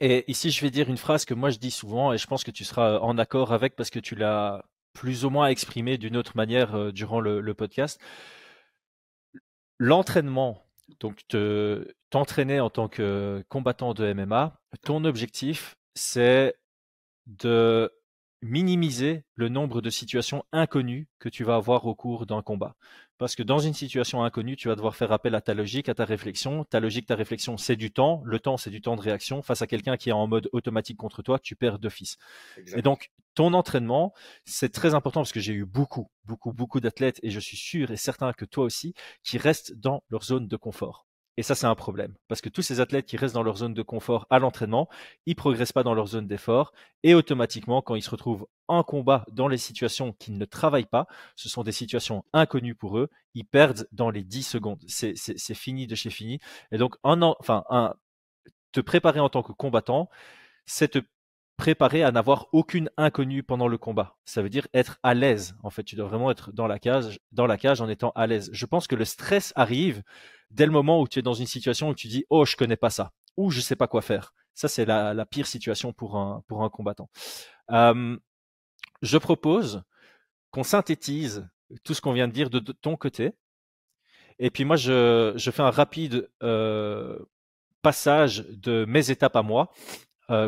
Et 0.00 0.30
ici, 0.30 0.50
je 0.50 0.60
vais 0.60 0.70
dire 0.70 0.90
une 0.90 0.98
phrase 0.98 1.24
que 1.24 1.32
moi 1.32 1.48
je 1.48 1.58
dis 1.58 1.70
souvent 1.70 2.12
et 2.12 2.18
je 2.18 2.26
pense 2.26 2.44
que 2.44 2.50
tu 2.50 2.64
seras 2.64 2.98
en 2.98 3.16
accord 3.16 3.54
avec 3.54 3.76
parce 3.76 3.88
que 3.88 4.00
tu 4.00 4.16
l'as 4.16 4.66
plus 4.92 5.24
ou 5.24 5.30
moins 5.30 5.48
exprimé 5.48 5.96
d'une 5.96 6.18
autre 6.18 6.36
manière 6.36 6.74
euh, 6.74 6.92
durant 6.92 7.20
le 7.20 7.54
podcast. 7.54 7.98
L'entraînement 9.78 10.62
donc, 10.98 11.22
t'entraîner 12.10 12.60
en 12.60 12.70
tant 12.70 12.88
que 12.88 13.44
combattant 13.48 13.94
de 13.94 14.12
MMA, 14.12 14.60
ton 14.82 15.04
objectif, 15.04 15.76
c'est 15.94 16.54
de 17.26 17.90
minimiser 18.42 19.24
le 19.34 19.48
nombre 19.48 19.82
de 19.82 19.90
situations 19.90 20.44
inconnues 20.52 21.08
que 21.18 21.28
tu 21.28 21.44
vas 21.44 21.56
avoir 21.56 21.84
au 21.86 21.94
cours 21.94 22.26
d'un 22.26 22.42
combat. 22.42 22.74
Parce 23.18 23.34
que 23.34 23.42
dans 23.42 23.58
une 23.58 23.74
situation 23.74 24.24
inconnue, 24.24 24.56
tu 24.56 24.68
vas 24.68 24.76
devoir 24.76 24.96
faire 24.96 25.12
appel 25.12 25.34
à 25.34 25.42
ta 25.42 25.52
logique, 25.52 25.90
à 25.90 25.94
ta 25.94 26.06
réflexion. 26.06 26.64
Ta 26.64 26.80
logique, 26.80 27.06
ta 27.06 27.16
réflexion, 27.16 27.58
c'est 27.58 27.76
du 27.76 27.92
temps. 27.92 28.22
Le 28.24 28.40
temps, 28.40 28.56
c'est 28.56 28.70
du 28.70 28.80
temps 28.80 28.96
de 28.96 29.02
réaction. 29.02 29.42
Face 29.42 29.60
à 29.60 29.66
quelqu'un 29.66 29.98
qui 29.98 30.08
est 30.08 30.12
en 30.12 30.26
mode 30.26 30.48
automatique 30.52 30.96
contre 30.96 31.20
toi, 31.20 31.38
tu 31.38 31.54
perds 31.54 31.78
d'office. 31.78 32.16
Et 32.74 32.80
donc, 32.80 33.10
ton 33.34 33.52
entraînement, 33.52 34.14
c'est 34.46 34.72
très 34.72 34.94
important 34.94 35.20
parce 35.20 35.32
que 35.32 35.40
j'ai 35.40 35.52
eu 35.52 35.66
beaucoup, 35.66 36.10
beaucoup, 36.24 36.54
beaucoup 36.54 36.80
d'athlètes 36.80 37.20
et 37.22 37.30
je 37.30 37.40
suis 37.40 37.58
sûr 37.58 37.90
et 37.90 37.96
certain 37.96 38.32
que 38.32 38.46
toi 38.46 38.64
aussi, 38.64 38.94
qui 39.22 39.36
restent 39.36 39.74
dans 39.74 40.02
leur 40.08 40.24
zone 40.24 40.48
de 40.48 40.56
confort. 40.56 41.06
Et 41.40 41.42
ça, 41.42 41.54
c'est 41.54 41.66
un 41.66 41.74
problème. 41.74 42.14
Parce 42.28 42.42
que 42.42 42.50
tous 42.50 42.60
ces 42.60 42.80
athlètes 42.80 43.06
qui 43.06 43.16
restent 43.16 43.32
dans 43.32 43.42
leur 43.42 43.56
zone 43.56 43.72
de 43.72 43.80
confort 43.80 44.26
à 44.28 44.38
l'entraînement, 44.38 44.90
ils 45.24 45.34
progressent 45.34 45.72
pas 45.72 45.82
dans 45.82 45.94
leur 45.94 46.06
zone 46.06 46.26
d'effort. 46.26 46.74
Et 47.02 47.14
automatiquement, 47.14 47.80
quand 47.80 47.94
ils 47.94 48.02
se 48.02 48.10
retrouvent 48.10 48.46
en 48.68 48.82
combat 48.82 49.24
dans 49.32 49.48
les 49.48 49.56
situations 49.56 50.12
qu'ils 50.12 50.36
ne 50.36 50.44
travaillent 50.44 50.84
pas, 50.84 51.06
ce 51.36 51.48
sont 51.48 51.62
des 51.62 51.72
situations 51.72 52.26
inconnues 52.34 52.74
pour 52.74 52.98
eux, 52.98 53.08
ils 53.32 53.46
perdent 53.46 53.88
dans 53.90 54.10
les 54.10 54.22
10 54.22 54.42
secondes. 54.42 54.82
C'est 54.86 55.54
fini 55.54 55.86
de 55.86 55.94
chez 55.94 56.10
fini. 56.10 56.40
Et 56.72 56.76
donc, 56.76 56.96
enfin, 57.04 57.64
te 58.72 58.82
préparer 58.82 59.20
en 59.20 59.30
tant 59.30 59.42
que 59.42 59.52
combattant, 59.52 60.10
c'est 60.66 60.88
te 60.88 60.98
préparer 61.60 62.02
à 62.02 62.10
n'avoir 62.10 62.46
aucune 62.52 62.88
inconnue 62.96 63.42
pendant 63.42 63.68
le 63.68 63.76
combat. 63.76 64.16
Ça 64.24 64.40
veut 64.40 64.48
dire 64.48 64.66
être 64.72 64.98
à 65.02 65.12
l'aise. 65.12 65.54
En 65.62 65.68
fait, 65.68 65.82
tu 65.84 65.94
dois 65.94 66.08
vraiment 66.08 66.30
être 66.30 66.52
dans 66.52 66.66
la 66.66 66.78
cage, 66.78 67.20
dans 67.32 67.46
la 67.46 67.58
cage 67.58 67.82
en 67.82 67.88
étant 67.90 68.12
à 68.14 68.26
l'aise. 68.26 68.48
Je 68.54 68.64
pense 68.64 68.86
que 68.86 68.96
le 68.96 69.04
stress 69.04 69.52
arrive 69.56 70.02
dès 70.50 70.64
le 70.64 70.72
moment 70.72 71.02
où 71.02 71.06
tu 71.06 71.18
es 71.18 71.22
dans 71.22 71.34
une 71.34 71.46
situation 71.46 71.90
où 71.90 71.94
tu 71.94 72.08
dis 72.08 72.24
oh 72.30 72.46
je 72.46 72.56
connais 72.56 72.78
pas 72.78 72.88
ça 72.88 73.12
ou 73.36 73.50
je 73.50 73.60
sais 73.60 73.76
pas 73.76 73.88
quoi 73.88 74.00
faire. 74.00 74.32
Ça 74.54 74.68
c'est 74.68 74.86
la, 74.86 75.26
pire 75.26 75.46
situation 75.46 75.92
pour 75.92 76.16
un 76.16 76.42
pour 76.48 76.64
un 76.64 76.70
combattant. 76.70 77.10
Je 77.68 79.18
propose 79.18 79.82
qu'on 80.50 80.64
synthétise 80.64 81.46
tout 81.84 81.92
ce 81.92 82.00
qu'on 82.00 82.14
vient 82.14 82.26
de 82.26 82.32
dire 82.32 82.48
de, 82.48 82.60
ton 82.60 82.96
côté. 82.96 83.32
Et 84.38 84.50
puis 84.50 84.64
moi 84.64 84.76
je, 84.76 85.34
je 85.36 85.50
fais 85.50 85.62
un 85.62 85.70
rapide 85.70 86.26
euh, 86.42 87.18
passage 87.82 88.46
de 88.48 88.86
mes 88.88 89.10
étapes 89.10 89.36
à 89.36 89.42
moi. 89.42 89.70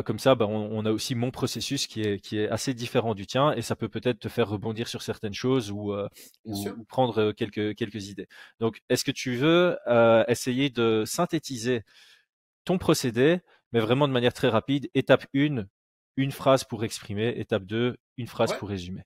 Comme 0.05 0.19
ça, 0.19 0.35
bah, 0.35 0.45
on, 0.47 0.85
a 0.85 0.91
aussi 0.91 1.13
mon 1.15 1.31
processus 1.31 1.87
qui 1.87 2.01
est, 2.01 2.19
qui 2.19 2.39
est 2.39 2.47
assez 2.49 2.73
différent 2.73 3.15
du 3.15 3.27
tien 3.27 3.51
et 3.53 3.61
ça 3.61 3.75
peut 3.75 3.89
peut-être 3.89 4.19
te 4.19 4.29
faire 4.29 4.47
rebondir 4.47 4.87
sur 4.87 5.01
certaines 5.01 5.33
choses 5.33 5.71
ou, 5.71 5.93
ou, 6.45 6.85
prendre 6.87 7.31
quelques, 7.33 7.75
quelques 7.75 8.07
idées. 8.07 8.27
Donc, 8.59 8.81
est-ce 8.89 9.03
que 9.03 9.11
tu 9.11 9.35
veux 9.35 9.77
essayer 10.27 10.69
de 10.69 11.03
synthétiser 11.05 11.83
ton 12.65 12.77
procédé, 12.77 13.39
mais 13.71 13.79
vraiment 13.79 14.07
de 14.07 14.13
manière 14.13 14.33
très 14.33 14.49
rapide 14.49 14.89
Étape 14.93 15.25
1, 15.35 15.65
une 16.17 16.31
phrase 16.31 16.63
pour 16.63 16.83
exprimer. 16.83 17.33
Étape 17.37 17.63
2, 17.63 17.97
une 18.17 18.27
phrase 18.27 18.57
pour 18.57 18.69
résumer? 18.69 19.03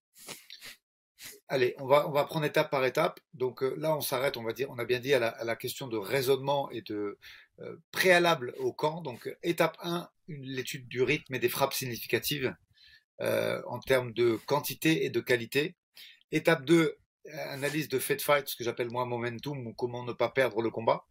Allez, 1.49 1.75
on 1.79 1.85
va, 1.85 2.07
on 2.07 2.11
va 2.11 2.25
prendre 2.25 2.45
étape 2.45 2.69
par 2.69 2.83
étape. 2.83 3.19
Donc 3.33 3.63
euh, 3.63 3.73
là, 3.77 3.95
on 3.95 4.01
s'arrête, 4.01 4.35
on 4.35 4.43
va 4.43 4.51
dire, 4.51 4.69
on 4.69 4.79
a 4.79 4.85
bien 4.85 4.99
dit 4.99 5.13
à 5.13 5.19
la, 5.19 5.55
question 5.55 5.87
de 5.87 5.97
raisonnement 5.97 6.69
et 6.71 6.81
de 6.81 6.95
euh, 6.95 7.17
préalable 7.91 8.53
au 8.59 8.73
camp. 8.73 9.01
Donc 9.01 9.29
étape 9.43 9.77
1, 9.81 10.09
l'étude 10.27 10.87
du 10.87 11.01
rythme 11.01 11.35
et 11.35 11.39
des 11.39 11.49
frappes 11.49 11.73
significatives 11.73 12.55
euh, 13.21 13.61
en 13.67 13.79
termes 13.79 14.13
de 14.13 14.39
quantité 14.45 15.05
et 15.05 15.09
de 15.09 15.19
qualité. 15.19 15.75
Étape 16.31 16.65
2, 16.65 16.97
analyse 17.49 17.89
de 17.89 17.99
fait 17.99 18.21
fight, 18.21 18.47
ce 18.47 18.55
que 18.55 18.63
j'appelle 18.63 18.89
moi 18.89 19.05
momentum 19.05 19.65
ou 19.67 19.73
comment 19.73 20.03
ne 20.03 20.13
pas 20.13 20.29
perdre 20.29 20.61
le 20.61 20.69
combat. 20.69 21.05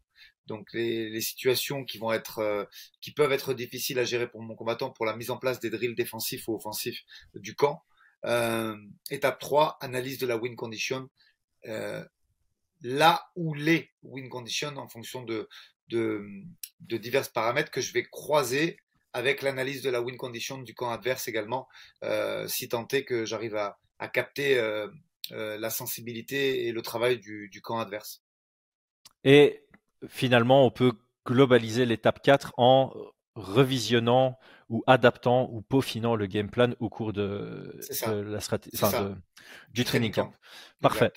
Donc 0.46 0.72
les, 0.72 1.10
les 1.10 1.20
situations 1.20 1.84
qui 1.84 1.98
vont 1.98 2.12
être, 2.12 2.68
qui 3.00 3.12
peuvent 3.12 3.32
être 3.32 3.52
difficiles 3.52 3.98
à 3.98 4.04
gérer 4.04 4.28
pour 4.28 4.42
mon 4.42 4.54
combattant 4.54 4.90
pour 4.90 5.04
la 5.04 5.16
mise 5.16 5.30
en 5.30 5.38
place 5.38 5.60
des 5.60 5.70
drills 5.70 5.94
défensifs 5.94 6.46
ou 6.48 6.54
offensifs 6.54 7.02
du 7.34 7.54
camp. 7.54 7.82
Euh, 8.24 8.76
étape 9.10 9.38
3, 9.38 9.78
analyse 9.80 10.18
de 10.18 10.26
la 10.26 10.36
win 10.36 10.56
condition. 10.56 11.08
Euh, 11.66 12.04
là 12.82 13.30
où 13.36 13.54
les 13.54 13.90
win 14.02 14.28
conditions 14.28 14.76
en 14.76 14.88
fonction 14.88 15.22
de, 15.22 15.48
de, 15.88 16.26
de, 16.80 16.96
divers 16.96 17.30
paramètres 17.32 17.70
que 17.70 17.80
je 17.80 17.92
vais 17.92 18.04
croiser 18.04 18.78
avec 19.12 19.42
l'analyse 19.42 19.82
de 19.82 19.90
la 19.90 20.02
win 20.02 20.16
condition 20.16 20.58
du 20.58 20.74
camp 20.74 20.90
adverse 20.90 21.26
également, 21.28 21.68
euh, 22.04 22.46
si 22.48 22.68
tant 22.68 22.86
est 22.88 23.04
que 23.04 23.24
j'arrive 23.24 23.56
à, 23.56 23.78
à, 23.98 24.08
capter 24.08 24.58
euh, 24.58 24.88
euh, 25.32 25.56
la 25.58 25.70
sensibilité 25.70 26.66
et 26.66 26.72
le 26.72 26.82
travail 26.82 27.18
du, 27.18 27.48
du 27.48 27.62
camp 27.62 27.78
adverse. 27.78 28.22
Et 29.24 29.64
finalement, 30.06 30.66
on 30.66 30.70
peut 30.70 30.92
globaliser 31.26 31.86
l'étape 31.86 32.22
4 32.22 32.52
en 32.58 32.92
revisionnant 33.34 34.38
ou 34.68 34.82
adaptant 34.86 35.48
ou 35.52 35.62
peaufinant 35.62 36.16
le 36.16 36.26
game 36.26 36.50
plan 36.50 36.74
au 36.80 36.88
cours 36.88 37.12
de, 37.12 37.78
la 38.06 38.40
stratégie, 38.40 38.76
du 39.72 39.84
training 39.84 40.12
camp. 40.12 40.32
Parfait. 40.80 41.12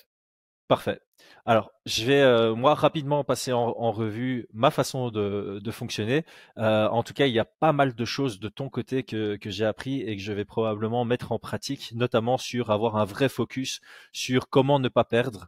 Parfait. 0.70 1.02
Alors, 1.48 1.72
je 1.88 2.06
vais 2.06 2.22
euh, 2.22 2.54
moi 2.54 2.76
rapidement 2.76 3.24
passer 3.24 3.52
en, 3.52 3.92
revue 3.92 4.48
ma 4.54 4.70
façon 4.70 5.10
de, 5.10 5.72
fonctionner. 5.72 6.26
Euh, 6.60 6.88
en 6.90 7.02
tout 7.02 7.14
cas, 7.14 7.26
il 7.26 7.34
y 7.34 7.40
a 7.40 7.46
pas 7.46 7.74
mal 7.74 7.96
de 7.96 8.06
choses 8.06 8.40
de 8.40 8.50
ton 8.50 8.70
côté 8.70 9.02
que, 9.02 9.36
que 9.38 9.50
j'ai 9.50 9.66
appris 9.66 10.02
et 10.02 10.16
que 10.16 10.22
je 10.22 10.32
vais 10.32 10.46
probablement 10.46 11.06
mettre 11.06 11.32
en 11.32 11.40
pratique, 11.40 11.92
notamment 11.96 12.38
sur 12.38 12.70
avoir 12.70 12.98
un 12.98 13.06
vrai 13.06 13.30
focus 13.30 13.82
sur 14.14 14.48
comment 14.48 14.80
ne 14.80 14.90
pas 14.90 15.04
perdre, 15.06 15.48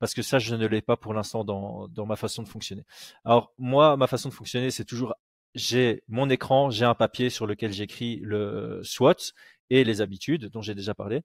parce 0.00 0.12
que 0.12 0.20
ça, 0.20 0.38
je 0.38 0.54
ne 0.54 0.66
l'ai 0.66 0.82
pas 0.82 0.98
pour 0.98 1.14
l'instant 1.14 1.44
dans, 1.44 1.88
dans 1.88 2.04
ma 2.04 2.16
façon 2.16 2.42
de 2.42 2.48
fonctionner. 2.48 2.84
Alors, 3.24 3.54
moi, 3.56 3.96
ma 3.96 4.06
façon 4.06 4.28
de 4.28 4.34
fonctionner, 4.34 4.70
c'est 4.70 4.84
toujours 4.84 5.14
j'ai 5.54 6.02
mon 6.08 6.28
écran, 6.30 6.70
j'ai 6.70 6.84
un 6.84 6.94
papier 6.94 7.30
sur 7.30 7.46
lequel 7.46 7.72
j'écris 7.72 8.20
le 8.22 8.80
SWOT 8.84 9.32
et 9.70 9.84
les 9.84 10.02
habitudes 10.02 10.46
dont 10.50 10.62
j'ai 10.62 10.74
déjà 10.74 10.94
parlé. 10.94 11.22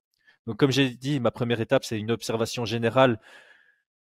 Donc, 0.48 0.58
comme 0.58 0.72
j'ai 0.72 0.90
dit, 0.90 1.20
ma 1.20 1.30
première 1.30 1.62
étape, 1.62 1.84
c'est 1.84 2.00
une 2.00 2.10
observation 2.10 2.66
générale 2.66 3.20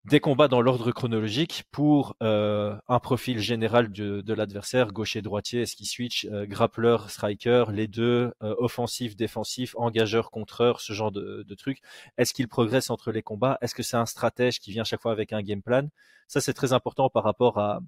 des 0.05 0.21
combats 0.21 0.47
dans 0.47 0.61
l'ordre 0.61 0.93
chronologique 0.93 1.65
pour 1.73 2.15
euh, 2.23 2.77
un 2.87 3.01
profil 3.01 3.41
général 3.41 3.91
de, 3.91 4.21
de 4.21 4.35
l'adversaire, 4.35 4.93
gaucher, 4.93 5.21
droitier, 5.21 5.63
est-ce 5.63 5.75
qu'il 5.75 5.87
switch, 5.87 6.27
euh, 6.27 6.47
grappleur, 6.47 7.11
striker, 7.11 7.65
les 7.73 7.89
deux, 7.89 8.33
euh, 8.43 8.55
offensif, 8.59 9.17
défensif, 9.17 9.75
engageur, 9.77 10.31
contreur, 10.31 10.81
ce 10.81 10.93
genre 10.93 11.11
de, 11.11 11.43
de 11.43 11.55
trucs. 11.57 11.79
Est-ce 12.19 12.35
qu'il 12.35 12.47
progresse 12.47 12.91
entre 12.91 13.11
les 13.11 13.23
combats? 13.23 13.59
Est-ce 13.63 13.75
que 13.75 13.83
c'est 13.83 13.97
un 13.97 14.07
stratège 14.07 14.61
qui 14.61 14.71
vient 14.71 14.85
chaque 14.85 15.03
fois 15.03 15.13
avec 15.13 15.33
un 15.33 15.43
game 15.43 15.63
plan? 15.63 15.89
Ça, 16.29 16.41
c'est 16.41 16.55
très 16.55 16.73
important 16.73 17.11
par 17.11 17.25
rapport 17.25 17.59
à, 17.59 17.81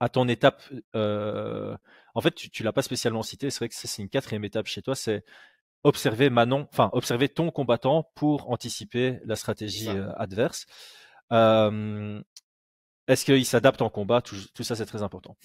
à 0.00 0.08
ton 0.08 0.28
étape, 0.28 0.62
euh, 0.94 1.76
en 2.14 2.20
fait, 2.20 2.34
tu, 2.34 2.50
tu 2.50 2.62
l'as 2.62 2.72
pas 2.72 2.82
spécialement 2.82 3.22
cité. 3.22 3.50
C'est 3.50 3.58
vrai 3.58 3.68
que 3.68 3.74
c'est 3.74 4.02
une 4.02 4.08
quatrième 4.08 4.44
étape 4.44 4.66
chez 4.66 4.82
toi. 4.82 4.94
C'est 4.94 5.24
observer 5.84 6.30
Manon, 6.30 6.66
enfin 6.72 6.90
observer 6.92 7.28
ton 7.28 7.50
combattant 7.50 8.10
pour 8.14 8.50
anticiper 8.50 9.20
la 9.24 9.36
stratégie 9.36 9.88
euh, 9.88 10.12
adverse. 10.16 10.66
Euh, 11.32 12.20
Est-ce 13.06 13.24
qu'il 13.24 13.46
s'adapte 13.46 13.82
en 13.82 13.90
combat? 13.90 14.20
Tout, 14.22 14.36
tout 14.54 14.64
ça, 14.64 14.74
c'est 14.74 14.86
très 14.86 15.02
important. 15.02 15.36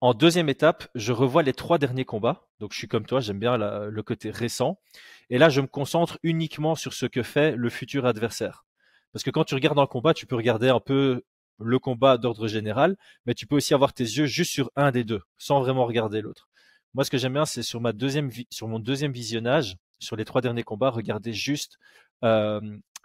En 0.00 0.14
deuxième 0.14 0.48
étape, 0.48 0.88
je 0.94 1.12
revois 1.12 1.42
les 1.42 1.52
trois 1.52 1.78
derniers 1.78 2.04
combats. 2.04 2.48
Donc, 2.60 2.72
je 2.72 2.78
suis 2.78 2.88
comme 2.88 3.04
toi, 3.04 3.20
j'aime 3.20 3.40
bien 3.40 3.56
la, 3.58 3.86
le 3.86 4.02
côté 4.02 4.30
récent. 4.30 4.80
Et 5.28 5.38
là, 5.38 5.48
je 5.48 5.60
me 5.60 5.66
concentre 5.66 6.18
uniquement 6.22 6.74
sur 6.76 6.92
ce 6.94 7.06
que 7.06 7.22
fait 7.22 7.56
le 7.56 7.68
futur 7.68 8.06
adversaire. 8.06 8.64
Parce 9.12 9.24
que 9.24 9.30
quand 9.30 9.44
tu 9.44 9.54
regardes 9.54 9.78
un 9.78 9.86
combat, 9.86 10.14
tu 10.14 10.26
peux 10.26 10.36
regarder 10.36 10.68
un 10.68 10.80
peu 10.80 11.24
le 11.58 11.78
combat 11.80 12.16
d'ordre 12.16 12.46
général, 12.46 12.96
mais 13.26 13.34
tu 13.34 13.46
peux 13.46 13.56
aussi 13.56 13.74
avoir 13.74 13.92
tes 13.92 14.04
yeux 14.04 14.26
juste 14.26 14.52
sur 14.52 14.70
un 14.76 14.92
des 14.92 15.02
deux, 15.02 15.22
sans 15.36 15.60
vraiment 15.60 15.86
regarder 15.86 16.20
l'autre. 16.20 16.48
Moi, 16.94 17.04
ce 17.04 17.10
que 17.10 17.18
j'aime 17.18 17.34
bien, 17.34 17.44
c'est 17.44 17.62
sur 17.62 17.80
mon 17.80 17.92
deuxième 17.92 19.12
visionnage, 19.12 19.76
sur 19.98 20.16
les 20.16 20.24
trois 20.24 20.40
derniers 20.40 20.64
combats, 20.64 20.90
regarder 20.90 21.32
juste 21.32 21.78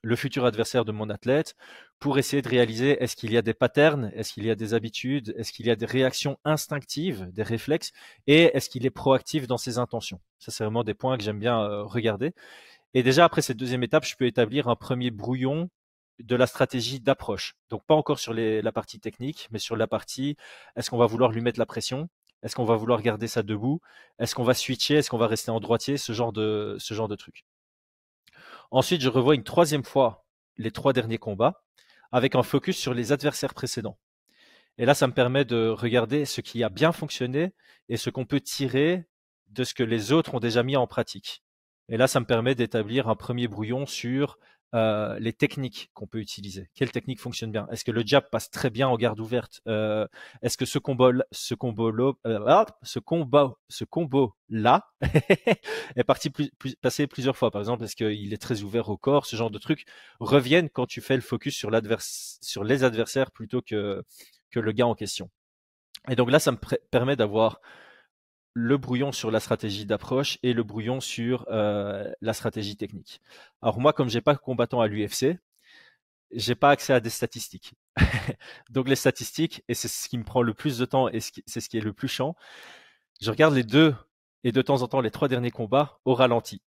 le 0.06 0.16
futur 0.18 0.46
adversaire 0.46 0.84
de 0.84 0.92
mon 0.92 1.10
athlète 1.10 1.56
pour 2.00 2.18
essayer 2.18 2.42
de 2.42 2.50
réaliser 2.50 3.02
est-ce 3.02 3.16
qu'il 3.16 3.32
y 3.32 3.38
a 3.38 3.42
des 3.42 3.54
patterns, 3.54 4.12
est-ce 4.14 4.34
qu'il 4.34 4.46
y 4.46 4.50
a 4.50 4.56
des 4.56 4.74
habitudes, 4.74 5.34
est-ce 5.38 5.54
qu'il 5.54 5.66
y 5.66 5.72
a 5.72 5.78
des 5.78 5.86
réactions 5.86 6.38
instinctives, 6.44 7.30
des 7.32 7.44
réflexes, 7.44 7.94
et 8.28 8.56
est-ce 8.56 8.70
qu'il 8.70 8.86
est 8.86 8.90
proactif 8.90 9.48
dans 9.48 9.58
ses 9.58 9.78
intentions. 9.78 10.20
Ça, 10.40 10.52
c'est 10.52 10.66
vraiment 10.66 10.84
des 10.84 10.94
points 10.94 11.18
que 11.18 11.24
j'aime 11.24 11.40
bien 11.40 11.66
regarder. 11.84 12.34
Et 12.94 13.04
déjà 13.04 13.24
après 13.26 13.42
cette 13.42 13.58
deuxième 13.58 13.84
étape, 13.84 14.06
je 14.06 14.16
peux 14.16 14.26
établir 14.26 14.68
un 14.68 14.76
premier 14.76 15.10
brouillon 15.10 15.70
de 16.20 16.36
la 16.36 16.48
stratégie 16.48 17.00
d'approche. 17.00 17.56
Donc 17.70 17.86
pas 17.86 17.96
encore 17.96 18.20
sur 18.20 18.34
la 18.34 18.72
partie 18.74 19.00
technique, 19.00 19.48
mais 19.52 19.60
sur 19.60 19.76
la 19.78 19.88
partie 19.88 20.36
est-ce 20.76 20.90
qu'on 20.90 20.98
va 20.98 21.06
vouloir 21.06 21.32
lui 21.32 21.42
mettre 21.42 21.60
la 21.60 21.66
pression? 21.66 22.10
Est-ce 22.44 22.56
qu'on 22.56 22.66
va 22.66 22.76
vouloir 22.76 23.02
garder 23.02 23.28
ça 23.28 23.42
debout? 23.42 23.82
Est-ce 24.20 24.36
qu'on 24.36 24.44
va 24.44 24.54
switcher? 24.54 24.96
Est-ce 24.96 25.10
qu'on 25.10 25.18
va 25.18 25.28
rester 25.28 25.50
en 25.50 25.60
droitier? 25.60 25.98
Ce 25.98 26.12
genre 26.14 26.34
de 26.34 26.76
ce 26.80 26.94
genre 26.94 27.08
de 27.08 27.16
truc. 27.16 27.46
Ensuite, 28.70 29.02
je 29.02 29.10
revois 29.10 29.36
une 29.36 29.44
troisième 29.44 29.84
fois 29.84 30.26
les 30.58 30.72
trois 30.72 30.94
derniers 30.94 31.18
combats 31.18 31.64
avec 32.12 32.36
un 32.36 32.44
focus 32.44 32.78
sur 32.78 32.94
les 32.94 33.12
adversaires 33.12 33.54
précédents. 33.54 33.98
Et 34.78 34.86
là, 34.86 34.94
ça 34.94 35.08
me 35.08 35.14
permet 35.14 35.46
de 35.46 35.70
regarder 35.70 36.26
ce 36.26 36.42
qui 36.42 36.64
a 36.64 36.70
bien 36.70 36.92
fonctionné 36.92 37.54
et 37.90 37.98
ce 37.98 38.10
qu'on 38.10 38.26
peut 38.26 38.42
tirer 38.42 39.06
de 39.50 39.64
ce 39.64 39.74
que 39.74 39.84
les 39.84 40.12
autres 40.12 40.34
ont 40.34 40.40
déjà 40.40 40.64
mis 40.64 40.76
en 40.76 40.88
pratique. 40.88 41.44
Et 41.90 41.98
là, 41.98 42.08
ça 42.08 42.20
me 42.20 42.26
permet 42.26 42.56
d'établir 42.56 43.10
un 43.10 43.16
premier 43.16 43.48
brouillon 43.48 43.86
sur 43.86 44.38
euh, 44.74 45.20
les 45.20 45.34
techniques 45.34 45.92
qu'on 45.94 46.08
peut 46.08 46.20
utiliser. 46.20 46.70
Quelle 46.74 46.92
technique 46.92 47.20
fonctionne 47.20 47.52
bien? 47.52 47.68
Est-ce 47.72 47.86
que 47.86 47.92
le 47.92 48.04
jab 48.06 48.30
passe 48.32 48.50
très 48.50 48.70
bien 48.70 48.88
en 48.88 48.98
garde 48.98 49.20
ouverte? 49.20 49.62
Euh, 49.68 50.08
Est-ce 50.42 50.58
que 50.58 50.66
ce 50.66 50.80
combo, 50.80 51.12
ce 51.32 51.54
combo, 51.54 51.92
euh, 52.26 52.66
ce 52.82 53.00
combo, 53.00 53.58
ce 53.70 53.84
combo 53.84 54.36
là 54.50 54.92
est 55.96 56.04
parti 56.04 56.30
plus, 56.30 56.52
passer 56.82 57.08
plusieurs 57.08 57.38
fois? 57.38 57.52
Par 57.52 57.62
exemple, 57.62 57.84
est-ce 57.84 57.96
qu'il 57.96 58.34
est 58.34 58.42
très 58.42 58.64
ouvert 58.64 58.90
au 58.90 58.98
corps? 58.98 59.26
Ce 59.26 59.36
genre 59.36 59.52
de 59.52 59.60
trucs 59.60 59.86
reviennent 60.20 60.70
quand 60.70 60.88
tu 60.88 61.02
fais 61.02 61.16
le 61.16 61.22
focus 61.22 61.56
sur 61.56 61.70
sur 62.42 62.64
les 62.64 62.84
adversaires 62.84 63.32
plutôt 63.32 63.62
que 63.62 64.04
que 64.50 64.60
le 64.60 64.72
gars 64.72 64.88
en 64.88 64.96
question. 64.96 65.30
Et 66.10 66.16
donc 66.16 66.32
là, 66.32 66.40
ça 66.40 66.52
me 66.52 66.58
permet 66.92 67.16
d'avoir 67.16 67.62
le 68.54 68.78
brouillon 68.78 69.12
sur 69.12 69.32
la 69.32 69.40
stratégie 69.40 69.86
d'approche 69.86 70.38
et 70.44 70.54
le 70.54 70.64
brouillon 70.64 71.00
sur 71.02 71.46
euh, 71.50 72.12
la 72.22 72.34
stratégie 72.34 72.78
technique. 72.78 73.22
Alors 73.62 73.80
moi, 73.80 73.94
comme 73.94 74.10
j'ai 74.10 74.22
pas 74.22 74.36
combattant 74.36 74.82
à 74.82 74.88
l'UFC, 74.88 75.40
j'ai 76.32 76.56
pas 76.56 76.70
accès 76.70 76.94
à 76.94 77.00
des 77.00 77.10
statistiques. 77.10 77.74
Donc 78.70 78.88
les 78.88 78.96
statistiques, 78.96 79.64
et 79.68 79.74
c'est 79.74 79.88
ce 79.88 80.08
qui 80.10 80.18
me 80.18 80.24
prend 80.24 80.42
le 80.42 80.54
plus 80.54 80.78
de 80.78 80.86
temps 80.86 81.10
et 81.10 81.20
c'est 81.20 81.62
ce 81.62 81.70
qui 81.70 81.78
est 81.78 81.82
le 81.82 81.94
plus 81.94 82.08
chiant, 82.08 82.36
je 83.22 83.32
regarde 83.32 83.54
les 83.54 83.64
deux 83.64 83.96
et 84.44 84.52
de 84.52 84.62
temps 84.62 84.82
en 84.82 84.88
temps 84.88 85.02
les 85.02 85.12
trois 85.12 85.28
derniers 85.28 85.52
combats 85.52 86.00
au 86.06 86.14
ralenti 86.14 86.62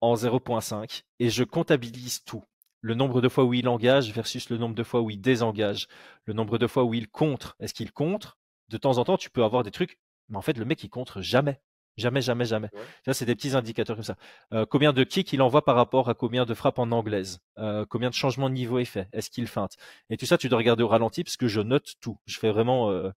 en 0.00 0.14
0.5 0.14 1.02
et 1.18 1.30
je 1.30 1.44
comptabilise 1.44 2.24
tout. 2.24 2.44
Le 2.80 2.94
nombre 2.94 3.22
de 3.22 3.30
fois 3.30 3.44
où 3.44 3.54
il 3.54 3.66
engage 3.68 4.12
versus 4.12 4.50
le 4.50 4.58
nombre 4.58 4.74
de 4.74 4.82
fois 4.82 5.00
où 5.00 5.08
il 5.08 5.20
désengage. 5.20 5.88
Le 6.26 6.34
nombre 6.34 6.58
de 6.58 6.66
fois 6.66 6.84
où 6.84 6.92
il 6.92 7.08
contre. 7.08 7.56
Est-ce 7.58 7.72
qu'il 7.72 7.92
contre? 7.92 8.36
De 8.68 8.76
temps 8.76 8.98
en 8.98 9.04
temps, 9.04 9.16
tu 9.16 9.30
peux 9.30 9.42
avoir 9.42 9.62
des 9.62 9.70
trucs 9.70 9.98
mais 10.28 10.36
en 10.36 10.42
fait, 10.42 10.56
le 10.58 10.64
mec, 10.64 10.82
il 10.82 10.90
contre 10.90 11.20
jamais. 11.20 11.60
Jamais, 11.96 12.22
jamais, 12.22 12.44
jamais. 12.44 12.68
Ça, 13.04 13.14
c'est 13.14 13.24
des 13.24 13.36
petits 13.36 13.54
indicateurs 13.54 13.96
comme 13.96 14.04
ça. 14.04 14.16
Euh, 14.52 14.66
combien 14.68 14.92
de 14.92 15.04
kicks 15.04 15.32
il 15.32 15.40
envoie 15.40 15.64
par 15.64 15.76
rapport 15.76 16.08
à 16.08 16.14
combien 16.14 16.44
de 16.44 16.52
frappes 16.52 16.80
en 16.80 16.90
anglaise? 16.90 17.38
Euh, 17.58 17.86
Combien 17.88 18.10
de 18.10 18.14
changements 18.14 18.48
de 18.48 18.54
niveau 18.54 18.78
est 18.78 18.84
fait? 18.84 19.08
Est-ce 19.12 19.30
qu'il 19.30 19.46
feinte? 19.46 19.76
Et 20.10 20.16
tout 20.16 20.26
ça, 20.26 20.36
tu 20.36 20.48
dois 20.48 20.58
regarder 20.58 20.82
au 20.82 20.88
ralenti 20.88 21.22
parce 21.22 21.36
que 21.36 21.46
je 21.46 21.60
note 21.60 21.94
tout. 22.00 22.18
Je 22.26 22.38
fais 22.38 22.50
vraiment. 22.50 22.90
Euh, 22.90 23.10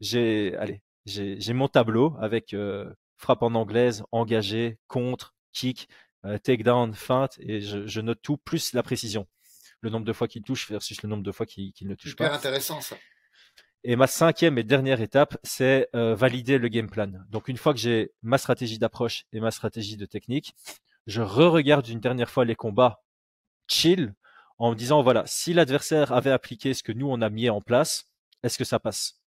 j'ai, 0.00 0.56
allez, 0.56 0.82
j'ai 1.04 1.52
mon 1.52 1.68
tableau 1.68 2.16
avec 2.20 2.56
frappe 3.18 3.42
en 3.42 3.54
anglaise, 3.54 4.02
engagé, 4.12 4.78
contre, 4.88 5.34
kick, 5.52 5.88
takedown, 6.42 6.94
feinte, 6.94 7.38
et 7.40 7.60
je, 7.60 7.86
je, 7.86 8.00
note 8.00 8.20
tout 8.22 8.36
plus 8.36 8.72
la 8.72 8.82
précision. 8.82 9.28
Le 9.80 9.90
nombre 9.90 10.06
de 10.06 10.12
fois 10.12 10.26
qu'il 10.26 10.42
touche 10.42 10.68
versus 10.70 11.02
le 11.02 11.08
nombre 11.08 11.22
de 11.22 11.32
fois 11.32 11.46
qu'il 11.46 11.72
ne 11.82 11.94
touche 11.94 12.16
pas. 12.16 12.24
Super 12.24 12.34
intéressant 12.34 12.80
ça. 12.80 12.96
Et 13.84 13.96
ma 13.96 14.06
cinquième 14.06 14.58
et 14.58 14.62
dernière 14.62 15.00
étape, 15.00 15.36
c'est 15.42 15.88
euh, 15.94 16.14
valider 16.14 16.58
le 16.58 16.68
game 16.68 16.88
plan. 16.88 17.10
Donc 17.30 17.48
une 17.48 17.56
fois 17.56 17.72
que 17.72 17.80
j'ai 17.80 18.12
ma 18.22 18.38
stratégie 18.38 18.78
d'approche 18.78 19.24
et 19.32 19.40
ma 19.40 19.50
stratégie 19.50 19.96
de 19.96 20.06
technique, 20.06 20.54
je 21.06 21.20
re-regarde 21.20 21.88
une 21.88 21.98
dernière 21.98 22.30
fois 22.30 22.44
les 22.44 22.54
combats 22.54 23.02
chill 23.66 24.14
en 24.58 24.70
me 24.70 24.76
disant 24.76 25.02
voilà, 25.02 25.24
si 25.26 25.52
l'adversaire 25.52 26.12
avait 26.12 26.30
appliqué 26.30 26.74
ce 26.74 26.84
que 26.84 26.92
nous 26.92 27.08
on 27.08 27.20
a 27.22 27.28
mis 27.28 27.50
en 27.50 27.60
place, 27.60 28.06
est-ce 28.44 28.56
que 28.56 28.64
ça 28.64 28.78
passe? 28.78 29.20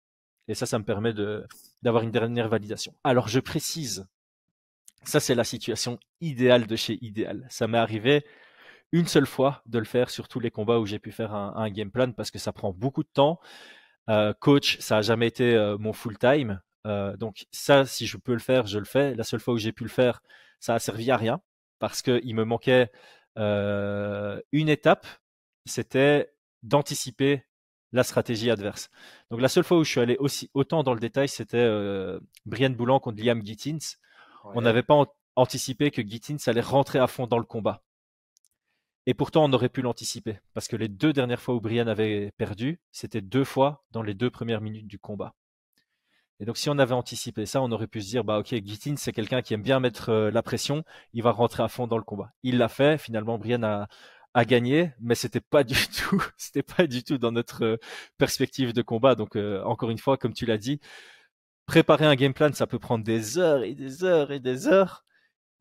Et 0.47 0.53
ça, 0.55 0.65
ça 0.65 0.77
me 0.77 0.83
permet 0.83 1.13
de 1.13 1.47
d'avoir 1.81 2.03
une 2.03 2.11
dernière 2.11 2.49
validation. 2.49 2.93
Alors 3.03 3.27
je 3.27 3.39
précise, 3.39 4.07
ça 5.03 5.19
c'est 5.19 5.35
la 5.35 5.43
situation 5.43 5.99
idéale 6.21 6.67
de 6.67 6.75
chez 6.75 6.99
idéal. 7.03 7.47
Ça 7.49 7.67
m'est 7.67 7.77
arrivé 7.79 8.23
une 8.91 9.07
seule 9.07 9.25
fois 9.25 9.63
de 9.65 9.79
le 9.79 9.85
faire 9.85 10.11
sur 10.11 10.27
tous 10.27 10.39
les 10.39 10.51
combats 10.51 10.77
où 10.79 10.85
j'ai 10.85 10.99
pu 10.99 11.11
faire 11.11 11.33
un, 11.33 11.69
game 11.71 11.89
plan 11.89 12.11
parce 12.11 12.29
que 12.29 12.37
ça 12.37 12.53
prend 12.53 12.71
beaucoup 12.71 13.01
de 13.01 13.09
temps 13.11 13.39
coach, 14.39 14.77
ça 14.79 14.97
a 14.97 15.01
jamais 15.01 15.27
été 15.27 15.55
euh, 15.55 15.77
mon 15.77 15.93
full 15.93 16.17
time. 16.17 16.61
Euh, 16.85 17.15
donc 17.17 17.45
ça, 17.51 17.85
si 17.85 18.07
je 18.07 18.17
peux 18.17 18.33
le 18.33 18.39
faire, 18.39 18.67
je 18.67 18.79
le 18.79 18.85
fais. 18.85 19.15
La 19.15 19.23
seule 19.23 19.39
fois 19.39 19.53
où 19.53 19.57
j'ai 19.57 19.71
pu 19.71 19.83
le 19.83 19.89
faire, 19.89 20.21
ça 20.59 20.75
a 20.75 20.79
servi 20.79 21.11
à 21.11 21.17
rien 21.17 21.41
parce 21.79 22.01
qu'il 22.01 22.35
me 22.35 22.45
manquait 22.45 22.91
une 23.35 24.69
étape, 24.69 25.07
c'était 25.65 26.33
d'anticiper 26.61 27.43
la 27.91 28.03
stratégie 28.03 28.51
adverse. 28.51 28.89
Donc 29.31 29.41
la 29.41 29.47
seule 29.47 29.63
fois 29.63 29.77
où 29.77 29.83
je 29.83 29.89
suis 29.89 29.99
allé 29.99 30.17
aussi 30.17 30.49
autant 30.53 30.83
dans 30.83 30.93
le 30.93 30.99
détail, 30.99 31.27
c'était 31.27 31.67
Brian 32.45 32.69
Boulan 32.69 32.99
contre 32.99 33.21
Liam 33.21 33.43
Gittins. 33.43 33.97
On 34.43 34.61
n'avait 34.61 34.83
pas 34.83 35.03
anticipé 35.35 35.91
que 35.91 36.01
Gittins 36.01 36.37
allait 36.45 36.61
rentrer 36.61 36.99
à 36.99 37.07
fond 37.07 37.27
dans 37.27 37.39
le 37.39 37.43
combat. 37.43 37.81
Et 39.05 39.13
pourtant, 39.13 39.43
on 39.43 39.53
aurait 39.53 39.69
pu 39.69 39.81
l'anticiper, 39.81 40.39
parce 40.53 40.67
que 40.67 40.75
les 40.77 40.87
deux 40.87 41.11
dernières 41.11 41.41
fois 41.41 41.55
où 41.55 41.61
Brian 41.61 41.87
avait 41.87 42.31
perdu, 42.37 42.79
c'était 42.91 43.21
deux 43.21 43.43
fois 43.43 43.83
dans 43.91 44.01
les 44.01 44.13
deux 44.13 44.29
premières 44.29 44.61
minutes 44.61 44.87
du 44.87 44.97
combat. 44.97 45.35
Et 46.39 46.45
donc, 46.45 46.57
si 46.57 46.69
on 46.69 46.77
avait 46.77 46.93
anticipé 46.93 47.45
ça, 47.45 47.61
on 47.61 47.71
aurait 47.71 47.87
pu 47.87 48.01
se 48.01 48.09
dire, 48.09 48.23
bah 48.23 48.39
ok, 48.39 48.55
Gitin, 48.63 48.95
c'est 48.97 49.11
quelqu'un 49.11 49.41
qui 49.41 49.53
aime 49.53 49.61
bien 49.61 49.79
mettre 49.79 50.09
euh, 50.09 50.31
la 50.31 50.41
pression, 50.41 50.83
il 51.13 51.23
va 51.23 51.31
rentrer 51.31 51.63
à 51.63 51.67
fond 51.67 51.87
dans 51.87 51.97
le 51.97 52.03
combat. 52.03 52.31
Il 52.43 52.57
l'a 52.57 52.69
fait, 52.69 52.97
finalement, 52.97 53.37
Brian 53.37 53.63
a, 53.63 53.87
a 54.33 54.45
gagné, 54.45 54.91
mais 54.99 55.15
c'était 55.15 55.41
pas 55.41 55.63
du 55.63 55.75
tout, 55.97 56.21
c'était 56.37 56.63
pas 56.63 56.87
du 56.87 57.03
tout 57.03 57.17
dans 57.17 57.31
notre 57.31 57.63
euh, 57.63 57.77
perspective 58.17 58.73
de 58.73 58.81
combat. 58.81 59.15
Donc, 59.15 59.35
euh, 59.35 59.63
encore 59.63 59.89
une 59.89 59.97
fois, 59.97 60.17
comme 60.17 60.33
tu 60.33 60.45
l'as 60.45 60.57
dit, 60.57 60.79
préparer 61.65 62.05
un 62.05 62.15
game 62.15 62.33
plan, 62.33 62.51
ça 62.53 62.67
peut 62.67 62.79
prendre 62.79 63.03
des 63.03 63.37
heures 63.37 63.63
et 63.63 63.75
des 63.75 64.03
heures 64.03 64.31
et 64.31 64.39
des 64.39 64.67
heures. 64.67 65.02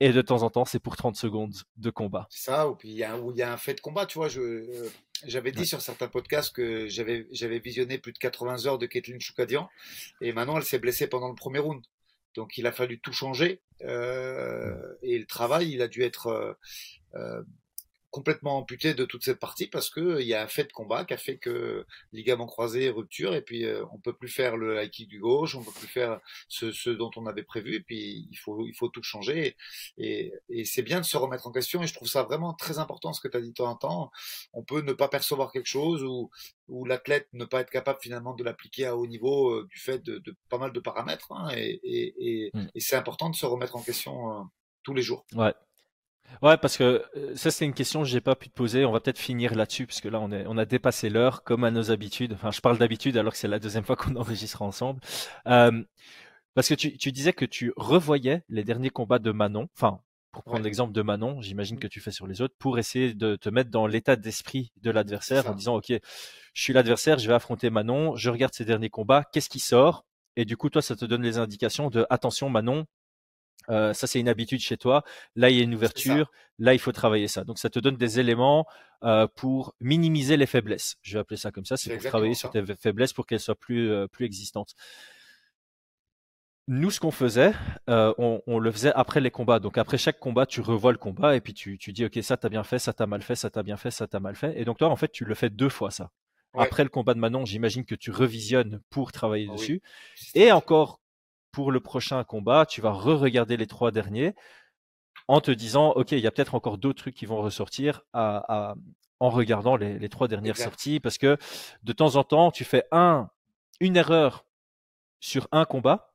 Et 0.05 0.13
de 0.13 0.21
temps 0.21 0.43
en 0.43 0.51
temps, 0.51 0.65
c'est 0.65 0.81
pour 0.81 0.97
30 0.97 1.15
secondes 1.15 1.55
de 1.77 1.91
combat. 1.91 2.27
C'est 2.29 2.51
ça, 2.51 2.69
ou 2.69 2.75
puis 2.75 2.89
il 2.89 2.97
y, 2.97 3.05
a, 3.05 3.17
il 3.17 3.37
y 3.37 3.43
a 3.43 3.53
un 3.53 3.57
fait 3.57 3.75
de 3.75 3.81
combat, 3.81 4.05
tu 4.05 4.19
vois. 4.19 4.37
Euh, 4.37 4.89
j'avais 5.25 5.53
dit 5.53 5.65
sur 5.65 5.81
certains 5.81 6.09
podcasts 6.09 6.53
que 6.53 6.89
j'avais, 6.89 7.25
visionné 7.61 7.99
plus 7.99 8.13
de 8.13 8.19
80 8.19 8.67
heures 8.67 8.79
de 8.79 8.87
Kathleen 8.87 9.21
Choukadian, 9.21 9.71
et 10.21 10.33
maintenant 10.33 10.57
elle 10.57 10.65
s'est 10.65 10.81
blessée 10.81 11.07
pendant 11.07 11.29
le 11.29 11.37
premier 11.37 11.61
round. 11.61 11.85
Donc 12.35 12.59
il 12.59 12.67
a 12.67 12.73
fallu 12.73 12.99
tout 12.99 13.13
changer, 13.13 13.61
euh, 13.83 14.75
et 15.03 15.21
le 15.21 15.27
travail, 15.27 15.71
il 15.71 15.81
a 15.83 15.87
dû 15.87 16.03
être 16.03 16.57
euh 17.15 17.43
complètement 18.13 18.59
amputé 18.59 18.93
de 18.93 19.07
toute 19.07 19.25
cette 19.25 19.41
partie 19.41 19.67
parce 19.67 19.89
que 19.89 20.21
il 20.21 20.27
y 20.27 20.35
a 20.35 20.43
un 20.43 20.47
fait 20.47 20.65
de 20.65 20.73
combat 20.73 21.07
qui 21.07 21.15
a 21.15 21.17
fait 21.17 21.39
que 21.39 21.87
ligament 22.13 22.47
croisé 22.47 22.91
rupture 22.91 23.35
et 23.35 23.41
puis 23.41 23.65
euh, 23.65 23.85
on 23.91 23.99
peut 23.99 24.13
plus 24.13 24.29
faire 24.29 24.59
le 24.59 24.81
high 24.81 24.91
kick 24.91 25.09
du 25.09 25.19
gauche, 25.19 25.57
on 25.57 25.65
peut 25.65 25.73
plus 25.73 25.89
faire 25.89 26.21
ce, 26.47 26.73
ce, 26.73 26.91
dont 26.91 27.11
on 27.17 27.27
avait 27.27 27.43
prévu 27.43 27.75
et 27.75 27.81
puis 27.81 28.29
il 28.31 28.37
faut 28.37 28.67
il 28.67 28.75
faut 28.75 28.89
tout 28.89 29.03
changer 29.03 29.57
et, 29.97 30.33
et 30.51 30.65
c'est 30.67 30.83
bien 30.83 31.01
de 31.01 31.07
se 31.07 31.17
remettre 31.17 31.47
en 31.47 31.53
question 31.53 31.83
et 31.83 31.87
je 31.87 31.95
trouve 31.95 32.07
ça 32.07 32.23
vraiment 32.23 32.53
très 32.53 32.79
important 32.79 33.15
ce 33.15 33.21
que 33.23 33.29
tu 33.29 33.37
as 33.39 33.41
dit 33.41 33.55
toi 33.55 33.71
un 33.71 33.77
temps. 33.77 34.13
On 34.53 34.63
peut 34.63 34.83
ne 34.83 34.93
pas 34.93 35.09
percevoir 35.09 35.51
quelque 35.51 35.69
chose 35.69 36.05
ou 36.05 36.31
ou 36.69 36.85
l'athlète 36.85 37.29
ne 37.33 37.47
pas 37.47 37.61
être 37.61 37.71
capable 37.71 37.99
finalement 38.03 38.35
de 38.35 38.45
l'appliquer 38.45 38.87
à 38.87 38.97
haut 38.97 39.07
niveau 39.07 39.55
euh, 39.55 39.67
du 39.71 39.79
fait 39.79 39.99
de, 40.01 40.19
de, 40.19 40.37
pas 40.51 40.59
mal 40.59 40.73
de 40.73 40.81
paramètres 40.81 41.33
hein, 41.33 41.49
et, 41.57 41.81
et, 41.83 42.15
et, 42.19 42.51
mm. 42.53 42.69
et 42.75 42.81
c'est 42.81 42.97
important 42.97 43.31
de 43.31 43.37
se 43.37 43.47
remettre 43.47 43.75
en 43.77 43.83
question 43.83 44.31
euh, 44.31 44.43
tous 44.83 44.93
les 44.93 45.03
jours. 45.03 45.25
Ouais, 45.35 45.55
Ouais, 46.41 46.57
parce 46.57 46.77
que 46.77 47.05
euh, 47.17 47.37
ça 47.37 47.51
c'est 47.51 47.65
une 47.65 47.75
question 47.75 48.03
que 48.03 48.09
j'ai 48.09 48.21
pas 48.21 48.35
pu 48.35 48.49
te 48.49 48.55
poser. 48.55 48.85
On 48.85 48.93
va 48.93 49.01
peut-être 49.01 49.19
finir 49.19 49.55
là-dessus 49.55 49.87
parce 49.87 50.01
que 50.01 50.09
là 50.09 50.21
on 50.21 50.31
est, 50.33 50.45
on 50.47 50.57
a 50.59 50.65
dépassé 50.65 51.11
l'heure 51.11 51.43
comme 51.45 51.65
à 51.65 51.71
nos 51.71 51.91
habitudes. 51.91 52.33
Enfin, 52.33 52.51
je 52.51 52.61
parle 52.61 52.79
d'habitude 52.79 53.17
alors 53.17 53.33
que 53.33 53.39
c'est 53.39 53.49
la 53.49 53.59
deuxième 53.59 53.85
fois 53.85 53.97
qu'on 53.97 54.17
enregistre 54.17 54.63
ensemble. 54.63 55.01
Euh, 55.47 55.83
parce 56.55 56.69
que 56.69 56.75
tu, 56.75 56.97
tu 56.99 57.13
disais 57.13 57.33
que 57.33 57.45
tu 57.45 57.73
revoyais 57.77 58.43
les 58.49 58.65
derniers 58.65 58.91
combats 58.91 59.19
de 59.19 59.33
Manon. 59.33 59.69
Enfin, 59.77 60.01
pour 60.33 60.45
prendre 60.45 60.65
l'exemple 60.65 60.93
de 60.93 61.03
Manon, 61.03 61.43
j'imagine 61.43 61.79
que 61.79 61.87
tu 61.87 62.01
fais 62.01 62.11
sur 62.11 62.27
les 62.27 62.41
autres 62.41 62.55
pour 62.59 62.79
essayer 62.79 63.15
de 63.15 63.37
te 63.37 63.51
mettre 63.51 63.71
dans 63.71 63.87
l'état 63.87 64.17
d'esprit 64.17 64.73
de 64.81 64.91
l'adversaire 64.91 65.49
en 65.49 65.55
disant 65.55 65.77
ok, 65.77 65.93
je 66.55 66.63
suis 66.63 66.73
l'adversaire, 66.73 67.19
je 67.19 67.29
vais 67.29 67.35
affronter 67.35 67.71
Manon, 67.71 68.17
je 68.17 68.31
regarde 68.31 68.55
ses 68.55 68.65
derniers 68.65 68.91
combats, 68.91 69.25
qu'est-ce 69.33 69.51
qui 69.51 69.61
sort? 69.61 70.07
Et 70.37 70.47
du 70.47 70.57
coup, 70.57 70.71
toi, 70.71 70.81
ça 70.81 70.97
te 70.97 71.05
donne 71.05 71.23
les 71.23 71.37
indications 71.37 71.91
de 71.91 72.07
attention, 72.09 72.49
Manon, 72.49 72.87
euh, 73.71 73.93
ça, 73.93 74.07
c'est 74.07 74.21
une 74.21 74.29
habitude 74.29 74.61
chez 74.61 74.77
toi. 74.77 75.05
Là, 75.37 75.51
il 75.51 75.57
y 75.57 75.61
a 75.61 75.63
une 75.63 75.75
ouverture. 75.75 76.31
Là, 76.59 76.75
il 76.75 76.79
faut 76.79 76.93
travailler 76.93 77.29
ça. 77.29 77.45
Donc, 77.45 77.59
ça 77.59 77.71
te 77.71 77.79
donne 77.79 77.97
des 77.97 78.21
éléments 78.21 78.67
euh, 79.05 79.27
pour 79.35 79.75
minimiser 79.81 80.37
les 80.37 80.47
faiblesses. 80.47 80.97
Je 81.03 81.15
vais 81.15 81.21
appeler 81.21 81.37
ça 81.37 81.51
comme 81.51 81.65
ça. 81.65 81.77
C'est 81.77 81.97
pour 81.97 82.05
travailler 82.05 82.35
sur 82.35 82.51
tes 82.51 82.63
faiblesses 82.77 83.13
pour 83.13 83.27
qu'elles 83.27 83.41
soient 83.41 83.59
plus, 83.59 83.91
euh, 83.91 84.07
plus 84.07 84.27
existantes. 84.27 84.75
Nous, 86.69 86.93
ce 86.93 87.01
qu'on 87.01 87.11
faisait, 87.11 87.53
euh, 87.91 88.15
on, 88.19 88.41
on, 88.47 88.61
le 88.61 88.71
faisait 88.71 88.93
après 88.95 89.21
les 89.21 89.33
combats. 89.33 89.59
Donc, 89.59 89.77
après 89.77 89.99
chaque 89.99 90.21
combat, 90.21 90.47
tu 90.47 90.61
revois 90.61 90.93
le 90.93 90.99
combat 90.99 91.35
et 91.35 91.41
puis 91.41 91.53
tu, 91.53 91.79
tu 91.79 91.93
dis, 91.93 92.05
OK, 92.05 92.17
ça 92.23 92.37
t'as 92.37 92.49
bien 92.49 92.63
fait, 92.63 92.79
ça 92.79 92.93
t'as 92.93 93.07
mal 93.07 93.23
fait, 93.23 93.35
ça 93.35 93.51
t'a 93.51 93.65
bien 93.65 93.77
fait, 93.77 93.91
ça 93.91 94.07
t'a 94.07 94.21
mal 94.21 94.37
fait. 94.37 94.57
Et 94.61 94.65
donc, 94.65 94.79
toi, 94.79 94.89
en 94.89 94.95
fait, 94.95 95.11
tu 95.11 95.25
le 95.25 95.35
fais 95.35 95.51
deux 95.51 95.69
fois, 95.69 95.91
ça. 95.91 96.13
Après 96.55 96.85
le 96.85 96.89
combat 96.91 97.15
de 97.15 97.19
Manon, 97.19 97.45
j'imagine 97.45 97.85
que 97.85 97.95
tu 97.95 98.11
revisionnes 98.13 98.81
pour 98.91 99.11
travailler 99.11 99.49
ah 99.51 99.55
dessus. 99.55 99.83
Et 100.35 100.53
encore 100.53 101.01
pour 101.53 101.71
le 101.71 101.81
prochain 101.81 102.25
combat, 102.25 102.67
tu 102.67 102.81
vas 102.81 102.93
re-regarder 102.93 103.57
les 103.57 103.67
trois 103.67 103.91
derniers 103.91 104.35
en 105.29 105.41
te 105.41 105.51
disant, 105.51 105.91
OK, 105.93 106.13
il 106.13 106.19
y 106.19 106.27
a 106.27 106.31
peut-être 106.31 106.55
encore 106.55 106.79
d'autres 106.79 107.03
trucs 107.03 107.15
qui 107.15 107.27
vont 107.27 107.41
ressortir 107.41 108.03
à, 108.13 108.75
en 109.21 109.31
regardant 109.31 109.77
les, 109.77 110.09
trois 110.09 110.27
dernières 110.29 110.57
sorties, 110.57 110.99
parce 110.99 111.19
que 111.19 111.37
de 111.83 111.93
temps 111.93 112.17
en 112.17 112.25
temps, 112.25 112.51
tu 112.51 112.65
fais 112.65 112.85
un, 112.91 113.31
une 113.81 113.97
erreur 113.97 114.45
sur 115.21 115.47
un 115.53 115.65
combat, 115.65 116.13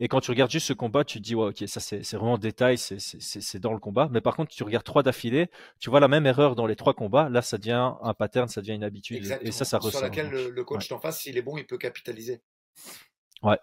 et 0.00 0.08
quand 0.08 0.20
tu 0.20 0.32
regardes 0.32 0.50
juste 0.50 0.66
ce 0.66 0.72
combat, 0.72 1.04
tu 1.04 1.18
te 1.18 1.22
dis, 1.22 1.36
ouais, 1.36 1.50
ok, 1.50 1.68
ça 1.68 1.78
c'est 1.78 2.16
vraiment 2.16 2.36
détail, 2.36 2.76
c'est 2.76 3.60
dans 3.60 3.72
le 3.72 3.78
combat. 3.78 4.08
Mais 4.10 4.20
par 4.20 4.34
contre, 4.34 4.52
tu 4.52 4.64
regardes 4.64 4.84
trois 4.84 5.04
d'affilée, 5.04 5.48
tu 5.78 5.90
vois 5.90 6.00
la 6.00 6.08
même 6.08 6.26
erreur 6.26 6.56
dans 6.56 6.66
les 6.66 6.74
trois 6.74 6.92
combats, 6.92 7.28
là 7.28 7.40
ça 7.40 7.56
devient 7.56 7.92
un 8.02 8.12
pattern, 8.12 8.48
ça 8.48 8.60
devient 8.62 8.74
une 8.74 8.82
habitude. 8.82 9.24
Et 9.42 9.52
ça, 9.52 9.64
ça 9.64 9.78
ressort. 9.78 9.92
Sur 9.92 10.02
laquelle 10.02 10.30
le, 10.30 10.64
coach 10.64 10.88
t'en 10.88 10.98
face, 10.98 11.20
s'il 11.20 11.38
est 11.38 11.42
bon, 11.42 11.56
il 11.56 11.66
peut 11.66 11.78
capitaliser. 11.78 12.42
Ouais, 13.44 13.58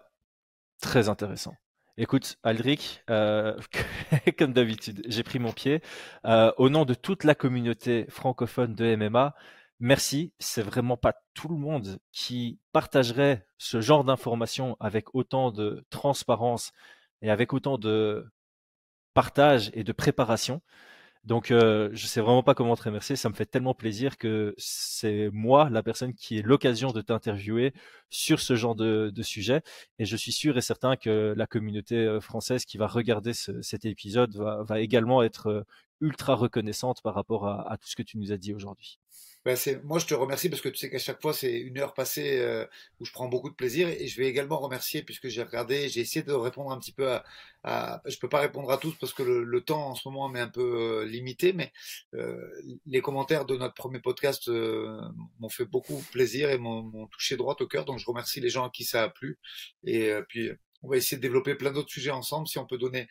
Très 0.80 1.08
intéressant. 1.08 1.54
Écoute, 1.96 2.38
Aldric, 2.42 3.02
euh, 3.10 3.58
comme 4.38 4.54
d'habitude, 4.54 5.02
j'ai 5.06 5.22
pris 5.22 5.38
mon 5.38 5.52
pied. 5.52 5.82
Euh, 6.24 6.50
au 6.56 6.70
nom 6.70 6.86
de 6.86 6.94
toute 6.94 7.24
la 7.24 7.34
communauté 7.34 8.06
francophone 8.08 8.74
de 8.74 8.96
MMA, 8.96 9.34
merci. 9.80 10.32
C'est 10.38 10.62
vraiment 10.62 10.96
pas 10.96 11.14
tout 11.34 11.48
le 11.48 11.56
monde 11.56 11.98
qui 12.12 12.58
partagerait 12.72 13.46
ce 13.58 13.82
genre 13.82 14.04
d'informations 14.04 14.76
avec 14.80 15.14
autant 15.14 15.50
de 15.50 15.84
transparence 15.90 16.72
et 17.20 17.30
avec 17.30 17.52
autant 17.52 17.76
de 17.76 18.26
partage 19.12 19.70
et 19.74 19.84
de 19.84 19.92
préparation. 19.92 20.62
Donc, 21.24 21.50
euh, 21.50 21.90
je 21.92 22.06
sais 22.06 22.20
vraiment 22.20 22.42
pas 22.42 22.54
comment 22.54 22.76
te 22.76 22.82
remercier. 22.82 23.14
Ça 23.14 23.28
me 23.28 23.34
fait 23.34 23.44
tellement 23.46 23.74
plaisir 23.74 24.16
que 24.16 24.54
c'est 24.56 25.28
moi 25.32 25.68
la 25.68 25.82
personne 25.82 26.14
qui 26.14 26.38
ait 26.38 26.42
l'occasion 26.42 26.92
de 26.92 27.02
t'interviewer 27.02 27.74
sur 28.08 28.40
ce 28.40 28.56
genre 28.56 28.74
de, 28.74 29.12
sujet. 29.22 29.62
Et 29.98 30.06
je 30.06 30.16
suis 30.16 30.32
sûr 30.32 30.56
et 30.56 30.62
certain 30.62 30.96
que 30.96 31.34
la 31.36 31.46
communauté 31.46 31.96
euh, 31.96 32.20
française 32.20 32.64
qui 32.64 32.78
va 32.78 32.86
regarder 32.86 33.34
ce, 33.34 33.60
cet 33.60 33.84
épisode 33.84 34.34
va, 34.36 34.80
également 34.80 35.22
être 35.22 35.48
euh, 35.48 35.62
ultra 36.00 36.34
reconnaissante 36.34 37.02
par 37.02 37.14
rapport 37.14 37.46
à 37.46 37.76
tout 37.76 37.86
ce 37.86 37.96
que 37.96 38.02
tu 38.02 38.16
nous 38.16 38.32
as 38.32 38.38
dit 38.38 38.54
aujourd'hui. 38.54 38.98
Ben 39.46 39.56
moi, 39.84 39.98
je 39.98 40.06
te 40.06 40.12
remercie 40.12 40.50
parce 40.50 40.60
que 40.60 40.68
tu 40.68 40.76
sais 40.76 40.90
qu'à 40.90 40.98
chaque 40.98 41.22
fois, 41.22 41.32
c'est 41.32 41.58
une 41.58 41.78
heure 41.78 41.94
passée 41.94 42.38
euh, 42.40 42.66
où 43.00 43.06
je 43.06 43.12
prends 43.12 43.26
beaucoup 43.26 43.48
de 43.48 43.54
plaisir. 43.54 43.88
Et 43.88 44.06
je 44.06 44.20
vais 44.20 44.26
également 44.28 44.58
remercier, 44.58 45.02
puisque 45.02 45.28
j'ai 45.28 45.42
regardé, 45.42 45.88
j'ai 45.88 46.00
essayé 46.02 46.22
de 46.22 46.32
répondre 46.32 46.70
un 46.70 46.78
petit 46.78 46.92
peu 46.92 47.10
à. 47.10 47.24
à 47.62 48.02
je 48.06 48.18
peux 48.18 48.28
pas 48.28 48.40
répondre 48.40 48.70
à 48.70 48.76
tous 48.76 48.94
parce 48.96 49.14
que 49.14 49.22
le, 49.22 49.42
le 49.44 49.60
temps 49.62 49.88
en 49.88 49.94
ce 49.94 50.06
moment 50.08 50.28
m'est 50.28 50.40
un 50.40 50.48
peu 50.48 51.02
euh, 51.02 51.06
limité, 51.06 51.54
mais 51.54 51.72
euh, 52.14 52.36
les 52.86 53.00
commentaires 53.00 53.46
de 53.46 53.56
notre 53.56 53.74
premier 53.74 54.00
podcast 54.00 54.48
euh, 54.48 55.00
m'ont 55.38 55.48
fait 55.48 55.64
beaucoup 55.64 56.02
plaisir 56.12 56.50
et 56.50 56.58
m'ont 56.58 57.06
touché 57.08 57.36
droit 57.36 57.56
au 57.60 57.66
cœur. 57.66 57.86
Donc, 57.86 57.98
je 57.98 58.06
remercie 58.06 58.40
les 58.40 58.50
gens 58.50 58.66
à 58.66 58.70
qui 58.70 58.84
ça 58.84 59.04
a 59.04 59.08
plu. 59.08 59.38
Et 59.84 60.12
puis, 60.28 60.50
on 60.82 60.88
va 60.88 60.96
essayer 60.96 61.16
de 61.16 61.22
développer 61.22 61.54
plein 61.54 61.72
d'autres 61.72 61.90
sujets 61.90 62.10
ensemble. 62.10 62.48
Si 62.48 62.58
on 62.58 62.66
peut 62.66 62.78
donner 62.78 63.08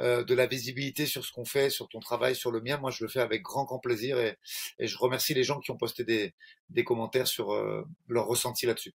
euh, 0.00 0.24
de 0.24 0.34
la 0.34 0.46
visibilité 0.46 1.06
sur 1.06 1.24
ce 1.24 1.32
qu'on 1.32 1.44
fait, 1.44 1.70
sur 1.70 1.88
ton 1.88 2.00
travail, 2.00 2.34
sur 2.34 2.50
le 2.50 2.60
mien, 2.60 2.78
moi 2.78 2.90
je 2.90 3.04
le 3.04 3.10
fais 3.10 3.20
avec 3.20 3.42
grand 3.42 3.64
grand 3.64 3.78
plaisir 3.78 4.18
et, 4.18 4.38
et 4.78 4.86
je 4.86 4.98
remercie 4.98 5.34
les 5.34 5.44
gens 5.44 5.60
qui 5.60 5.70
ont 5.70 5.76
posté 5.76 6.04
des, 6.04 6.34
des 6.70 6.84
commentaires 6.84 7.26
sur 7.28 7.52
euh, 7.52 7.86
leur 8.08 8.26
ressenti 8.26 8.66
là-dessus. 8.66 8.94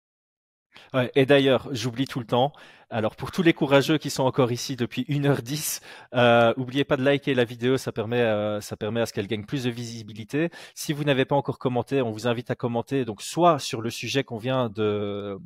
Ouais, 0.94 1.12
et 1.16 1.26
d'ailleurs, 1.26 1.68
j'oublie 1.72 2.06
tout 2.06 2.20
le 2.20 2.26
temps. 2.26 2.54
Alors 2.90 3.16
pour 3.16 3.32
tous 3.32 3.44
les 3.44 3.54
courageux 3.54 3.98
qui 3.98 4.10
sont 4.10 4.24
encore 4.24 4.52
ici 4.52 4.76
depuis 4.78 5.04
1h10, 5.10 5.82
euh, 6.14 6.54
oubliez 6.56 6.86
pas 6.86 6.96
de 6.96 7.04
liker 7.04 7.34
la 7.34 7.44
vidéo, 7.44 7.78
ça 7.78 7.92
permet, 7.92 8.22
euh, 8.22 8.62
ça 8.62 8.78
permet 8.78 9.02
à 9.02 9.06
ce 9.06 9.12
qu'elle 9.14 9.28
gagne 9.28 9.44
plus 9.46 9.66
de 9.66 9.70
visibilité. 9.70 10.50
Si 10.74 10.94
vous 10.94 11.04
n'avez 11.04 11.26
pas 11.26 11.36
encore 11.36 11.60
commenté, 11.60 12.02
on 12.02 12.12
vous 12.12 12.28
invite 12.28 12.50
à 12.50 12.56
commenter. 12.56 13.04
Donc 13.04 13.22
soit 13.22 13.60
sur 13.60 13.82
le 13.82 13.90
sujet 13.90 14.24
qu'on 14.24 14.38
vient 14.38 14.70
de 14.70 15.38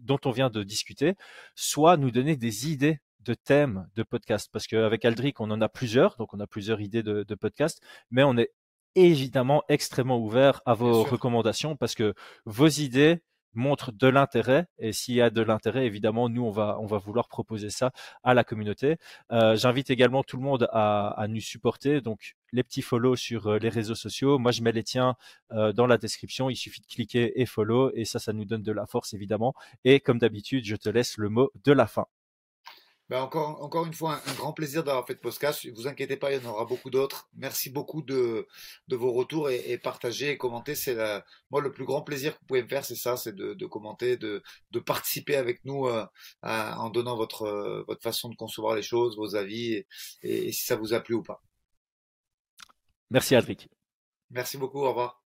dont 0.00 0.18
on 0.24 0.30
vient 0.30 0.50
de 0.50 0.62
discuter, 0.62 1.14
soit 1.54 1.96
nous 1.96 2.10
donner 2.10 2.36
des 2.36 2.70
idées 2.70 3.00
de 3.20 3.34
thèmes 3.34 3.88
de 3.96 4.02
podcast. 4.02 4.48
Parce 4.52 4.66
qu'avec 4.66 5.04
Aldric, 5.04 5.40
on 5.40 5.50
en 5.50 5.60
a 5.60 5.68
plusieurs, 5.68 6.16
donc 6.16 6.32
on 6.34 6.40
a 6.40 6.46
plusieurs 6.46 6.80
idées 6.80 7.02
de, 7.02 7.24
de 7.24 7.34
podcast, 7.34 7.80
mais 8.10 8.22
on 8.22 8.36
est 8.36 8.52
évidemment 8.94 9.62
extrêmement 9.68 10.18
ouvert 10.18 10.62
à 10.64 10.74
vos 10.74 11.02
recommandations 11.02 11.76
parce 11.76 11.94
que 11.94 12.14
vos 12.46 12.68
idées 12.68 13.20
montrent 13.56 13.92
de 13.92 14.06
l'intérêt 14.06 14.66
et 14.78 14.92
s'il 14.92 15.14
y 15.14 15.22
a 15.22 15.30
de 15.30 15.42
l'intérêt, 15.42 15.86
évidemment, 15.86 16.28
nous 16.28 16.44
on 16.44 16.50
va 16.50 16.78
on 16.80 16.86
va 16.86 16.98
vouloir 16.98 17.28
proposer 17.28 17.70
ça 17.70 17.92
à 18.22 18.34
la 18.34 18.44
communauté. 18.44 18.96
Euh, 19.32 19.56
J'invite 19.56 19.90
également 19.90 20.22
tout 20.22 20.36
le 20.36 20.42
monde 20.42 20.68
à, 20.72 21.08
à, 21.08 21.26
nous 21.28 21.40
supporter. 21.40 22.00
Donc 22.00 22.36
les 22.52 22.62
petits 22.62 22.82
follow 22.82 23.16
sur 23.16 23.48
euh, 23.48 23.58
les 23.58 23.68
réseaux 23.68 23.94
sociaux. 23.94 24.38
Moi 24.38 24.52
je 24.52 24.62
mets 24.62 24.72
les 24.72 24.84
tiens 24.84 25.16
euh, 25.52 25.72
dans 25.72 25.86
la 25.86 25.98
description. 25.98 26.50
Il 26.50 26.56
suffit 26.56 26.80
de 26.80 26.86
cliquer 26.86 27.40
et 27.40 27.46
follow 27.46 27.90
et 27.94 28.04
ça 28.04 28.18
ça 28.18 28.32
nous 28.32 28.44
donne 28.44 28.62
de 28.62 28.72
la 28.72 28.86
force 28.86 29.14
évidemment. 29.14 29.54
Et 29.84 30.00
comme 30.00 30.18
d'habitude, 30.18 30.64
je 30.64 30.76
te 30.76 30.88
laisse 30.88 31.16
le 31.18 31.28
mot 31.28 31.50
de 31.64 31.72
la 31.72 31.86
fin. 31.86 32.06
Ben 33.08 33.20
encore, 33.22 33.62
encore 33.62 33.86
une 33.86 33.92
fois, 33.94 34.20
un, 34.26 34.34
grand 34.34 34.52
plaisir 34.52 34.82
d'avoir 34.82 35.06
fait 35.06 35.14
de 35.14 35.20
podcast. 35.20 35.64
Ne 35.64 35.70
vous 35.72 35.86
inquiétez 35.86 36.16
pas, 36.16 36.32
il 36.32 36.42
y 36.42 36.46
en 36.46 36.50
aura 36.50 36.64
beaucoup 36.64 36.90
d'autres. 36.90 37.28
Merci 37.34 37.70
beaucoup 37.70 38.02
de, 38.02 38.48
de 38.88 38.96
vos 38.96 39.12
retours 39.12 39.48
et, 39.48 39.70
et 39.70 39.78
partager 39.78 40.30
et 40.30 40.36
commenter. 40.36 40.74
C'est 40.74 40.96
moi 41.50 41.60
le 41.60 41.70
plus 41.70 41.84
grand 41.84 42.02
plaisir 42.02 42.34
que 42.34 42.40
vous 42.40 42.46
pouvez 42.46 42.62
me 42.64 42.68
faire, 42.68 42.84
c'est 42.84 42.96
ça, 42.96 43.16
c'est 43.16 43.34
de, 43.34 43.54
de, 43.54 43.66
commenter, 43.66 44.16
de, 44.16 44.42
de 44.72 44.80
participer 44.80 45.36
avec 45.36 45.64
nous 45.64 45.86
euh, 45.86 46.04
en 46.42 46.90
donnant 46.90 47.16
votre, 47.16 47.42
euh, 47.42 47.84
votre 47.86 48.02
façon 48.02 48.28
de 48.28 48.36
concevoir 48.36 48.74
les 48.74 48.82
choses, 48.82 49.16
vos 49.16 49.36
avis 49.36 49.74
et, 49.74 49.86
et, 50.22 50.52
si 50.52 50.64
ça 50.64 50.74
vous 50.76 50.92
a 50.92 51.00
plu 51.00 51.14
ou 51.14 51.22
pas. 51.22 51.42
Merci 53.10 53.36
Adric. 53.36 53.68
Merci 54.30 54.58
beaucoup, 54.58 54.80
au 54.80 54.88
revoir. 54.88 55.25